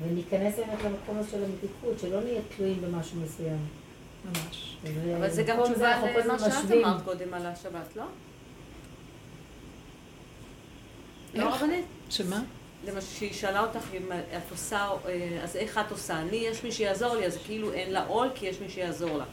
וניכנס 0.00 0.56
באמת 0.56 0.84
למקום 0.84 1.18
הזה 1.18 1.30
של 1.30 1.44
המתיקות, 1.44 1.98
שלא 2.00 2.20
נהיה 2.20 2.40
תלויים 2.56 2.80
במשהו 2.82 3.20
מסוים. 3.20 3.58
ממש. 4.24 4.76
אבל 5.16 5.30
זה 5.30 5.42
גם 5.42 5.56
תשובה 5.62 5.96
למה 5.96 6.34
הזמן 6.34 6.38
שאת. 6.38 6.70
אמרת 6.72 7.02
קודם 7.04 7.34
על 7.34 7.46
השבת, 7.46 7.96
לא? 7.96 8.04
לא 11.34 11.46
איך? 11.48 11.62
רבנית? 11.62 11.84
שמה? 12.10 12.42
למשל, 12.86 13.06
שהיא 13.06 13.32
שאלה 13.32 13.60
אותך 13.60 13.84
אם 13.94 14.12
את 14.12 14.50
עושה, 14.50 14.88
אה, 15.06 15.38
אז 15.42 15.56
איך 15.56 15.78
את 15.78 15.90
עושה? 15.90 16.18
אני, 16.18 16.36
יש 16.36 16.64
מי 16.64 16.72
שיעזור 16.72 17.16
לי, 17.16 17.26
אז 17.26 17.38
כאילו 17.44 17.72
אין 17.72 17.92
לה 17.92 18.06
עול, 18.06 18.28
כי 18.34 18.46
יש 18.46 18.60
מי 18.60 18.68
שיעזור 18.68 19.18
לה. 19.18 19.24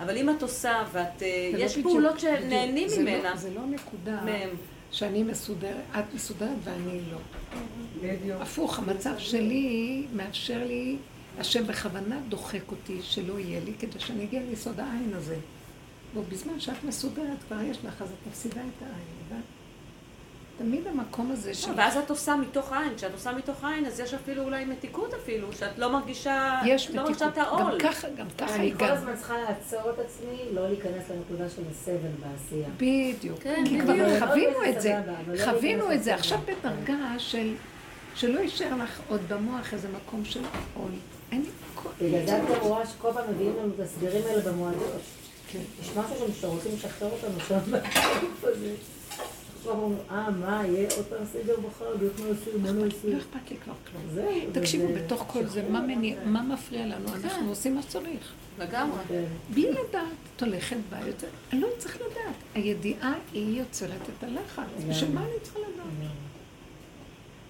אבל 0.00 0.16
אם 0.16 0.30
את 0.30 0.42
עושה, 0.42 0.82
ואת, 0.92 1.22
אה, 1.22 1.50
לא 1.52 1.58
יש 1.58 1.78
פעולות. 1.78 2.20
שנהנים 2.20 2.88
לא- 2.90 2.98
ממנה, 2.98 3.36
זה 3.36 3.50
לא 3.50 3.66
נקודה 3.66 4.20
מהם. 4.24 4.50
שאני 4.92 5.22
מסודרת, 5.22 5.84
את 5.98 6.14
מסודרת 6.14 6.58
ואני 6.64 7.00
לא. 7.12 7.18
בדיוק. 8.02 8.42
הפוך, 8.42 8.78
המצב 8.78 9.18
שלי 9.18 10.06
מאפשר 10.16 10.64
לי, 10.66 10.96
השם 11.38 11.66
בכוונה 11.66 12.20
דוחק 12.28 12.70
אותי 12.70 13.02
שלא 13.02 13.38
יהיה 13.38 13.60
לי, 13.64 13.72
כדי 13.78 14.00
שאני 14.00 14.24
אגיע 14.24 14.42
ליסוד 14.50 14.80
העין 14.80 15.10
הזה. 15.14 15.36
ובזמן 16.14 16.60
שאת 16.60 16.84
מסודרת 16.84 17.38
כבר 17.48 17.62
יש 17.62 17.78
לך, 17.84 18.02
אז 18.02 18.08
את 18.08 18.26
מפסידה 18.28 18.60
את 18.60 18.82
העין. 18.82 19.20
תמיד 20.58 20.86
המקום 20.86 21.30
הזה 21.32 21.54
של... 21.54 21.70
ואז 21.76 21.96
את 21.96 22.10
עושה 22.10 22.36
מתוך 22.36 22.72
עין, 22.72 22.96
כשאת 22.96 23.12
עושה 23.12 23.32
מתוך 23.32 23.64
עין, 23.64 23.86
אז 23.86 24.00
יש 24.00 24.14
אפילו 24.14 24.42
אולי 24.42 24.64
מתיקות 24.64 25.14
אפילו, 25.14 25.52
שאת 25.52 25.78
לא 25.78 25.92
מרגישה, 25.92 26.60
יש 26.66 26.90
לא 26.90 27.02
מתיקות. 27.02 27.22
מרגישה 27.22 27.28
את 27.28 27.34
גם 27.34 27.60
העול. 27.60 27.80
ככה, 27.80 28.08
גם 28.16 28.26
ככה 28.38 28.54
אני 28.54 28.74
כל. 28.78 28.84
הזמן 28.84 29.16
צריכה 29.16 29.34
לעצור 29.38 29.90
את 29.90 29.98
עצמי, 29.98 30.38
לא 30.54 30.68
להיכנס 30.68 31.10
לנקודה 31.10 31.50
של 31.50 31.62
הסבל 31.70 32.08
בעשייה. 32.20 32.68
בדיוק. 32.76 33.38
כן, 33.40 33.64
כי. 33.66 33.80
כבר 33.80 34.26
חווינו 34.26 34.60
לא 34.60 34.68
את 34.68 34.80
זה. 34.80 35.00
לא 35.26 35.44
חווינו 35.44 35.92
את 35.92 36.02
זה. 36.02 36.14
עכשיו 36.14 36.38
בדרגה 36.44 37.18
של... 37.18 37.54
שלא 38.14 38.40
יישאר 38.40 38.76
לך 38.76 39.00
עוד 39.08 39.20
במוח 39.28 39.74
איזה 39.74 39.88
מקום 39.88 40.24
של 40.24 40.40
עול. 40.74 40.90
אין 41.32 41.42
לי 41.42 41.48
כל... 41.74 41.88
בגלל 42.00 42.26
זה 42.26 42.42
את 42.42 42.58
רואה 42.60 42.86
שכל 42.86 43.12
פעם 43.14 43.24
מביאים 43.30 43.56
לנו 43.62 43.72
את 43.74 43.80
הסגרים 43.80 44.22
האלה 44.26 44.52
במועדות. 44.52 45.00
כן. 45.52 45.58
יש 45.80 45.90
משהו 45.96 46.16
שם 46.18 46.32
שאתה 46.34 46.46
רוצים 46.46 46.72
לשחרר 46.74 47.10
אותנו 47.10 47.40
שם 47.48 47.58
אה, 50.10 50.30
מה, 50.30 50.62
יהיה 50.66 50.88
עוד 50.96 51.06
פעם 51.06 51.24
סגר 51.32 51.54
בחג, 51.56 52.02
איך 52.02 52.20
נעשה, 52.20 52.58
מה 52.62 52.72
לא 52.72 52.84
נעשה? 52.84 53.18
אכפת 53.18 53.50
לי 53.50 53.56
כבר 53.64 53.74
כלום. 53.90 54.02
זהו. 54.14 54.26
תקשיבו, 54.52 54.84
בתוך 54.94 55.24
כל 55.26 55.46
זה, 55.46 55.62
מה 56.24 56.42
מפריע 56.42 56.86
לנו? 56.86 57.08
אנחנו 57.24 57.48
עושים 57.48 57.74
מה 57.74 57.82
שצריך. 57.82 58.32
לגמרי. 58.58 58.98
כן. 59.08 59.24
בלי 59.50 59.70
לדעת, 59.70 60.04
את 60.36 60.42
הולכת 60.42 60.76
בה 60.90 60.98
יותר. 61.06 61.26
אני 61.52 61.60
לא 61.60 61.68
צריך 61.78 61.96
לדעת. 61.96 62.34
הידיעה 62.54 63.14
היא 63.32 63.58
יוצרת 63.60 64.02
את 64.18 64.24
הלחץ. 64.24 64.84
בשביל 64.88 65.14
מה 65.14 65.20
אני 65.20 65.40
צריכה 65.42 65.58
לדעת? 65.58 65.86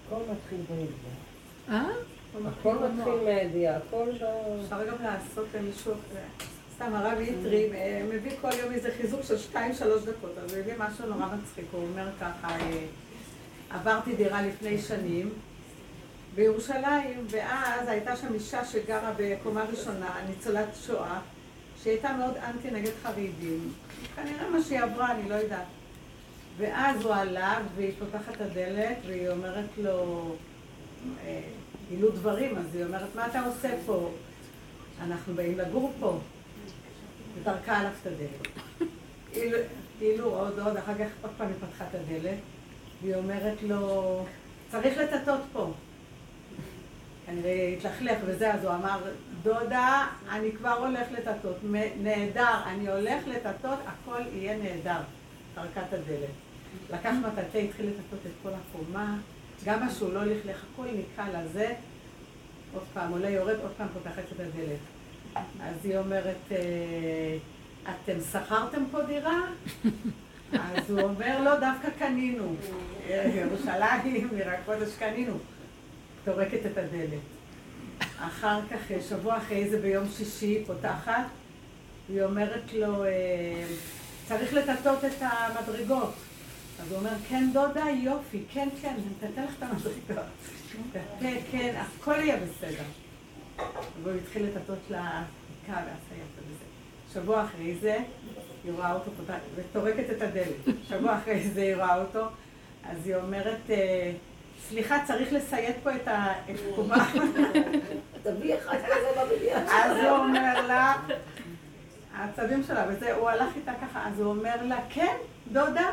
הכל 0.06 0.22
מתחיל 0.32 0.58
בידיעה. 0.68 1.80
אה? 1.82 1.90
הכל 2.46 2.74
מתחיל 2.74 3.14
מהידיעה, 3.24 3.76
הכל 3.76 4.06
ב... 4.20 4.24
אפשר 4.64 4.86
גם 4.86 4.96
לעשות 5.02 5.46
למישהו, 5.54 5.92
סתם 6.80 6.94
הרב 6.94 7.18
איטרי 7.18 7.72
אה, 7.72 8.02
מביא 8.12 8.30
כל 8.40 8.48
יום 8.62 8.72
איזה 8.72 8.90
חיזוק 9.00 9.22
של 9.22 9.38
שתיים 9.38 9.74
שלוש 9.74 10.02
דקות, 10.02 10.30
אז 10.44 10.52
הוא 10.52 10.60
הביא 10.60 10.72
משהו 10.78 11.06
נורא 11.06 11.26
מצחיק, 11.26 11.64
הוא 11.72 11.82
אומר 11.82 12.08
ככה, 12.20 12.48
אה, 12.48 12.86
עברתי 13.70 14.16
דירה 14.16 14.42
לפני 14.42 14.78
שנים 14.78 15.30
בירושלים, 16.34 17.26
ואז 17.30 17.88
הייתה 17.88 18.16
שם 18.16 18.34
אישה 18.34 18.64
שגרה 18.64 19.12
בקומה 19.16 19.64
ראשונה, 19.64 20.16
ניצולת 20.28 20.68
שואה, 20.86 21.20
שהייתה 21.82 22.12
מאוד 22.12 22.36
אנטי 22.36 22.70
נגד 22.70 22.92
חרדים, 23.02 23.72
כנראה 24.16 24.50
מה 24.50 24.62
שהיא 24.62 24.80
עברה, 24.80 25.12
אני 25.12 25.28
לא 25.28 25.34
יודעת. 25.34 25.66
ואז 26.56 27.02
הוא 27.02 27.14
עלה, 27.14 27.58
והיא 27.76 27.92
פותחת 27.98 28.34
את 28.36 28.40
הדלת, 28.40 28.96
והיא 29.06 29.28
אומרת 29.28 29.68
לו, 29.76 30.30
אה, 31.24 31.40
גילו 31.88 32.10
דברים, 32.10 32.58
אז 32.58 32.74
היא 32.74 32.84
אומרת, 32.84 33.14
מה 33.14 33.26
אתה 33.26 33.40
עושה 33.46 33.68
פה? 33.86 34.10
אנחנו 35.02 35.34
באים 35.34 35.58
לגור 35.58 35.92
פה. 36.00 36.18
וטרקה 37.34 37.76
עליו 37.76 37.90
את 38.02 38.06
הדלת. 38.06 38.62
כאילו, 39.32 39.58
כאילו 39.98 40.24
עוד 40.24 40.58
עוד, 40.58 40.76
אחר 40.76 40.94
כך 40.94 41.08
עוד 41.22 41.32
פעם 41.36 41.46
היא 41.46 41.56
פתחה 41.56 41.84
את 41.90 41.94
הדלת, 41.94 42.38
והיא 43.02 43.14
אומרת 43.14 43.62
לו, 43.62 44.24
צריך 44.70 44.98
לטטות 44.98 45.40
פה. 45.52 45.72
כנראה 47.26 47.74
התלכלך 47.78 48.18
וזה, 48.26 48.54
אז 48.54 48.64
הוא 48.64 48.74
אמר, 48.74 49.00
דודה, 49.42 50.06
אני 50.30 50.52
כבר 50.52 50.72
הולך 50.72 51.06
לטטות. 51.12 51.56
נהדר, 52.02 52.62
אני 52.66 52.88
הולך 52.88 53.26
לטטות, 53.26 53.78
הכל 53.86 54.20
יהיה 54.32 54.58
נהדר. 54.58 55.00
את 55.68 55.92
הדלת. 55.92 56.30
לקח 56.90 57.12
מטאטא, 57.26 57.58
התחיל 57.58 57.86
לטטות 57.86 58.18
את 58.26 58.32
כל 58.42 58.48
הקומה, 58.48 59.18
גם 59.64 59.80
מה 59.80 59.90
שהוא 59.90 60.12
לא 60.12 60.24
לכלך, 60.24 60.64
הכל 60.72 60.86
נקרא 60.86 61.28
לזה. 61.28 61.74
עוד 62.74 62.82
פעם 62.94 63.12
עולה, 63.12 63.30
יורד, 63.30 63.56
עוד 63.62 63.70
פעם 63.76 63.86
פותחת 63.92 64.22
את 64.32 64.40
הדלת. 64.40 64.78
אז 65.36 65.74
היא 65.84 65.98
אומרת, 65.98 66.36
אה, 66.52 67.36
אתם 67.84 68.20
שכרתם 68.32 68.84
פה 68.90 69.02
דירה? 69.02 69.40
אז 70.52 70.90
הוא 70.90 71.00
אומר, 71.00 71.42
לא, 71.42 71.60
דווקא 71.60 71.88
קנינו. 71.98 72.54
אה, 73.10 73.30
ירושלים, 73.34 74.30
עיר 74.36 74.50
הקודש 74.50 74.96
קנינו. 74.98 75.38
טורקת 76.24 76.66
את 76.66 76.78
הדלת. 76.78 77.20
אחר 78.18 78.60
כך, 78.70 78.90
אה, 78.90 79.00
שבוע 79.08 79.36
אחרי 79.36 79.70
זה 79.70 79.78
ביום 79.78 80.04
שישי, 80.16 80.64
פותחת, 80.66 81.24
היא 82.08 82.22
אומרת 82.22 82.72
לו, 82.72 83.04
צריך 84.28 84.54
לטטות 84.54 85.04
את 85.04 85.20
המדרגות. 85.20 86.14
אז 86.82 86.90
הוא 86.90 86.98
אומר, 86.98 87.10
כן 87.28 87.50
דודה, 87.52 87.84
יופי, 88.02 88.42
כן, 88.52 88.68
כן, 88.82 88.94
אני 88.94 89.30
אטטה 89.30 89.44
לך 89.44 89.54
את 89.58 89.62
המדרגות. 89.62 90.26
תטה, 90.90 91.00
כן, 91.52 91.74
הכל 91.76 92.14
יהיה 92.14 92.36
בסדר. 92.36 92.84
והוא 94.02 94.16
התחיל 94.16 94.46
לטטות 94.46 94.78
לה 94.90 95.22
בדיקה 95.62 95.80
ועשה 95.80 96.14
יפה 96.14 96.40
וזה. 96.48 96.64
שבוע 97.14 97.44
אחרי 97.44 97.74
זה, 97.74 97.98
היא 98.64 98.72
רואה 98.72 98.92
אותו 98.92 99.10
פותח, 99.16 99.38
וטורקת 99.54 100.10
את 100.10 100.22
הדלת. 100.22 100.76
שבוע 100.88 101.18
אחרי 101.18 101.48
זה 101.48 101.62
היא 101.62 101.76
רואה 101.76 102.00
אותו, 102.02 102.26
אז 102.84 103.06
היא 103.06 103.16
אומרת, 103.16 103.70
אה, 103.70 104.12
סליחה, 104.68 105.04
צריך 105.06 105.32
לסייד 105.32 105.74
פה 105.82 105.90
את 105.96 106.08
הקומה. 106.08 107.12
תביא 108.22 108.54
אחד 108.54 108.76
כזה 108.76 109.22
בבניין. 109.24 109.66
אז 109.66 109.96
הוא 109.96 110.18
אומר 110.18 110.66
לה, 110.66 110.96
העצבים 112.14 112.62
שלה, 112.62 112.84
וזה, 112.88 113.14
הוא 113.14 113.28
הלך 113.30 113.56
איתה 113.56 113.72
ככה, 113.82 114.08
אז 114.08 114.20
הוא 114.20 114.30
אומר 114.30 114.56
לה, 114.62 114.78
כן, 114.90 115.16
דודה, 115.52 115.90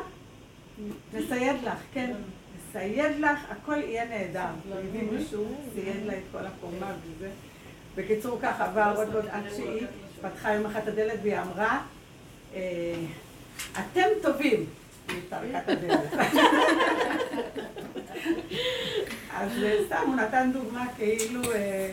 נסייד 1.14 1.56
לך, 1.64 1.78
כן, 1.94 2.14
נסייד 2.58 3.20
לך, 3.20 3.40
הכל 3.50 3.76
יהיה 3.76 4.06
נהדר. 4.06 4.46
הוא 4.70 4.76
הביא 4.80 5.04
מישהו, 5.12 5.46
סייד 5.74 6.06
לה 6.06 6.14
את 6.14 6.24
כל 6.32 6.46
הקומה 6.46 6.92
וזה. 7.04 7.30
בקיצור, 7.98 8.40
ככה 8.42 8.66
עבר 8.66 8.94
עוד 8.96 9.16
עוד 9.16 9.26
עד 9.32 9.44
שהיא 9.56 9.88
פתחה 10.22 10.54
יום 10.54 10.66
אחת 10.66 10.88
הדלת 10.88 11.20
והיא 11.24 11.38
אמרה, 11.40 11.82
אה, 12.56 12.96
אתם 13.74 14.08
טובים. 14.22 14.66
אז 19.40 19.52
אה, 19.64 19.78
סתם 19.86 20.04
הוא 20.08 20.16
נתן 20.16 20.52
דוגמה 20.54 20.86
כאילו, 20.98 21.42
אה, 21.52 21.92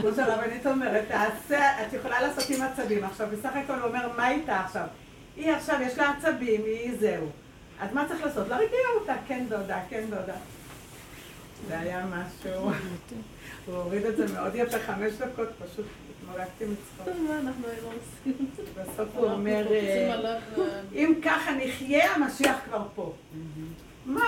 כמו 0.00 0.08
שהרבנית 0.16 0.66
אומרת, 0.66 1.04
את 1.50 1.92
יכולה 1.92 2.22
לעשות 2.22 2.50
עם 2.50 2.62
עצבים. 2.62 3.04
עכשיו, 3.04 3.28
בסך 3.32 3.50
הכל 3.56 3.72
הוא 3.72 3.88
אומר, 3.88 4.08
מה 4.16 4.30
איתה 4.30 4.60
עכשיו? 4.60 4.84
היא 5.36 5.52
עכשיו, 5.52 5.78
יש 5.82 5.98
לה 5.98 6.10
עצבים, 6.10 6.60
היא 6.64 6.92
זהו. 7.00 7.26
אז 7.80 7.92
מה 7.92 8.04
צריך 8.08 8.24
לעשות? 8.24 8.48
להרגיע 8.48 8.78
אותה, 9.00 9.14
כן 9.28 9.44
דודה, 9.48 9.80
כן 9.90 10.04
דודה. 10.10 10.34
זה 11.66 11.78
היה 11.78 12.06
משהו, 12.06 12.70
הוא 13.66 13.76
הוריד 13.76 14.04
את 14.06 14.16
זה 14.16 14.26
מאוד 14.34 14.52
יפה, 14.54 14.78
חמש 14.78 15.12
דקות, 15.12 15.48
פשוט 15.58 15.86
התמוגגתי 16.10 16.64
מצחוק. 16.64 17.14
מה 17.28 17.38
אנחנו 17.38 17.66
היינו 17.66 17.86
עושים? 17.86 18.48
בסוף 18.74 19.08
הוא 19.16 19.30
אומר, 19.30 19.72
אה, 19.72 20.14
אה, 20.24 20.80
אם 20.92 21.14
ככה 21.24 21.50
נחיה, 21.52 22.14
המשיח 22.14 22.56
כבר 22.64 22.86
פה. 22.94 23.12
מה? 24.06 24.22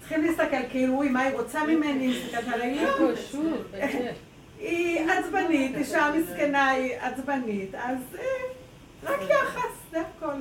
צריכים 0.00 0.24
להסתכל, 0.24 0.68
כאילו, 0.70 1.02
מה 1.10 1.20
היא 1.20 1.36
רוצה 1.36 1.66
ממני? 1.66 2.08
מסתכלת 2.08 2.44
באמת. 2.58 4.14
היא 4.58 5.10
עצבנית, 5.10 5.76
אישה 5.76 6.10
מסכנה 6.18 6.68
היא 6.68 6.94
עצבנית, 7.00 7.74
אז 7.74 7.98
אה, 8.18 8.24
רק 9.02 9.20
יחס, 9.22 9.76
זה 9.90 10.00
הכל. 10.00 10.34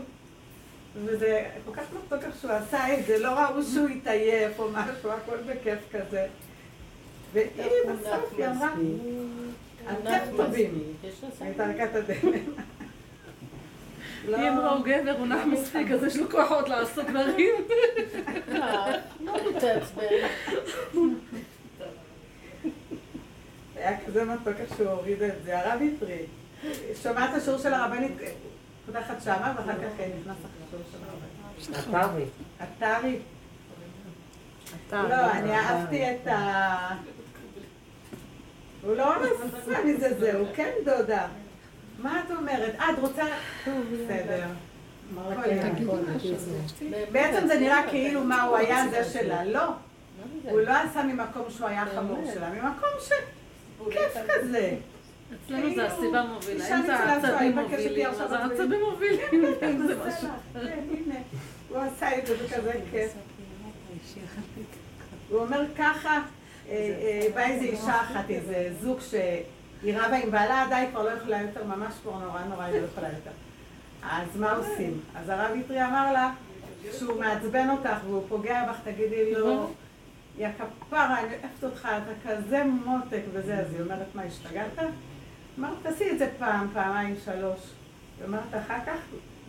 וזה 0.95 1.49
כל 1.65 1.75
כך 1.75 1.83
מתוק 1.93 2.23
איך 2.23 2.35
שהוא 2.41 2.51
עשה 2.51 2.93
את 2.93 3.05
זה, 3.05 3.19
לא 3.19 3.29
ראו 3.29 3.63
שהוא 3.63 3.87
התעייף 3.87 4.59
או 4.59 4.69
משהו, 4.71 5.11
הכל 5.11 5.37
בכיף 5.37 5.79
כזה. 5.91 6.27
והיא 7.33 7.47
בסוף, 7.89 8.33
היא 8.37 8.47
אמרה, 8.47 8.73
אתם 9.91 10.37
טובים. 10.37 10.83
טרקה 11.57 11.83
את 11.83 11.95
הדלת. 11.95 12.41
היא 14.27 14.49
אמרה, 14.49 14.69
הוא 14.69 14.85
גבר, 14.85 15.15
הוא 15.17 15.27
נח 15.27 15.45
מספיק, 15.45 15.91
אז 15.91 16.03
יש 16.03 16.15
לו 16.15 16.29
כוחות 16.29 16.69
לעשות 16.69 17.05
דברים. 17.05 17.55
לא 19.19 19.33
מתעצבן. 19.49 20.03
היה 23.75 24.05
כזה 24.05 24.25
מתוק 24.25 24.53
איך 24.59 24.77
שהוא 24.77 24.89
הוריד 24.89 25.21
את 25.21 25.33
זה, 25.45 25.59
הרב 25.59 25.81
יפרי. 25.81 26.25
שומע 27.03 27.25
את 27.25 27.41
השיעור 27.41 27.59
של 27.59 27.73
הרבנית, 27.73 28.11
פותחת 28.85 29.21
שמה, 29.23 29.53
ואחר 29.57 29.73
כך 29.73 29.99
נכנס 30.21 30.35
לשיעור 30.37 30.83
של 30.91 31.87
הרבנית. 31.87 32.29
עטרי. 32.59 33.19
עטרי. 34.87 35.09
לא, 35.09 35.31
אני 35.31 35.55
אהבתי 35.55 36.11
את 36.11 36.27
ה... 36.27 36.95
הוא 38.83 38.95
לא 38.95 39.15
עשה 39.15 39.83
מזה 39.85 40.19
זה, 40.19 40.37
הוא 40.37 40.47
כן 40.55 40.71
דודה. 40.85 41.27
מה 41.99 42.19
את 42.25 42.31
אומרת? 42.31 42.75
אה, 42.79 42.89
את 42.93 42.99
רוצה... 42.99 43.23
בסדר. 43.65 44.47
בעצם 47.11 47.47
זה 47.47 47.59
נראה 47.59 47.89
כאילו 47.89 48.23
מה 48.23 48.43
הוא 48.43 48.57
היה 48.57 48.87
זה 48.91 49.03
שלה. 49.03 49.45
לא. 49.45 49.69
הוא 50.43 50.61
לא 50.61 50.71
עשה 50.71 51.03
ממקום 51.03 51.45
שהוא 51.49 51.67
היה 51.67 51.85
חמור 51.95 52.31
שלה, 52.33 52.49
ממקום 52.49 52.89
שכיף 52.99 54.17
כזה. 54.27 54.75
אצלנו 55.35 55.75
זה 55.75 55.85
הסיבה 55.85 56.23
מובילה. 56.23 56.77
אם 56.77 56.85
זה 56.85 56.95
העצבים 56.95 57.57
מובילים, 57.57 58.07
אז 58.07 58.21
עצבים. 58.21 58.39
העצבים 58.41 58.79
מובילים. 58.91 59.45
אם 59.63 59.81
זה 59.87 59.95
משהו. 60.07 60.29
כן, 60.53 60.79
הנה. 60.91 61.19
הוא 61.69 61.77
עשה 61.77 62.17
את 62.17 62.25
זה 62.27 62.35
בכזה 62.35 62.73
כיף. 62.91 63.13
הוא 65.29 65.39
אומר 65.39 65.65
ככה, 65.77 66.21
אה, 66.69 66.75
אה, 66.75 67.27
באה 67.35 67.49
איזה 67.49 67.65
אישה 67.65 68.01
אחת, 68.01 68.29
איזה 68.29 68.73
זוג 68.81 68.99
שהיא 68.99 69.97
רבה 69.97 70.15
עם 70.17 70.31
בעלה, 70.31 70.65
די, 70.69 70.85
כבר 70.91 71.03
לא 71.03 71.09
יכולה 71.09 71.41
יותר, 71.41 71.63
ממש 71.63 71.93
כבר 72.03 72.19
נורא 72.19 72.43
נורא, 72.43 72.63
היא 72.63 72.81
לא 72.81 72.85
יכולה 72.85 73.07
יותר. 73.07 73.31
אז 74.03 74.37
מה 74.37 74.51
עושים? 74.51 74.99
אז 75.15 75.29
הרב 75.29 75.55
יטרי 75.55 75.83
אמר 75.83 76.13
לה, 76.13 76.31
שהוא 76.97 77.19
מעצבן 77.19 77.69
אותך 77.69 77.97
והוא 78.05 78.23
פוגע 78.29 78.63
בך, 78.69 78.79
תגידי 78.83 79.33
לו, 79.33 79.69
יא 80.37 80.47
כפרה, 80.57 81.19
אני 81.19 81.27
אוהבת 81.27 81.63
אותך, 81.63 81.87
אתה 81.97 82.29
כזה 82.29 82.63
מותק 82.63 83.21
וזה, 83.33 83.59
אז 83.59 83.73
היא 83.73 83.81
אומרת, 83.81 84.07
מה, 84.15 84.21
השתגעת? 84.21 84.79
אמרת, 85.59 85.73
תעשי 85.83 86.11
את 86.11 86.19
זה 86.19 86.29
פעם, 86.39 86.67
פעמיים, 86.73 87.15
שלוש. 87.25 87.59
היא 88.17 88.25
אומרת, 88.27 88.43
אחר 88.51 88.77
כך, 88.85 88.97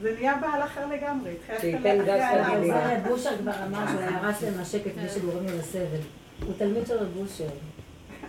זה 0.02 0.14
נהיה 0.18 0.36
בעל 0.36 0.62
אחר 0.62 0.86
לגמרי, 0.86 1.34
שייתן 1.60 1.98
גז. 1.98 2.06
זה 2.06 2.96
רב 2.96 3.08
בושר 3.08 3.38
כבר 3.38 3.64
אמר 3.66 3.86
שהוא 3.86 4.00
היה 4.00 4.20
רץ 4.22 4.42
לנשק 4.42 4.86
את 4.86 4.96
מי 4.96 5.08
שגורם 5.08 5.46
לו 5.46 5.58
לסבל. 5.58 6.02
הוא 6.46 6.54
תלמיד 6.58 6.86
של 6.86 6.96
רב 6.96 7.08
בושר. 7.18 7.48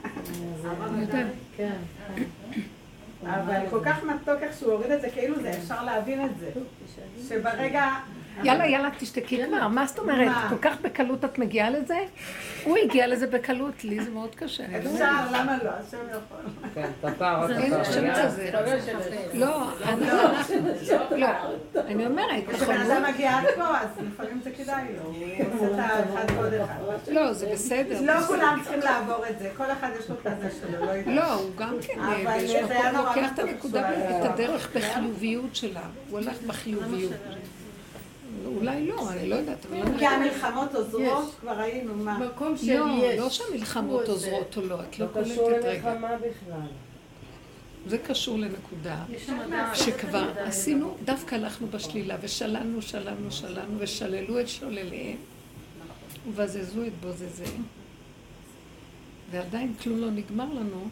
אז, 0.03 0.65
אה, 1.13 1.23
כן. 1.57 1.75
אבל 3.25 3.59
כל 3.69 3.79
כך 3.85 4.03
מתוק 4.03 4.41
איך 4.41 4.57
שהוא 4.57 4.71
הוריד 4.71 4.91
את 4.91 5.01
זה, 5.01 5.09
כאילו 5.09 5.41
זה 5.41 5.49
אפשר 5.49 5.83
להבין 5.83 6.25
את 6.25 6.31
זה. 6.39 6.51
שברגע... 7.29 7.89
יאללה, 8.43 8.67
יאללה, 8.67 8.89
תשתקי 8.97 9.45
כבר, 9.47 9.67
מה 9.67 9.85
זאת 9.85 9.99
אומרת? 9.99 10.31
כל 10.49 10.57
כך 10.61 10.81
בקלות 10.81 11.25
את 11.25 11.39
מגיעה 11.39 11.69
לזה? 11.69 11.97
הוא 12.63 12.77
הגיע 12.77 13.07
לזה 13.07 13.27
בקלות, 13.27 13.83
לי 13.83 14.03
זה 14.03 14.11
מאוד 14.11 14.35
קשה. 14.35 14.65
אני 14.65 14.85
לא 14.85 14.89
יודעת. 14.89 15.25
אפשר, 15.25 15.41
למה 15.41 15.57
לא? 15.63 15.69
השם 15.69 15.97
יכול. 16.09 16.71
כן. 16.73 16.89
חושבת 17.83 18.17
על 18.17 18.29
זה. 18.29 18.51
לא, 19.33 19.67
אני 19.83 20.05
לא, 21.15 21.27
אני 21.77 22.05
אומרת, 22.05 22.43
כשבן 22.47 22.63
נכון, 22.63 22.91
אדם 22.91 23.03
מגיע 23.13 23.37
עד 23.37 23.45
פה, 23.55 23.77
אז 23.77 23.87
לפעמים 24.07 24.41
זה 24.43 24.51
כדאי 24.51 24.83
לו. 24.97 25.03
הוא 25.03 25.67
עושה 25.69 25.73
את 25.73 25.79
האחד 25.79 26.31
ועוד 26.35 26.53
אחד. 26.53 27.11
לא, 27.11 27.33
זה 27.33 27.49
בסדר. 27.53 28.01
לא 28.01 28.21
כולם 28.27 28.59
צריכים 28.63 28.79
לעבור 28.79 29.25
את 29.29 29.39
זה, 29.39 29.49
כל 29.57 29.71
אחד 29.71 29.89
יש 29.99 30.09
לו 30.09 30.15
את 30.21 30.25
הזה 30.25 30.49
שלו, 30.61 30.85
לא 30.85 30.91
יודע. 30.91 31.11
לא, 31.11 31.33
הוא 31.33 31.51
גם 31.57 31.75
כן, 31.87 31.99
אבל 31.99 32.23
באיזשהו 32.23 32.67
זה 32.67 32.73
היה 32.73 32.91
נורא 32.91 33.15
לוקח 33.15 33.33
את 33.33 33.39
הנקודה, 33.39 33.89
את 33.89 34.25
הדרך 34.25 34.69
בחיוביות 34.75 35.55
שלה. 35.55 35.81
הוא 36.09 36.19
הולך 36.19 36.41
בחיוביות. 36.47 37.11
אולי 38.45 38.87
לא, 38.87 39.11
אני 39.11 39.29
לא 39.29 39.35
יודעת, 39.35 39.65
לא 39.71 39.97
כי 39.99 40.05
המלחמות 40.07 40.75
עוזרות, 40.75 41.35
כבר 41.39 41.51
ראינו 41.51 41.95
מה. 41.95 42.19
מקום 42.19 42.55
לא, 42.67 43.15
לא 43.17 43.29
שהמלחמות 43.29 44.07
עוזרות 44.07 44.57
או 44.57 44.61
לא, 44.61 44.81
את 44.81 44.99
לא 44.99 45.05
לא 45.05 45.21
קשור 45.21 45.35
קולטת 45.35 45.65
רגע. 45.65 45.93
למלחמה 45.93 46.17
בכלל. 46.17 46.67
זה 47.87 47.97
קשור 47.97 48.37
לנקודה. 48.37 49.03
שכבר 49.73 50.31
עשינו, 50.37 50.97
דווקא 51.05 51.35
הלכנו 51.35 51.67
בשלילה 51.67 52.17
ושללנו, 52.21 52.81
שללנו, 52.81 53.31
שללנו 53.31 53.75
ושללו 53.79 54.39
את 54.39 54.47
שולליהם 54.47 55.17
ובזזו 56.27 56.83
את 56.87 56.93
בוזזיהם 57.01 57.63
ועדיין 59.31 59.73
כלום 59.73 59.99
לא 59.99 60.11
נגמר 60.11 60.45
לנו. 60.53 60.87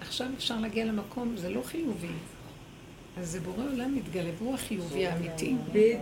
עכשיו 0.00 0.26
אפשר 0.36 0.60
להגיע 0.60 0.84
למקום, 0.84 1.36
זה 1.36 1.50
לא 1.50 1.62
חיובי. 1.62 2.08
אז 3.16 3.30
זה 3.30 3.40
בורא 3.40 3.64
עולם 3.72 3.94
מתגלה, 3.94 4.30
והוא 4.38 4.54
החיובי 4.54 5.06
האמיתי. 5.06 5.54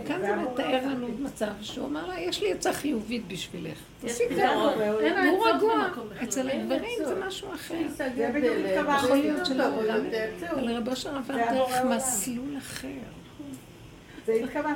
כאן 0.07 0.21
זה 0.21 0.35
מתאר 0.35 0.87
לנו 0.87 1.07
מצב 1.19 1.51
שהוא 1.61 1.87
אמר 1.87 2.07
לה, 2.07 2.19
יש 2.19 2.41
לי 2.41 2.53
עצה 2.53 2.73
חיובית 2.73 3.27
בשבילך. 3.27 3.77
תעשי 4.01 4.23
ככה. 4.37 4.53
הוא 5.29 5.47
רגוע. 5.47 5.87
אצל 6.23 6.49
הגברים. 6.49 7.05
זה 7.05 7.25
משהו 7.27 7.53
אחר. 7.53 7.87
זה 7.89 8.31
בדיוק 8.35 8.55
התכוונתי. 8.65 9.05
יכול 9.05 9.17
להיות 9.17 9.45
זהו. 10.39 10.51
אבל 10.51 10.77
רבו 10.77 10.95
של 10.95 11.09
עבר 11.09 11.35
דרך. 11.35 11.85
מסלול 11.95 12.57
אחר. 12.57 12.87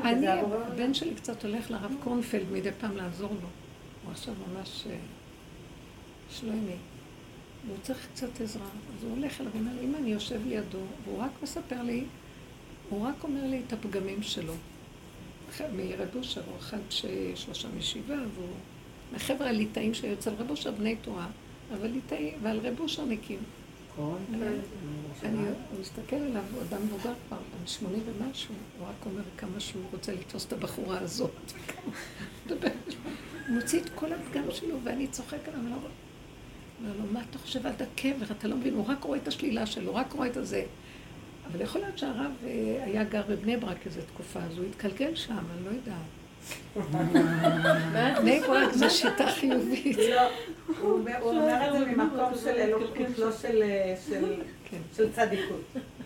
אני. 0.04 0.28
הבן 0.68 0.94
שלי 0.94 1.16
קצת 1.16 1.46
הולך 1.46 1.72
לרב 1.72 1.96
קורנפלד 2.04 2.52
מדי 2.52 2.70
פעם 2.80 2.98
לעזור 2.98 3.30
לו. 3.30 3.48
הוא 4.04 4.12
עכשיו 4.12 4.34
ממש 4.48 4.84
אה, 4.90 4.96
שלומי. 6.30 6.76
והוא 7.66 7.78
צריך 7.82 8.08
קצת 8.14 8.42
עזרה. 8.42 8.66
אז 8.66 9.04
הוא 9.04 9.12
הולך 9.12 9.42
אליו 9.42 9.52
ואומר 9.54 9.72
אמא, 9.84 9.98
אני 9.98 10.10
יושב 10.10 10.48
לידו, 10.48 10.80
והוא 11.06 11.20
רק 11.20 11.32
מספר 11.44 11.82
לי, 11.84 12.04
הוא 12.90 13.08
רק 13.08 13.24
אומר 13.24 13.48
לי 13.48 13.62
את 13.68 13.74
הפגמים 13.74 14.24
שלו. 14.24 14.54
מרב 15.76 16.08
אושר, 16.16 16.42
הוא 16.46 16.58
אחד 16.58 16.78
ששלושה 16.90 17.68
משבעה, 17.78 18.22
והוא 18.36 18.48
מהחבר'ה 19.12 19.50
הליטאים 19.50 19.94
שהיו 19.94 20.14
אצל 20.14 20.34
רב 20.38 20.50
אושר 20.50 20.72
בני 20.72 20.96
תורה, 20.96 21.28
אבל 21.74 21.88
ליטאי, 21.88 22.32
ועל 22.42 22.60
רב 22.60 22.80
אושרניקים. 22.80 23.40
אני 25.24 25.38
הוא 25.72 25.80
מסתכל 25.82 26.16
עליו, 26.16 26.44
הוא 26.54 26.62
אדם 26.62 26.82
מבוגר 26.86 27.14
כבר, 27.28 27.38
בן 27.38 27.68
שמונים 27.68 28.02
ומשהו, 28.06 28.56
הוא 28.80 28.88
רק 28.88 29.06
אומר 29.06 29.22
כמה 29.38 29.60
שהוא 29.60 29.84
רוצה 29.92 30.14
לתפוס 30.14 30.46
את 30.46 30.54
הבחורה 30.54 31.00
הזאת. 31.00 31.32
הוא 32.50 32.58
מוציא 33.50 33.80
את 33.80 33.90
כל 33.96 34.14
הפגם 34.14 34.44
שלו, 34.52 34.78
ואני 34.84 35.08
צוחק 35.08 35.48
עליו, 35.48 35.60
אני 35.60 35.70
לא. 35.70 35.76
אומר 35.76 36.98
לו, 36.98 37.14
מה 37.14 37.22
אתה 37.30 37.40
חושב 37.40 37.66
על 37.66 37.74
הקבר? 37.80 38.26
אתה 38.32 38.48
לא 38.48 38.56
מבין, 38.56 38.74
הוא 38.74 38.86
רק 38.88 39.04
רואה 39.04 39.18
את 39.18 39.28
השלילה 39.28 39.66
שלו, 39.66 39.96
רק 39.96 40.14
רואה 40.14 40.28
את 40.28 40.38
הזה. 40.38 40.66
אבל 41.52 41.62
יכול 41.62 41.82
להיות 41.82 41.98
שהרב 41.98 42.32
אה, 42.44 42.50
היה 42.86 43.04
גר 43.04 43.22
בבני 43.30 43.58
ברק 43.58 43.86
איזו 43.86 44.02
תקופה, 44.14 44.40
אז 44.40 44.58
הוא 44.58 44.66
התקלקל 44.66 45.16
שם, 45.16 45.34
אני 45.38 45.66
לא 45.66 45.70
יודעת. 45.70 45.96
בני 48.22 48.40
ברק 48.40 48.74
זו 48.74 48.90
שיטה 48.90 49.32
חיובית. 49.32 49.98
לא, 49.98 50.22
הוא 50.82 50.92
אומר 50.92 51.68
את 51.68 51.80
זה 51.80 51.86
ממקום 51.86 52.32
של 52.44 52.48
אלוקות, 52.50 53.18
לא 53.18 53.32
של- 53.32 53.64
של- 54.10 54.42
כן. 54.70 54.78
של 54.96 55.12
צדיקות. 55.14 55.62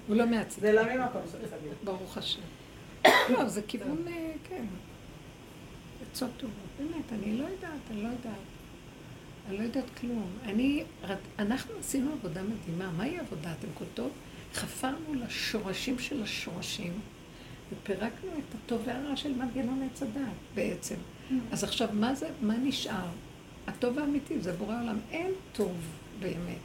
הוא 0.07 0.15
לא 0.15 0.27
מעצבן. 0.27 0.61
זה 0.61 0.71
לא 0.73 0.83
ממקום 0.83 1.21
של 1.31 1.37
צדיקות. 1.37 1.83
ברוך 1.83 2.17
השם. 2.17 2.41
לא, 3.29 3.45
זה 3.47 3.61
כיוון, 3.67 4.05
אה, 4.07 4.31
כן. 4.49 4.63
עצות 6.11 6.29
טובות. 6.37 6.55
באמת, 6.79 7.13
אני 7.23 7.37
לא 7.37 7.43
יודעת, 7.43 7.71
אני 7.91 8.03
לא 8.03 8.07
יודעת. 8.07 8.33
אני 9.49 9.57
לא 9.57 9.63
יודעת 9.63 9.89
כלום. 10.01 10.27
אני, 10.45 10.83
אנחנו 11.39 11.73
עשינו 11.79 12.11
עבודה 12.13 12.41
מדהימה. 12.43 12.91
מהי 12.97 13.19
עבודה? 13.19 13.51
אתם 13.59 13.67
קולטות? 13.73 14.11
חפרנו 14.53 15.13
לשורשים 15.13 15.99
של 15.99 16.23
השורשים, 16.23 16.93
ופירקנו 17.71 18.29
את 18.31 18.55
הטוב 18.55 18.81
והרע 18.85 19.15
של 19.15 19.33
מנגנון 19.33 19.87
עץ 19.91 20.03
הדת, 20.03 20.21
בעצם. 20.55 20.95
אז 21.51 21.63
עכשיו, 21.63 21.87
מה 21.93 22.15
זה, 22.15 22.27
מה 22.41 22.57
נשאר? 22.57 23.05
הטוב 23.67 23.99
האמיתי 23.99 24.39
זה 24.41 24.53
בורא 24.53 24.75
עולם. 24.81 24.97
אין 25.11 25.31
טוב 25.53 25.71
באמת. 26.19 26.57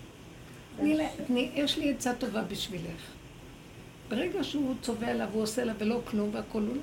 תני 0.76 0.95
תני- 1.26 1.51
יש 1.55 1.78
לי 1.78 1.91
עצה 1.91 2.14
טובה 2.14 2.43
בשבילך. 2.43 3.03
ברגע 4.09 4.45
שהוא 4.45 4.74
צובע 4.82 5.14
לה 5.14 5.26
והוא 5.30 5.43
עושה 5.43 5.64
לה 5.64 5.72
ולא 5.78 6.01
כלום 6.05 6.30
והכול 6.32 6.62
הוא 6.66 6.76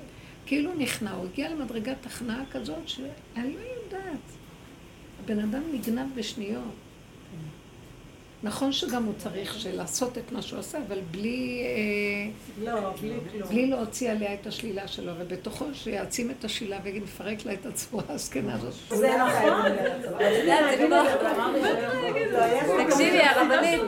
כאילו 0.46 0.74
נכנע, 0.74 1.12
הוא 1.12 1.26
הגיע 1.32 1.48
למדרגת 1.54 2.06
הכנעה 2.06 2.42
כזאת 2.52 2.88
שאני 2.88 3.08
לא 3.54 3.60
יודעת. 3.60 4.20
הבן 5.24 5.38
אדם 5.38 5.62
נגנב 5.72 6.06
בשניות. 6.14 6.74
נכון 8.46 8.72
שגם 8.72 9.04
הוא 9.04 9.14
צריך 9.18 9.56
לעשות 9.74 10.18
את 10.18 10.32
מה 10.32 10.42
שהוא 10.42 10.60
עשה, 10.60 10.78
אבל 10.88 10.98
בלי, 11.10 11.62
אה, 11.64 12.30
לא, 12.64 12.90
בלי 13.00 13.12
כלום. 13.32 13.48
בלי 13.48 13.66
להוציא 13.66 14.10
עליה 14.10 14.34
את 14.34 14.46
השלילה 14.46 14.88
שלו, 14.88 15.12
ובתוכו 15.18 15.64
שיעצים 15.72 16.30
את 16.30 16.44
השלילה 16.44 16.78
ויגיד, 16.82 17.02
מפרק 17.02 17.46
לה 17.46 17.52
את 17.52 17.66
הצורה 17.66 18.02
הזקנה 18.08 18.54
הזאת. 18.54 18.72
זה 18.88 19.10
נכון. 19.16 19.72
תקשיבי, 22.86 23.18
הרבנית, 23.18 23.80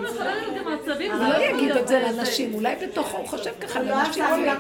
גם 0.59 0.73
עצבים 0.73 1.13
הוא 1.13 1.19
זה 1.19 1.29
לא 1.29 1.35
יכול 1.35 1.57
יגיד 1.57 1.77
את 1.77 1.89
זה 1.89 2.01
לנשים, 2.09 2.55
אולי 2.55 2.75
בתוכו 2.77 3.17
הוא 3.17 3.27
חושב 3.27 3.51
ככה, 3.61 3.83
לא 3.83 3.95
הוא 3.95 4.47
לה 4.47 4.57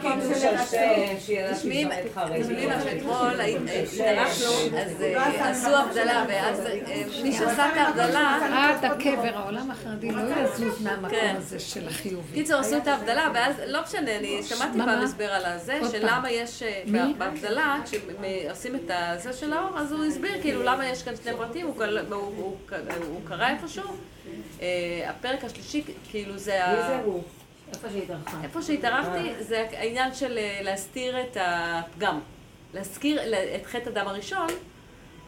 תשמעי, 1.52 1.84
את 1.84 2.18
לך 2.66 2.82
שאתמול 2.84 3.40
התארחנו, 3.40 4.78
אז 4.78 5.02
אה, 5.02 5.50
עשו 5.50 5.76
הבדלה, 5.76 6.24
ואז 6.28 6.66
אה, 6.66 7.02
מי 7.22 7.32
שעשה 7.32 7.68
את 7.72 7.76
ההבדלה, 7.76 8.38
עד 8.52 8.84
הקבר, 8.84 9.38
העולם 9.38 9.70
החרדי 9.88 10.10
לא 10.10 10.20
יזוז 10.20 10.82
מהמקום 10.82 11.10
כן. 11.10 11.34
הזה 11.38 11.58
של 11.58 11.88
החיובי. 11.88 12.34
קיצור 12.34 12.60
עשו 12.60 12.76
את 12.76 12.86
ההבדלה, 12.86 13.30
ואז 13.34 13.56
לא 13.66 13.82
משנה, 13.82 14.16
אני 14.16 14.42
שמעתי 14.42 14.78
פעם? 14.78 14.88
הסבר 14.88 15.32
על 15.32 15.44
הזה, 15.44 15.80
שלמה 15.92 16.30
יש, 16.30 16.62
אה, 16.62 16.82
מי? 16.86 17.14
בהבדלה, 17.18 17.76
כשעושים 17.84 18.76
את 18.76 18.90
הזה 18.90 19.32
של 19.32 19.52
האור, 19.52 19.78
אז 19.78 19.92
הוא 19.92 20.04
הסביר 20.04 20.42
כאילו 20.42 20.62
למה 20.62 20.86
יש 20.86 21.02
כאן 21.02 21.16
שני 21.22 21.32
פרטים, 21.36 21.66
הוא 21.66 21.76
קרא 23.24 23.48
איפשהו, 23.48 23.90
אה, 24.62 24.66
הפרק 25.10 25.44
השלישי, 25.44 25.82
כאילו 26.10 26.38
זה 26.38 26.52
מי 26.52 26.78
ה... 26.78 26.88
זה 26.88 27.00
הוא? 27.04 27.22
איפה 27.72 27.88
שהתארחה. 27.90 28.38
איפה 28.42 28.62
שהתארחתי, 28.62 29.32
זה 29.40 29.66
העניין 29.72 30.14
של 30.14 30.38
אה, 30.38 30.60
להסתיר 30.62 31.20
את 31.20 31.36
הפגם. 31.40 32.20
להזכיר 32.74 33.20
את 33.56 33.66
חטא 33.66 33.88
הדם 33.88 34.08
הראשון, 34.08 34.46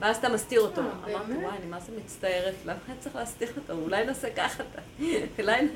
ואז 0.00 0.16
אתה 0.16 0.28
מסתיר 0.28 0.60
אותו. 0.60 0.80
אמרתי, 0.80 1.32
וואי, 1.32 1.56
אני 1.58 1.66
מה 1.70 1.80
זה 1.80 1.92
מצטערת, 2.04 2.54
למה 2.64 2.78
אני 2.88 2.96
צריך 3.00 3.16
להסתיר 3.16 3.48
אותו? 3.56 3.72
אולי 3.82 4.06
נעשה 4.06 4.28
ככה, 4.30 4.62
אולי 5.38 5.68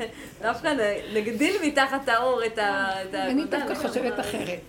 דווקא 0.42 0.74
נגדיל 1.14 1.56
מתחת 1.64 2.08
האור 2.08 2.46
את 2.46 2.58
ה... 2.58 2.88
אני 3.14 3.44
דווקא 3.44 3.74
חושבת 3.74 4.20
אחרת. 4.20 4.60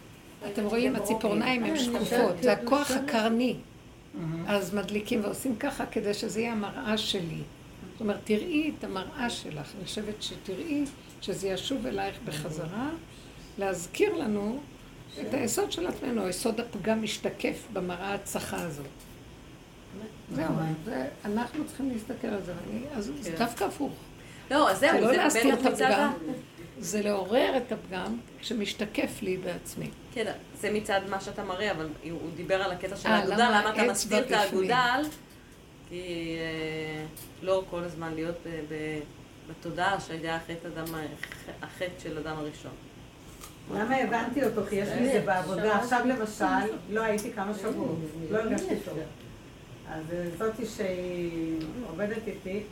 אתם 0.53 0.65
רואים, 0.65 0.95
הציפורניים 0.95 1.63
הן 1.63 1.77
שקופות, 1.77 2.35
זה 2.41 2.51
הכוח 2.51 2.91
הקרני. 2.91 3.55
אז 4.47 4.73
מדליקים 4.73 5.23
ועושים 5.23 5.55
ככה 5.55 5.85
כדי 5.85 6.13
שזה 6.13 6.39
יהיה 6.39 6.51
המראה 6.51 6.97
שלי. 6.97 7.41
זאת 7.91 8.01
אומרת, 8.01 8.19
תראי 8.23 8.71
את 8.79 8.83
המראה 8.83 9.29
שלך. 9.29 9.71
אני 9.77 9.85
חושבת 9.85 10.23
שתראי 10.23 10.83
שזה 11.21 11.47
ישוב 11.47 11.87
אלייך 11.87 12.15
בחזרה, 12.25 12.89
להזכיר 13.57 14.13
לנו 14.13 14.59
את 15.21 15.33
היסוד 15.33 15.71
של 15.71 15.87
עצמנו, 15.87 16.25
היסוד 16.25 16.59
הפגם 16.59 17.03
משתקף 17.03 17.67
במראה 17.73 18.13
הצחה 18.13 18.61
הזאת. 18.61 19.04
זהו, 20.31 20.45
אנחנו 21.25 21.65
צריכים 21.67 21.89
להסתכל 21.91 22.27
על 22.27 22.41
זה, 22.45 22.53
אז 22.95 23.11
זה 23.21 23.31
דווקא 23.37 23.63
הפוך. 23.63 23.93
לא, 24.51 24.71
אז 24.71 24.79
זה 24.79 24.87
זהו, 24.91 25.01
לא 25.01 25.07
זה 25.11 25.17
להסתיר 25.17 25.55
באמת 25.55 25.67
את. 25.67 25.81
הפגם, 25.81 26.13
זה 26.79 27.01
לעורר 27.01 27.57
את 27.57 27.71
הפגם 27.71 28.17
שמשתקף 28.41 29.21
לי 29.21 29.37
בעצמי. 29.37 29.89
כן, 30.13 30.31
זה 30.59 30.71
מצד 30.71 31.01
מה 31.09 31.19
שאתה 31.21 31.43
מראה, 31.43 31.71
אבל 31.71 31.87
הוא 32.11 32.19
דיבר 32.35 32.61
על 32.61 32.71
הקטע 32.71 32.95
של 32.95 33.09
אה, 33.09 33.15
האגודל, 33.15 33.35
למה 33.49 33.69
אתה 33.73 33.91
מסתיר 33.91 34.19
את? 34.25 34.31
האגודל? 34.31 35.01
כי 35.89 36.35
אה, 36.39 37.05
לא 37.41 37.63
כל 37.69 37.83
הזמן 37.83 38.13
להיות 38.13 38.35
ב- 38.69 38.99
בתודעה 39.49 39.99
שהיה 39.99 40.35
החטא 40.35 40.67
אדם 40.67 40.95
ה- 40.95 41.01
החטא 41.65 41.99
של 42.03 42.17
אדם 42.17 42.37
הראשון. 42.37 42.71
למה 43.73 43.95
הבנתי 43.97 44.43
אותו? 44.43 44.61
כי 44.69 44.75
יש 44.75 44.89
לי 44.89 45.07
את 45.07 45.11
זה 45.11 45.21
בעבודה. 45.25 45.77
עכשיו 45.77 46.05
למשל, 46.05 46.45
לא 46.89 47.01
הייתי 47.01 47.31
כמה 47.31 47.53
שבועות, 47.53 47.97
לא 48.31 48.37
הרגשתי 48.37 48.75
טוב. 48.85 48.97
אז 49.91 50.03
אה, 50.13 50.25
זאתי 50.37 50.65
שהיא 50.65 51.59
עובדת 51.89 52.27
איתי, 52.27 52.63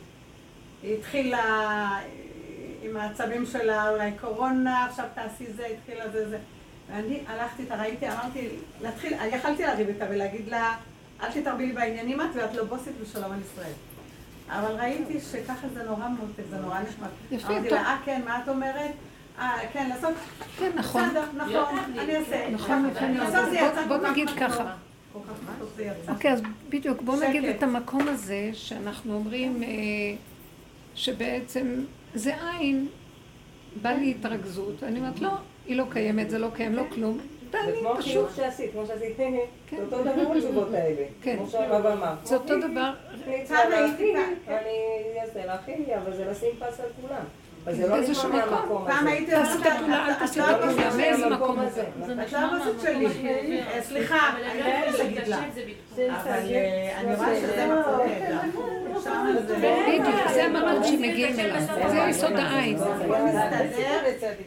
היא 0.82 0.98
התחילה 0.98 1.38
אה, 1.38 1.98
עם 2.82 2.96
העצבים 2.96 3.46
שלה, 3.46 3.90
אולי 3.90 4.10
קורונה, 4.20 4.86
עכשיו 4.86 5.06
תעשי 5.14 5.52
זה, 5.52 5.66
התחילה 5.66 6.08
זה 6.10 6.28
זה. 6.28 6.38
ואני 6.90 7.20
הלכתי 7.26 7.62
איתה, 7.62 7.74
ראיתי, 7.74 8.08
אמרתי, 8.08 8.48
להתחיל, 8.82 9.14
אני 9.14 9.36
יכלתי 9.36 9.62
לריב 9.62 9.88
איתה 9.88 10.04
ולהגיד 10.10 10.48
לה, 10.48 10.76
אל 11.22 11.32
תתערבי 11.32 11.66
לי 11.66 11.72
בעניינים 11.72 12.20
את 12.20 12.26
ואת 12.34 12.54
לא 12.54 12.64
בוסית 12.64 12.92
ושלום 13.02 13.32
על 13.32 13.38
ישראל. 13.40 13.72
אבל 14.48 14.80
ראיתי 14.80 15.20
שככה 15.20 15.68
זה 15.74 15.82
נורא 15.82 16.08
מותק, 16.08 16.42
זה 16.50 16.56
נורא 16.56 16.80
נחמד. 16.80 17.08
יפה, 17.30 17.52
אמרתי. 17.52 17.70
לה, 17.70 17.82
אה 17.82 17.96
כן, 18.04 18.22
מה 18.24 18.40
את 18.42 18.48
אומרת? 18.48 18.90
אה, 19.38 19.58
כן, 19.72 19.88
לעשות, 19.88 20.12
כן, 20.58 20.70
נכון. 20.74 21.08
בסדר, 21.08 21.24
נכון, 21.36 21.78
אני 21.98 22.16
אעשה. 22.16 22.50
נכון, 22.50 22.82
מאוד. 22.82 23.26
בסוף 23.26 23.50
זה 23.50 23.56
יצא 23.56 23.86
בוא 23.88 23.98
כל 23.98 24.04
כך 24.04 24.10
נגיד 24.10 24.28
מתוק. 24.30 24.38
ככה. 24.38 24.74
אוקיי, 26.08 26.32
אז 26.32 26.42
בדיוק, 26.68 27.02
בואו 27.02 27.20
נגיד. 27.20 27.44
את 27.44 27.62
המקום 27.62 28.08
הזה 28.08 28.50
שאנחנו 28.52 29.14
אומרים 29.14 29.62
אה, 29.62 29.68
שבעצם 30.94 31.84
זה 32.14 32.34
עין, 32.50 32.88
בא 33.82 33.90
לי 33.90 34.14
התרכזות, 34.18 34.82
אני 34.82 34.98
אומרת, 34.98 35.20
לא, 35.20 35.30
היא 35.66 35.76
לא 35.76 35.84
קיימת, 35.90 36.30
זה 36.30 36.38
לא 36.38 36.48
קיים, 36.54 36.74
לא 36.74 36.82
כלום. 36.94 37.18
זה 37.52 37.72
כמו 37.80 37.94
פשוט, 37.96 38.08
החיוך 38.08 38.36
שעשית, 38.36 38.72
כמו 38.72 38.86
שעשית, 38.86 39.16
כן. 39.16 39.76
זה 39.76 39.82
אותו 39.82 40.02
דבר 40.02 40.32
התשובות 40.36 40.74
האלה. 40.74 41.04
כן. 41.22 41.36
כמו 41.36 41.46
שהרב 41.46 41.86
אמר. 41.86 42.14
זה 42.24 42.36
אותו 42.36 42.58
דבר, 42.58 42.92
אני 43.26 43.40
אעשה 45.20 45.46
להכין 45.46 45.82
לי, 45.86 45.96
אבל 45.96 46.16
זה 46.16 46.24
לשים 46.24 46.50
פס 46.58 46.80
על 46.80 46.86
כולם. 47.02 47.24
זה 47.70 47.86
לא 47.88 47.96
מקום. 47.98 48.32
מהמקום 48.32 48.84
פעם 48.86 48.98
הזה. 48.98 49.08
הייתי 49.10 49.30
תעשו 49.30 49.54
אומרת 49.54 49.66
את 49.66 49.72
הפעולה, 49.72 50.06
אל 50.06 50.12
את 50.12 50.18
תעשו 50.18 50.40
לא 50.40 50.44
הפעולה, 50.44 50.82
שלי. 50.92 51.30
לא. 51.30 51.36
אה, 53.74 53.82
סליחה, 53.82 54.16
אני 54.36 54.60
לא 54.60 54.66
יכולה 54.68 55.04
להגיד 55.04 55.28
לה. 55.28 55.38
אבל 56.08 56.30
אה, 56.54 57.00
אני 57.00 57.14
רואה 57.16 57.36
שזה. 57.36 57.66
בדיוק, 59.88 60.28
זה 60.34 60.44
המקום 60.44 60.84
שמגיעים 60.84 61.40
אליו, 61.40 61.60
זה 61.90 61.96
יסוד 62.08 62.32
העין. 62.36 62.78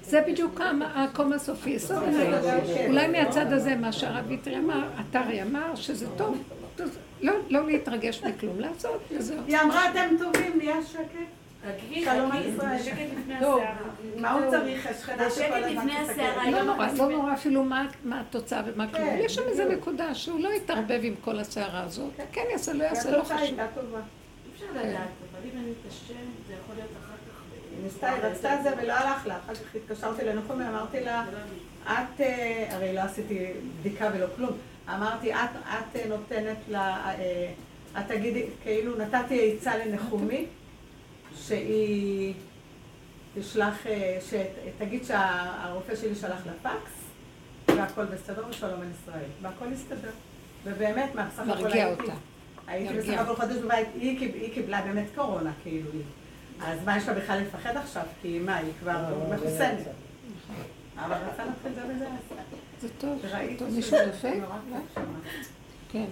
זה 0.01 0.22
בדיוק 0.28 0.61
המ- 0.61 0.82
המקום 0.82 1.34
הסופי, 1.34 1.70
יסוד 1.70 1.97
העין. 2.03 2.34
אולי 2.88 3.07
מהצד 3.07 3.53
הזה, 3.53 3.76
מה 3.76 3.91
שהרב 3.91 4.26
ויטרי 4.28 4.57
אמר, 4.57 4.84
עטרי 4.97 5.41
אמר, 5.41 5.76
שזה 5.76 6.05
טוב, 6.18 6.38
לא- 7.22 7.34
לא 7.49 7.65
להתרגש 7.65 8.24
מכלום, 8.24 8.59
לעשות 8.59 8.99
וזהו. 9.18 9.38
היא 9.47 9.57
אמרה, 9.63 9.89
אתם 9.89 10.15
טובים, 10.20 10.53
נהיה 10.57 10.76
שקט. 10.91 11.37
שלום 12.03 12.32
על 12.32 12.45
ישראל. 12.45 12.84
שקט 12.84 12.97
לפני 13.20 13.36
טוב, 13.39 13.62
הסערה. 13.62 14.22
מה 14.22 14.32
הוא 14.32 14.51
צריך? 14.51 14.88
השכנה 14.88 15.30
שכל 15.30 15.41
שקט 15.41 15.53
הזמן 15.53 15.88
לפני 15.88 15.91
תסתכל. 16.08 16.22
הסערה, 16.22 16.51
לא 16.51 16.58
לא 16.58 16.64
נורא, 16.64 16.88
לא 16.97 17.10
נורא 17.10 17.34
אפילו 17.34 17.64
מה 17.64 17.86
מה 18.03 18.22
התוצאה 18.22 18.62
ומה 18.66 18.88
כלום. 18.88 19.03
כן, 19.05 19.18
יש 19.20 19.36
שם 19.36 19.41
איזה 19.47 19.66
בדיוק. 19.66 19.82
נקודה 19.82 20.16
שהוא 20.16 20.39
לא 20.39 20.49
יתערבב 20.49 20.99
עם 21.03 21.14
כל 21.22 21.39
הסערה 21.39 21.84
הזאת. 21.84 22.12
כן 22.32 22.43
יעשה, 22.51 22.74
לא 22.74 22.84
יעשה, 22.84 23.12
לא 23.12 23.18
התוצאה 23.18 23.38
חשוב. 23.38 23.60
הייתה 23.60 23.82
טובה. 23.82 23.97
אי 23.97 24.51
אפשר 24.53 24.66
לדעת, 24.72 24.93
אבל 25.32 25.49
אם 25.53 25.60
אני 25.60 25.72
אתעשן, 25.82 26.14
זה 26.47 26.53
יכול 26.53 26.76
להיות 26.76 26.89
אחר 27.03 27.14
כך. 27.14 27.41
היא 27.72 27.84
ניסתה, 27.84 28.10
היא 28.14 28.24
רצתה 28.24 28.55
את 28.55 28.64
זה 28.64 28.70
ולא 28.82 28.93
הלך 28.93 29.28
לה. 29.28 29.38
אחר 29.38 29.55
כך 29.55 29.76
התקשרתי 29.76 30.26
לנחומי, 30.26 30.68
אמרתי 30.68 30.99
לה, 31.03 31.26
את, 31.86 32.22
אה, 32.22 32.68
הרי 32.70 32.93
לא 32.93 32.99
עשיתי 32.99 33.45
בדיקה 33.80 34.10
ולא 34.14 34.26
כלום, 34.36 34.51
אמרתי, 34.89 35.34
את, 35.34 35.38
את 35.70 36.08
נותנת 36.10 36.58
לה, 36.70 37.14
אה, 37.20 37.51
את 37.99 38.08
תגידי, 38.08 38.45
כאילו 38.64 38.95
נתתי 38.97 39.55
עצה 39.58 39.78
לנחומי, 39.78 40.45
שהיא 41.38 42.34
תשלח, 43.40 43.88
אה, 43.88 44.18
שתגיד 44.30 45.04
שהרופא 45.06 45.96
שלי 45.96 46.16
שלח 46.16 46.40
לה 46.46 46.54
פקס, 46.62 46.92
והכל 47.68 48.06
בסדר 48.06 48.44
ושלום 48.50 48.82
על 48.82 48.88
ישראל, 49.02 49.30
והכל 49.42 49.66
הסתדר. 49.74 50.12
ובאמת, 50.64 51.16
מה, 51.16 51.26
בסך 51.26 51.40
הכל 51.40 51.64
מרגיע 51.64 51.86
הייתי, 51.86 52.02
אותה. 52.02 52.14
הייתי. 52.68 52.94
בסך 52.94 53.20
הכל 53.20 53.36
חודש 53.36 53.56
בבית, 53.56 53.88
היא, 53.96 54.20
היא 54.20 54.54
קיבלה 54.54 54.82
באמת 54.82 55.08
קורונה, 55.16 55.52
כאילו 55.64 55.92
היא. 55.94 56.02
אז 56.62 56.80
מה 56.86 56.98
יש 56.98 57.08
לה 57.08 57.14
בכלל 57.14 57.40
לפחד 57.42 57.78
עכשיו? 57.78 58.04
כי 58.22 58.40
מה, 58.40 58.58
היא 58.58 58.72
כבר 58.80 59.10
לא, 59.10 59.36
מחוסנת. 59.36 59.78
אבל 60.96 61.16
רצה 61.16 61.46
להתחיל 61.46 61.74
זה 61.74 61.82
וזה. 61.96 62.06
זה 62.82 62.88
טוב, 62.98 63.20
וראיתי 63.22 63.58
טוב, 63.58 63.70
מישהו 63.70 63.98
דופק? 64.06 64.34
כן. 65.92 66.06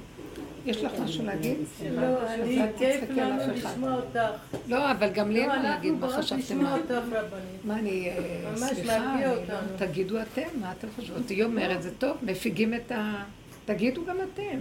יש 0.66 0.78
לך 0.84 0.92
משהו 1.04 1.26
להגיד? 1.26 1.58
לא, 1.92 2.02
אני, 2.34 2.62
כיף 2.78 3.04
לנו. 3.10 3.54
לשמוע 3.54 3.94
אותך. 3.94 4.20
לא, 4.68 4.92
אבל 4.92 5.10
גם 5.10 5.32
לי 5.32 5.42
אין 5.42 5.50
לא, 5.50 5.56
מה 5.56 5.64
להגיד 5.64 5.94
אנחנו 5.94 6.08
מה 6.08 6.14
באות 6.14 6.24
חשבתם. 6.26 6.40
לשמוע 6.40 6.64
מה- 6.64 6.76
אותך 6.78 6.92
רבנית. 6.92 7.66
מה 7.66 7.80
אני, 7.80 8.10
אה, 8.10 8.56
סליחה, 8.58 9.16
לא-. 9.48 9.56
תגידו 9.86 10.18
אתם, 10.22 10.42
מה 10.62 10.72
אתם 10.72 10.88
חושבות? 10.96 11.30
היא 11.30 11.44
אומרת, 11.44 11.82
זה 11.84 11.92
טוב, 11.98 12.18
מפיגים 12.22 12.74
את 12.74 12.92
ה... 12.92 13.24
תגידו 13.66 14.06
גם 14.06 14.18
אתם. 14.34 14.60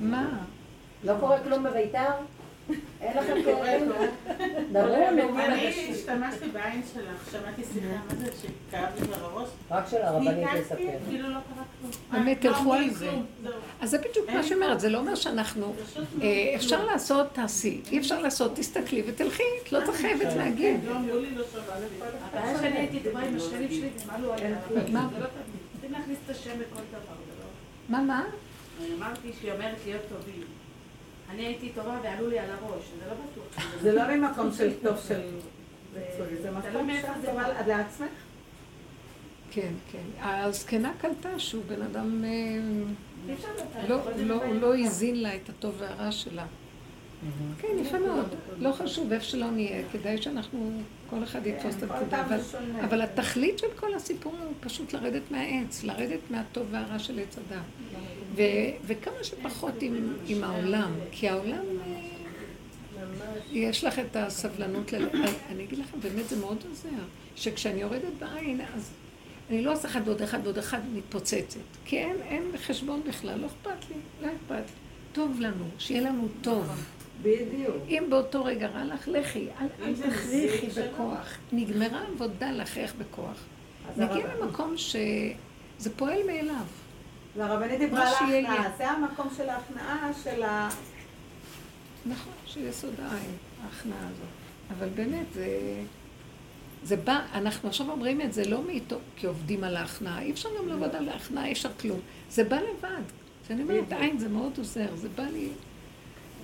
מה? 0.00 0.28
לא 1.04 1.12
קורה 1.20 1.40
כלום 1.40 1.62
בביתר? 1.64 2.10
אין 3.00 3.16
לכם 3.16 3.42
כאבים? 3.44 3.92
דברו, 4.72 5.10
נו. 5.16 5.38
אני 5.40 5.90
השתמשתי 5.92 6.48
בעין 6.52 6.82
שלך, 6.94 7.30
שמעתי 7.32 7.62
שיחה, 7.72 7.86
מה 7.86 8.14
זה 8.14 8.26
שכאב 8.42 8.88
לי 9.00 9.06
בראש? 9.06 9.48
רק 9.70 9.88
של 9.90 10.02
הרבנית 10.02 10.48
לספר. 10.54 10.76
כאילו 11.08 11.28
לא 11.28 11.34
קרה 11.54 11.64
כלום. 11.80 11.90
באמת, 12.12 12.44
לא 12.44 12.50
תלכו 12.50 12.60
אמרו 12.60 12.74
על 12.74 12.90
זה. 12.90 13.10
אז 13.80 13.90
זה 13.90 13.98
בדיוק 13.98 14.30
מה 14.30 14.42
שאומרת, 14.42 14.80
זה 14.80 14.88
לא 14.88 14.98
אומר 14.98 15.14
שאנחנו... 15.14 15.74
אה, 16.22 16.52
אפשר 16.54 16.84
לעשות, 16.84 17.26
תעשי. 17.32 17.80
אי 17.90 17.98
אפשר 17.98 18.20
לעשות, 18.20 18.56
תסתכלי 18.56 19.02
ותלכי, 19.06 19.42
את 19.62 19.72
לא 19.72 19.80
צריך 19.84 20.00
חייבת 20.00 20.36
להגיד. 20.36 20.80
לא 20.84 20.96
אמרו 20.96 21.18
לי, 21.18 21.34
לא. 21.34 21.44
הבעיה 22.32 22.58
שאני 22.58 22.78
הייתי 22.78 22.98
דומה 23.00 23.20
עם 23.20 23.36
השכנים 23.36 23.68
שלי, 23.68 23.90
והם 23.98 24.10
עלו 24.10 24.32
עליה. 24.32 24.56
מה? 24.92 25.08
לא. 25.20 25.26
צריכים 25.72 25.92
להכניס 25.92 26.18
את 26.24 26.30
השם 26.30 26.50
בכל 26.50 26.80
דבר, 26.90 27.14
זה 27.26 27.32
לא... 27.40 27.46
מה, 27.88 28.02
מה? 28.02 28.24
אני 28.80 28.94
אמרתי 28.94 29.28
שהיא 29.40 29.52
אומרת 29.52 29.76
להיות 29.86 30.02
טובים. 30.08 30.42
אני 31.34 31.46
הייתי 31.46 31.68
טובה 31.74 31.98
ועלו 32.02 32.28
לי 32.30 32.38
על 32.38 32.50
הראש, 32.50 32.82
זה 33.00 33.06
לא 33.08 33.14
בטוח. 33.14 33.74
זה 33.82 33.92
לא 33.92 34.16
ממקום 34.16 34.50
של 34.52 34.72
טוב 34.82 34.96
של 35.08 35.20
רצוי, 35.94 36.36
זה 36.42 36.50
מקום 36.50 36.86
מאיפה 36.86 37.08
של 37.14 37.20
זה 37.20 37.26
טוב 37.26 37.36
בא. 37.36 37.46
על- 37.46 37.66
לעצמך. 37.68 38.08
כן, 39.50 39.72
כן. 39.92 40.02
הזקנה 40.22 40.92
קלטה 41.00 41.38
שהוא 41.38 41.62
בן 41.68 41.82
אדם... 41.82 42.24
אה, 42.24 42.30
אפשר 43.34 43.48
לדעת, 43.54 43.88
לא, 43.88 43.98
זה 44.16 44.24
לא. 44.24 44.54
לא 44.60 44.78
הזין 44.78 45.22
לה 45.22 45.36
את 45.36 45.48
הטוב 45.48 45.74
והרע 45.78 46.12
שלה. 46.12 46.44
כן, 47.58 47.68
יפה 47.80 47.98
מאוד. 47.98 48.28
לא 48.58 48.72
חשוב 48.72 49.12
איפה 49.12 49.24
שלא 49.24 49.50
נהיה, 49.50 49.82
כדאי 49.92 50.22
שאנחנו, 50.22 50.72
כל 51.10 51.22
אחד 51.24 51.46
יתפוס 51.46 51.74
את 51.76 51.80
כן, 51.80 51.94
הנקודה. 51.94 52.24
אבל- 52.84 53.02
התכלית 53.02 53.58
של 53.58 53.66
כל 53.76 53.94
הסיפור 53.94 54.32
הוא 54.42 54.52
פשוט 54.60 54.92
לרדת 54.92 55.22
מהעץ, 55.30 55.84
לרדת 55.84 56.20
מהטוב 56.30 56.66
והרע 56.70 56.98
של 56.98 57.18
עץ 57.18 57.38
הדת. 57.38 57.62
ו- 58.36 58.86
וכמה 58.86 59.24
שפחות 59.24 59.74
עם, 59.80 60.16
עם 60.26 60.44
העולם, 60.44 60.92
כי 61.10 61.28
העולם, 61.28 61.64
אה, 61.86 62.00
יש 63.52 63.84
לך 63.84 63.98
את 63.98 64.16
הסבלנות, 64.16 64.92
ל... 64.92 64.96
אני 65.50 65.64
אגיד 65.64 65.78
לכם, 65.78 66.00
באמת 66.00 66.28
זה 66.28 66.36
מאוד 66.36 66.64
עוזר, 66.68 66.88
שכשאני 67.36 67.80
יורדת 67.80 68.12
בעין, 68.18 68.60
אז 68.74 68.90
אני 69.50 69.62
לא 69.62 69.72
עושה 69.72 69.88
אחד 69.88 70.00
ועוד 70.04 70.22
אחד 70.22 70.38
ועוד 70.42 70.58
אחד 70.58 70.80
מתפוצצת. 70.94 71.60
כי 71.84 71.98
אין, 71.98 72.16
אין 72.22 72.42
חשבון 72.56 73.02
בכלל, 73.08 73.38
לא 73.38 73.46
אכפת 73.46 73.90
לי, 73.90 73.96
לא 74.22 74.26
אכפת 74.26 74.70
לי. 74.70 74.74
טוב 75.12 75.40
לנו, 75.40 75.64
שיהיה 75.78 76.00
לנו 76.00 76.28
טוב. 76.42 76.68
בדיוק. 77.22 77.76
אם 77.88 78.04
באותו 78.08 78.44
רגע 78.44 78.66
רע 78.68 78.84
לך, 78.84 79.08
לכי, 79.08 79.46
אל 79.60 79.94
תכריחי 80.10 80.66
בכוח. 80.66 81.38
נגמרה 81.52 82.04
עבודה 82.12 82.52
להכריח 82.52 82.94
בכוח. 82.98 83.44
אז 83.88 83.98
נגיע 83.98 84.34
למקום 84.34 84.74
שזה 84.76 85.90
פועל 85.96 86.18
מאליו. 86.26 86.64
והרבנית 87.36 87.78
דיברה 87.78 88.02
על 88.02 88.14
ההכנעה. 88.14 88.70
זה 88.76 88.90
המקום 88.90 89.28
של 89.36 89.48
ההכנעה 89.48 90.10
של 90.24 90.42
ה... 90.42 90.68
נכון, 92.06 92.32
שיסוד 92.46 92.94
העין, 92.98 93.36
ההכנעה 93.64 93.98
הזאת. 93.98 94.28
אבל 94.78 94.88
באמת, 94.88 95.26
זה... 95.34 95.48
זה 96.84 96.96
בא, 96.96 97.20
אנחנו 97.34 97.68
עכשיו 97.68 97.90
אומרים 97.90 98.20
את 98.20 98.32
זה 98.32 98.48
לא 98.48 98.62
מאיתו, 98.62 98.98
כי 99.16 99.26
עובדים 99.26 99.64
על 99.64 99.76
ההכנעה. 99.76 100.22
אי 100.22 100.30
אפשר 100.30 100.48
גם 100.58 100.68
לעבוד 100.68 100.94
על 100.94 101.08
ההכנעה, 101.08 101.46
אי 101.46 101.52
אפשר 101.52 101.70
כלום. 101.80 102.00
זה 102.30 102.44
בא 102.44 102.56
לבד. 102.56 103.02
כשאני 103.44 103.62
אומרת 103.62 103.92
עין, 103.92 104.18
זה 104.18 104.28
מאוד 104.28 104.52
עוזר, 104.58 104.96
זה 104.96 105.08
בא 105.08 105.22
לי... 105.22 105.48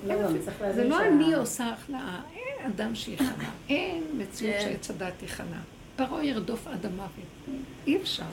לא, 0.06 0.14
צריך 0.44 0.56
זה 0.74 0.84
לא 0.84 1.06
אני 1.06 1.34
עושה 1.34 1.66
הכנעה, 1.66 2.22
אין 2.32 2.66
אדם 2.66 2.94
שיכנע, 2.94 3.50
אין 3.68 4.02
מציאות 4.18 4.54
כן. 4.54 4.60
שעץ 4.60 4.90
הדת 4.90 5.12
תיכנע. 5.18 5.60
פרעה 5.96 6.24
ירדוף 6.24 6.66
עד 6.66 6.86
המוות. 6.86 7.58
אי 7.86 7.96
אפשר. 7.96 8.24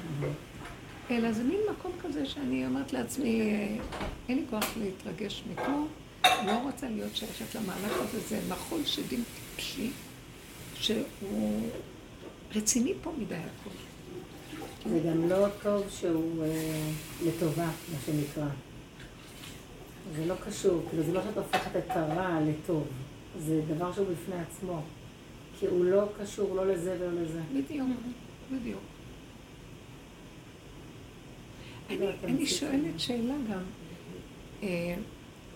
אלא 1.11 1.31
זה 1.31 1.43
מין 1.43 1.59
מקום 1.71 1.91
כזה 2.01 2.25
שאני 2.25 2.65
אומרת 2.65 2.93
לעצמי, 2.93 3.41
אין 4.29 4.37
לי 4.37 4.43
כוח 4.49 4.77
להתרגש 4.77 5.43
מכלום, 5.51 5.87
לא 6.25 6.63
רוצה 6.63 6.89
להיות 6.89 7.15
שייכת 7.15 7.55
למהלך 7.55 7.97
הזה, 7.99 8.19
זה 8.19 8.39
מחול 8.49 8.85
שדים 8.85 9.23
טיפשי, 9.55 9.91
שהוא 10.75 11.69
רציני 12.55 12.93
פה 13.03 13.11
מדי 13.17 13.35
הכול. 13.35 13.73
זה 14.89 14.99
גם 15.09 15.29
לא 15.29 15.47
טוב 15.63 15.85
שהוא 15.89 16.43
אה, 16.43 16.89
לטובה, 17.25 17.65
מה 17.65 17.97
שנקרא. 18.05 18.47
זה 20.15 20.25
לא 20.25 20.35
קשור, 20.47 20.81
כאילו 20.89 21.03
זה 21.03 21.13
לא 21.13 21.21
שאת 21.23 21.37
הופכת 21.37 21.75
את 21.75 21.89
הרע 21.89 22.39
לטוב, 22.41 22.87
זה 23.39 23.61
דבר 23.67 23.93
שהוא 23.93 24.07
בפני 24.11 24.35
עצמו. 24.41 24.81
כי 25.59 25.67
הוא 25.67 25.85
לא 25.85 26.03
קשור 26.21 26.55
לא 26.55 26.67
לזה 26.67 26.97
ולא 26.99 27.21
לזה. 27.21 27.41
בדיוק, 27.53 27.87
בדיוק. 28.51 28.96
אני, 31.89 32.39
לא. 32.39 32.45
שואלת 32.45 32.99
שאלה 32.99 33.33
גם. 33.51 33.61
אה, 34.63 34.95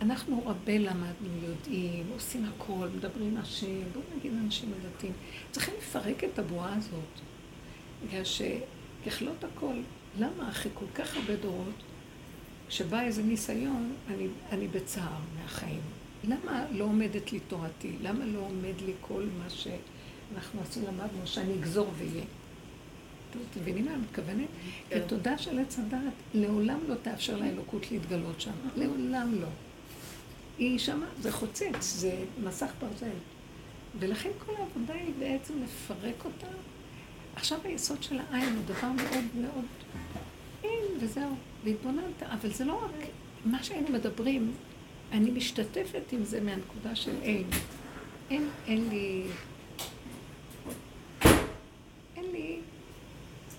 אנחנו 0.01 0.43
הרבה 0.45 0.77
למדנו, 0.77 1.29
יודעים, 1.43 2.05
עושים 2.13 2.45
הכל, 2.45 2.87
מדברים 2.95 3.37
השם, 3.37 3.81
בואו 3.93 4.05
נגיד 4.17 4.31
אנשים 4.45 4.71
דתיים. 4.97 5.13
צריכים 5.51 5.73
לפרק 5.77 6.23
את 6.23 6.39
הבועה 6.39 6.75
הזאת. 6.75 7.21
בגלל 8.07 8.23
שככלות 8.23 9.43
הכל, 9.43 9.73
למה 10.19 10.49
אחרי 10.49 10.71
כל 10.73 10.85
כך 10.95 11.15
הרבה 11.15 11.35
דורות, 11.35 11.73
כשבא 12.67 13.01
איזה 13.01 13.23
ניסיון, 13.23 13.93
אני, 14.07 14.27
אני 14.51 14.67
בצער 14.67 15.19
מהחיים. 15.41 15.81
למה 16.23 16.65
לא 16.71 16.83
עומדת 16.83 17.31
לי 17.31 17.39
תורתי? 17.39 17.95
למה 18.01 18.25
לא 18.25 18.39
עומד 18.39 18.81
לי 18.85 18.93
כל 19.01 19.23
מה 19.37 19.49
שאנחנו 19.49 20.61
עשינו, 20.61 20.87
למדנו, 20.87 21.27
שאני 21.27 21.53
אגזור 21.53 21.91
ויהיה? 21.97 22.25
אתם 23.51 23.59
מבינים 23.61 23.85
מה 23.85 23.91
אני 23.93 24.01
מתכוונת? 24.01 24.47
כי 24.63 24.71
כן. 24.95 25.01
התודה 25.01 25.37
של 25.37 25.59
עץ 25.59 25.79
הדעת 25.79 26.13
לעולם 26.33 26.79
לא 26.87 26.95
תאפשר 26.95 27.37
לאלוקות 27.37 27.91
להתגלות 27.91 28.41
שם. 28.41 28.51
לעולם 28.75 29.41
לא. 29.41 29.47
היא 30.57 30.79
שמה, 30.79 31.05
זה 31.21 31.31
חוצץ, 31.31 31.81
זה 31.81 32.15
מסך 32.43 32.71
ברזל. 32.81 33.15
ולכן 33.99 34.29
כל 34.45 34.51
העבודה 34.57 34.93
היא 34.93 35.13
בעצם 35.19 35.53
לפרק 35.63 36.25
אותה. 36.25 36.47
עכשיו 37.35 37.59
היסוד 37.63 38.03
של 38.03 38.19
העין 38.19 38.55
הוא 38.55 38.63
דבר 38.65 38.91
מאוד 38.91 39.25
מאוד... 39.41 39.65
אין, 40.63 40.85
וזהו. 41.01 41.35
והתבוננת. 41.63 42.23
אבל 42.23 42.49
זה 42.49 42.65
לא 42.65 42.85
רק 42.85 42.91
מה 43.45 43.63
שהיינו 43.63 43.89
מדברים, 43.89 44.51
אני 45.11 45.31
משתתפת 45.31 46.01
עם 46.11 46.23
זה 46.23 46.41
מהנקודה 46.41 46.95
של 46.95 47.15
אין. 47.21 47.43
אין, 48.29 48.49
אין 48.67 48.89
לי... 48.89 49.23
אין 52.15 52.25
לי... 52.31 52.59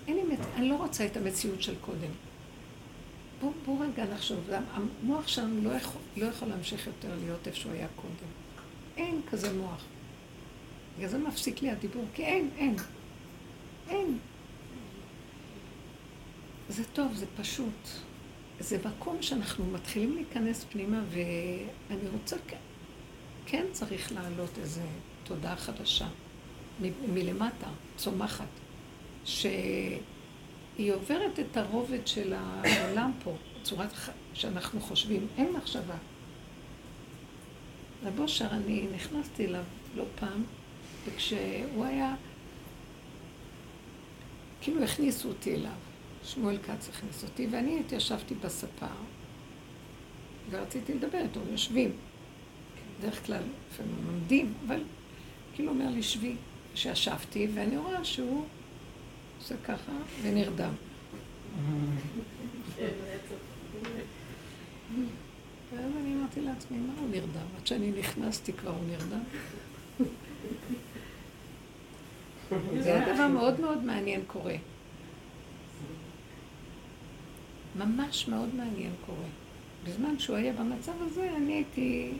אין 0.07 0.15
לי... 0.15 0.23
מצ- 0.35 0.42
אני 0.55 0.69
לא 0.69 0.75
רוצה 0.75 1.05
את 1.05 1.17
המציאות 1.17 1.61
של 1.61 1.75
קודם. 1.81 2.11
בואו 3.41 3.51
בוא 3.65 3.85
רגע 3.85 4.05
נחשוב, 4.13 4.39
המוח 4.73 5.27
שלנו 5.27 5.63
לא 5.63 5.69
יכול, 5.75 6.01
לא 6.17 6.25
יכול 6.25 6.47
להמשיך 6.47 6.87
יותר 6.87 7.15
להיות 7.25 7.47
איפה 7.47 7.57
שהוא 7.59 7.71
היה 7.71 7.87
קודם. 7.95 8.31
אין 8.97 9.21
כזה 9.31 9.53
מוח. 9.53 9.83
בגלל 10.97 11.09
זה 11.09 11.17
מפסיק 11.17 11.61
לי 11.61 11.69
הדיבור, 11.71 12.05
כי 12.13 12.23
אין, 12.23 12.49
אין. 12.57 12.75
אין. 13.89 14.17
זה 16.69 16.83
טוב, 16.93 17.13
זה 17.15 17.25
פשוט. 17.37 17.87
זה 18.59 18.77
מקום 18.85 19.21
שאנחנו 19.21 19.65
מתחילים 19.65 20.15
להיכנס 20.15 20.65
פנימה, 20.71 21.01
ואני 21.09 22.09
רוצה, 22.13 22.35
כן, 22.47 22.57
כן 23.45 23.65
צריך 23.71 24.11
להעלות 24.11 24.57
איזו 24.61 24.81
תודעה 25.23 25.55
חדשה, 25.55 26.07
מ- 26.81 27.13
מלמטה, 27.13 27.67
צומחת, 27.97 28.47
שהיא 30.75 30.93
עוברת 30.93 31.39
את 31.39 31.57
הרובד 31.57 32.07
של 32.07 32.33
העולם 32.33 33.11
פה, 33.23 33.35
צורת 33.63 33.89
שאנחנו 34.33 34.81
חושבים, 34.81 35.27
אין 35.37 35.51
מחשבה. 35.51 35.95
רב 38.03 38.25
אני 38.41 38.87
נכנסתי 38.95 39.45
אליו 39.45 39.63
לא 39.95 40.03
פעם, 40.19 40.43
וכשהוא 41.05 41.85
היה, 41.85 42.15
כאילו 44.61 44.83
הכניסו 44.83 45.27
אותי 45.27 45.55
אליו. 45.55 45.71
שמואל 46.25 46.57
כץ 46.57 46.89
הכניס 46.89 47.23
אותי, 47.23 47.47
ואני 47.51 47.79
התיישבתי 47.79 48.35
בספה, 48.35 48.87
ורציתי 50.49 50.93
לדבר 50.93 51.17
איתו, 51.17 51.39
יושבים. 51.51 51.91
בדרך 52.99 53.25
כלל, 53.25 53.43
לפעמים 53.71 53.95
עומדים, 54.07 54.53
אבל 54.67 54.83
כאילו 55.55 55.71
אומר 55.71 55.89
לי, 55.89 56.03
שבי. 56.03 56.35
שישבתי, 56.75 57.47
ואני 57.53 57.77
רואה 57.77 58.03
שהוא 58.03 58.45
עושה 59.43 59.55
ככה 59.63 59.91
ונרדם. 60.21 60.73
ואז 65.71 65.91
אני 66.01 66.15
אמרתי 66.15 66.41
לעצמי, 66.41 66.77
מה 66.77 66.93
הוא 66.99 67.09
נרדם? 67.09 67.47
עד 67.59 67.67
שאני 67.67 67.91
נכנסתי 67.99 68.53
כבר 68.53 68.71
הוא 68.71 68.83
נרדם. 68.87 69.23
זה 72.79 72.95
היה 72.95 73.13
דבר 73.13 73.27
מאוד 73.27 73.59
מאוד 73.59 73.83
מעניין 73.83 74.21
קורה. 74.27 74.55
ממש 77.75 78.27
מאוד 78.27 78.55
מעניין 78.55 78.91
קורה. 79.05 79.27
בזמן 79.83 80.19
שהוא 80.19 80.35
היה 80.35 80.53
במצב 80.53 80.93
הזה, 81.01 81.31
אני 81.37 81.53
הייתי... 81.53 82.11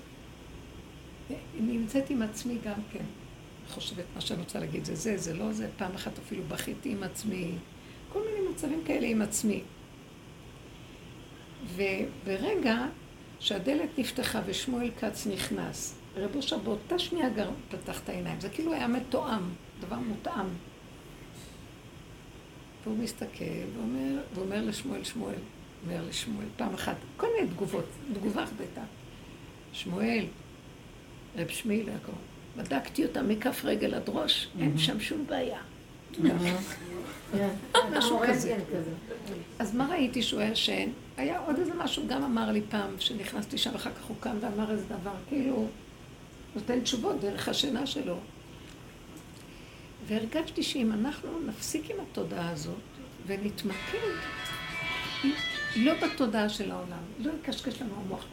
נמצאת 1.60 2.10
עם 2.10 2.22
עצמי 2.22 2.58
גם 2.66 2.80
כן. 2.92 3.06
חושבת 3.74 4.06
מה 4.16 4.22
שאני 4.22 4.40
רוצה 4.42 4.60
להגיד, 4.60 4.86
זה 4.86 4.96
זה, 4.96 5.18
זה 5.18 5.34
לא 5.34 5.54
זה. 5.54 5.68
פעם 5.78 5.96
אחת 5.96 6.12
אפילו 6.20 6.44
בכיתי 6.48 6.92
עם 6.92 7.04
עצמי. 7.04 7.52
כל 8.14 8.20
מיני 8.20 8.50
מצבים 8.50 8.82
כאלה 8.86 9.08
עם 9.08 9.22
עצמי. 9.22 9.62
וברגע 11.76 12.86
שהדלת 13.40 13.90
נפתחה 13.98 14.42
ושמואל 14.46 14.92
כץ 15.00 15.28
נכנס, 15.28 15.96
רב 16.16 16.36
אושר 16.36 16.58
באותה 16.58 17.00
שנייה 17.00 17.30
גר 17.30 17.50
פתח 17.70 18.02
את 18.04 18.10
העיניים. 18.10 18.42
זה 18.42 18.50
כאילו 18.50 18.74
היה 18.74 18.88
מתואם, 18.88 19.42
דבר 19.80 20.00
מותאם. 20.00 20.46
והוא 22.84 22.98
מסתכל 22.98 23.44
ואומר, 23.76 24.22
ואומר 24.36 24.62
לשמואל, 24.66 25.04
שמואל, 25.04 25.36
אומר 25.86 26.06
לשמואל, 26.10 26.46
פעם 26.58 26.74
אחת, 26.74 26.96
כל 27.18 27.28
מיני 27.36 27.48
תגובות, 27.48 27.86
תגובה 28.14 28.44
אחת 28.44 28.60
הייתה. 28.60 28.82
שמואל, 29.74 30.26
רב 31.38 31.48
שמילה, 31.48 31.94
קוראים, 32.06 32.33
בדקתי 32.58 33.06
אותה 33.06 33.22
מכף 33.22 33.62
רגל 33.66 33.94
עד 33.94 34.10
ראש, 34.10 34.48
אין 34.60 34.78
שם 34.78 35.00
שום 35.00 35.26
בעיה. 35.28 35.60
כן. 37.32 37.50
משהו 37.98 38.20
כזה. 38.28 38.54
רנטגן 38.54 38.66
כזה. 38.66 38.92
אז 39.60 39.76
מה 39.76 39.88
ראיתי 39.92 40.22
שהוא 40.22 40.40
היה 40.40 40.52
ישן? 40.52 40.90
היה 41.18 41.40
עוד 41.40 41.60
איזה 41.60 41.74
משהו, 41.74 42.08
גם 42.08 42.24
אמר 42.24 42.52
לי 42.52 42.62
פעם, 42.70 42.90
שנכנסתי 43.00 43.58
שם, 43.58 43.76
אחר 43.76 43.90
כך 43.92 44.04
הוא 44.04 44.18
קם 44.20 44.38
ואמר 44.42 44.72
איזה 44.72 44.86
דבר, 44.86 45.14
כאילו, 45.30 45.68
נותן 46.56 46.82
תשובות 46.82 47.20
דרך 47.22 47.50
השינה 47.50 47.88
שלו. 47.88 48.18
והרגשתי 50.08 50.64
שאם 50.64 50.92
אנחנו 50.92 51.30
נפסיק 51.48 51.90
עם 51.90 51.98
התודעה 52.00 52.50
הזאת 52.50 52.76
ונתמקד, 53.28 53.98
לא 55.76 55.94
בתודעה 55.94 56.50
של 56.50 56.72
העולם, 56.72 57.04
לא 57.20 57.32
יקשקש 57.42 57.82
לנו 57.82 57.94
המוח, 58.06 58.26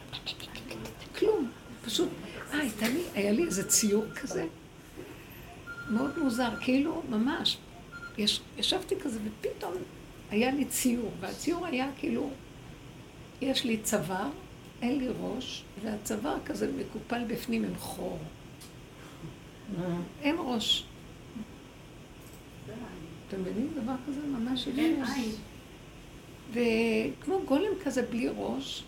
כלום, 1.19 1.51
פשוט, 1.85 2.09
אה, 2.53 2.59
הייתה 2.59 2.87
לי, 2.87 3.03
היה 3.13 3.31
לי 3.31 3.43
איזה 3.43 3.67
ציור 3.67 4.05
כזה, 4.09 4.47
מאוד 5.89 6.19
מוזר, 6.19 6.49
כאילו, 6.61 7.01
ממש, 7.09 7.57
יש, 8.17 8.41
ישבתי 8.57 8.95
כזה 8.99 9.19
ופתאום 9.23 9.73
היה 10.29 10.51
לי 10.51 10.65
ציור, 10.65 11.11
והציור 11.19 11.65
היה 11.65 11.89
כאילו, 11.97 12.29
יש 13.41 13.63
לי 13.63 13.77
צוואר, 13.77 14.29
אין 14.81 14.97
לי 14.99 15.07
ראש, 15.19 15.63
והצוואר 15.83 16.37
כזה 16.45 16.71
מקופל 16.77 17.23
בפנים 17.27 17.63
עם 17.63 17.75
חור. 17.77 18.19
אין 20.21 20.35
ראש. 20.39 20.85
אתם 23.27 23.41
מבינים 23.41 23.73
דבר 23.83 23.93
כזה? 24.07 24.19
ממש 24.21 24.67
אין 24.67 25.03
הגיוני. 25.03 25.11
עין. 25.15 25.31
וכמו 26.51 27.41
גולם 27.45 27.71
כזה 27.83 28.01
בלי 28.01 28.29
ראש, 28.37 28.83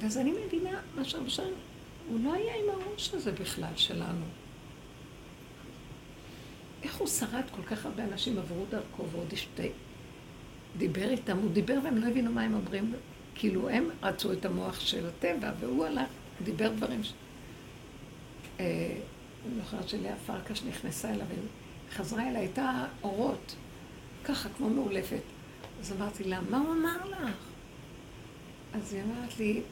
ואז 0.00 0.18
אני 0.18 0.32
מבינה 0.46 0.80
מה 0.96 1.04
שהרבשן 1.04 1.42
הוא 2.08 2.20
לא 2.24 2.32
היה 2.34 2.54
עם 2.54 2.70
הראש 2.70 3.14
הזה 3.14 3.32
בכלל 3.32 3.72
שלנו. 3.76 4.24
איך 6.82 6.96
הוא 6.96 7.08
שרד 7.08 7.44
כל 7.50 7.62
כך 7.62 7.86
הרבה 7.86 8.04
אנשים 8.04 8.38
עברו 8.38 8.64
דרכו 8.70 9.08
ועוד 9.08 9.32
השתי... 9.32 9.68
דיבר 10.78 11.10
איתם, 11.10 11.38
הוא 11.38 11.50
דיבר 11.50 11.78
והם 11.84 11.96
לא 11.96 12.06
הבינו 12.06 12.32
מה 12.32 12.42
הם 12.42 12.54
אומרים. 12.54 12.94
כאילו 13.34 13.68
הם 13.68 13.90
רצו 14.02 14.32
את 14.32 14.44
המוח 14.44 14.80
של 14.80 15.06
הטבע, 15.06 15.52
והוא 15.60 15.84
הלך, 15.84 16.08
דיבר 16.44 16.72
דברים 16.72 17.04
ש... 17.04 17.12
אה, 18.60 18.96
אני 19.46 19.54
זוכרת 19.64 19.88
שלאה 19.88 20.14
פרקש 20.26 20.62
נכנסה 20.62 21.10
אליו, 21.10 21.26
חזרה 21.92 22.28
אליי, 22.28 22.40
הייתה 22.40 22.84
אורות, 23.02 23.54
ככה, 24.24 24.48
כמו 24.48 24.70
מאולפת. 24.70 25.20
אז 25.80 25.92
אמרתי 25.92 26.24
לה, 26.24 26.40
מה 26.50 26.58
הוא 26.58 26.72
אמר 26.72 27.10
לך? 27.10 27.36
אז 28.74 28.92
היא 28.92 29.02
אמרת 29.02 29.38
לי, 29.38 29.62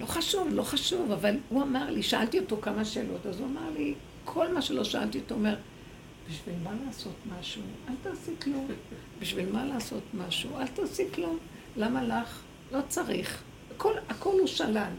לא 0.00 0.06
חשוב, 0.06 0.48
לא 0.52 0.62
חשוב, 0.62 1.12
אבל 1.12 1.36
הוא 1.48 1.62
אמר 1.62 1.90
לי, 1.90 2.02
שאלתי 2.02 2.38
אותו 2.38 2.56
כמה 2.62 2.84
שאלות, 2.84 3.26
אז 3.26 3.40
הוא 3.40 3.46
אמר 3.46 3.70
לי, 3.76 3.94
כל 4.24 4.52
מה 4.52 4.62
שלא 4.62 4.84
שאלתי 4.84 5.18
אותו, 5.18 5.34
אומר, 5.34 5.56
בשביל 6.28 6.54
מה 6.62 6.70
לעשות 6.86 7.14
משהו? 7.38 7.62
אל 7.88 7.94
תעשי 8.02 8.30
כלום. 8.42 8.68
בשביל 9.20 9.52
מה 9.52 9.64
לעשות 9.64 10.02
משהו? 10.14 10.58
אל 10.58 10.66
תעשי 10.66 11.04
כלום. 11.14 11.38
למה 11.76 12.02
לך? 12.02 12.42
לא 12.72 12.78
צריך. 12.88 13.42
הכל, 13.76 13.92
הכל 14.08 14.38
הוא 14.38 14.46
שלל. 14.46 14.92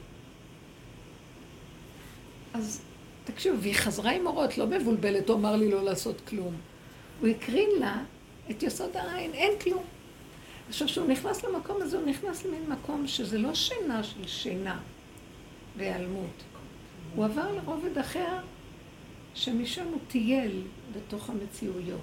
אז 2.53 2.81
תקשיבו, 3.23 3.57
והיא 3.59 3.75
חזרה 3.75 4.11
עם 4.11 4.27
אורות, 4.27 4.57
לא 4.57 4.67
מבולבלת, 4.67 5.29
הוא 5.29 5.37
אמר 5.37 5.55
לי 5.55 5.71
לא 5.71 5.83
לעשות 5.83 6.21
כלום. 6.27 6.55
הוא 7.19 7.27
הקרין 7.27 7.69
לה 7.79 8.03
את 8.51 8.63
יסוד 8.63 8.97
העין, 8.97 9.33
אין 9.33 9.51
כלום. 9.59 9.83
עכשיו, 10.69 10.87
כשהוא 10.87 11.07
נכנס 11.07 11.43
למקום 11.43 11.81
הזה, 11.81 11.97
הוא 11.97 12.05
נכנס 12.05 12.45
למין 12.45 12.69
מקום 12.69 13.07
שזה 13.07 13.37
לא 13.37 13.53
שינה 13.55 14.03
של 14.03 14.27
שינה 14.27 14.79
והיעלמות. 15.77 16.43
הוא 17.15 17.25
עבר 17.25 17.55
לרובד 17.55 17.97
אחר, 17.97 18.37
שמשם 19.35 19.85
הוא 19.85 19.99
טייל 20.07 20.61
בתוך 20.95 21.29
המציאויות. 21.29 21.99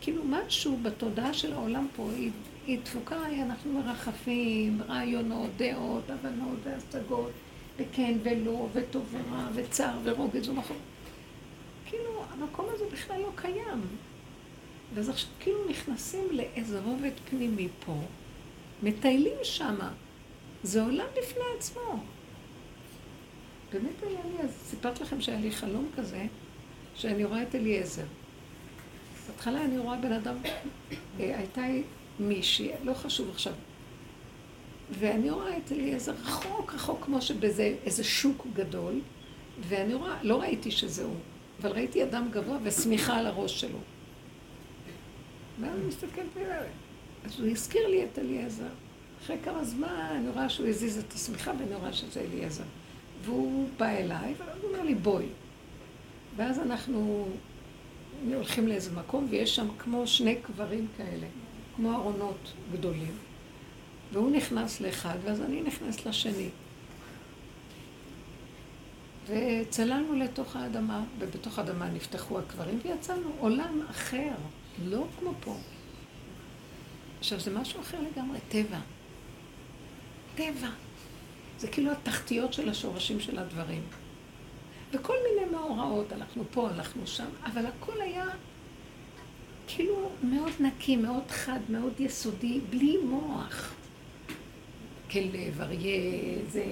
כאילו 0.00 0.22
משהו 0.24 0.78
בתודעה 0.82 1.34
של 1.34 1.52
העולם 1.52 1.86
פה, 1.96 2.08
היא, 2.16 2.30
היא 2.66 2.78
דפוקה, 2.84 3.16
אנחנו 3.42 3.72
מרחפים, 3.72 4.82
רעיונות, 4.88 5.50
דעות, 5.56 6.10
הבנות 6.10 6.58
והשגות, 6.64 7.30
וכן 7.76 8.14
ולא, 8.22 8.68
וטוב 8.72 9.02
ורע, 9.12 9.48
וצער 9.54 9.98
ורוגז 10.04 10.48
ומחור. 10.48 10.76
כאילו, 11.86 12.24
המקום 12.30 12.66
הזה 12.74 12.84
בכלל 12.92 13.20
לא 13.20 13.30
קיים. 13.34 13.80
ואז 14.94 15.08
עכשיו 15.08 15.30
כאילו 15.40 15.58
נכנסים 15.68 16.24
לאיזה 16.32 16.80
רובד 16.80 17.10
פנימי 17.30 17.68
פה, 17.86 18.00
מטיילים 18.82 19.36
שמה. 19.42 19.92
זה 20.62 20.82
עולם 20.82 21.06
בפני 21.18 21.44
עצמו. 21.58 22.02
באמת 23.72 24.02
היה 24.02 24.20
לי, 24.32 24.42
אז 24.42 24.50
סיפרתי 24.64 25.02
לכם 25.02 25.20
שהיה 25.20 25.40
לי 25.40 25.50
חלום 25.50 25.88
כזה, 25.96 26.26
שאני 26.94 27.24
רואה 27.24 27.42
את 27.42 27.54
אליעזר. 27.54 28.04
בהתחלה 29.28 29.64
אני 29.64 29.78
רואה 29.78 29.96
בן 29.96 30.12
אדם, 30.12 30.36
אה, 30.92 31.38
הייתה 31.38 31.62
מישהי, 32.20 32.70
לא 32.84 32.94
חשוב 32.94 33.30
עכשיו, 33.30 33.52
ואני 34.90 35.30
רואה 35.30 35.56
את 35.56 35.72
אליעזר 35.72 36.12
רחוק 36.12 36.74
רחוק 36.74 37.04
כמו 37.04 37.22
שבזה 37.22 37.76
איזה 37.84 38.04
שוק 38.04 38.46
גדול, 38.54 39.00
ואני 39.68 39.94
רואה, 39.94 40.22
לא 40.22 40.40
ראיתי 40.40 40.70
שזה 40.70 41.04
הוא, 41.04 41.16
אבל 41.60 41.72
ראיתי 41.72 42.04
אדם 42.04 42.28
גבוה 42.30 42.58
ושמיכה 42.62 43.16
על 43.16 43.26
הראש 43.26 43.60
שלו. 43.60 43.78
ואז 45.60 45.76
אני 45.76 45.86
מסתכלת 45.86 46.36
ממנו. 46.36 46.66
אז 47.24 47.40
הוא 47.40 47.48
הזכיר 47.48 47.88
לי 47.88 48.04
את 48.04 48.18
אליעזר. 48.18 48.68
אחרי 49.24 49.36
כמה 49.44 49.64
זמן 49.64 49.88
אני 50.10 50.28
רואה 50.28 50.48
שהוא 50.48 50.68
הזיז 50.68 50.98
את 50.98 51.12
השמיכה 51.12 51.52
ואני 51.58 51.74
רואה 51.74 51.92
שזה 51.92 52.20
אליעזר. 52.20 52.64
והוא 53.24 53.68
בא 53.78 53.88
אליי 53.88 54.34
והוא 54.38 54.70
אומר 54.70 54.82
לי 54.82 54.94
בואי. 54.94 55.26
ואז 56.36 56.58
אנחנו 56.58 57.28
הולכים 58.34 58.68
לאיזה 58.68 58.90
מקום 58.92 59.26
ויש 59.30 59.56
שם 59.56 59.68
כמו 59.78 60.06
שני 60.06 60.36
קברים 60.36 60.86
כאלה, 60.96 61.26
כמו 61.76 61.94
ארונות 61.94 62.52
גדולים. 62.72 63.16
והוא 64.12 64.30
נכנס 64.30 64.80
לאחד 64.80 65.16
ואז 65.24 65.40
אני 65.40 65.62
נכנס 65.62 66.06
לשני. 66.06 66.48
וצללנו 69.26 70.14
לתוך 70.14 70.56
האדמה, 70.56 71.04
ובתוך 71.18 71.58
האדמה 71.58 71.88
נפתחו 71.90 72.38
הקברים 72.38 72.78
ויצאנו 72.84 73.28
עולם 73.38 73.80
אחר. 73.90 74.32
לא 74.84 75.04
כמו 75.18 75.32
פה. 75.40 75.56
עכשיו, 77.18 77.40
זה 77.40 77.50
משהו 77.50 77.80
אחר 77.80 77.98
לגמרי, 78.00 78.38
טבע. 78.48 78.78
טבע. 80.34 80.68
זה 81.58 81.68
כאילו 81.68 81.92
התחתיות 81.92 82.52
של 82.52 82.68
השורשים 82.68 83.20
של 83.20 83.38
הדברים. 83.38 83.82
וכל 84.92 85.14
מיני 85.28 85.50
מאורעות, 85.52 86.12
הלכנו 86.12 86.44
פה, 86.50 86.68
הלכנו 86.70 87.06
שם, 87.06 87.28
אבל 87.44 87.66
הכל 87.66 88.00
היה 88.00 88.26
כאילו 89.66 90.10
מאוד 90.22 90.52
נקי, 90.60 90.96
מאוד 90.96 91.30
חד, 91.30 91.60
מאוד 91.68 92.00
יסודי, 92.00 92.60
בלי 92.70 92.96
מוח. 92.96 93.74
כלב, 95.10 95.60
אריה, 95.60 96.38
זה... 96.50 96.64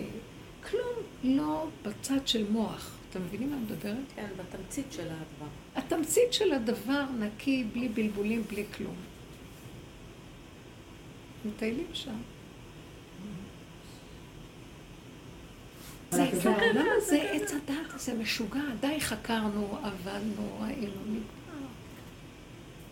כלום 0.70 0.94
לא 1.24 1.66
בצד 1.82 2.28
של 2.28 2.50
מוח. 2.50 2.96
אתם 3.12 3.24
מבינים 3.24 3.50
מה 3.50 3.56
אני 3.56 3.64
מדברת? 3.64 3.96
כן, 4.16 4.26
בתמצית 4.36 4.86
של 4.90 5.08
הדבר. 5.08 5.46
התמצית 5.76 6.32
של 6.32 6.52
הדבר 6.52 7.04
נקי, 7.18 7.64
בלי 7.72 7.88
בלבולים, 7.88 8.42
בלי 8.50 8.64
כלום. 8.76 8.94
מטיילים 11.44 11.86
שם. 11.92 12.16
זה 16.10 16.50
העולם 16.50 16.86
הזה, 16.96 17.22
עץ 17.32 17.52
הדת 17.52 17.94
הזה 17.94 18.14
משוגע, 18.14 18.60
די 18.80 19.00
חקרנו, 19.00 19.78
עבדנו, 19.82 20.58
ראינו, 20.60 21.00
נגמר. 21.06 21.66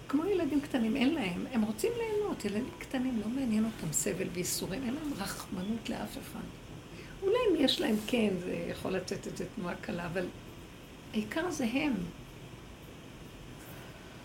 כמו 0.09 0.25
ילדים 0.25 0.61
קטנים, 0.61 0.97
אין 0.97 1.15
להם, 1.15 1.47
הם 1.53 1.63
רוצים 1.63 1.93
ליהנות, 1.97 2.45
ילדים 2.45 2.71
קטנים, 2.79 3.21
לא 3.21 3.29
מעניין 3.29 3.65
אותם 3.65 3.93
סבל 3.93 4.29
וייסורים, 4.33 4.83
אין 4.83 4.95
להם 4.95 5.13
רחמנות 5.17 5.89
לאף 5.89 6.19
אחד. 6.19 6.45
אולי 7.23 7.37
אם 7.51 7.65
יש 7.65 7.81
להם 7.81 7.97
כן, 8.07 8.31
זה 8.45 8.67
יכול 8.71 8.93
לתת 8.93 9.27
את 9.27 9.37
זה 9.37 9.45
תנועה 9.57 9.75
קלה, 9.75 10.07
אבל 10.07 10.27
העיקר 11.13 11.51
זה 11.51 11.65
הם. 11.65 11.95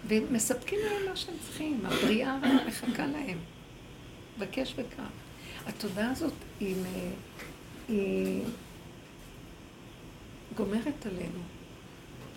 ומספקים 0.07 0.79
להם 0.79 1.09
מה 1.09 1.15
שהם 1.15 1.35
צריכים, 1.45 1.81
הבריאה 1.85 2.37
מחכה 2.67 3.07
להם. 3.07 3.37
בקש 4.39 4.73
וקר. 4.77 5.03
התודעה 5.65 6.11
הזאת 6.11 6.33
היא, 6.59 6.75
היא 7.89 8.43
גומרת 10.55 11.05
עלינו, 11.05 11.39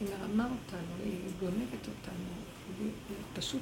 היא 0.01 0.09
מרמה 0.09 0.45
אותנו, 0.45 1.05
היא 1.05 1.21
גונבת 1.41 1.89
אותנו, 1.89 2.29
היא 2.81 2.91
פשוט 3.35 3.61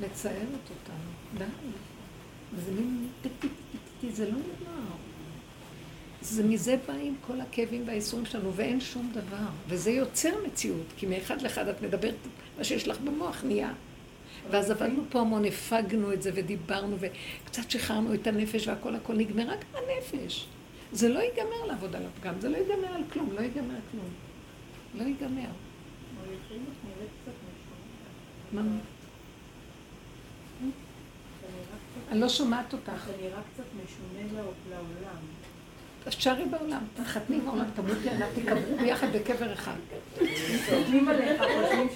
מצערת 0.00 0.70
אותנו. 0.70 1.38
די. 1.38 1.68
וזה 2.54 2.72
מין 2.72 3.08
זה 4.10 4.24
לא 4.30 4.36
נגמר. 4.36 4.96
זה 6.22 6.44
מזה 6.44 6.76
באים 6.88 7.16
כל 7.26 7.40
הכאבים 7.40 7.82
והאיסורים 7.86 8.26
שלנו, 8.26 8.52
ואין 8.54 8.80
שום 8.80 9.10
דבר. 9.12 9.46
וזה 9.68 9.90
יוצר 9.90 10.30
מציאות, 10.46 10.86
כי 10.96 11.06
מאחד 11.06 11.42
לאחד 11.42 11.68
את 11.68 11.82
מדברת, 11.82 12.14
מה 12.58 12.64
שיש 12.64 12.88
לך 12.88 13.00
במוח 13.00 13.44
נהיה. 13.44 13.72
ואז 14.50 14.70
עבדנו 14.70 15.02
פה 15.10 15.20
המון, 15.20 15.44
הפגנו 15.44 16.12
את 16.12 16.22
זה 16.22 16.30
ודיברנו, 16.34 16.96
וקצת 17.00 17.70
שחררנו 17.70 18.14
את 18.14 18.26
הנפש 18.26 18.68
והכל 18.68 18.94
הכל 18.94 19.14
נגמר 19.14 19.50
רק 19.50 19.64
הנפש. 19.74 20.46
זה 20.92 21.08
לא 21.08 21.18
ייגמר 21.18 21.66
לעבוד 21.66 21.96
על 21.96 22.02
הפגם, 22.06 22.34
זה 22.40 22.48
לא 22.48 22.56
ייגמר 22.56 22.94
על 22.94 23.02
כלום, 23.12 23.32
לא 23.32 23.40
ייגמר 23.40 23.78
כלום. 23.90 24.08
לא 24.98 25.02
ייגמר. 25.02 25.48
אני 32.10 32.20
לא 32.20 32.28
שומעת 32.28 32.72
אותך. 32.72 33.06
זה 33.06 33.12
נראה 33.22 33.40
קצת 33.54 33.64
משונה 33.84 34.44
לעולם. 34.70 35.22
תשארי 36.08 36.44
בעולם, 36.44 36.80
תחתני 36.94 37.40
בעולם, 37.40 37.64
תמותי 37.74 38.08
עליו, 38.10 38.26
תקברו 38.34 38.76
ביחד 38.80 39.06
בקבר 39.12 39.52
אחד. 39.52 39.72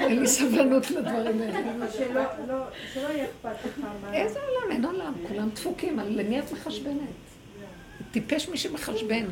אין 0.00 0.20
לי 0.20 0.26
סבלנות 0.26 0.90
לדברים 0.90 1.40
האלה. 1.40 1.86
שלא 1.92 2.22
לא- 2.48 2.64
שלא 2.94 3.08
יהיה 3.08 3.24
אכפת 3.24 3.66
לך 3.66 3.72
מה... 4.02 4.14
איזה 4.14 4.38
עולם? 4.40 4.70
אין 4.72 4.84
עולם, 4.84 5.12
כולם 5.28 5.48
דפוקים, 5.54 5.98
על- 5.98 6.20
למי 6.20 6.38
את 6.38 6.52
מחשבנת? 6.52 6.98
טיפש 8.12 8.48
מי 8.48 8.56
שמחשבן. 8.56 9.24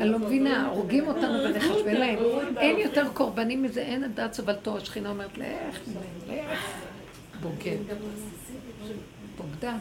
אני 0.00 0.08
לא 0.08 0.18
מבינה, 0.18 0.66
הורגים 0.68 1.08
אותנו 1.08 1.44
ונחשבן 1.44 1.94
להם. 1.94 2.18
אין 2.58 2.78
יותר 2.78 3.08
קורבנים 3.14 3.62
מזה, 3.62 3.80
אין 3.80 4.04
הדעת 4.04 4.32
סבלתו, 4.34 4.76
השכינה 4.76 5.08
אומרת, 5.08 5.38
לך, 5.38 5.78
לך, 6.28 6.60
בוגד. 7.42 7.76
בוגדן. 9.38 9.76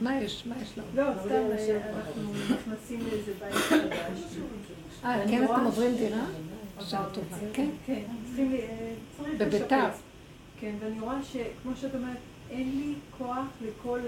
מה 0.00 0.22
יש? 0.22 0.46
מה 0.46 0.54
יש 0.62 0.78
לנו? 0.78 0.86
לא, 0.94 1.12
סתם, 1.20 1.42
אנחנו 1.96 2.32
נכנסים 2.32 3.00
לאיזה 3.00 3.32
בית 3.40 3.54
חדש. 3.54 4.36
אה, 5.04 5.24
כן, 5.28 5.44
אתם 5.44 5.64
עוברים 5.64 5.96
דירה? 5.96 6.24
שעה 6.80 7.06
טובה. 7.12 7.36
כן. 7.52 7.68
כן, 7.86 8.02
צריכים, 8.26 8.52
אה. 8.52 9.46
לשפץ. 9.46 10.00
כן, 10.60 10.74
ואני 10.80 11.00
רואה 11.00 11.22
שכמו 11.22 11.72
שאת 11.80 11.94
אומרת, 11.94 12.16
אין 12.50 12.70
לי 12.78 12.94
כוח 13.18 13.46
לכל 13.62 14.00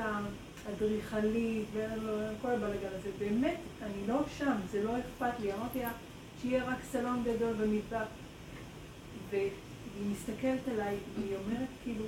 אדריכלית, 0.68 1.66
וכל 1.72 2.50
הבלגן 2.50 2.88
הזה. 2.98 3.10
באמת, 3.18 3.56
אני 3.82 4.06
לא 4.08 4.20
שם, 4.38 4.56
זה 4.70 4.84
לא 4.84 4.90
אכפת 4.98 5.40
לי. 5.40 5.52
אמרתי 5.52 5.78
לה, 5.78 5.90
שיהיה 6.42 6.64
רק 6.64 6.78
סלון 6.92 7.22
גדול 7.24 7.52
במטבח. 7.52 8.06
והיא 9.30 9.50
מסתכלת 10.10 10.68
עליי, 10.72 10.96
והיא 11.16 11.36
אומרת 11.36 11.68
כאילו, 11.84 12.04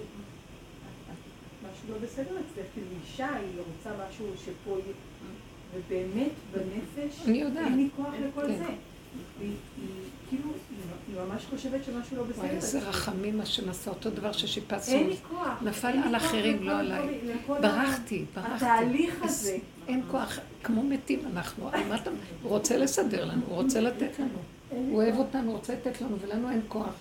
לא 1.91 1.97
בסדר 2.03 2.23
אצלך, 2.31 2.67
כאילו 2.75 2.87
אישה, 3.05 3.29
היא 3.37 3.49
רוצה 3.59 3.91
משהו 4.11 4.27
שפה 4.45 4.71
יהיה... 4.71 4.95
ובאמת, 5.75 6.31
בנפש, 6.53 7.21
אני 7.27 7.39
יודעת. 7.39 7.65
אין 7.67 7.77
לי 7.77 7.89
כוח 7.97 8.07
לכל 8.29 8.47
כן. 8.47 8.59
זה. 8.59 8.65
והיא 8.65 9.51
היא- 9.77 9.87
כאילו, 10.29 10.49
היא 11.09 11.17
ממש 11.21 11.47
חושבת 11.51 11.85
שמשהו 11.85 12.17
לא 12.17 12.23
בסדר. 12.25 12.39
וואי, 12.45 12.51
איזה. 12.51 12.79
רחמים 12.79 13.39
מה 13.39 13.47
שנעשה, 13.47 13.91
אותו 13.91 14.11
דבר 14.11 14.33
ששיפצנו. 14.33 14.95
אין 14.95 15.09
לי 15.09 15.17
כוח. 15.31 15.63
נפל 15.63 15.97
על 16.05 16.17
אחרים, 16.17 16.63
לא 16.63 16.79
עליי. 16.79 17.19
ברחתי, 17.49 18.25
ברחתי. 18.35 18.55
התהליך 18.55 19.15
הזה. 19.23 19.57
אין 19.89 20.03
כוח, 20.11 20.39
כמו 20.63 20.83
מתים 20.83 21.21
אנחנו. 21.33 21.71
הוא 22.43 22.51
רוצה 22.51 22.77
לסדר 22.77 23.25
לנו, 23.25 23.43
הוא 23.49 23.63
רוצה 23.63 23.81
לתת 23.81 24.19
לנו. 24.19 24.39
הוא 24.71 25.03
אוהב 25.03 25.17
אותנו, 25.19 25.47
הוא 25.51 25.57
רוצה 25.57 25.73
לתת 25.73 26.01
לנו, 26.01 26.17
ולנו 26.21 26.51
אין 26.51 26.61
כוח. 26.69 26.95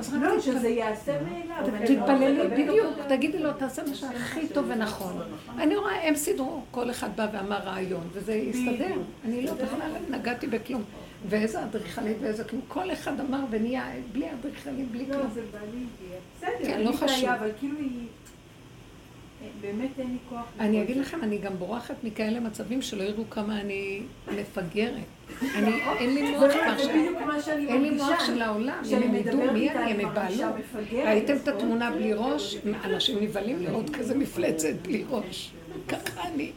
אז 0.00 0.14
רק 0.14 0.22
לא, 0.22 0.28
תתפלל- 0.28 0.40
שזה 0.40 0.68
ייעשה 0.68 1.12
מאליו. 1.22 1.72
לא 1.80 1.86
תתפללי, 1.86 2.32
מקבלת 2.44 2.52
בדיוק. 2.68 2.86
תגידי 3.08 3.38
לו, 3.38 3.52
תעשה 3.52 3.82
מה 3.88 3.94
שהכי 3.94 4.48
טוב 4.48 4.64
ונכון. 4.68 5.12
אני 5.58 5.76
רואה, 5.76 6.08
הם 6.08 6.14
סידרו, 6.14 6.62
כל 6.70 6.90
אחד 6.90 7.08
בא 7.16 7.26
ואמר 7.32 7.56
רעיון, 7.58 8.08
וזה 8.12 8.42
הסתדר. 8.50 8.84
בדיוק. 8.84 9.02
אני 9.24 9.42
לא 9.42 9.52
בכלל 9.54 9.90
נגעתי 10.10 10.46
בכלום. 10.46 10.82
ואיזה 11.28 11.64
אדריכלית 11.64 12.16
ואיזה 12.20 12.44
כלום. 12.44 12.62
כל 12.68 12.92
אחד 12.92 13.20
אמר 13.20 13.40
ונהיה, 13.50 13.84
בלי 14.12 14.26
אדריכלית, 14.40 14.90
בלי 14.90 15.06
לא, 15.06 15.14
כלום. 15.14 15.26
זה 15.34 15.42
בא 15.52 15.58
לי 15.58 15.66
הגיע. 16.06 16.16
בסדר, 16.38 16.66
כן, 16.74 16.80
לא 16.80 16.92
חשוב. 16.92 17.28
אבל 17.28 17.50
כאילו 17.58 17.78
היא... 17.78 18.06
באמת 19.60 19.90
אין 19.98 20.10
לי 20.10 20.18
כוח. 20.28 20.44
אני 20.60 20.82
אגיד. 20.82 20.96
לכם, 20.96 21.22
אני 21.22 21.38
גם 21.38 21.56
בורחת 21.58 22.04
מכאלה 22.04 22.40
מצבים 22.40 22.82
שלא 22.82 23.02
יראו 23.02 23.30
כמה 23.30 23.60
אני 23.60 24.02
מפגרת. 24.36 24.94
אני, 25.56 25.82
אין 25.98 26.14
לי 26.14 26.30
מוח 26.30 26.40
זה 26.40 26.72
עכשיו. 26.72 26.88
שאני 27.44 27.66
אין 27.68 27.82
לי. 27.82 27.90
מוח 27.90 28.26
של 28.26 28.42
העולם, 28.42 28.82
כשאני 28.82 29.04
אם 29.04 29.08
הם 29.08 29.14
ידעו 29.14 29.36
מדברת 29.38 29.52
מי 29.52 29.68
איתה, 29.68 29.82
אני, 29.82 30.04
הם 30.04 30.14
מרגישה 30.14 30.42
יבהלו. 30.42 30.58
מפגרת. 30.58 31.06
ראיתם 31.06 31.36
את 31.36 31.48
התמונה 31.48 31.90
בלי 31.90 32.12
ראש? 32.14 32.56
אנשים 32.84 33.22
נבהלים 33.22 33.62
לראות 33.62 33.90
כזה 33.90 34.14
מפלצת 34.14 34.74
בלי 34.82 35.04
ראש. 35.10 35.52
ככה 35.88 36.28
אני. 36.28 36.52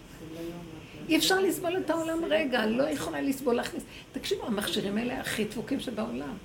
אי 1.10 1.18
אפשר 1.18 1.39
לסבול 1.39 1.77
את 1.77 1.89
העולם 1.89 2.26
רגע, 2.26 2.65
לא 2.65 2.84
יכולה 2.84 3.22
לסבול 3.22 3.55
להכניס. 3.55 3.84
תקשיבו, 4.11 4.45
המכשירים 4.45 4.97
האלה 4.97 5.19
הכי 5.19 5.43
דפוקים 5.43 5.80
שבעולם. 5.80 6.38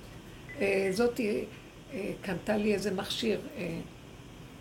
אה, 0.61 0.87
זאתי 0.91 1.45
אה, 1.93 2.11
קנתה 2.21 2.57
לי 2.57 2.73
איזה 2.73 2.91
מכשיר. 2.91 3.39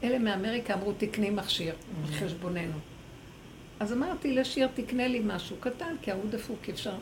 אה, 0.02 0.08
אלה 0.08 0.18
מאמריקה 0.18 0.74
אמרו, 0.74 0.92
תקני 0.98 1.30
מכשיר 1.30 1.74
על 2.06 2.12
חשבוננו. 2.12 2.78
אז 3.80 3.92
אמרתי 3.92 4.34
לשיר, 4.34 4.68
תקנה 4.74 5.06
לי 5.08 5.20
משהו 5.24 5.56
קטן, 5.60 5.94
כי 6.02 6.10
ההוא 6.10 6.24
דפוק, 6.30 6.58
אי 6.68 6.72
אפשר. 6.72 6.94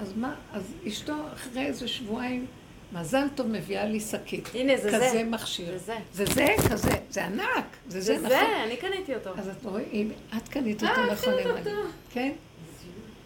אז 0.00 0.12
מה, 0.16 0.34
אז 0.52 0.72
אשתו 0.88 1.14
אחרי 1.34 1.66
איזה 1.66 1.88
שבועיים, 1.88 2.46
מזל 2.92 3.26
טוב 3.34 3.46
מביאה 3.46 3.84
לי 3.86 4.00
שקית. 4.00 4.48
הנה, 4.54 4.76
זה 4.76 4.88
כזה 4.88 5.10
זה. 5.12 5.24
מכשיר. 5.24 5.78
זה 5.78 5.78
זה. 5.78 5.96
זה 6.12 6.24
זה, 6.34 6.46
כזה, 6.70 6.90
זה 7.10 7.24
ענק. 7.26 7.64
זה 7.88 8.00
זה, 8.00 8.00
זה 8.00 8.26
נכון. 8.26 8.28
זה, 8.28 8.64
אני 8.64 8.76
קניתי 8.76 9.14
אותו. 9.14 9.30
אז 9.36 9.48
את 9.48 9.64
רואה, 9.64 9.82
אם 9.92 10.10
את 10.36 10.48
קנית 10.48 10.82
אותו 10.84 10.94
אה, 11.00 11.12
נכון, 11.12 11.32
קנית 11.32 11.46
אמא 11.46 11.52
לי. 11.54 11.58
אותו. 11.58 11.88
כן? 12.10 12.32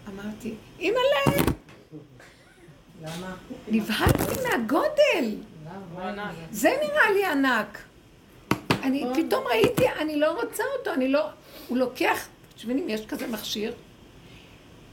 אמרתי, 0.08 0.54
אימא'לה, 0.80 1.42
למה? 3.02 3.34
נבהלתי 3.68 4.42
מהגודל. 4.48 5.36
למה? 5.96 6.32
זה 6.50 6.70
נראה 6.82 7.10
לי 7.14 7.24
ענק. 7.26 7.78
אני 8.82 9.04
פתאום 9.14 9.44
ראיתי, 9.46 9.88
אני 10.00 10.16
לא 10.16 10.40
רוצה 10.42 10.62
אותו, 10.78 10.92
אני 10.92 11.08
לא... 11.08 11.26
הוא 11.68 11.78
לוקח, 11.78 12.28
תשמעי, 12.54 12.74
אם 12.74 12.88
יש 12.88 13.06
כזה 13.06 13.26
מכשיר, 13.26 13.72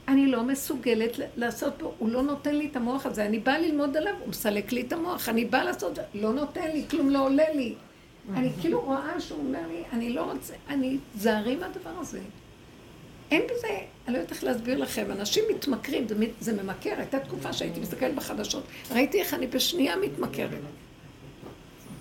אני 0.08 0.26
לא 0.26 0.42
מסוגלת 0.42 1.16
לעשות 1.36 1.72
פה, 1.78 1.94
הוא 1.98 2.08
לא 2.08 2.22
נותן 2.22 2.54
לי 2.54 2.66
את 2.66 2.76
המוח 2.76 3.06
הזה. 3.06 3.26
אני 3.26 3.38
באה 3.38 3.58
ללמוד 3.58 3.96
עליו, 3.96 4.12
הוא 4.20 4.28
מסלק 4.28 4.72
לי 4.72 4.80
את 4.80 4.92
המוח. 4.92 5.28
אני 5.28 5.44
באה 5.44 5.64
לעשות, 5.64 5.98
לא 6.14 6.32
נותן 6.32 6.70
לי, 6.70 6.84
כלום 6.90 7.10
לא 7.10 7.24
עולה 7.24 7.50
לי. 7.54 7.74
אני 8.34 8.50
כאילו 8.60 8.80
רואה 8.80 9.20
שהוא 9.20 9.38
אומר 9.38 9.60
לי, 9.68 9.82
אני 9.92 10.12
לא 10.12 10.32
רוצה, 10.32 10.54
אני 10.68 10.98
זהרי 11.14 11.56
מהדבר 11.56 11.90
הזה. 12.00 12.20
אין 13.30 13.42
בזה, 13.44 13.68
אני 14.06 14.14
לא 14.14 14.18
יודעת 14.18 14.32
איך 14.32 14.44
להסביר 14.44 14.78
לכם, 14.78 15.06
אנשים 15.10 15.44
מתמכרים, 15.50 16.08
זה, 16.08 16.14
זה 16.40 16.62
ממכר. 16.62 16.94
הייתה 16.98 17.18
תקופה 17.18 17.52
שהייתי 17.52 17.80
מסתכלת 17.80 18.14
בחדשות, 18.14 18.64
ראיתי 18.90 19.20
איך 19.20 19.34
אני 19.34 19.46
בשנייה 19.46 19.96
מתמכרת. 19.96 20.60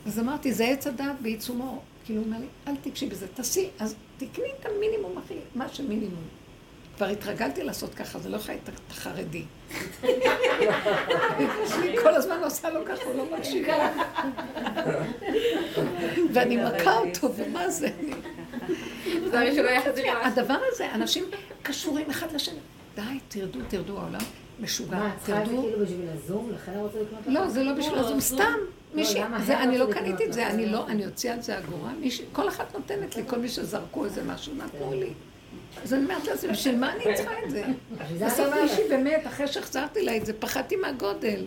אז 0.09 0.19
אמרתי, 0.19 0.53
זה 0.53 0.65
עץ 0.65 0.87
הדעת 0.87 1.21
בעיצומו. 1.21 1.81
כאילו, 2.05 2.19
הוא 2.19 2.27
אומר 2.27 2.37
לי, 2.39 2.45
אל 2.67 2.75
תקשי 2.81 3.07
בזה, 3.07 3.27
תעשי, 3.33 3.69
אז 3.79 3.95
תקני 4.17 4.49
את 4.59 4.65
המינימום 4.65 5.17
הכי, 5.17 5.33
מה 5.55 5.69
שמינימום. 5.69 6.23
כבר 6.97 7.05
התרגלתי 7.05 7.63
לעשות 7.63 7.93
ככה, 7.93 8.19
זה 8.19 8.29
לא 8.29 8.37
את 8.37 8.69
החרדי. 8.89 9.43
אני 10.03 11.97
כל 12.03 12.15
הזמן 12.15 12.43
עושה 12.43 12.69
לו 12.69 12.85
ככה, 12.85 13.03
הוא 13.03 13.15
לא 13.15 13.37
מקשיב. 13.37 13.67
ואני 16.33 16.57
מכה 16.57 16.97
אותו, 16.97 17.35
ומה 17.35 17.69
זה? 17.69 17.89
הדבר 20.23 20.59
הזה, 20.71 20.93
אנשים 20.93 21.25
קשורים 21.61 22.09
אחד 22.09 22.31
לשני. 22.31 22.59
די, 22.95 23.01
תרדו, 23.27 23.59
תרדו, 23.69 23.99
העולם 23.99 24.21
משוגע. 24.61 24.97
מה, 24.97 25.07
את 25.07 25.19
צריכה 25.19 25.41
את 25.41 25.45
זה 25.47 25.51
תרדו. 25.51 25.61
כאילו 25.61 25.85
בשביל 25.85 26.07
הזום? 26.13 26.51
לכן 26.53 26.71
אני 26.71 26.81
רוצה 26.81 26.97
לקנות 27.01 27.21
לך? 27.21 27.33
לא, 27.33 27.47
זה 27.47 27.63
לא 27.63 27.73
בשביל 27.73 27.99
הזום, 27.99 28.19
סתם. 28.19 28.53
מישהי? 28.93 29.21
זה, 29.45 29.57
הם 29.57 29.69
אני 29.69 29.77
לא 29.77 29.85
קניתי 29.91 30.25
את 30.25 30.33
זה. 30.33 30.47
אני 30.47 30.65
לא, 30.65 30.87
אני 30.87 31.05
אוציא 31.05 31.31
על 31.31 31.41
זה 31.41 31.57
אגורה, 31.57 31.91
מישהי, 31.99 32.25
כל 32.31 32.47
אחת 32.47 32.73
נותנת 32.73 33.15
לי, 33.15 33.23
כל 33.27 33.39
מי 33.39 33.49
שזרקו 33.49 34.05
איזה 34.05 34.23
משהו, 34.23 34.53
נתנו 34.55 34.93
לי. 34.93 35.13
אז 35.83 35.93
אני 35.93 36.03
אומרת 36.03 36.25
לעצמי, 36.27 36.51
בשביל 36.51 36.77
מה 36.77 36.93
אני 36.93 37.03
צריכה 37.15 37.31
את 37.45 37.51
זה? 37.51 37.63
בסוף. 38.25 38.47
מישהי 38.63 38.83
באמת, 38.89 39.27
אחרי 39.27 39.47
שהחזרתי 39.47 40.01
לה 40.01 40.17
את 40.17 40.25
זה, 40.25 40.33
פחדתי 40.33 40.75
מהגודל. 40.75 41.45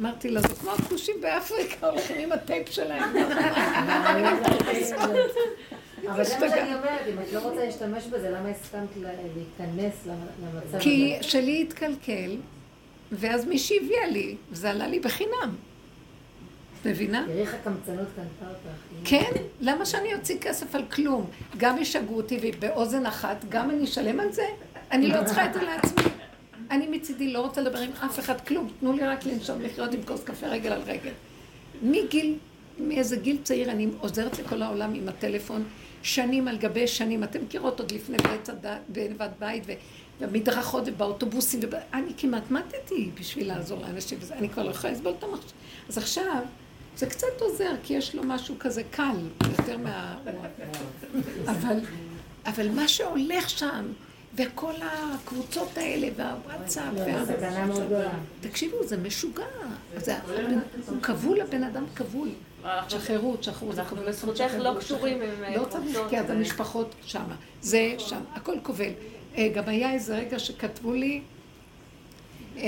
אמרתי 0.00 0.30
לה, 0.30 0.40
זה 0.40 0.48
כמו 0.48 0.70
הכושים 0.70 1.14
באפריקה, 1.20 1.86
הולכים 1.86 2.18
עם 2.18 2.32
הטייפ 2.32 2.68
שלהם. 2.68 3.16
אבל 6.08 6.24
זה 6.24 6.38
מה 6.38 6.48
שאני 6.48 6.74
אומרת, 6.74 7.00
אם 7.08 7.22
את 7.22 7.32
לא 7.32 7.38
רוצה 7.38 7.64
להשתמש 7.64 8.06
בזה, 8.06 8.30
למה 8.30 8.48
הסכמת 8.48 8.88
להיכנס 8.96 9.94
למצב 10.06 10.66
הזה? 10.66 10.78
כי 10.80 11.16
שלי 11.20 11.62
התקלקל, 11.62 12.36
ואז 13.12 13.44
מישהי 13.44 13.78
הביאה 13.84 14.06
לי, 14.06 14.36
וזה 14.50 14.70
עלה 14.70 14.88
לי 14.88 15.00
בחינם. 15.00 15.54
מבינה? 16.84 17.24
תראי 17.26 17.40
איך 17.40 17.54
הקמצנות 17.54 18.08
קנתה 18.16 18.50
אותך. 18.50 18.78
כן, 19.04 19.30
למה 19.60 19.86
שאני 19.86 20.14
אוציא 20.14 20.38
כסף 20.40 20.74
על 20.74 20.84
כלום? 20.84 21.30
גם 21.56 21.78
ישגעו 21.78 22.16
אותי 22.16 22.50
באוזן 22.58 23.06
אחת, 23.06 23.44
גם 23.48 23.70
אני 23.70 23.84
אשלם 23.84 24.20
על 24.20 24.32
זה? 24.32 24.44
אני 24.92 25.08
לא 25.08 25.24
צריכה 25.24 25.44
את 25.46 25.54
זה 25.54 25.62
לעצמי. 25.62 26.02
אני 26.70 26.86
מצידי 26.86 27.32
לא 27.32 27.40
רוצה 27.40 27.60
לדבר 27.60 27.78
עם 27.78 27.90
אף 28.04 28.18
אחד 28.18 28.40
כלום, 28.40 28.68
תנו 28.80 28.92
לי 28.92 29.02
רק 29.02 29.26
לנשום, 29.26 29.62
לחיות 29.62 29.94
עם 29.94 30.02
כוס 30.02 30.24
קפה 30.24 30.46
רגל 30.46 30.72
על 30.72 30.80
רגל. 30.86 31.10
מגיל, 31.82 32.34
מאיזה 32.78 33.16
גיל 33.16 33.36
צעיר 33.42 33.70
אני 33.70 33.88
עוזרת 34.00 34.38
לכל 34.38 34.62
העולם 34.62 34.94
עם 34.94 35.08
הטלפון, 35.08 35.64
שנים 36.06 36.48
על 36.48 36.56
גבי 36.56 36.86
שנים. 36.86 37.24
אתם 37.24 37.42
מכירות 37.42 37.80
עוד 37.80 37.92
לפני 37.92 38.16
בית 38.16 38.48
בנבד 38.88 39.28
בית 39.38 39.62
ו- 39.66 39.72
במדרכות 40.20 40.84
ובאוטובוסים, 40.86 41.60
וב... 41.62 41.74
אני 41.94 42.12
כמעט 42.16 42.50
מתתי 42.50 43.10
בשביל 43.20 43.48
לעזור 43.48 43.80
לאנשים, 43.82 44.18
אני 44.32 44.48
כבר 44.48 44.62
לא 44.62 44.70
יכולה 44.70 44.92
לסבול 44.92 45.12
את 45.18 45.24
המחשב. 45.24 45.52
אז 45.88 45.98
עכשיו, 45.98 46.42
זה 46.96 47.06
קצת 47.06 47.40
עוזר, 47.40 47.72
כי 47.82 47.94
יש 47.94 48.14
לו 48.14 48.22
משהו 48.22 48.54
כזה 48.58 48.82
קל, 48.90 49.16
יותר 49.58 49.78
מה... 49.78 50.18
אבל, 51.46 51.80
אבל 52.46 52.70
מה 52.70 52.88
שהולך 52.88 53.50
שם, 53.50 53.86
וכל 54.34 54.74
הקבוצות 54.82 55.78
האלה, 55.78 56.08
והוואטסאפ, 56.16 56.94
לא, 56.94 57.00
וה... 57.90 58.08
תקשיבו, 58.40 58.86
זה 58.86 58.96
משוגע. 58.96 59.44
הוא 60.86 61.02
כבול, 61.02 61.40
הבן 61.40 61.62
אדם 61.62 61.84
כבול. 61.94 62.28
תשחררו, 62.86 63.36
תשחררו, 63.36 63.72
זה 63.72 63.80
אנחנו 63.80 63.96
כבול. 63.96 64.08
בזכותך 64.08 64.42
תשחררו, 64.42 64.62
לא. 64.62 64.80
קשורים 64.80 65.22
עם 65.22 65.44
אה, 65.44 65.56
לא 65.56 65.64
צריך, 65.64 65.98
כי 66.10 66.18
אז 66.18 66.30
המשפחות 66.30 66.94
שמה. 67.04 67.34
זה 67.60 67.94
שם, 67.98 68.20
הכל 68.34 68.56
כובל. 68.62 68.90
אה, 69.36 69.48
גם 69.54 69.64
היה 69.66 69.92
איזה 69.92 70.16
רגע 70.16 70.38
שכתבו 70.38 70.92
לי, 70.92 71.20
אה, 72.56 72.62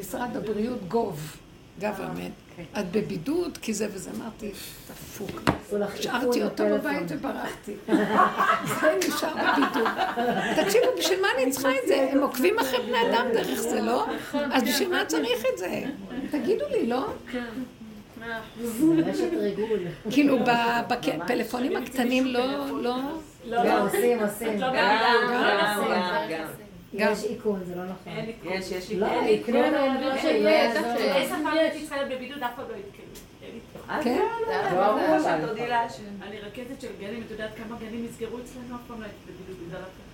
משרד 0.00 0.36
הבריאות 0.36 0.88
גוב, 0.88 1.36
גוורמנט. 1.80 2.32
את 2.80 2.90
בבידוד, 2.90 3.58
כי 3.62 3.74
זה 3.74 3.88
וזה, 3.92 4.10
אמרתי, 4.16 4.50
דפוק. 4.90 5.50
לך 5.72 5.94
השארתי 5.94 6.42
אותו. 6.42 6.64
בבית 6.64 7.02
וברחתי. 7.08 7.72
זה 8.80 8.98
נשאר 9.08 9.34
בבידוד. 9.34 9.88
תקשיבו, 10.56 10.86
בשביל 10.98 11.20
מה 11.20 11.28
אני 11.36 11.50
צריכה 11.50 11.70
את 11.70 11.88
זה? 11.88 12.08
הם 12.12 12.22
עוקבים 12.22 12.58
אחרי 12.58 12.78
בני 12.86 13.10
אדם 13.10 13.26
דרך 13.32 13.60
זה, 13.60 13.80
לא? 13.80 14.06
אז 14.52 14.62
בשביל 14.62 14.88
מה 14.88 15.04
צריך 15.04 15.46
את 15.52 15.58
זה? 15.58 15.82
תגידו 16.30 16.64
לי, 16.70 16.86
לא? 16.86 17.06
רשת 19.06 19.30
ריגול. 19.40 19.80
כאילו 20.10 20.38
בפלאפונים 20.44 21.76
הקטנים 21.76 22.26
לא, 22.26 22.46
לא, 22.82 23.64
גם 23.64 23.82
עושים, 23.82 24.22
עושים. 24.22 24.58
גם, 24.58 24.60
גם 24.60 24.98
גם, 25.32 25.78
עושים. 25.78 25.92
גם, 25.92 26.28
גם. 26.30 26.46
גם. 26.96 27.12
יש 27.12 27.24
איכון, 27.24 27.60
זה 27.64 27.74
לא 27.74 27.82
נכון. 27.84 28.12
יש, 28.44 28.72
יש 28.72 28.92
לא, 28.92 29.06
אין 29.06 29.24
לי 29.24 29.30
יקנו 29.30 29.54
כלום. 29.54 29.74
לילדות 29.74 30.12
אין 30.12 30.22
שלי, 30.22 30.42
לי 30.42 30.68
אז 30.68 30.76
כלום. 30.76 30.86
לא. 30.86 31.16
עשר 31.16 31.34
פעמים 31.34 31.58
הייתי 31.58 31.80
צריכה 31.80 31.96
להיות 31.96 32.10
בבידוד, 32.12 32.42
אף 32.42 32.50
פעם 32.56 32.64
לא 32.68 32.74
כלום. 32.74 34.02
כן? 34.02 34.22
לא. 34.72 34.96
אני 36.22 36.40
רכזת 36.40 36.80
של 36.80 36.88
גנים, 37.00 37.22
את 37.26 37.30
יודעת 37.30 37.50
כמה 37.56 37.76
גנים 37.78 38.06
נסגרו 38.08 38.38
אצלנו? 38.38 38.74
אף 38.76 38.80
פעם 38.86 39.00
לא 39.00 39.04
הייתי 39.04 39.18
בבידוד 39.26 39.68
בגלל 39.68 39.80
אף 39.82 40.06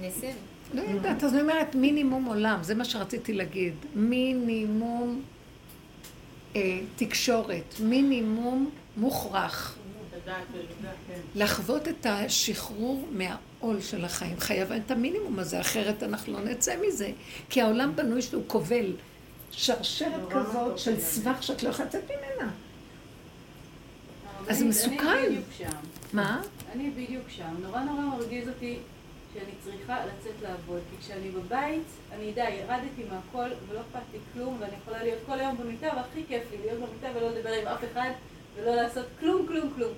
ניסים. 0.00 0.36
לא 0.74 0.80
יודעת, 0.80 1.24
אז 1.24 1.32
אני 1.32 1.42
אומרת 1.42 1.74
מינימום 1.74 2.24
עולם, 2.24 2.58
זה 2.62 2.74
מה 2.74 2.84
שרציתי 2.84 3.32
להגיד. 3.32 3.74
מינימום 3.94 5.22
תקשורת, 6.96 7.74
מינימום 7.80 8.70
מוכרח. 8.96 9.76
לחוות 11.34 11.88
את 11.88 12.06
השחרור 12.06 13.08
מהעול 13.10 13.80
של 13.80 14.04
החיים. 14.04 14.40
חייב 14.40 14.72
את 14.72 14.90
המינימום 14.90 15.38
הזה, 15.38 15.60
אחרת 15.60 16.02
אנחנו 16.02 16.32
לא 16.32 16.40
נצא 16.40 16.74
מזה. 16.86 17.10
כי 17.48 17.60
העולם 17.60 17.96
בנוי 17.96 18.22
שהוא 18.22 18.42
כובל. 18.46 18.92
שרשרת 19.50 20.28
כזאת 20.30 20.78
של 20.78 21.00
סבך 21.00 21.42
שאת 21.42 21.62
לא 21.62 21.68
יכולה 21.68 21.88
לצאת 21.88 22.04
ממנה. 22.04 22.50
אז 24.48 24.58
זה 24.58 24.64
מסוכן. 24.64 25.32
מה? 26.12 26.42
אני 26.72 26.90
בדיוק 26.90 27.28
שם. 27.28 27.54
נורא 27.62 27.80
נורא 27.80 28.00
מרגיז 28.00 28.48
אותי 28.48 28.78
שאני 29.34 29.52
צריכה 29.64 30.06
לצאת 30.06 30.42
לעבוד. 30.42 30.80
כי 30.90 30.96
כשאני 31.06 31.30
בבית, 31.30 31.86
אני 32.12 32.32
די, 32.32 32.50
ירדתי 32.50 33.02
מהכל 33.10 33.48
ולא 33.68 33.80
אכפת 33.80 34.02
לי 34.12 34.18
כלום, 34.32 34.56
ואני 34.60 34.72
יכולה 34.82 35.02
להיות 35.02 35.18
כל 35.26 35.40
היום 35.40 35.56
במיטה, 35.56 35.86
והכי 35.96 36.24
כיף 36.28 36.42
לי 36.50 36.58
להיות 36.64 36.78
במיטה 36.78 37.18
ולא 37.18 37.30
לדבר 37.30 37.52
עם 37.52 37.66
אף 37.66 37.84
אחד, 37.92 38.10
ולא 38.56 38.74
לעשות 38.74 39.06
כלום, 39.20 39.46
כלום, 39.46 39.70
כלום. 39.76 39.92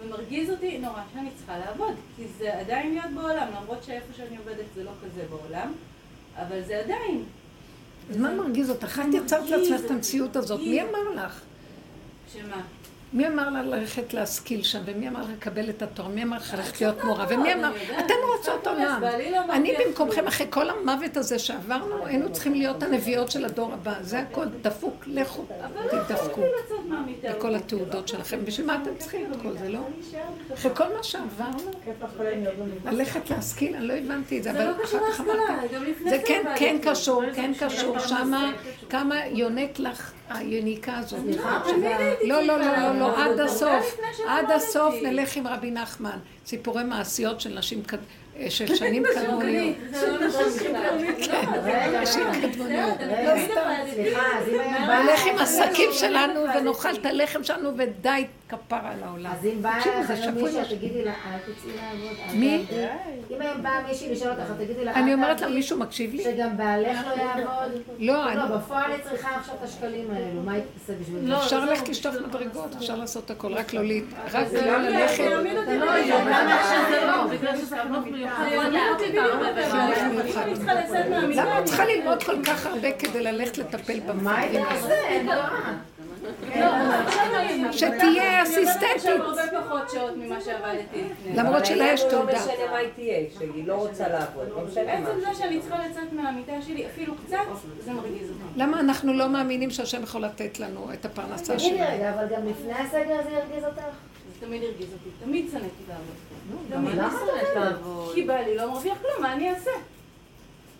ומרגיז 0.00 0.50
אותי 0.50 0.78
נורא 0.78 1.02
שאני 1.12 1.30
צריכה 1.36 1.58
לעבוד, 1.58 1.94
כי 2.16 2.22
זה 2.38 2.58
עדיין 2.60 2.94
להיות 2.94 3.10
בעולם, 3.14 3.48
למרות 3.56 3.84
שאיפה 3.84 4.12
שאני 4.16 4.36
עובדת 4.36 4.64
זה 4.74 4.84
לא 4.84 4.90
כזה 5.04 5.22
בעולם, 5.30 5.72
אבל 6.36 6.62
זה 6.62 6.78
עדיין. 6.78 7.24
אז 8.10 8.16
מה 8.16 8.34
מרגיז 8.34 8.70
אותך? 8.70 9.02
את 9.08 9.14
יצרת 9.14 9.50
לעצמך 9.50 9.80
את 9.84 9.90
המציאות 9.90 10.36
הזאת. 10.36 10.60
מי 10.60 10.82
אמר 10.82 11.24
לך? 11.24 11.40
שמה? 12.32 12.62
מי 13.12 13.26
אמר 13.26 13.50
לה 13.50 13.62
ללכת 13.62 14.14
להשכיל 14.14 14.62
שם, 14.62 14.78
ומי 14.84 15.08
אמר 15.08 15.20
לך 15.20 15.28
לקבל 15.36 15.70
את 15.70 15.82
התואר, 15.82 16.08
מי 16.08 16.22
אמר 16.22 16.36
לך 16.36 16.54
ללכת 16.54 16.80
להיות 16.80 17.04
מורה, 17.04 17.26
ומי 17.28 17.54
אמר, 17.54 17.72
אתן 17.98 18.14
רוצות 18.36 18.66
עולם. 18.66 19.02
אני 19.50 19.74
במקומכם, 19.86 20.26
אחרי 20.26 20.46
כל 20.50 20.70
המוות 20.70 21.16
הזה 21.16 21.38
שעברנו, 21.38 22.06
היינו 22.06 22.32
צריכים 22.32 22.54
להיות 22.54 22.82
הנביאות 22.82 23.30
של 23.30 23.44
הדור 23.44 23.72
הבא. 23.72 23.94
זה 24.00 24.18
הכל 24.18 24.44
דפוק, 24.62 25.04
לכו, 25.06 25.44
תדפקו. 25.90 26.42
לכל 27.22 27.54
התעודות 27.54 28.08
שלכם. 28.08 28.44
בשביל 28.44 28.66
מה 28.66 28.78
אתם 28.82 28.90
צריכים 28.98 29.32
את 29.32 29.42
כל 29.42 29.52
זה, 29.58 29.68
לא? 29.68 29.80
אחרי 30.54 30.70
כל 30.74 30.84
מה 30.96 31.02
שעברנו, 31.02 31.70
במיטה. 32.58 32.90
ללכת 32.90 33.30
להשכיל, 33.30 33.76
אני 33.76 33.86
לא 33.86 33.92
הבנתי 33.92 34.38
את 34.38 34.42
זה, 34.42 34.50
אבל 34.50 34.64
לא 34.64 34.72
קשור 34.82 35.00
אחר 35.00 35.12
כך 35.12 35.20
אמרתי, 35.20 35.94
זה 36.10 36.18
כן. 36.26 36.42
כן 36.56 36.76
קשור, 36.82 37.22
זה 37.30 37.36
כן 37.36 37.52
קשור 37.54 37.68
קשור, 37.68 37.96
לפרנסה, 37.96 38.08
שמה 38.08 38.52
קשור. 38.76 38.90
כמה 38.90 39.26
יונק 39.26 39.78
לך 39.78 40.12
היניקה 40.28 40.98
הזאת. 40.98 41.20
סליחה, 41.20 41.62
לא, 42.24 42.42
לא, 42.42 42.58
לא, 42.58 42.76
לא, 42.76 42.98
לא, 42.98 43.22
עד 43.22 43.30
הרבה 43.30 43.44
הסוף, 43.44 43.96
עד. 44.28 44.50
הסוף 44.50 44.94
נלך 45.02 45.36
עם 45.36 45.46
רבי 45.46 45.70
נחמן. 45.70 46.18
סיפורי 46.46 46.84
מעשיות 46.84 47.40
של 47.40 47.58
נשים, 47.58 47.82
אה, 48.38 48.50
של 48.50 48.74
שנים 48.74 49.02
קדמוניות. 49.14 49.76
לא 49.92 50.26
נכון 50.28 50.44
נשים. 52.02 52.26
קדמוניות. 52.42 53.00
אם 53.00 54.60
היום 54.60 54.86
בא... 54.86 55.02
נלך 55.02 55.26
עם 55.26 55.38
השקים 55.38 55.90
שלנו 55.92 56.40
ונאכל 56.56 56.94
את 56.94 57.06
הלחם 57.06 57.44
שלנו 57.44 57.70
ודי 57.76 58.26
כפרה 58.66 58.90
על 58.92 59.02
העולם. 59.02 59.30
אז 59.40 59.46
אם 59.46 59.62
באה 59.62 59.78
לך 59.78 59.84
זה 60.06 60.30
מה 60.30 60.64
ש- 60.64 60.72
תגידי 60.72 61.04
לה, 61.04 61.10
אל 61.12 61.38
תצאי 61.38 61.70
לעבוד. 61.76 62.34
מי? 62.34 62.64
אם 63.30 63.40
היום 63.40 63.62
באה 63.62 63.82
מישהי 63.88 64.12
לשאול 64.12 64.30
אותך, 64.30 64.42
תגידי 64.58 64.84
לה, 64.84 64.92
אני 64.94 65.14
אומרת 65.14 65.40
לה, 65.40 65.48
מישהו 65.48 65.78
מקשיב 65.78 66.14
לי? 66.14 66.22
שגם 66.24 66.56
בעלך 66.56 66.98
לא 67.06 67.22
יעבוד. 67.22 67.72
לא, 67.98 68.28
אני- 68.28 68.36
לא, 68.36 68.44
בפועל 68.56 68.92
היא 68.92 69.00
צריכה 69.10 69.28
עכשיו 69.36 69.54
את 69.54 69.64
השקלים 69.64 70.10
האלו, 70.14 70.42
מה 70.44 70.52
היא 70.52 70.62
תעשה 70.78 70.98
בשביל 71.00 71.26
זה? 71.28 71.36
אפשר 71.38 71.64
ללכת 71.64 71.88
לשטוף 71.88 72.14
מדרגות, 72.28 72.74
אפשר 72.78 72.96
לעשות 72.96 73.30
הכל, 73.30 73.52
רק 73.54 73.74
לא 73.74 73.82
ל- 73.84 74.00
רק 74.32 74.46
לא 74.52 74.76
ללכת. 74.78 75.16
זה 75.66 75.78
לא 75.78 75.86
כמה 76.24 76.60
שזה 76.64 77.06
לא. 77.06 77.26
בגלל 77.26 77.56
שזה 77.56 77.76
חינוך 77.82 78.04
מיוחד. 78.06 78.44
זה 78.48 78.54
ידעתי 78.54 79.08
בדיוק. 79.08 79.24
חינוך 79.70 80.24
מיוחד. 80.24 80.42
אני 80.42 80.54
צריכה 80.54 80.74
לצאת 80.74 81.06
מהמיטה. 81.10 81.44
למה 81.44 81.58
את 81.60 81.64
צריכה 81.64 81.84
ללמוד 81.84 82.22
כל 82.22 82.42
כך 82.44 82.66
הרבה 82.66 82.92
כדי 82.92 83.22
ללכת 83.22 83.58
לטפל 83.58 84.00
מה 84.22 84.38
היא? 84.38 84.60
תעשה? 84.68 84.94
לא, 86.60 87.72
שתהיה 87.72 88.42
אסיסטנטית. 88.42 89.06
הרבה 89.06 89.42
פחות 89.64 89.90
שעות 89.90 90.16
ממה 90.16 90.40
שעבדתי 90.40 91.02
לפני. 91.10 91.36
למרות 91.36 91.66
שלה 91.66 91.84
יש 91.84 92.00
אבל 92.00 92.10
תעודה. 92.10 92.32
לא 92.32 92.38
משנה 92.38 92.70
מה 92.70 92.76
היא 92.76 92.88
תהיה, 92.94 93.18
שהיא 93.38 93.66
לא 93.66 93.74
רוצה 93.74 94.08
לעבוד, 94.08 94.48
לא 94.48 94.60
משנה 94.70 95.00
מה. 95.00 95.08
עצם 95.08 95.20
זה 95.20 95.38
שאני 95.38 95.60
צריכה 95.60 95.78
לצאת 95.88 96.12
מהמיטה 96.12 96.52
שלי 96.66 96.86
אפילו 96.86 97.14
קצת, 97.26 97.36
זה 97.84 97.92
מרגיז 97.92 98.28
אותי. 98.30 98.42
למה 98.56 98.80
אנחנו 98.80 99.12
לא 99.12 99.28
מאמינים 99.28 99.70
שהשם 99.70 100.02
יכול 100.02 100.24
לתת 100.24 100.60
לנו 100.60 100.92
את 100.92 101.04
הפרנסה 101.04 101.56
תגידי 101.56 101.76
שלנו? 101.76 101.94
רגע, 101.94 102.10
אבל 102.14 102.26
גם 102.36 102.46
לפני 102.46 102.72
הסגר 102.72 103.22
זה 103.30 103.36
הרגיז 103.36 103.64
אותך? 103.64 103.82
זה 104.40 104.46
תמיד 104.46 104.62
הרגיז 104.62 104.92
אותי, 104.92 105.08
תמיד 105.24 105.46
שנאתי 105.50 105.66
לעבוד. 105.88 106.14
תמיד. 106.70 106.98
את 106.98 107.56
אומרת? 107.56 107.76
כי 108.14 108.22
בעלי 108.22 108.56
לא 108.56 108.70
מרוויח 108.70 108.98
כלום, 108.98 109.22
מה 109.22 109.32
אני 109.32 109.50
אעשה? 109.50 109.70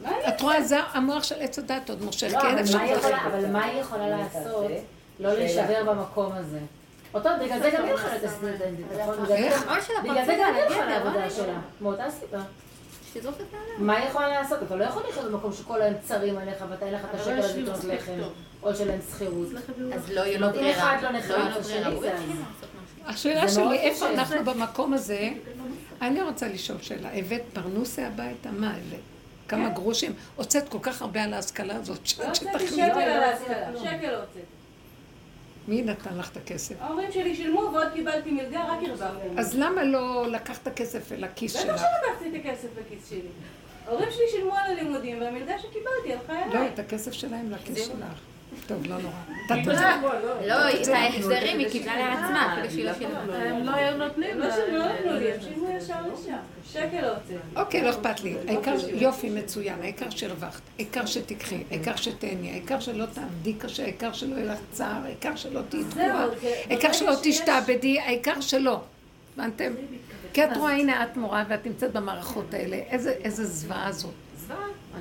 מה 0.02 0.08
אני 0.08 0.28
את 0.28 0.40
רואה, 0.40 0.62
זה 0.62 0.78
המוח 0.92 1.22
של 1.22 1.34
עץ 1.38 1.58
הדת 1.58 1.90
עוד 1.90 2.02
לא, 2.02 2.10
כי 2.40 2.46
אין 2.46 2.58
אבל 2.58 2.60
אפשרות 2.60 2.82
אחרת. 2.98 3.14
אבל 3.26 3.50
מה 3.50 3.64
היא 3.64 3.80
יכולה 3.80 4.08
לעשות? 4.08 4.70
לא 5.20 5.32
להישבר 5.34 5.84
במקום 5.84 6.32
הזה. 6.32 6.58
אותו, 7.14 7.28
בגלל 7.44 7.58
זה 7.60 7.70
גם 7.70 7.84
היא 7.84 7.92
יכולה 7.94 8.16
את 8.16 8.24
הסטודנטית, 8.24 8.86
נכון? 9.00 9.24
בגלל? 9.24 10.24
זה- 10.26 10.36
גם 10.40 10.54
היא 10.54 10.86
לעבודה 10.88 11.20
אבל 11.24 11.30
שלה. 11.30 11.58
מאותה 11.80 12.04
סיבה. 12.10 12.42
מה 13.78 13.96
היא 13.96 14.08
יכולה 14.08 14.28
לעשות? 14.28 14.58
אתה 14.62 14.76
לא 14.76 14.84
יכול 14.84 15.02
לחיות 15.08 15.30
במקום 15.32 15.52
שכל 15.52 15.82
היום 15.82 15.94
צרים 16.02 16.38
עליך 16.38 16.64
ואתה 16.70 16.86
אין 16.86 16.94
לך 16.94 17.00
את 17.10 17.20
השקל 17.20 17.38
יש 17.38 17.44
הזה 17.44 17.60
לקנות 17.62 17.84
לחם. 17.84 18.12
או 18.62 18.70
לשלם 18.70 18.98
שכירות. 19.14 19.48
אז 19.94 20.10
לא 20.12 20.20
יהיה 20.20 20.38
לו 20.38 20.46
אם 20.46 20.52
ברירה. 20.52 20.70
אחד 20.94 21.02
לא 21.02 21.10
לא 21.10 21.18
נחרץ, 21.18 21.66
משהו. 21.66 22.02
השאלה 23.06 23.48
שלי, 23.48 23.78
איפה. 23.78 24.10
אנחנו 24.10 24.44
במקום 24.44 24.92
הזה? 24.94 25.28
אני 26.02 26.22
רוצה 26.22 26.48
לשאול 26.48 26.78
שאלה. 26.82 27.08
הבאת 27.14 27.42
פרנוסי 27.52 28.02
הביתה? 28.02 28.48
מה 28.52 28.70
הבאת? 28.70 29.00
כמה 29.48 29.68
גרושים? 29.68 30.12
הוצאת 30.36 30.68
כל 30.68 30.78
כך 30.82 31.02
הרבה 31.02 31.22
על 31.24 31.34
ההשכלה 31.34 31.76
הזאת, 31.76 31.98
לא 31.98 32.04
שעד 32.04 32.26
הוצאתי 32.26 32.34
שתחליט. 32.66 32.70
שקל 32.70 33.00
על 33.00 33.22
ההשכלה, 33.22 33.56
שקל 33.80 34.10
לא 34.12 34.16
הוצאתי. 34.16 34.40
מי 35.68 35.82
נתן 35.82 36.18
לך 36.18 36.30
את 36.32 36.36
הכסף? 36.36 36.74
ההורים 36.80 37.12
שלי 37.12 37.36
שילמו 37.36 37.60
ועוד 37.60 37.92
קיבלתי 37.94 38.30
מלגה, 38.30 38.64
רק 38.64 38.78
הרווחתי. 38.88 39.28
אז 39.36 39.58
למה 39.58 39.84
לא 39.84 40.26
לקחת 40.30 40.68
כסף 40.68 41.12
אל 41.12 41.24
הכיס 41.24 41.56
בטח 41.56 41.62
שלך? 41.64 41.80
שלקחתי 41.80 42.28
את 42.28 42.44
הכסף 42.44 42.68
לכיס 42.80 43.10
שלי. 43.10 43.20
ההורים 43.86 44.10
שלי 44.10 44.24
שילמו 44.30 44.54
על 44.56 44.70
הלימודים 44.70 45.20
והמלגה 45.20 45.58
שקיבלתי 45.58 46.12
הלכה 46.12 46.46
לא, 46.46 46.52
אליי. 46.54 46.68
את 46.74 46.78
הכסף 46.78 47.12
שלהם 47.12 47.50
לכיס 47.50 47.86
שלך. 47.86 48.33
טוב, 48.66 48.86
לא 48.86 48.98
נורא. 48.98 49.14
לא, 50.46 50.70
את 50.70 50.88
ההחזרים 50.88 51.58
היא 51.58 51.70
קיבלה 51.70 51.96
לעצמה, 51.96 52.64
אפילו 52.66 52.94
שהיא 52.94 53.08
לא. 53.26 53.34
הם 53.34 53.64
לא 53.64 53.70
היו 53.70 53.96
נותנים 53.96 54.38
לא. 54.38 54.46
שילמו 54.50 54.78
לא 54.78 54.84
נתנו 54.84 55.12
לי, 55.12 55.32
הם 55.32 55.40
שילמו 55.40 55.68
ישר 55.70 55.94
לשם. 56.12 56.36
שקל 56.72 57.00
לא 57.00 57.08
הוצאתי. 57.08 57.34
אוקיי, 57.56 57.82
לא 57.84 57.90
אכפת 57.90 58.20
לי. 58.20 58.36
העיקר, 58.48 58.74
יופי, 58.92 59.30
מצוין. 59.30 59.82
העיקר 59.82 60.10
שהרווחת. 60.10 60.60
העיקר 60.78 61.06
שתיקחי. 61.06 61.62
העיקר 61.70 61.96
שתהני. 61.96 62.50
העיקר 62.50 62.80
שלא 62.80 63.06
תעבדי 63.06 63.54
קשה. 63.54 63.82
העיקר 63.82 64.12
שלא 64.12 64.34
יהיה 64.34 64.52
לך 64.52 64.58
צער. 64.72 65.04
העיקר 65.04 65.36
שלא 65.36 65.60
תהיי 65.68 65.84
תקועה. 65.90 66.26
העיקר 66.70 66.92
שלא 66.92 67.12
תשתעבדי. 67.22 68.00
העיקר 68.00 68.40
שלא. 68.40 68.80
הבנתם? 69.34 69.72
כי 70.32 70.44
את 70.44 70.56
רואה, 70.56 70.72
הנה 70.72 71.04
את 71.04 71.16
מורה 71.16 71.44
ואת 71.48 71.66
נמצאת 71.66 71.92
במערכות 71.92 72.54
האלה. 72.54 72.76
איזה 73.24 73.44
זוועה 73.44 73.92
זאת. 73.92 74.10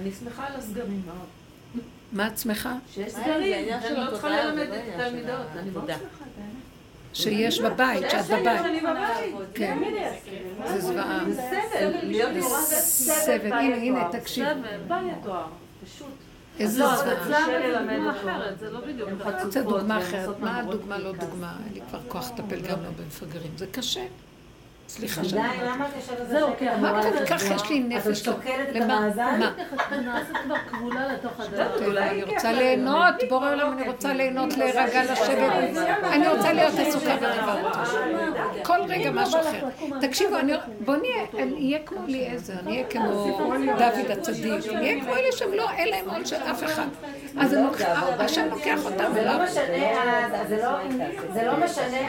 אני 0.01 0.11
שמחה 0.11 0.47
על 0.47 0.55
הסגרים 0.55 1.01
מאוד. 1.05 1.42
מה 2.13 2.27
את 2.27 2.37
שמחה? 2.37 2.75
שיש 2.93 3.13
סגרים, 3.13 3.69
אני 3.73 3.81
של 3.87 3.99
לא 3.99 4.11
צריכה 4.11 4.29
ללמד 4.29 4.67
לא 4.69 4.75
את 4.75 4.81
התלמידות. 4.93 5.47
אני 5.59 5.69
מאוד 5.69 5.83
התודה. 5.83 5.97
שמחה, 5.97 6.25
באמת. 6.37 6.63
שיש 7.13 7.59
בבית, 7.59 8.03
שאת 8.09 8.25
בבית. 8.25 8.61
כן. 9.53 9.77
סבל. 9.79 10.67
זה 10.67 10.81
זוועה. 10.81 11.23
זה 11.29 11.59
סבל. 12.75 13.53
הנה, 13.53 13.75
הנה, 13.75 14.07
תקשיב. 14.11 14.47
איזה 16.59 16.79
לא, 16.83 16.95
זוועה. 16.95 17.13
אצלם 17.13 17.45
זה 17.45 17.79
דוגמה 17.79 18.11
אחרת, 18.11 18.59
זה 18.59 18.71
לא 18.71 18.79
בדיוק. 18.79 19.09
זה 19.49 19.63
דוגמה 19.63 19.97
אחרת. 19.97 20.39
מה 20.39 20.59
הדוגמה 20.59 20.97
לא 20.97 21.11
דוגמה? 21.11 21.55
אין 21.65 21.73
לי 21.73 21.81
כבר 21.89 21.99
כוח 22.07 22.31
לטפל 22.31 22.61
גם 22.61 22.83
לא 22.83 22.89
במפגרים. 22.89 23.51
זה 23.57 23.67
קשה. 23.67 24.05
סליחה 24.93 25.21
די, 25.21 25.29
שאני... 25.29 25.41
למה 25.65 25.87
את 25.87 25.93
יושבת 25.95 26.27
זהו, 26.29 26.49
בשקט? 26.49 26.59
כי 26.59 27.23
את 27.23 27.29
כך 27.29 27.37
זה? 27.37 27.53
יש 27.53 27.69
לי 27.69 27.79
נפש? 27.79 28.19
את 28.19 28.25
שוקלת 28.25 28.69
את? 28.69 28.81
המאזן? 28.81 29.39
מה? 29.39 29.51
נעשית 30.01 30.37
כבר 30.45 30.55
כבולה 30.69 31.13
לתוך 31.13 31.39
הדרך. 31.39 31.97
אני 31.97 32.23
רוצה 32.23 32.51
ליהנות, 32.51 33.15
בורא 33.29 33.51
עולם, 33.51 33.71
אני 33.77 33.87
רוצה 33.87 34.13
ליהנות, 34.13 34.57
להירגע, 34.57 35.03
לשבת. 35.03 35.77
אני 36.11 36.27
רוצה 36.27 36.53
להיות 36.53 36.73
עסוקה 36.79 37.15
בדבר 37.15 37.71
כל 38.63 38.79
רגע 38.87 39.11
משהו 39.11 39.39
אחר. 39.39 39.67
תקשיבו, 40.01 40.35
בוא 40.85 40.95
נהיה, 40.95 41.43
אני 41.43 41.55
אהיה 41.55 41.79
כמו 41.85 41.99
אליעזר, 42.07 42.53
אני 42.59 42.71
אהיה 42.71 42.83
כמו 42.89 43.53
דוד 43.77 44.11
הצדיק, 44.11 44.65
אני 44.69 44.89
אהיה 44.89 45.03
כמו 45.03 45.15
אלה 45.15 45.31
שהם 45.31 45.53
לא, 45.53 45.69
אין 45.71 45.89
להם 45.89 46.09
עול 46.09 46.25
של 46.25 46.35
אף 46.35 46.63
אחד. 46.63 46.87
אז 47.39 47.55
השם 48.19 48.47
לוקח 48.49 48.79
זה 49.13 49.21
אליו. 49.21 49.37
לא 49.39 49.45
זה 49.45 50.57
לא- 50.61 50.77
זה 51.33 51.43
לא 51.43 51.57
משנה 51.65 52.01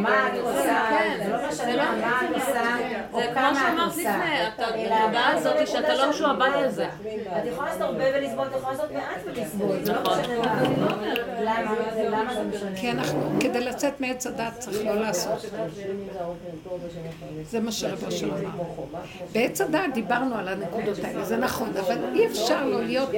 מה 0.00 0.28
את 0.28 0.38
עושה, 0.42 0.78
זה 1.24 1.32
לא 1.32 1.48
משנה 1.48 1.76
מה 2.00 2.20
את 2.30 2.36
עושה, 2.36 2.62
או 3.12 3.18
זה 3.20 3.24
כמו 3.26 3.34
כמה 3.34 3.50
את 3.52 3.56
שאמרת 3.56 3.88
עושה. 3.88 4.14
התודעה 4.58 5.32
הזאת 5.34 5.68
שאתה 5.68 5.94
לא 5.94 6.10
משועבד 6.10 6.46
אומרת. 6.46 6.66
לזה. 6.66 6.84
את 6.86 7.46
יכולה 7.46 7.66
לעשות 7.68 7.82
הרבה 7.82 8.04
ולסבול, 8.14 8.46
את 8.46 8.56
יכולה 8.56 8.72
לעשות 8.72 8.92
מעט 8.92 9.20
ולסבול, 9.24 9.76
זה 9.82 9.92
לא 9.92 10.00
נכון. 10.02 10.18
משנה 10.20 10.38
מה. 10.38 10.62
למה 11.40 11.74
זה- 11.94 12.08
למה 12.08 12.34
זה 12.34 12.42
משנה? 12.56 12.76
כי 12.76 12.90
אנחנו, 12.90 13.30
כדי 13.40 13.60
לצאת 13.60 14.00
מעץ 14.00 14.26
הדת 14.26 14.52
צריך 14.58 14.86
לא 14.86 14.94
לעשות. 15.00 15.44
זה 17.50 17.60
מה 17.60 17.72
שרבו 17.72 18.10
שלו 18.10 18.34
אמר. 18.38 18.50
בעץ 19.32 19.60
הדת 19.60 19.80
דיברנו 19.94 20.34
על 20.34 20.48
הנקודות 20.48 20.98
האלה, 21.04 21.24
זה 21.24 21.36
נכון, 21.36 21.68
אבל 21.80 21.96
אי 22.14 22.26
אפשר 22.26 22.66
לא 22.66 22.82
להיות, 22.84 23.08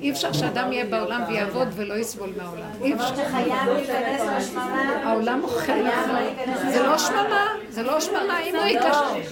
אי 0.00 0.10
אפשר 0.10 0.32
שאדם 0.32 0.71
יהיה 0.72 0.84
בעולם 0.84 1.22
ויעבוד 1.28 1.68
ולא 1.74 1.94
יסבול 1.94 2.30
מהעולם. 2.36 2.70
אי 2.82 2.94
אפשר. 2.94 3.22
העולם 5.04 5.40
אוכל 5.44 5.72
לך. 5.72 6.10
זה 6.72 6.82
לא 6.82 6.98
שממה, 6.98 7.46
זה 7.68 7.82
לא 7.82 8.00
שממה. 8.00 8.40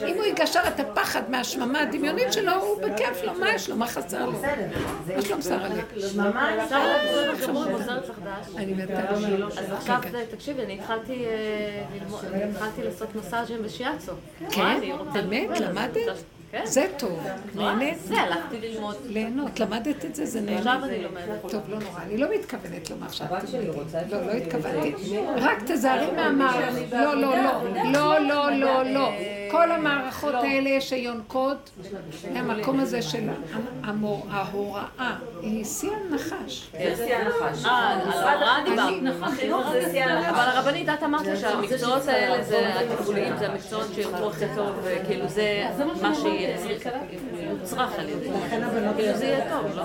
אם 0.07 0.15
הוא 0.17 0.25
ייגשר 0.25 0.61
את 0.69 0.81
הפחד 0.81 1.31
מהשממה 1.31 1.81
הדמיונית 1.81 2.33
שלו, 2.33 2.53
הוא 2.53 2.83
בכיף 2.83 3.23
לו, 3.25 3.35
מה 3.35 3.55
יש 3.55 3.71
לו, 3.71 3.77
מה 3.77 3.87
חסר 3.87 4.27
לו? 4.27 4.33
לו 5.31 5.39
בשר 5.39 5.65
עליהם. 5.65 5.87
שממה 6.13 6.49
אני 6.49 6.61
עכשיו 6.61 6.81
אני 6.81 7.09
בסדר 7.09 7.47
גמור, 7.47 7.65
מוסרת 7.71 8.09
לך 8.09 8.19
דש. 8.25 8.57
אני 8.57 8.73
מתה. 8.73 9.09
אז 9.61 9.73
עכשיו, 9.73 10.01
תקשיבי, 10.31 10.63
אני 10.63 10.75
התחלתי 10.75 11.25
אה, 11.25 12.85
לעשות 12.85 13.15
מסאז'ים 13.15 13.63
בשיאצו. 13.63 14.13
כן? 14.51 14.81
באמת? 15.13 15.61
למדת? 15.61 16.40
כן. 16.51 16.67
זה 16.67 16.87
טוב. 16.99 17.27
נהנית? 17.55 17.99
זה, 17.99 18.21
הלכתי 18.21 18.61
ללמוד. 18.61 18.97
ליהנות. 19.07 19.61
למדת 19.61 20.05
את 20.05 20.15
זה, 20.15 20.27
זה 20.27 20.41
נהנה. 20.41 20.59
עכשיו 20.59 20.85
אני 20.85 21.03
לומדת. 21.03 21.41
טוב, 21.51 21.63
לא 21.69 21.79
נורא. 21.79 22.03
אני 22.03 22.17
לא 22.17 22.29
מתכוונת 22.35 22.91
לומר 22.91 23.11
שאת 23.11 23.27
את 23.33 24.11
לא, 24.11 24.27
לא. 24.27 24.33
התכוונתי. 24.33 25.17
רק 25.37 25.63
תזהרי 25.67 26.11
מהמערכות. 26.17 26.93
לא, 26.93 27.15
לא, 27.21 27.37
לא. 27.37 27.83
לא, 27.93 28.21
לא, 28.21 28.51
לא, 28.51 28.83
לא. 28.85 29.11
כל 29.51 29.73
המערכות 29.73 30.35
האלה 30.35 30.81
שיונקות, 30.81 31.71
המקום 32.35 32.81
הזה 32.81 33.03
של 33.03 33.29
המור- 33.85 34.27
ההוראה, 34.31 34.85
היא 35.43 35.65
שיא 35.65 35.91
הנחש. 36.11 36.71
אה, 36.75 36.93
על 37.93 38.01
ההוראה 38.11 38.57
דיברת. 38.65 39.03
נכון, 39.03 39.35
חינוך 39.35 39.67
זה 39.73 39.89
שיא 39.93 40.05
הנחש. 40.05 40.29
אבל 40.31 40.41
הרבנית, 40.41 40.89
את 40.89 41.03
אמרת 41.03 41.39
שהמקצועות 41.41 42.09
האלה, 42.09 42.43
זה 42.45 42.69
הטיפוליים, 42.75 43.37
זה 43.39 43.47
המקצועות 43.53 43.87
שיוצרו 43.95 44.31
הכי 44.31 44.45
טוב, 44.57 44.71
וכאילו 44.83 45.29
זה 45.29 45.65
מה 46.03 46.15
שיוצרך 46.15 46.87
על 47.99 48.09
ידי. 48.09 48.31
כאילו 48.97 49.17
זה 49.17 49.25
יהיה 49.25 49.51
טוב, 49.51 49.67
לא? 49.77 49.83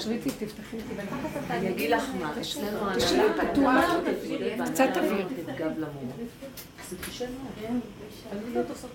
שביתי, 0.00 0.30
תפתחי. 0.30 0.76
אני 1.50 1.70
אגיד 1.70 1.90
לך 1.90 2.02
מה, 2.20 2.32
אצלנו 2.40 2.94
תשאלי 2.96 3.22
פתוח, 3.52 3.84
קצת 4.72 4.88
אוויר. 4.96 5.26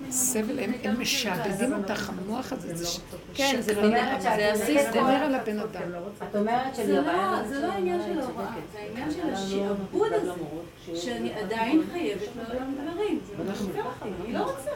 סבל, 0.09 0.59
הם 0.83 1.01
משעבדים 1.01 1.73
אותך, 1.73 2.09
המוח 2.09 2.53
הזה, 2.53 2.75
זה 2.75 2.85
ש- 2.87 2.99
כן, 3.33 3.61
זה 3.61 3.73
זה. 4.55 4.89
גומר 4.93 5.09
על 5.09 5.35
הבן 5.35 5.59
אדם. 5.59 5.81
את 6.29 6.35
אומרת 6.35 6.75
זה 6.75 6.81
שאני 6.83 6.93
לא, 6.95 7.43
זה 7.47 7.59
לא 7.59 7.71
העניין 7.71 8.01
של 8.01 8.19
ההוראה, 8.19 8.45
זה 8.73 8.79
העניין 8.79 9.11
של 9.11 9.33
השעבוד 9.33 10.13
הזה, 10.13 10.31
שאני 10.95 11.33
עדיין 11.33 11.81
חייבת 11.91 12.21
לעולם 12.35 12.73
דברים. 12.81 13.19
זה 13.25 13.43
מה 13.43 13.55
שמפריע 13.55 13.83
אותי, 13.85 14.09
אני 14.25 14.33
לא 14.33 14.39
רוצה. 14.43 14.71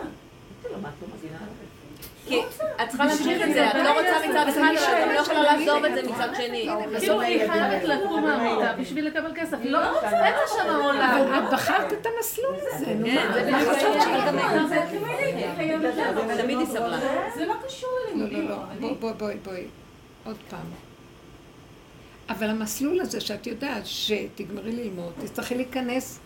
כי 2.27 2.41
את 2.83 2.89
צריכה 2.89 3.05
להמשיך 3.05 3.41
את 3.47 3.53
זה, 3.53 3.69
את 3.69 3.75
לא 3.75 3.89
רוצה 3.89 4.29
מצד 4.29 4.47
אחד, 4.49 4.61
אבל 4.61 5.11
את 5.11 5.15
לא 5.15 5.19
יכולה 5.19 5.43
לעזוב 5.43 5.85
את 5.85 5.95
זה 5.95 6.11
מצד 6.11 6.29
שני. 6.35 6.69
כאילו 6.99 7.21
היא 7.21 7.51
חייבת 7.51 7.83
לקום 7.83 8.23
מהמיטה 8.23 8.73
בשביל 8.79 9.07
לקבל 9.07 9.31
כסף, 9.35 9.57
לא 9.63 9.89
רוצה, 9.89 10.25
אין 10.25 10.33
לה 10.33 10.47
שם 10.47 10.75
עולם. 10.83 11.21
אבל 11.21 11.47
את 11.47 11.53
בחרת 11.53 11.93
את 11.93 12.05
המסלול 12.05 12.55
הזה, 12.61 12.85
כן? 12.85 13.31
זה 13.33 13.71
חשבת 13.75 14.01
זה 16.27 16.41
תמיד 16.41 16.57
היא 16.57 16.65
סבלה. 16.65 16.99
זה 17.35 17.45
לא 17.45 17.53
קשור 17.65 17.89
לא, 17.89 18.11
ללימודים. 18.11 18.49
לא, 18.49 18.55
לא, 18.55 18.63
בואי, 18.79 18.93
בואי, 18.99 19.13
בואי, 19.13 19.35
בואי, 19.43 19.63
עוד 20.25 20.37
פעם. 20.49 20.65
אבל 22.29 22.49
המסלול 22.49 23.01
הזה 23.01 23.21
שאת 23.21 23.47
יודעת 23.47 23.83
שתגמרי 23.85 24.71
ללמוד, 24.71 25.13
תצטרכי 25.21 25.55
להיכנס 25.55 26.19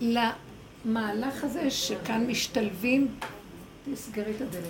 למהלך 0.00 1.44
הזה 1.44 1.70
שכאן 1.70 2.26
משתלבים, 2.26 3.08
תסגרי 3.92 4.32
את 4.36 4.40
הדלת, 4.40 4.64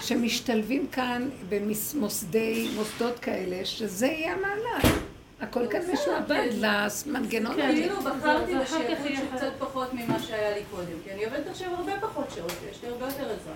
שמשתלבים 0.00 0.86
כאן 0.86 1.28
במוסדי, 1.48 2.68
מוסדות 2.76 3.18
כאלה, 3.18 3.64
שזה 3.64 4.06
יהיה 4.06 4.32
המהלך. 4.34 4.98
הכל 5.40 5.66
כאן 5.70 5.80
משועבד 5.92 6.48
למנגנון 6.52 7.60
הזה. 7.60 7.72
כאילו 7.72 8.00
בחרתי 8.00 8.54
בשייכות 8.58 9.06
שקצת 9.16 9.52
פחות 9.58 9.94
ממה 9.94 10.22
שהיה 10.22 10.56
לי 10.56 10.62
קודם, 10.70 10.96
כי 11.04 11.12
אני 11.12 11.24
עובדת 11.24 11.46
עכשיו 11.46 11.74
הרבה 11.74 11.92
פחות 12.00 12.24
שעות, 12.34 12.52
יש 12.70 12.78
לי 12.82 12.88
הרבה 12.88 13.06
יותר 13.06 13.30
עזרה. 13.30 13.54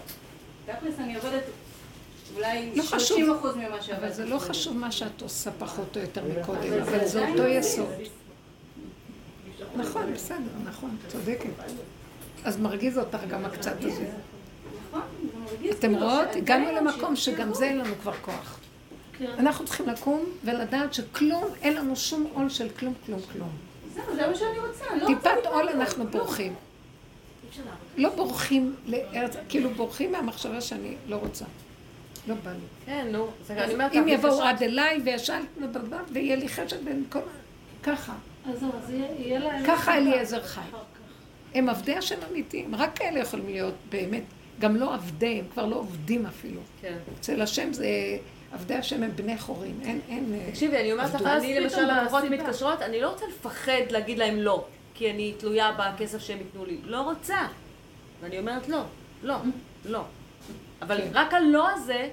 תכלס 0.67 0.95
אני 0.99 1.17
עובדת 1.17 1.43
אולי 2.37 2.71
לא 2.75 2.83
חשוב. 2.83 2.99
30 2.99 3.31
אחוז 3.33 3.57
ממה 3.57 3.83
שעבדתי 3.83 4.07
אבל 4.07 4.13
זה 4.13 4.25
לא 4.25 4.39
קודם. 4.39 4.51
חשוב 4.51 4.77
מה 4.77 4.93
שאת 4.93 5.23
עושה 5.23 5.51
פחות 5.59 5.97
או 5.97 6.03
יותר 6.03 6.23
מקודם, 6.41 6.73
אבל 6.83 7.07
זה 7.07 7.29
אותו 7.29 7.47
יסוד. 7.47 7.89
נכון, 9.77 10.13
בסדר, 10.15 10.39
נכון, 10.65 10.97
צודקת. 11.09 11.51
אז 12.45 12.57
מרגיז 12.61 12.99
אותך 12.99 13.19
גם 13.29 13.45
הקצת 13.45 13.85
הזה. 13.85 14.07
נכון, 14.89 15.03
אתם 15.71 15.89
כאילו 15.95 16.07
רואות? 16.07 16.29
הגענו 16.37 16.73
למקום 16.73 17.17
שגם 17.17 17.55
זה 17.55 17.65
אין 17.65 17.79
לנו 17.79 17.95
כבר 18.03 18.13
כוח. 18.23 18.59
אנחנו 19.39 19.65
צריכים 19.65 19.89
לקום 19.89 20.25
ולדעת 20.45 20.95
שכלום, 20.95 21.45
אין 21.63 21.75
לנו 21.75 21.97
שום 21.97 22.27
עול 22.35 22.49
של 22.49 22.69
כלום, 22.69 22.95
כלום, 23.07 23.21
כלום. 23.33 23.49
זהו, 23.95 24.05
זה 24.17 24.27
מה 24.27 24.35
שאני 24.35 24.59
רוצה, 24.59 24.85
לא 24.97 25.07
טיפת. 25.07 25.47
עול 25.47 25.69
אנחנו 25.69 26.07
בורחים. 26.07 26.55
לא 27.97 28.09
בורחים 28.17 28.75
לארץ, 28.87 29.37
כאילו 29.49 29.71
בורחים 29.71 30.13
מהמחשבה 30.13 30.61
שאני 30.61 30.95
לא 31.09 31.17
רוצה. 31.17 31.45
לא 32.29 32.35
בא 32.45 32.51
לי. 32.51 32.57
כן, 32.87 33.07
נו, 33.13 33.29
אם 33.95 34.09
יבואו 34.09 34.43
עד 34.43 34.63
אליי 34.63 35.01
וישן, 35.05 35.43
ויהיה 36.13 36.37
לי. 36.37 36.49
ככה. 37.83 38.13
אז 38.51 38.57
יהיה- 38.91 39.07
יהיה 39.19 39.39
להם... 39.39 39.67
ככה 39.67 39.97
אליעזר 39.97 40.43
חי. 40.43 40.61
הם 41.55 41.69
עבדי 41.69 41.97
השם 41.97 42.17
אמיתיים, 42.31 42.75
רק 42.75 42.99
כאלה 42.99 43.21
יכולים 43.21 43.47
להיות 43.47 43.75
באמת, 43.91 44.23
גם 44.61 44.77
לא 44.77 44.95
עבדי, 44.95 45.39
הם 45.39 45.45
כבר 45.53 45.67
לא 45.67 45.77
עובדים 45.77 46.27
אפילו. 46.27 46.61
כן. 46.83 46.95
אצל 47.21 47.43
השם 47.43 47.73
זה, 47.73 47.87
עבדי 48.53 48.75
השם 48.75 49.03
הם 49.03 49.11
בני 49.17 49.39
חורים, 49.39 49.81
אין, 49.83 50.01
אין... 50.09 50.35
אה, 50.35 50.51
תקשיבי, 50.51 50.77
אני 50.81 50.93
אומרת 50.93 51.15
לך. 51.15 51.23
אני 51.27 51.61
למשל, 51.61 51.77
לקוחות. 52.03 52.25
מתקשרות, 52.25 52.83
אני 52.83 53.01
לא 53.01 53.11
רוצה 53.11 53.25
לפחד 53.27 53.73
להגיד 53.91 54.19
להם 54.19 54.37
לא, 54.37 54.65
כי 54.95 55.11
אני 55.11 55.35
תלויה 55.39 55.73
בכסף 55.79 56.19
שהם 56.19 56.39
ייתנו 56.39 56.65
לי. 56.67 56.77
לא 56.85 57.01
רוצה. 57.01 57.37
ואני 58.23 58.39
אומרת 58.39 58.69
לא, 58.69 58.81
לא, 59.23 59.35
לא. 59.85 60.01
אבל 60.83 60.97
כן. 61.01 61.09
רק 61.13 61.35
הלא 61.35 61.71
הזה 61.71 62.09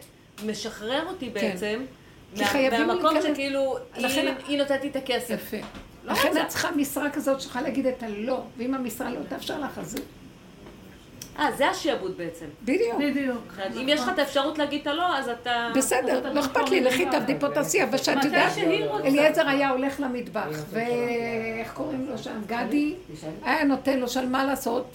משחרר 0.45 1.05
אותי 1.07 1.29
בעצם, 1.29 1.81
כי 2.35 2.41
מה- 2.69 2.85
מהמקום 2.87 3.13
להיכנס- 3.13 3.31
שכאילו, 3.33 3.75
לכן- 3.97 4.27
היא- 4.27 4.45
היא 4.47 4.57
נותנת 4.57 4.81
לי 4.83 4.89
את 4.89 4.95
הכסף. 4.95 5.29
יפה. 5.53 5.57
לא 6.03 6.13
לכן. 6.13 6.37
את 6.41 6.47
צריכה 6.47 6.71
משרה 6.71 7.09
כזאת 7.09 7.41
שצריכה 7.41 7.61
להגיד 7.61 7.85
את 7.87 8.03
הלא, 8.03 8.43
ואם 8.57 8.73
המשרה 8.73 9.09
לא 9.11 9.19
תאפשר 9.29 9.59
לך, 9.59 9.77
אז 9.77 9.95
אה, 11.39 11.51
זה 11.51 11.69
השעבוד 11.69 12.17
בעצם. 12.17 12.45
בדיוק. 12.63 12.95
בדיוק. 12.99 13.53
אם 13.81 13.89
יש 13.89 13.99
לך 13.99 14.09
את 14.13 14.19
האפשרות 14.19 14.57
להגיד 14.57 14.81
את 14.81 14.87
הלא, 14.87 15.17
אז 15.17 15.29
אתה... 15.29 15.69
בסדר, 15.75 16.33
לא 16.33 16.39
אכפת 16.39 16.69
לי, 16.69 16.81
לכי 16.81 17.05
תעבדי 17.05 17.39
פה 17.39 17.49
תעשי, 17.49 17.83
אבל 17.83 17.97
שאת 17.97 18.23
יודעת. 18.23 18.51
אליעזר 19.03 19.47
היה 19.49 19.69
הולך 19.69 19.99
למטבח, 19.99 20.47
ואיך 20.69 21.73
קוראים 21.73 22.05
לו 22.09 22.17
שם? 22.17 22.41
גדי, 22.47 22.93
היה 23.43 23.63
נותן 23.63 23.99
לו 23.99 24.07
שם 24.07 24.31
מה 24.31 24.45
לעשות. 24.45 24.85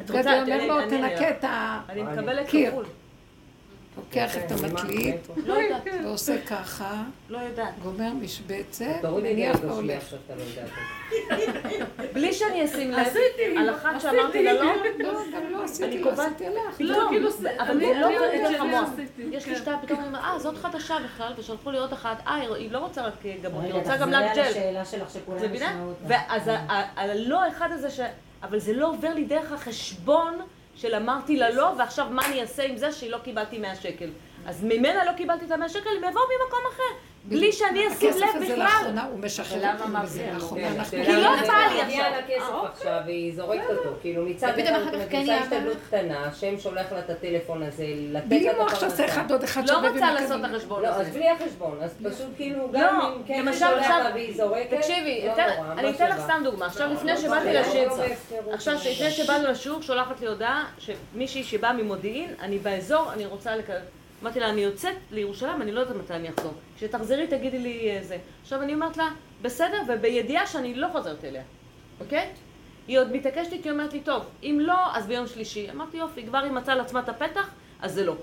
את 0.00 0.10
גדי 0.10 0.18
רוצה, 0.18 0.42
אומר 0.42 0.54
אני- 0.58 0.68
לו, 0.68 0.80
אני- 0.80 0.90
תנקה 0.90 1.30
את 1.30 1.44
ה... 1.44 1.80
לוקח 3.96 4.36
את 4.36 4.52
המקליט, 4.52 5.16
לא 5.36 5.54
ועושה 6.04 6.34
ככה, 6.46 7.02
לא 7.28 7.38
יודעת. 7.38 7.78
גומר 7.82 8.12
משבצת, 8.12 8.84
לי 9.02 9.22
מניח 9.22 9.56
והולך. 9.62 10.12
לא 10.28 10.42
יודעת. 10.42 10.68
בלי 12.12 12.32
שאני 12.32 12.64
אשים 12.64 12.90
לב, 12.90 12.98
עשיתי, 12.98 13.56
על 13.58 13.70
אחת 13.74 14.00
שאמרתי 14.00 14.42
לה 14.44 14.52
לא, 14.52 14.64
לא, 14.98 15.12
גם 15.34 15.50
לא 15.52 15.64
עשיתי, 15.64 15.84
אני 15.84 15.98
לא 16.02 16.10
קובעת- 16.10 16.26
עשיתי 16.34 16.44
לך. 16.50 16.76
לא, 16.80 17.04
כאילו, 17.08 17.28
אבל 17.60 17.70
אני- 17.70 18.00
לא 18.00 18.08
קוראים 18.18 18.44
המוח. 18.60 18.88
עשיתי, 18.92 19.22
יש 19.32 19.46
לי 19.46 19.54
כן. 19.54 19.60
שתיים, 19.60 19.78
פתאום 19.82 19.98
אני 19.98 20.08
אומרת, 20.08 20.22
אה, 20.24 20.38
זאת 20.38 20.56
חדשה 20.56 20.96
בכלל, 21.04 21.32
ושלחו 21.38 21.70
לי 21.70 21.78
עוד 21.78 21.92
אחת, 21.92 22.16
אה, 22.26 22.34
היא 22.34 22.72
לא 22.72 22.78
רוצה 22.78 23.02
רק 23.06 23.12
גבות, 23.42 23.62
היא 23.64 23.70
רגע, 23.72 23.78
רוצה 23.78 23.96
גם 23.96 24.14
על 24.14 24.24
ג'ל. 24.34 24.40
השאלה 24.40 24.84
שלך 24.84 25.10
שכולם 25.10 25.38
זה 25.38 25.48
מבינה? 25.48 25.66
ישמעו 25.70 25.88
אותה. 25.88 26.04
ואז 26.08 26.48
ה- 26.48 26.66
הלא 27.00 27.48
אחד 27.48 27.68
הזה. 27.72 28.06
אבל 28.42 28.58
זה 28.58 28.72
לא 28.72 28.88
עובר 28.88 29.14
לי 29.14 29.24
דרך 29.24 29.52
החשבון 29.52 30.38
של 30.76 30.94
אמרתי 30.94 31.36
לה 31.36 31.50
לא, 31.50 31.72
ועכשיו 31.78 32.06
מה 32.10 32.26
אני 32.26 32.40
אעשה 32.40 32.62
עם 32.62 32.76
זה 32.76 32.92
שהיא 32.92 33.10
לא 33.10 33.18
קיבלתי 33.18 33.58
100 33.58 33.74
שקל. 33.74 34.10
אז 34.46 34.64
ממנה 34.64 35.04
לא 35.04 35.12
קיבלתי 35.12 35.44
את 35.44 35.50
ה-100 35.50 35.68
שקל, 35.68 35.88
הם 35.96 36.04
יבואו 36.10 36.24
ממקום 36.24 36.60
אחר. 36.72 36.94
בלי 37.28 37.52
שאני 37.52 37.88
אשים 37.88 38.08
הכסף 38.08 38.20
לב 38.20 38.42
הזה 38.42 38.44
בכלל. 38.44 38.58
לאחרונה 38.58 39.04
הוא 39.04 39.18
משחרר 39.18 39.58
ולמה 39.58 39.72
אותנו 39.72 39.92
מה 39.92 40.02
בזה, 40.02 40.12
זה? 40.18 40.30
לאחרונה 40.34 40.84
כן, 40.90 41.04
כי 41.04 41.12
לא 41.12 41.34
היא, 41.34 41.48
בא 41.48 41.54
לי 41.54 41.82
מגיע 41.84 42.10
לה 42.10 42.18
עכשיו. 42.18 42.36
כסף 42.36 42.50
אה, 42.50 42.68
עכשיו, 42.68 43.00
והיא 43.06 43.34
זורקת 43.36 43.62
אותו. 43.70 43.90
כאילו 44.00 44.22
מצד 44.26 44.58
אחד 44.58 44.72
את 44.72 44.92
כן 44.92 44.98
מכניסה 44.98 45.34
השתדלות 45.34 45.76
קטנה, 45.88 46.24
השם 46.26 46.58
שולח 46.58 46.92
לה 46.92 46.98
את 46.98 47.10
הטלפון 47.10 47.62
הזה, 47.62 47.84
לתת 47.86 48.12
לה 48.12 48.20
בלי 48.20 48.50
את 48.50 48.56
מוח 48.56 48.70
שעושה 48.70 48.86
הפרנסה. 48.86 49.04
אחד 49.04 49.32
עוד 49.32 49.42
אחד 49.42 49.68
לא 49.68 49.88
רוצה 49.88 50.12
לעשות 50.12 50.40
את. 50.40 50.50
החשבון 50.50 50.82
לא, 50.82 50.88
אז 50.88 51.00
הזה. 51.00 51.10
בלי 51.10 51.28
החשבון, 51.30 51.78
אז 51.82 51.94
פשוט 52.04 52.26
כאילו 52.36 52.68
גם 52.72 52.98
לא, 52.98 53.16
אם 53.16 53.22
כן 53.26 53.44
שולח 53.58 53.72
עכשיו, 53.78 54.00
לה 54.04 54.10
והיא 54.14 54.36
זורקת, 54.36 54.74
תקשיבי, 54.74 55.28
לא 55.36 55.42
אני 55.78 55.90
אתן 55.90 56.08
לך. 56.10 56.20
סתם 56.20 56.40
דוגמה. 56.44 56.66
עכשיו 56.66 56.92
לפני 56.92 57.12
לא, 57.12 57.16
שבאתי 57.16 57.46
לא, 57.46 57.52
לא 57.52 57.96
בהפקרות. 57.96 58.54
עכשיו 58.54 58.74
לפני 58.74 59.10
שבאנו 59.10 59.48
לשיעור 59.48 59.82
שולחת 59.82 60.20
לי 60.20 60.26
הודעה 60.26 60.64
שמישהי 60.78 61.44
שבאה 61.44 61.72
ממודיעין, 61.72 62.34
אני 62.40 62.58
באזור, 62.58 63.12
אני 63.12 63.26
רוצה. 63.26 63.54
אמרתי 64.22 64.40
לה, 64.40 64.50
אני 64.50 64.60
יוצאת 64.60 64.96
לירושלים, 65.10 65.62
אני 65.62 65.72
לא 65.72 65.80
יודעת 65.80 65.96
מתי 65.96 66.14
אני 66.14 66.30
אחזור. 66.30 66.52
כשתחזרי 66.76 67.26
תגידי 67.26 67.58
לי 67.58 67.90
אה, 67.90 68.02
זה. 68.02 68.18
עכשיו 68.42 68.62
אני 68.62 68.74
אומרת 68.74 68.96
לה, 68.96 69.08
בסדר, 69.42 69.82
ובידיעה 69.88 70.46
שאני 70.46 70.74
לא 70.74 70.88
חוזרת 70.92 71.24
אליה, 71.24 71.42
אוקיי? 72.00 72.32
היא 72.88 72.98
עוד 72.98 73.12
מתעקשת 73.12 73.52
איתי, 73.52 73.70
אומרת 73.70 73.92
לי, 73.92 74.00
טוב, 74.00 74.24
אם 74.42 74.58
לא, 74.62 74.96
אז 74.96 75.06
ביום 75.06 75.26
שלישי. 75.26 75.70
אמרתי, 75.70 75.96
יופי, 75.96 76.26
כבר 76.26 76.38
היא 76.38 76.52
מצאה 76.52 76.74
לעצמה 76.74 77.00
את 77.00 77.08
הפתח, 77.08 77.50
אז 77.80 77.94
זה 77.94 78.04
לא. 78.04 78.14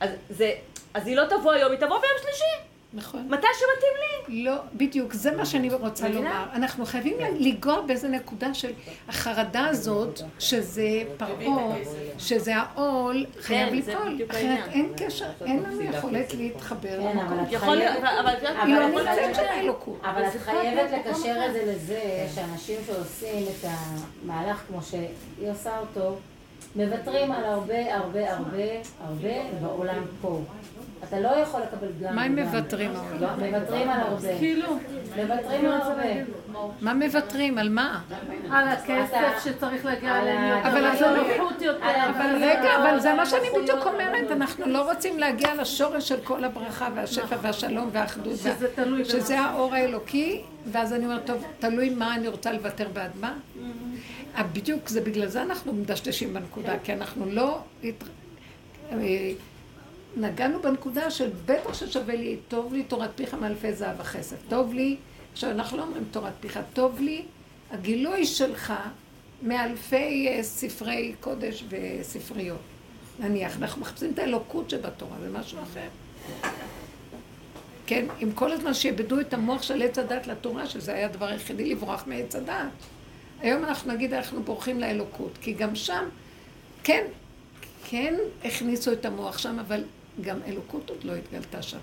אז, 0.00 0.10
זה, 0.30 0.52
אז 0.94 1.06
היא 1.06 1.16
לא 1.16 1.24
תבוא 1.24 1.52
היום, 1.52 1.72
היא 1.72 1.80
תבוא 1.80 1.98
ביום 1.98 2.18
שלישי. 2.22 2.75
נכון. 2.96 3.26
מתי 3.30 3.46
שמתאים 3.54 3.92
לי. 4.28 4.44
לא, 4.44 4.52
בדיוק, 4.74 5.12
זה 5.12 5.36
מה 5.36 5.46
שאני 5.46 5.70
רוצה? 5.74 6.08
לומר. 6.08 6.44
אנחנו 6.52 6.86
חייבים 6.86 7.16
לנגוע 7.38 7.80
באיזה 7.80 8.08
נקודה 8.08 8.54
של 8.54 8.72
החרדה 9.08 9.66
הזאת, 9.66 10.20
שזה 10.38 10.88
פרעה, 11.16 11.76
שזה 12.18 12.52
העול, 12.56 13.26
חייב 13.40 13.80
זה 13.84 13.92
ליפול. 13.94 14.18
אחרת. 14.30 14.68
אין 14.72 14.92
קשר, 14.96 15.26
אין 15.46 15.62
לנו 15.62 15.82
יכולת 15.82 16.34
להתחבר 16.34 16.88
כן, 17.00 17.18
אבל 17.18 17.34
למקום. 17.36 17.44
את 17.46 17.52
יכול 17.52 17.76
להיות, 17.76 17.92
חייבת... 17.92 18.18
אבל 18.20 18.32
את 18.32 18.56
היא 18.62 18.74
לא 18.74 18.84
אבל 18.86 18.92
את 18.92 19.08
נמצאת 19.08 19.14
חייבת- 19.18 19.34
של 19.36 19.42
האלוקות. 19.44 20.00
אבל 20.04 20.22
את 20.26 20.40
חייבת 20.40 20.90
לקשר 20.92 21.36
את 21.46 21.52
זה 21.52 21.62
לזה 21.66 22.00
שאנשים 22.34 22.76
שעושים 22.86 23.44
את 23.48 23.68
המהלך 24.24 24.62
כמו 24.68 24.82
שהיא 24.82 25.06
עושה 25.50 25.78
אותו, 25.78 26.16
מוותרים 26.76 27.32
על 27.32 27.44
הרבה 27.44 27.94
הרבה 27.96 28.32
הרבה 28.36 28.64
הרבה 29.06 29.28
בעולם 29.60 30.02
פה. 30.20 30.40
אתה 31.04 31.20
לא 31.20 31.28
יכול 31.28 31.60
לקבל 31.60 31.86
גם 32.02 32.16
מה 32.16 32.22
הם. 32.22 32.34
מוותרים? 32.38 32.92
לא, 33.20 33.28
מוותרים 33.50 33.88
על 33.90 34.00
הרבה. 34.00 34.38
כאילו, 34.38 34.68
מוותרים 35.16 35.66
על 35.66 35.80
הרבה. 35.80 36.02
מה 36.80 36.94
מוותרים? 36.94 37.58
על 37.58 37.68
מה? 37.68 38.00
על 38.50 38.68
הכסף 38.68 39.44
שצריך 39.44 39.84
להגיע 39.84 40.22
אליהם 40.22 40.56
יותר, 40.56 40.68
אבל 40.68 40.78
על 40.78 40.84
אז 40.86 41.02
אני- 41.02 41.18
הנוחות 41.20 41.62
יותר. 41.62 41.86
אבל 42.10 42.36
רגע, 42.36 42.76
אבל 42.76 43.00
זה 43.00 43.14
מה 43.14 43.26
שאני 43.26 43.46
בדיוק 43.62 43.86
אומרת, 43.86 44.30
אנחנו 44.30 44.66
לא 44.66 44.92
רוצים 44.92 45.18
להגיע 45.18 45.54
לשורש 45.54 46.08
של 46.08 46.20
כל 46.24 46.44
הברכה 46.44 46.88
והשפע 46.94 47.36
והשלום 47.42 47.88
והאחדות. 47.92 48.26
וה- 48.32 48.36
שזה 48.54 48.68
תלוי. 48.74 49.04
שזה 49.04 49.40
האור 49.40 49.74
האלוקי, 49.74 50.40
ואז 50.72 50.92
אני 50.92 51.04
אומרת, 51.04 51.26
טוב, 51.26 51.44
תלוי 51.58 51.90
מה 51.90 52.14
אני 52.14 52.28
רוצה 52.28 52.52
לוותר 52.52 52.88
בעד 52.92 53.10
מה. 53.20 53.32
אה, 54.36 54.42
בדיוק, 54.42 54.88
זה 54.88 55.00
בגלל 55.00 55.26
זה 55.28 55.42
אנחנו 55.42 55.72
מדשדשים 55.72 56.34
בנקודה, 56.34 56.72
כי 56.84 56.92
אנחנו 56.92 57.26
לא... 57.26 57.58
נגענו 60.16 60.62
בנקודה 60.62 61.10
של 61.10 61.30
בטח 61.46 61.74
ששווה 61.74 62.14
לי, 62.14 62.36
טוב 62.48 62.74
לי 62.74 62.82
תורת 62.82 63.10
פיך 63.14 63.34
מאלפי 63.34 63.72
זהב 63.72 64.00
וכסף. 64.00 64.36
טוב 64.48 64.74
לי, 64.74 64.96
עכשיו 65.32 65.50
אנחנו 65.50 65.76
לא 65.76 65.82
אומרים 65.82 66.04
תורת 66.10 66.32
פיך, 66.40 66.58
טוב 66.72 67.00
לי 67.00 67.24
הגילוי 67.70 68.26
שלך 68.26 68.72
מאלפי 69.42 70.28
אה, 70.28 70.42
ספרי 70.42 71.14
קודש 71.20 71.64
וספריות. 71.68 72.60
נניח, 73.18 73.56
אנחנו 73.56 73.80
מחפשים 73.80 74.12
את 74.12 74.18
האלוקות 74.18 74.70
שבתורה, 74.70 75.16
זה 75.20 75.30
משהו 75.30 75.58
אחר. 75.62 75.88
כן, 77.86 78.06
אם 78.22 78.32
כל 78.34 78.52
הזמן 78.52 78.74
שיעבדו 78.74 79.20
את 79.20 79.34
המוח 79.34 79.62
של 79.62 79.82
עץ 79.82 79.98
הדת 79.98 80.26
לתורה, 80.26 80.66
שזה 80.66 80.94
היה 80.94 81.06
הדבר 81.06 81.26
היחידי 81.26 81.64
לברוח 81.64 82.04
מעץ 82.06 82.34
הדת. 82.34 82.56
היום 83.40 83.64
אנחנו 83.64 83.92
נגיד 83.92 84.14
אנחנו 84.14 84.42
בורחים 84.42 84.80
לאלוקות, 84.80 85.38
כי 85.40 85.52
גם 85.52 85.74
שם, 85.74 86.04
כן, 86.82 87.04
כן 87.84 88.14
הכניסו 88.44 88.92
את 88.92 89.04
המוח 89.04 89.38
שם, 89.38 89.58
אבל 89.58 89.84
גם 90.20 90.38
אלוקות 90.46 90.90
עוד 90.90 91.04
לא 91.04 91.12
התגלתה 91.14 91.62
שם. 91.62 91.78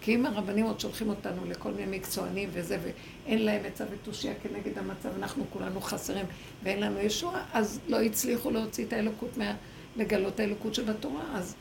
כי 0.00 0.14
אם 0.14 0.26
הרבנים 0.26 0.66
עוד 0.66 0.80
שולחים 0.80 1.08
אותנו 1.08 1.44
לכל 1.44 1.70
מיני 1.72 1.98
מקצוענים 1.98 2.48
וזה, 2.52 2.78
ואין 2.82 3.44
להם 3.44 3.64
עצה 3.64 3.84
ותושייה 3.90 4.34
כנגד 4.42 4.78
המצב, 4.78 5.08
אנחנו 5.18 5.44
כולנו 5.50 5.80
חסרים 5.80 6.26
ואין 6.62 6.80
לנו 6.80 7.00
ישועה, 7.00 7.44
אז 7.52 7.80
לא 7.88 8.02
הצליחו 8.02 8.50
להוציא 8.50 8.84
את 8.86 8.92
האלוקות, 8.92 9.36
מה, 9.36 9.54
לגלות 9.96 10.40
האלוקות 10.40 10.74
שבתורה. 10.74 11.24
אז 11.34 11.54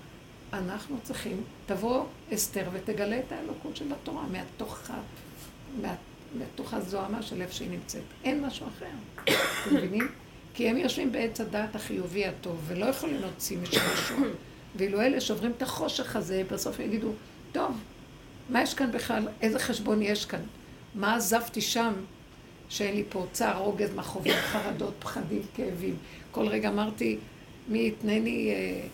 אנחנו 0.54 0.98
צריכים, 1.04 1.44
תבוא 1.66 2.06
אסתר 2.34 2.70
ותגלה 2.74 3.20
את 3.20 3.32
האלוקות 3.32 3.76
שבתורה, 3.76 4.24
מהתוך, 4.32 4.92
מה, 5.82 5.96
מתוך 6.40 6.74
הזוהמה 6.74 7.22
של 7.22 7.42
איפה 7.42 7.54
שהיא 7.54 7.70
נמצאת. 7.70 8.04
אין 8.24 8.46
משהו 8.46 8.68
אחר. 8.68 8.86
אתם 9.24 9.76
מבינים? 9.76 10.08
כי 10.54 10.70
הם 10.70 10.78
יושבים 10.78 11.12
בעץ 11.12 11.42
הדעת 11.42 11.76
החיובי 11.76 12.26
הטוב, 12.26 12.62
ולא 12.68 12.86
יכולים 12.86 13.22
להוציא 13.22 13.58
משהו. 13.58 14.18
ואילו 14.78 15.02
אלה 15.02 15.22
שעוברים 15.22 15.52
את 15.58 15.62
החושך 15.62 16.16
הזה, 16.16 16.44
בסוף 16.52 16.80
יגידו, 16.80 17.12
טוב, 17.52 17.78
מה 18.50 18.62
יש 18.62 18.74
כאן 18.74 18.92
בכלל? 18.92 19.28
איזה 19.42 19.60
חשבון 19.60 20.02
יש 20.02 20.26
כאן? 20.26 20.42
מה 20.96 21.16
עזבתי 21.16 21.62
שם 21.62 21.94
שאין 22.70 22.96
לי 22.96 23.04
פה 23.10 23.26
צער, 23.32 23.58
רוגז, 23.58 23.96
מכאובים, 23.96 24.34
חרדות, 24.52 24.94
פחדים, 25.00 25.42
כאבים? 25.56 25.96
כל 26.32 26.48
רגע 26.48 26.70
אמרתי, 26.70 27.18
מי 27.68 27.88
יתנני 27.88 28.52
אה. 28.52 28.88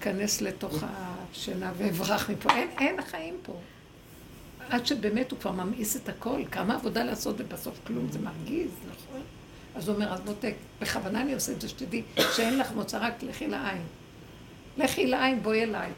כנס 0.00 0.40
לתוך 0.40 0.84
השינה 0.86 1.72
ואברח 1.76 2.30
מפה. 2.30 2.50
אין, 2.50 2.68
אין 2.78 3.02
חיים 3.02 3.34
פה. 3.42 3.56
עד 4.70 4.86
שבאמת 4.86 5.30
הוא 5.30 5.38
כבר 5.38 5.52
ממאיס 5.52 5.96
את 5.96 6.08
הכל, 6.08 6.40
כמה 6.50 6.74
עבודה 6.74 7.04
לעשות 7.04 7.36
ובסוף 7.38 7.80
כלום, 7.86 8.06
זה 8.10 8.18
מרגיז, 8.18 8.70
נכון? 8.90 9.20
אז 9.74 9.88
הוא 9.88 9.94
אומר, 9.94 10.12
אז 10.12 10.20
מותק, 10.26 10.54
בכוונה 10.80 11.22
אני 11.22 11.34
עושה 11.34 11.52
את 11.52 11.60
זה, 11.60 11.68
שתדעי 11.68 12.02
שאין 12.36 12.58
לך 12.58 12.72
מוצא, 12.72 12.98
רק 13.00 13.22
לכי 13.22 13.46
לעין. 13.46 13.82
לכי 14.78 15.06
לעין, 15.06 15.42
בואי 15.42 15.62
אליי. 15.62 15.90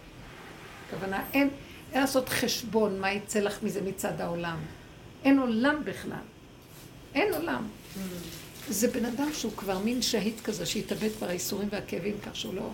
הכוונה, 0.88 1.24
אין, 1.32 1.50
אין 1.92 2.00
לעשות 2.00 2.28
חשבון 2.28 3.00
מה 3.00 3.12
יצא 3.12 3.40
לך 3.40 3.62
מזה 3.62 3.82
מצד 3.82 4.20
העולם. 4.20 4.58
אין 5.24 5.38
עולם 5.38 5.82
בכלל. 5.84 6.24
אין 7.14 7.34
עולם. 7.34 7.66
זה 8.68 8.88
בן 8.88 9.04
אדם 9.04 9.28
שהוא 9.32 9.52
כבר 9.56 9.78
מין 9.78 10.02
שהיד 10.02 10.40
כזה, 10.44 10.66
שהתאבד 10.66 11.08
כבר 11.18 11.28
האיסורים 11.28 11.68
והכאבים, 11.72 12.14
כך 12.26 12.36
שהוא 12.36 12.54
לא, 12.54 12.68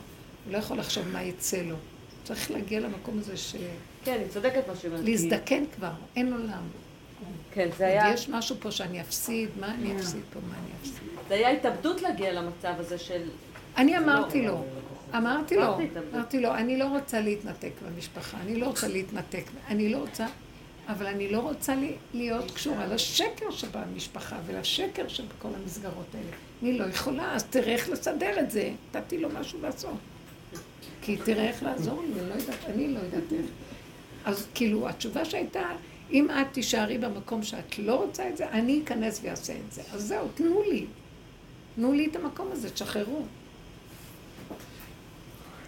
לא 0.50 0.58
יכול 0.58 0.78
לחשוב 0.78 1.08
מה 1.08 1.22
יצא 1.22 1.62
לו. 1.62 1.76
צריך 2.24 2.50
להגיע 2.50 2.80
למקום 2.80 3.18
הזה 3.18 3.36
של... 3.36 3.58
כן, 4.04 4.18
היא 4.20 4.28
צודקת 4.28 4.68
מה 4.68 4.76
שהיא 4.76 4.90
אומרת. 4.90 5.04
להזדקן 5.04 5.64
כבר, 5.76 5.92
אין 6.16 6.32
עולם. 6.32 6.62
כן, 7.52 7.68
זה 7.78 7.86
היה, 7.86 8.14
יש 8.14 8.28
משהו 8.28 8.56
פה 8.60 8.70
שאני 8.70 9.00
אפסיד, 9.00 9.48
מה 9.60 9.74
אני 9.74 9.96
אפסיד 9.96 10.22
פה, 10.32 10.40
מה 10.48 10.54
אני 10.54 10.70
אפסיד. 10.80 11.08
זה 11.28 11.34
היה 11.34 11.50
התאבדות 11.50 12.02
להגיע 12.02 12.32
למצב 12.32 12.72
הזה 12.78 12.98
של... 12.98 13.28
אני 13.76 13.98
אמרתי 13.98 14.46
לו, 14.46 14.64
אמרתי 15.14 15.56
לו, 15.56 15.78
אמרתי 16.12 16.40
לו, 16.40 16.54
אני 16.54 16.78
לא 16.78 16.84
רוצה 16.84 17.20
להתנתק 17.20 17.72
במשפחה, 17.86 18.36
אני 18.40 18.56
לא 18.60 18.66
רוצה 18.66 18.88
להתנתק, 18.88 19.44
אני 19.68 19.88
לא 19.88 19.98
רוצה, 19.98 20.26
אבל 20.88 21.06
אני 21.06 21.32
לא 21.32 21.38
רוצה 21.38 21.74
להיות 22.14 22.50
קשורה 22.50 22.86
לשקר 22.86 23.50
שבמשפחה 23.50 24.36
ולשקר 24.46 25.08
שבכל 25.08 25.48
המסגרות 25.62 26.14
האלה. 26.14 26.36
אני 26.62 26.78
לא 26.78 26.84
יכולה, 26.84 27.34
אז 27.34 27.44
תראה 27.44 27.72
איך 27.72 27.88
לסדר 27.88 28.40
את 28.40 28.50
זה. 28.50 28.70
נתתי 28.94 29.18
לו 29.18 29.28
משהו 29.40 29.58
לעשות. 29.62 29.96
כי 31.02 31.16
תראה 31.24 31.48
איך 31.48 31.62
לעזור 31.62 32.02
לי, 32.02 32.20
אני 32.20 32.28
לא 32.28 32.34
יודעת, 32.34 32.64
אני 32.66 32.94
לא 32.94 32.98
יודעת 32.98 33.32
איך. 33.32 33.46
אז 34.24 34.46
כאילו, 34.54 34.88
התשובה 34.88 35.24
שהייתה, 35.24 35.70
אם 36.12 36.30
את 36.30 36.46
תישארי 36.52 36.98
במקום 36.98 37.42
שאת 37.42 37.78
לא 37.78 37.94
רוצה 37.94 38.28
את 38.28 38.36
זה, 38.36 38.48
אני 38.48 38.80
אכנס 38.84 39.20
ואעשה 39.22 39.52
את 39.66 39.72
זה. 39.72 39.82
אז 39.92 40.02
זהו, 40.02 40.28
תנו 40.34 40.62
לי. 40.62 40.86
תנו 41.76 41.92
לי 41.92 42.06
את 42.06 42.16
המקום 42.16 42.48
הזה, 42.52 42.70
תשחררו. 42.70 43.22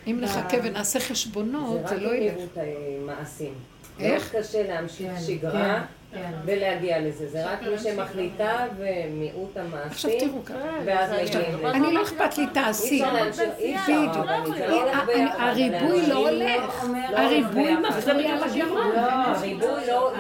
אם 0.09 0.18
נחכה 0.20 0.56
ונעשה 0.64 1.01
חשבונות, 1.01 1.89
זה 1.89 1.97
לא 2.01 2.09
רק 2.09 2.14
ילך. 2.14 2.35
מהירות 2.35 2.59
המעשים. 3.02 3.55
איך? 4.01 4.35
מאוד 4.35 4.44
קשה 4.44 4.62
להמשיך 4.68 5.12
כן, 5.12 5.20
שגרה 5.26 5.85
כן. 6.14 6.30
ולהגיע 6.44 7.01
לזה. 7.01 7.28
זה 7.28 7.52
רק 7.52 7.62
מי 7.62 7.78
שמחליטה 7.78 8.66
ומיעוט 8.78 9.56
המעשים, 9.56 10.10
תראו. 10.20 10.59
ואז 10.85 11.12
עכשיו, 11.12 11.40
מגיעים 11.40 11.55
עכשיו, 11.55 11.70
לזה. 11.70 11.70
אני 11.70 11.94
לא 11.94 12.02
אכפת 12.02 12.39
לי, 12.39 12.47
תעשי. 12.55 13.02
בדיוק. 13.59 14.16
לא. 14.16 14.93
הריבוי 15.39 16.06
לא 16.06 16.28
הולך. 16.28 16.85
לא 17.10 17.18
הריבוי 17.18 17.76
ביחד. 17.76 17.98
מפריע 17.98 18.36
לגמרי. 18.36 19.55
לא, 19.55 19.86
לא. 19.89 20.12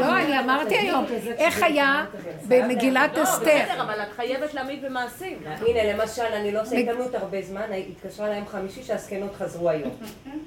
לא, 0.00 0.18
אני 0.18 0.38
אמרתי 0.38 0.76
היום, 0.76 1.04
איך 1.36 1.62
היה 1.62 2.04
במגילת 2.48 3.16
לא, 3.16 3.22
אסתר? 3.22 3.44
בסדר, 3.44 3.82
אבל 3.82 4.02
את 4.02 4.12
חייבת 4.16 4.54
להעמיד 4.54 4.84
במעשים. 4.84 5.38
הנה, 5.46 5.92
למשל, 5.92 6.22
אני 6.22 6.52
לא 6.52 6.60
עושה 6.62 6.76
התעמלות 6.76 7.14
הרבה 7.14 7.42
זמן, 7.42 7.62
התקשרה 7.90 8.28
להם 8.28 8.46
חמישי 8.46 8.82
שהזקנות 8.82 9.34
חזרו 9.34 9.70
היום. 9.70 9.90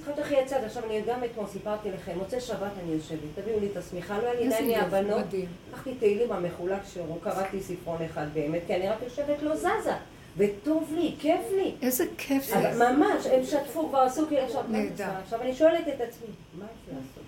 צריכה 0.05 0.21
איך 0.21 0.31
יצאת, 0.31 0.63
עכשיו 0.63 0.83
אני 0.85 1.01
גם 1.07 1.23
אתמול 1.23 1.47
סיפרתי 1.47 1.89
לכם, 1.91 2.11
מוצאי 2.17 2.41
שבת 2.41 2.71
אני 2.83 2.93
יושבת, 2.93 3.19
תביאו 3.35 3.59
לי 3.59 3.67
את 3.71 3.77
השמיכה, 3.77 4.17
לא 4.17 4.27
היה 4.27 4.33
לי 4.39 4.45
עדיין 4.47 4.74
מהבנות. 4.77 5.19
מדהים. 5.19 5.45
לקחתי 5.71 5.93
תהילים 5.95 6.31
המחולק 6.31 6.81
שירו, 6.93 7.15
קראתי 7.15 7.59
ספרון 7.61 8.01
אחד 8.05 8.25
באמת, 8.33 8.61
כי 8.67 8.75
אני 8.75 8.89
רק 8.89 8.97
יושבת 9.03 9.41
לא 9.41 9.55
זזה. 9.55 9.93
וטוב 10.37 10.93
לי, 10.95 11.15
כיף 11.19 11.41
לי. 11.51 11.75
איזה 11.81 12.05
כיף 12.17 12.43
זה. 12.43 12.71
ממש, 12.89 13.25
הם 13.25 13.43
שטפו, 13.43 13.89
כבר 13.89 13.99
עשו 13.99 14.27
כאילו 14.27 14.41
עכשיו, 14.41 14.63
נהדר. 14.69 15.09
עכשיו 15.23 15.41
אני 15.41 15.55
שואלת 15.55 15.87
את 15.87 16.01
עצמי, 16.01 16.27
מה 16.59 16.65
יש 16.65 16.89
לעשות? 16.93 17.23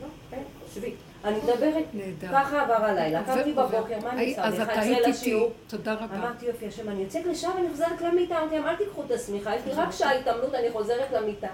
לא, 0.00 0.06
אין. 0.32 0.44
שבי. 0.74 0.92
אני 1.24 1.38
מדברת. 1.38 1.84
ככה 2.32 2.62
עבר 2.62 2.84
הלילה, 2.84 3.24
קמתי. 3.24 3.52
בבוקר, 3.52 3.98
מה 4.02 4.10
אני 4.10 4.30
עושה? 4.30 4.44
אז 4.44 4.54
אני 4.54 4.62
את 4.62 4.78
היית 4.78 5.06
איתי. 5.06 5.40
תודה 5.66 5.94
רבה. 5.94 6.16
אמרתי 6.16 6.46
יופי 6.46 6.66
השם, 6.66 6.88
אני 6.88 7.02
יוצאת 7.02 7.26
לשם 7.26 7.50
ואני 7.56 7.68
חוזרת 7.68 8.00
למיטה, 8.00 8.38
אמרתי 8.38 8.54
להם 8.54 8.66
אל 8.66 8.76
תיקחו 8.76 9.02
את 9.06 9.10
השמיכה, 9.10 9.56
יש 9.56 9.62
לי 9.66 9.72
רק 9.72 9.90
שעה 9.90 10.18
התעמלות, 10.18 10.54
אני 10.54 10.70
חוזרת 10.70 11.12
למיטה. 11.12 11.48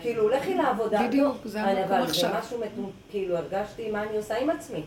כאילו, 0.00 0.28
לכי 0.28 0.54
לעבודה. 0.54 1.06
בדיוק, 1.06 1.36
לא, 1.44 1.50
זה 1.50 1.62
המקום 1.62 1.82
אבל 1.82 2.02
עכשיו. 2.02 2.30
זה 2.30 2.38
משהו 2.38 2.58
מטומ... 2.58 2.90
כאילו, 3.10 3.36
הרגשתי 3.36 3.90
מה 3.90 4.02
אני 4.02 4.16
עושה 4.16 4.36
עם 4.38 4.50
עצמי. 4.50 4.82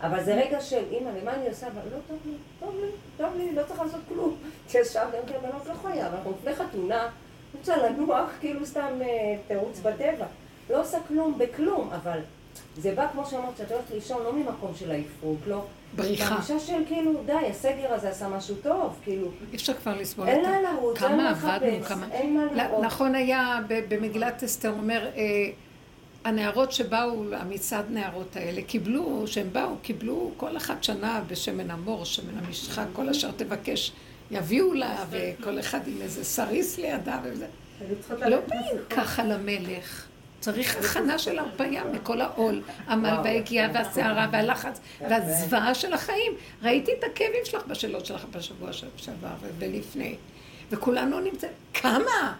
אבל 0.00 0.24
זה 0.24 0.34
רגע 0.34 0.60
של 0.60 0.82
אימא, 0.90 1.10
ומה 1.22 1.34
אני 1.34 1.48
עושה? 1.48 1.66
אבל 1.66 1.80
לא 1.92 1.98
טוב 2.08 2.18
לי, 2.26 2.32
טוב 2.60 2.74
לי, 2.80 2.88
טוב 3.16 3.36
לי, 3.36 3.54
לא 3.54 3.62
צריך 3.62 3.80
לעשות 3.80 4.00
כלום. 4.08 4.36
ישר 4.74 5.04
גם 5.04 5.26
כן 5.26 5.34
בנות 5.42 5.66
לא 5.66 5.74
חיה, 5.74 6.06
אנחנו 6.06 6.32
לפני 6.38 6.54
חתונה, 6.54 7.08
רוצה 7.58 7.76
לנוח, 7.76 8.30
כאילו 8.40 8.66
סתם 8.66 8.90
אה, 9.02 9.36
תירוץ 9.48 9.80
בטבע. 9.80 10.26
לא 10.70 10.80
עושה 10.80 10.98
כלום 11.08 11.38
בכלום, 11.38 11.90
אבל 11.92 12.18
זה 12.76 12.94
בא, 12.94 13.06
כמו 13.12 13.26
שאמרת, 13.26 13.56
שאת 13.58 13.72
הולכת 13.72 13.90
לישון 13.94 14.22
לא 14.22 14.32
ממקום 14.32 14.72
של 14.78 14.90
עייפות, 14.90 15.38
לא. 15.46 15.64
בריחה. 15.96 16.34
תחושה 16.36 16.60
של 16.60 16.82
כאילו, 16.88 17.12
די, 17.26 17.32
הסגר 17.50 17.94
הזה 17.94 18.08
עשה 18.08 18.28
משהו 18.28 18.54
טוב, 18.62 18.96
כאילו. 19.04 19.28
אי 19.52 19.56
אפשר 19.56 19.74
כבר 19.74 20.00
לסבול 20.00 20.28
אין 20.28 20.40
את 20.40 20.46
לאן 20.46 20.62
זה. 20.62 20.72
לרוץ, 20.72 21.02
אין 21.02 21.16
מה 21.16 21.30
לחפש. 21.30 21.92
אין 22.12 22.36
מה 22.36 22.44
לראות. 22.54 22.84
נכון 22.84 23.14
היה 23.14 23.58
במגילת 23.68 24.44
אסתר, 24.44 24.70
אומר, 24.70 25.10
אה, 25.16 25.22
הנערות 26.24 26.72
שבאו, 26.72 27.34
המצעד 27.34 27.84
נערות 27.90 28.36
האלה, 28.36 28.62
קיבלו, 28.62 29.22
שהם 29.26 29.48
באו, 29.52 29.76
קיבלו 29.82 30.30
כל 30.36 30.56
אחת 30.56 30.84
שנה 30.84 31.20
בשמן 31.26 31.70
המור, 31.70 32.04
שמן 32.04 32.38
המשחה, 32.38 32.84
כל 32.92 33.08
אשר 33.08 33.30
תבקש, 33.36 33.92
יביאו 34.30 34.74
לה, 34.74 35.04
וכל 35.10 35.60
אחד 35.60 35.80
עם 35.88 36.02
איזה 36.02 36.24
סריס 36.24 36.78
לידה 36.78 37.18
וזה. 37.24 37.46
לא 38.10 38.36
באים. 38.48 38.76
ככה 38.90 39.24
למלך. 39.24 40.06
צריך 40.44 40.76
הכנה 40.76 41.18
של 41.18 41.38
הרפאיה 41.38 41.84
מכל 41.84 42.20
העול, 42.20 42.62
עמל 42.88 43.16
והגיעה 43.24 43.68
והסערה 43.74 44.28
והלחץ 44.32 44.80
והזוועה 45.00 45.74
של 45.74 45.92
החיים. 45.92 46.32
ראיתי 46.62 46.92
את 46.98 47.04
הכאבים 47.04 47.44
שלך 47.44 47.66
בשאלות 47.66 48.06
שלך 48.06 48.24
בשבוע 48.30 48.70
שעבר 48.96 49.34
ולפני. 49.58 50.16
וכולנו 50.70 51.20
נמצאים, 51.20 51.52
כמה? 51.74 52.34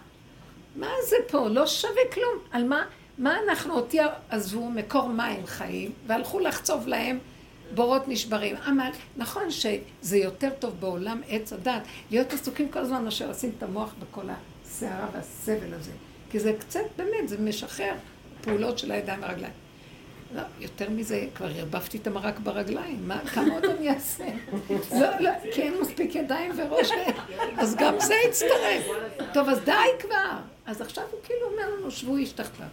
מה 0.75 0.87
זה 1.09 1.15
פה? 1.27 1.47
לא 1.47 1.67
שווה 1.67 2.01
כלום. 2.13 2.37
על 2.51 2.63
מה? 2.63 2.83
מה 3.17 3.37
אנחנו, 3.47 3.75
אותי 3.75 3.97
עזבו 4.29 4.69
מקור 4.69 5.07
מים 5.07 5.45
חיים, 5.45 5.91
והלכו 6.07 6.39
לחצוב 6.39 6.87
להם 6.87 7.19
בורות 7.75 8.07
נשברים. 8.07 8.55
אבל 8.55 8.89
נכון 9.17 9.51
שזה 9.51 10.17
יותר 10.17 10.49
טוב 10.59 10.73
בעולם 10.79 11.21
עץ 11.27 11.53
הדת, 11.53 11.81
להיות 12.11 12.33
עסוקים 12.33 12.69
כל 12.69 12.79
הזמן 12.79 13.03
מאשר 13.03 13.29
לשים 13.29 13.51
את 13.57 13.63
המוח 13.63 13.93
בכל 13.99 14.25
הסערה 14.29 15.07
והסבל 15.13 15.73
הזה. 15.73 15.91
כי 16.35 16.39
זה 16.39 16.53
קצת, 16.59 16.79
באמת, 16.97 17.29
זה 17.29 17.37
משחרר 17.37 17.93
פעולות 18.41 18.79
של 18.79 18.91
הידיים 18.91 19.21
והרגליים. 19.21 19.53
לא, 20.35 20.41
יותר 20.59 20.89
מזה, 20.89 21.27
כבר 21.35 21.47
ערבבתי 21.55 21.97
את 21.97 22.07
המרק 22.07 22.39
ברגליים, 22.39 23.07
מה, 23.07 23.19
כמה 23.25 23.53
עוד 23.53 23.65
אני 23.65 23.89
אעשה? 23.89 24.25
לא, 24.91 25.19
לא, 25.19 25.29
כי 25.53 25.61
אין 25.61 25.73
מספיק 25.81 26.15
ידיים 26.15 26.51
וראש, 26.57 26.89
אז 27.57 27.75
גם 27.75 27.99
זה 27.99 28.13
יצטרף. 28.27 28.85
טוב, 29.33 29.49
אז 29.49 29.59
די 29.59 29.71
כבר. 29.99 30.37
אז 30.65 30.81
עכשיו 30.81 31.03
הוא 31.11 31.19
כאילו 31.23 31.47
אומר 31.51 31.75
לנו, 31.79 31.91
שבו 31.91 32.17
איש 32.17 32.31
תחתיו. 32.31 32.67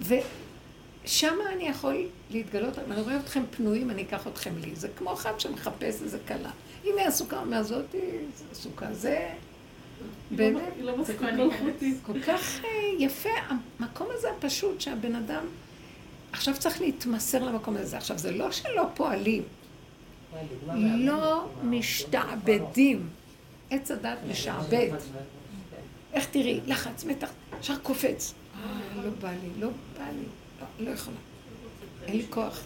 ושם 0.00 1.38
אני 1.52 1.68
יכול 1.68 2.06
להתגלות, 2.30 2.78
אני 2.78 3.00
רואה 3.00 3.16
אתכם 3.16 3.42
פנויים, 3.50 3.90
אני 3.90 4.02
אקח 4.02 4.26
אתכם 4.26 4.52
לי. 4.60 4.74
זה 4.74 4.88
כמו 4.96 5.12
אחד 5.12 5.40
שמחפש 5.40 6.02
איזה 6.02 6.18
כלה. 6.28 6.50
הנה 6.84 7.06
הסוכה, 7.06 7.38
אומר 7.38 7.62
זאתי, 7.62 7.98
זה 8.36 8.44
הסוכה, 8.52 8.92
זה... 8.92 9.28
באמת, 10.30 10.62
היא 10.76 10.84
לא 10.84 11.04
זה 11.04 11.14
כך-. 11.14 11.26
כל 12.02 12.20
כך 12.20 12.64
אה, 12.64 12.70
יפה, 12.98 13.28
המקום 13.48 14.08
הזה 14.10 14.28
הפשוט 14.30 14.80
שהבן 14.80 15.14
אדם 15.14 15.44
עכשיו 16.32 16.54
צריך 16.58 16.80
להתמסר 16.80 17.44
למקום 17.44 17.76
הזה. 17.76 17.96
עכשיו, 17.96 18.18
זה 18.18 18.30
לא 18.30 18.52
שלא 18.52 18.86
פועלים, 18.94 19.42
לא 20.76 21.48
משתעבדים. 21.62 23.08
עץ 23.70 23.90
הדת 23.90 24.18
משעבד. 24.30 24.88
איך 26.12 26.26
תראי? 26.30 26.60
לחץ, 26.66 27.04
מתח, 27.04 27.30
ישר 27.60 27.78
קופץ. 27.78 28.34
אה, 28.54 29.02
לא 29.04 29.10
בא 29.20 29.30
לי, 29.30 29.60
לא 29.60 29.68
בא 29.98 30.04
לי, 30.04 30.24
לא, 30.60 30.66
לא 30.86 30.90
יכולה. 30.90 31.16
אין 32.06 32.16
לי 32.16 32.24
כוח, 32.30 32.60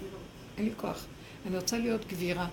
אין 0.58 0.64
לי 0.64 0.70
כוח. 0.76 1.06
אני 1.46 1.56
רוצה 1.56 1.78
להיות 1.78 2.08
גבירה. 2.08 2.46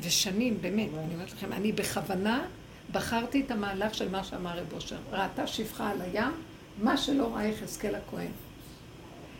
ושנים, 0.00 0.58
באמת, 0.60 0.88
אני 0.98 1.14
אומרת 1.14 1.32
לכם, 1.32 1.52
אני 1.52 1.72
בכוונה 1.72 2.44
בחרתי 2.92 3.42
את 3.46 3.50
המהלך 3.50 3.94
של 3.94 4.08
מה 4.08 4.24
שאמר 4.24 4.58
רב 4.58 4.72
אושר. 4.72 4.98
ראתה 5.10 5.46
שפחה 5.46 5.90
על 5.90 6.00
הים, 6.00 6.32
מה 6.78 6.96
שלא 6.96 7.34
ראה 7.34 7.44
יחזקאל 7.44 7.94
הכהן. 7.94 8.30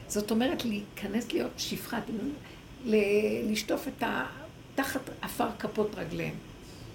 זאת 0.09 0.31
אומרת, 0.31 0.64
להיכנס 0.64 1.32
להיות 1.32 1.51
שפחה, 1.56 1.98
לשטוף 2.85 3.89
את 3.89 4.02
ה... 4.02 4.27
תחת 4.74 5.01
עפר 5.23 5.48
כפות 5.59 5.94
רגליהם. 5.94 6.35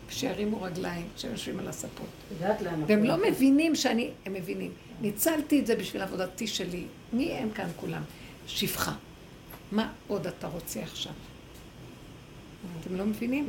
כשירימו 0.08 0.62
רגליים, 0.62 1.08
כשהם 1.16 1.32
יושבים 1.32 1.60
על 1.60 1.68
הספות. 1.68 2.08
יודעת 2.32 2.62
לאן 2.62 2.84
והם 2.88 3.04
לא 3.04 3.18
מבינים 3.30 3.76
שאני, 3.76 4.10
הם 4.26 4.34
מבינים. 4.34 4.72
ניצלתי 5.02 5.60
את 5.60 5.68
זה 5.68 5.76
בשביל 5.76 6.02
עבודתי 6.02 6.48
שלי. 6.48 6.84
מי 7.14 7.32
הם 7.32 7.50
כאן 7.50 7.68
כולם? 7.76 8.02
שפחה. 8.48 8.94
מה 9.72 9.92
עוד 10.08 10.28
אתה 10.28 10.48
רוצה 10.48 10.80
עכשיו? 10.82 11.12
אתם 12.82 12.96
לא 12.96 13.06
מבינים? 13.06 13.46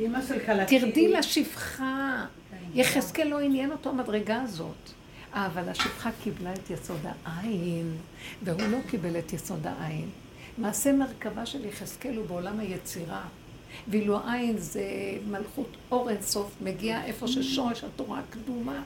תרדי 0.69 1.07
לשפחה. 1.07 2.25
יחזקאל 2.73 3.27
לא 3.27 3.39
עניין 3.39 3.71
אותו 3.71 3.89
המדרגה 3.89 4.41
הזאת. 4.41 4.91
אבל 5.33 5.69
השפחה 5.69 6.09
קיבלה 6.23 6.53
את 6.53 6.69
יסוד 6.69 6.99
העין, 7.25 7.97
והוא 8.43 8.61
לא 8.61 8.77
קיבל 8.89 9.19
את 9.19 9.33
יסוד 9.33 9.67
העין. 9.67 10.09
מעשה 10.57 10.93
מרכבה 10.93 11.45
של 11.45 11.65
יחזקאל 11.65 12.15
הוא 12.15 12.25
בעולם 12.25 12.59
היצירה. 12.59 13.21
ואילו 13.87 14.17
העין 14.17 14.57
זה 14.57 14.83
מלכות 15.27 15.77
אור 15.91 16.09
אינסוף, 16.09 16.51
מגיע 16.61 17.05
איפה 17.05 17.27
ששורש 17.27 17.83
התורה 17.83 18.19
הקדומה, 18.19 18.83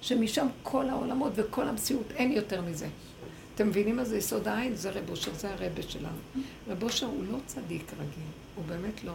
שמשם 0.00 0.46
כל 0.62 0.88
העולמות 0.88 1.32
וכל 1.36 1.68
המציאות, 1.68 2.10
אין 2.16 2.32
יותר 2.32 2.62
מזה. 2.62 2.86
אתם 3.54 3.68
מבינים 3.68 3.96
מה 3.96 4.04
זה 4.04 4.18
יסוד 4.18 4.48
העין? 4.48 4.74
זה 4.74 4.90
רב 4.90 5.10
אושר, 5.10 5.34
זה 5.34 5.50
הרבה 5.50 5.82
שלנו. 5.82 6.18
רב 6.68 6.82
אושר 6.82 7.06
הוא 7.06 7.24
לא 7.32 7.38
צדיק 7.46 7.92
רגיל, 7.92 8.30
הוא 8.54 8.64
באמת 8.64 9.04
לא. 9.04 9.12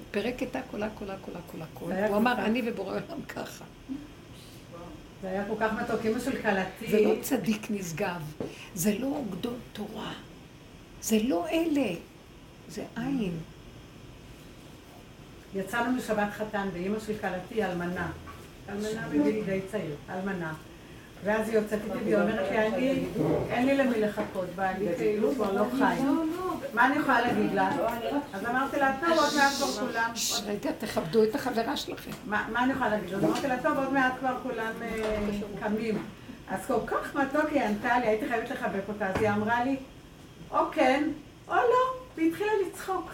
הוא 0.00 0.06
פירק 0.10 0.42
את 0.42 0.56
הכל, 0.56 0.82
הכל, 0.82 1.10
הכל, 1.10 1.32
הכל, 1.32 1.62
הכל. 1.62 1.92
הוא 2.08 2.16
אמר, 2.16 2.32
אני 2.38 2.62
ובורא 2.64 2.90
עולם 2.90 3.22
ככה. 3.28 3.64
זה 5.22 5.28
היה 5.28 5.44
כל 5.48 5.54
כך 5.60 5.72
מתוק. 5.72 6.06
אימא 6.06 6.20
של 6.20 6.42
כלתי. 6.42 6.90
זה 6.90 7.00
לא 7.00 7.14
צדיק 7.22 7.66
נשגב, 7.70 8.22
זה 8.74 8.98
לא 8.98 9.22
גדול 9.30 9.54
תורה, 9.72 10.12
זה 11.02 11.18
לא 11.24 11.48
אלה, 11.48 11.94
זה 12.68 12.84
עין. 12.96 13.38
יצאנו 15.54 15.92
משבת 15.92 16.32
חתן, 16.32 16.68
ואימא 16.72 17.00
של 17.06 17.18
כלתי 17.18 17.64
אלמנה. 17.64 18.10
אלמנה 18.68 19.08
בגיל 19.08 19.44
די 19.44 19.60
צעיר, 19.70 19.94
אלמנה. 20.10 20.54
ואז 21.24 21.48
היא 21.48 21.56
יוצאת 21.56 21.78
איתי 21.84 21.98
והיא 22.04 22.16
אומרת 22.16 22.50
לי, 22.50 22.66
אני, 22.66 23.04
אין 23.50 23.66
לי 23.66 23.76
למי 23.76 24.00
לחכות, 24.00 24.46
בעלי 24.56 24.86
כאילו 24.96 25.34
כבר 25.34 25.52
לא 25.52 25.64
חי. 25.78 25.96
מה 26.74 26.86
אני 26.86 26.96
יכולה 26.98 27.20
להגיד 27.20 27.54
לה? 27.54 27.70
אז 28.32 28.46
אמרתי 28.46 28.76
לה, 28.80 28.92
טוב, 29.00 29.18
עוד 29.18 29.34
מעט 29.36 29.52
כבר 29.52 29.86
כולם... 29.86 30.10
רגע, 30.46 30.70
תכבדו 30.78 31.24
את 31.24 31.34
החברה 31.34 31.76
שלכם. 31.76 32.10
מה 32.26 32.64
אני 32.64 32.72
יכולה 32.72 32.90
להגיד? 32.90 33.14
אז 33.14 33.24
אמרתי 33.24 33.46
לה, 33.48 33.62
טוב, 33.62 33.78
עוד 33.78 33.92
מעט 33.92 34.12
כבר 34.20 34.34
כולם 34.42 34.72
אה, 34.82 35.26
קמים. 35.60 36.02
אז 36.48 36.66
כל 36.66 36.78
כך 36.86 37.14
מתוק 37.14 37.44
היא 37.50 37.62
ענתה 37.62 37.98
לי, 37.98 38.06
הייתי 38.06 38.28
חייבת 38.28 38.50
לחבק 38.50 38.80
אותה, 38.88 39.06
אז 39.06 39.16
היא 39.20 39.28
אמרה 39.30 39.64
לי, 39.64 39.76
או 40.50 40.58
כן, 40.72 41.08
או 41.48 41.54
לא, 41.54 41.94
והיא 42.16 42.28
התחילה 42.30 42.50
לצחוק. 42.66 43.10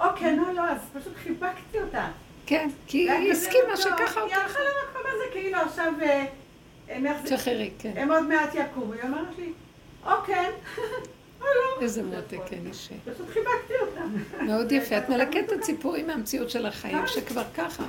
או 0.00 0.04
כן 0.16 0.38
או 0.48 0.52
לא, 0.52 0.62
אז 0.70 0.78
פשוט 1.00 1.12
חיבקתי 1.22 1.80
אותה. 1.80 2.06
כן, 2.46 2.68
כי 2.86 3.10
היא 3.10 3.32
הסכימה. 3.32 3.76
שככה 3.76 4.20
היא 4.20 4.34
הלכה. 4.34 4.58
למקום 4.58 5.02
הזה, 5.04 5.24
כאילו 5.32 5.58
עכשיו 5.58 5.92
אה, 6.02 6.24
הם 6.88 7.06
יחזיק- 7.06 7.36
שחררי, 7.38 7.70
כן. 7.78 7.92
הם 7.96 8.10
עוד 8.12 8.22
מעט 8.22 8.54
יקומו. 8.54 8.92
היא 8.92 9.02
אומרת 9.02 9.38
לי, 9.38 9.52
או 10.06 10.10
כן. 10.26 10.50
איזה 11.80 12.02
מותק, 12.02 12.38
כן, 12.46 12.58
אישה. 12.66 12.94
פשוט 13.04 13.28
חיבקתי 13.28 13.74
אותה. 13.80 14.00
מאוד 14.42 14.72
יפה. 14.72 14.98
את 14.98 15.08
מלקטת 15.08 15.60
ציפורים 15.60 16.06
מהמציאות 16.06 16.50
של 16.50 16.66
החיים, 16.66 17.06
שכבר 17.06 17.44
ככה. 17.54 17.84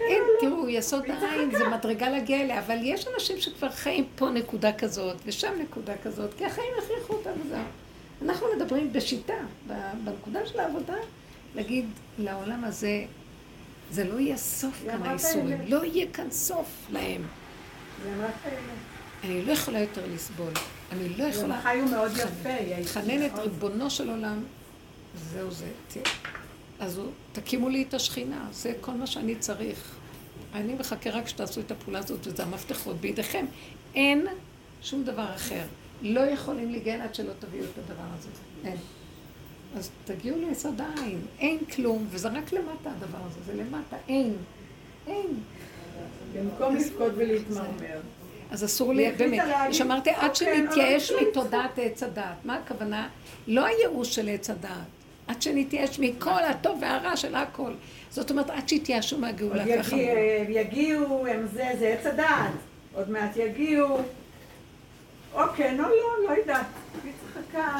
אין, 0.00 0.22
תראו, 0.40 0.68
יסוד 0.68 1.04
העין 1.10 1.58
זה 1.58 1.68
מדרגה 1.68 2.10
להגיע 2.10 2.40
אליה, 2.40 2.58
אבל 2.58 2.76
יש 2.82 3.06
אנשים 3.14 3.40
שכבר 3.40 3.70
חיים 3.70 4.04
פה 4.16 4.30
נקודה 4.30 4.72
כזאת, 4.72 5.16
ושם 5.26 5.52
נקודה 5.62 5.92
כזאת, 6.02 6.34
כי 6.34 6.44
החיים 6.44 6.72
הכריחו 6.78 7.12
אותם 7.12 7.30
וזהו. 7.46 7.58
אנחנו 8.22 8.46
מדברים 8.56 8.92
בשיטה, 8.92 9.34
בנקודה 10.04 10.46
של 10.46 10.60
העבודה, 10.60 10.96
להגיד 11.54 11.86
לעולם 12.18 12.64
הזה, 12.64 13.04
זה 13.90 14.04
לא 14.04 14.20
יהיה 14.20 14.36
סוף 14.36 14.82
כאן 14.86 15.00
את 15.02 15.06
האיסורים. 15.06 15.58
לא 15.66 15.84
יהיה 15.84 16.06
כאן 16.12 16.30
סוף 16.30 16.86
להם. 16.90 17.22
היא 19.28 19.42
אמרה, 19.42 19.42
"אה, 19.42 19.42
אני 19.42 19.46
לא 19.46 19.52
יכולה 19.52 19.80
יותר 19.80 20.02
לסבול. 20.14 20.52
אני 20.92 21.08
לא 21.08 21.24
יכולה... 21.24 21.62
חיו 21.62 21.84
מאוד 21.86 22.12
חנ- 22.12 22.18
יפה, 22.20 22.48
היא 22.48 22.74
הייתה 22.74 22.88
חנן 22.90 23.26
את 23.26 23.32
מאוד- 23.32 23.40
ריבונו 23.42 23.90
של 23.90 24.10
עולם, 24.10 24.44
זהו 25.32 25.50
זה. 25.50 25.66
אז 26.80 26.98
הוא, 26.98 27.06
תקימו 27.32 27.68
לי 27.68 27.84
את 27.88 27.94
השכינה, 27.94 28.48
זה 28.52 28.72
כל 28.80 28.92
מה 28.92 29.06
שאני 29.06 29.34
צריך. 29.36 29.90
אני 30.54 30.74
מחכה 30.74 31.10
רק 31.10 31.28
שתעשו 31.28 31.60
את 31.60 31.70
הפעולה 31.70 31.98
הזאת, 31.98 32.26
וזה 32.26 32.42
המפתחות 32.42 32.96
בידיכם. 32.96 33.46
אין 33.94 34.26
שום 34.82 35.04
דבר 35.04 35.34
אחר. 35.34 35.62
לא 36.02 36.20
יכולים 36.20 36.70
להיגן 36.70 37.00
עד 37.00 37.14
שלא 37.14 37.32
תביאו 37.38 37.64
את 37.64 37.78
הדבר 37.78 38.02
הזה. 38.18 38.28
אין. 38.64 38.76
אז 39.76 39.90
תגיעו 40.04 40.38
ליסוד 40.48 40.80
העין. 40.80 41.20
אין 41.38 41.58
כלום, 41.74 42.06
וזה 42.10 42.28
רק 42.28 42.52
למטה 42.52 42.90
הדבר 42.90 43.18
הזה, 43.26 43.38
זה 43.46 43.54
למטה, 43.54 43.96
אין. 44.08 44.36
אין. 45.06 45.26
במקום 46.34 46.76
לבכות 46.76 47.12
ולהתמרמר. 47.16 48.00
אז 48.54 48.64
אסור 48.64 48.92
לי, 48.94 49.12
באמת, 49.12 49.42
שאמרתי, 49.72 50.10
עד 50.10 50.30
"אוקיי, 50.30 50.34
שנתייאש 50.34 51.12
מתודעת 51.12 51.78
עץ 51.78 52.02
הדעת. 52.02 52.44
מה 52.44 52.56
הכוונה? 52.56 53.08
לא 53.46 53.64
הייאוש 53.66 54.14
של 54.14 54.28
עץ 54.28 54.50
הדעת. 54.50 54.70
עד 55.26 55.42
שנתייאש 55.42 55.98
מכל 55.98 56.44
הטוב 56.50 56.78
והרע 56.82 57.16
של 57.16 57.34
הכל. 57.34 57.72
זאת 58.10 58.30
אומרת, 58.30 58.50
עד 58.50 58.68
שיתייאשו 58.68 59.18
מהגאולה 59.18 59.64
ככה. 59.78 59.96
יגיע- 59.96 60.60
יגיעו, 60.60 61.26
הם 61.26 61.46
זה, 61.52 61.64
זה 61.78 61.88
עץ 61.88 62.06
הדעת. 62.06 62.52
עוד 62.94 63.10
מעט 63.10 63.36
יגיעו. 63.36 63.98
או 65.32 65.40
כן 65.56 65.76
או 65.80 65.88
לא, 65.88 65.94
לא 66.28 66.40
יודעת. 66.40 66.66
היא 67.04 67.12
צחקה. 67.34 67.76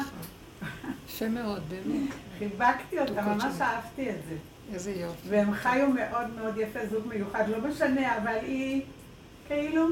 יפה 1.09 1.27
מאוד, 1.27 1.61
באמת. 1.69 2.09
חיבקתי 2.39 2.99
אותה, 2.99 3.21
ממש. 3.21 3.43
אהבתי 3.61 4.09
את 4.09 4.15
זה. 4.29 4.35
איזה 4.73 4.91
יופי. 4.91 5.27
והם 5.29 5.53
חיו 5.53 5.87
מאוד 5.89 6.27
מאוד 6.41 6.57
יפה, 6.57 6.79
זוג 6.91 7.07
מיוחד, 7.07 7.43
לא 7.49 7.69
משנה, 7.69 8.17
אבל 8.17 8.35
היא 8.41 8.81
כאילו, 9.47 9.87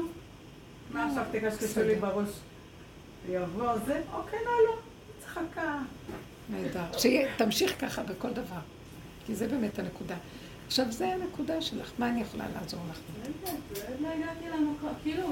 מה 0.94 1.06
עכשיו 1.08 1.24
תקשקשו 1.32 1.82
לי 1.82 1.94
בראש? 1.94 2.28
יבוא 3.28 3.78
זה, 3.86 4.02
או 4.12 4.22
כן 4.30 4.36
או 4.46 4.66
לא, 4.66 4.72
היא 4.72 5.26
צחקה. 5.26 5.78
נהדר. 6.50 6.84
שתמשיך 6.98 7.80
ככה 7.80 8.02
בכל 8.02 8.32
דבר. 8.32 8.60
כי 9.26 9.34
זה 9.34 9.48
באמת 9.48 9.78
הנקודה. 9.78 10.16
עכשיו, 10.66 10.92
זה 10.92 11.06
הנקודה 11.14 11.60
שלך. 11.60 11.92
מה 11.98 12.08
אני 12.08 12.20
יכולה 12.20 12.44
לעזור 12.54 12.80
לך? 12.90 12.98
לא 13.22 13.28
יודעת, 13.28 13.88
עוד 13.88 14.00
לא 14.00 14.08
הגעתי 14.08 14.48
למקום, 14.48 14.92
כאילו, 15.02 15.22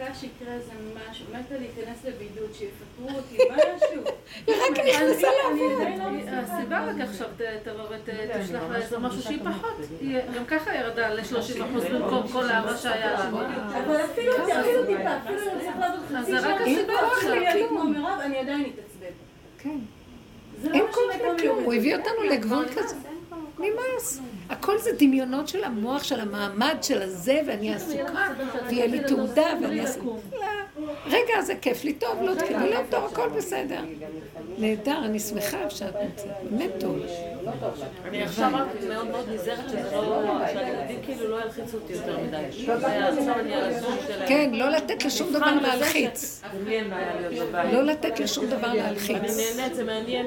מחכה 0.00 0.14
שיקרה 0.14 0.54
איזה 0.54 0.72
משהו, 1.10 1.26
מתה 1.30 1.54
להיכנס 1.58 2.04
לבידוד, 2.04 2.50
שיפטרו 2.54 3.18
אותי, 3.18 3.36
משהו. 3.52 4.02
היא 4.46 4.56
רק 4.56 4.78
נכנסה 4.78 5.28
אני 5.50 5.60
לעבוד. 5.60 6.28
לא. 6.32 6.36
הסיבה 6.36 6.84
רק 6.84 7.00
עכשיו 7.00 7.28
תבוא 7.64 7.84
ותשלח 7.90 8.62
לה 8.70 8.76
איזה 8.76 8.98
משהו 8.98 9.22
שהיא 9.22 9.40
פחות, 9.44 9.76
גם 10.36 10.44
ככה 10.44 10.74
ירדה 10.74 11.14
ל-30 11.14 11.64
אחוז 11.64 11.84
במקום 11.84 12.28
כל 12.32 12.50
הרע 12.50 12.76
שהיה 12.76 13.24
לנו. 13.24 13.40
אבל 13.40 14.04
אפילו 14.04 14.32
אפילו 14.36 14.86
טיפה, 14.86 15.16
אפילו 15.16 15.40
אם 15.40 15.60
צריך 15.60 15.76
לעבוד 15.80 16.00
אז 16.16 16.22
חצי 16.22 16.30
זה 16.30 16.38
רק 16.38 16.58
שעה, 16.58 16.72
הסיבה 16.72 16.92
אם 17.22 17.28
אהיה 17.30 17.68
כלום. 17.68 17.68
כמו 17.68 17.84
מירב, 17.84 18.18
אני 18.20 18.38
עדיין 18.38 18.60
אתעצבן. 18.74 19.14
כן. 19.58 19.78
זה 20.62 20.68
לא 20.68 20.74
אין 20.74 20.84
מה 20.84 20.92
כל 20.92 21.00
שמקום 21.12 21.36
זה 21.38 21.42
כלום, 21.42 21.64
הוא. 21.64 21.74
הביא 21.74 21.96
אותנו 21.96 22.22
לגבול 22.30 22.64
כזה. 22.76 22.96
נמאס. 23.60 24.20
הכל 24.50 24.78
זה 24.78 24.90
דמיונות 24.98 25.48
של 25.48 25.64
המוח, 25.64 26.04
של 26.04 26.20
המעמד, 26.20 26.76
של 26.82 27.02
הזה, 27.02 27.40
ואני 27.46 27.74
עסוקה, 27.74 28.26
ויהיה 28.68 28.86
לי 28.86 29.00
תעודה, 29.04 29.46
ואני 29.62 29.80
עסוקה. 29.80 30.06
רגע, 31.06 31.40
זה 31.42 31.54
כיף 31.62 31.84
לי 31.84 31.92
טוב, 31.92 32.22
לא 32.22 32.32
כיף 32.40 32.58
לי 32.58 32.70
לא 32.70 32.80
טוב, 32.90 33.04
הכל 33.04 33.28
בסדר. 33.28 33.80
נהדר, 34.58 34.98
אני 35.04 35.20
שמחה 35.20 35.70
שאת 35.70 35.94
נמצאת, 36.02 36.26
באמת 36.42 36.70
טוב. 36.80 36.96
אני 38.04 38.22
עכשיו 38.22 38.50
רק 38.54 38.66
מאוד 38.88 39.06
מאוד 39.08 39.28
נזהרת 39.28 39.68
שזה 39.68 39.96
לא... 39.96 40.38
שהילדים 40.52 40.98
כאילו 41.04 41.28
לא 41.28 41.42
ילחיצו 41.44 41.76
אותי 41.76 41.92
יותר 41.92 42.18
מדי. 42.18 42.66
כן, 44.28 44.50
לא 44.52 44.68
לתת 44.68 45.04
לשום 45.04 45.32
דבר 45.32 45.54
להלחיץ. 45.62 46.42
לא 47.72 47.82
לתת 47.82 48.20
לשום 48.20 48.46
דבר 48.46 48.74
להלחיץ. 48.74 49.16
אני 49.16 49.56
נהנית, 49.56 49.74
זה 49.74 49.84
מעניין. 49.84 50.26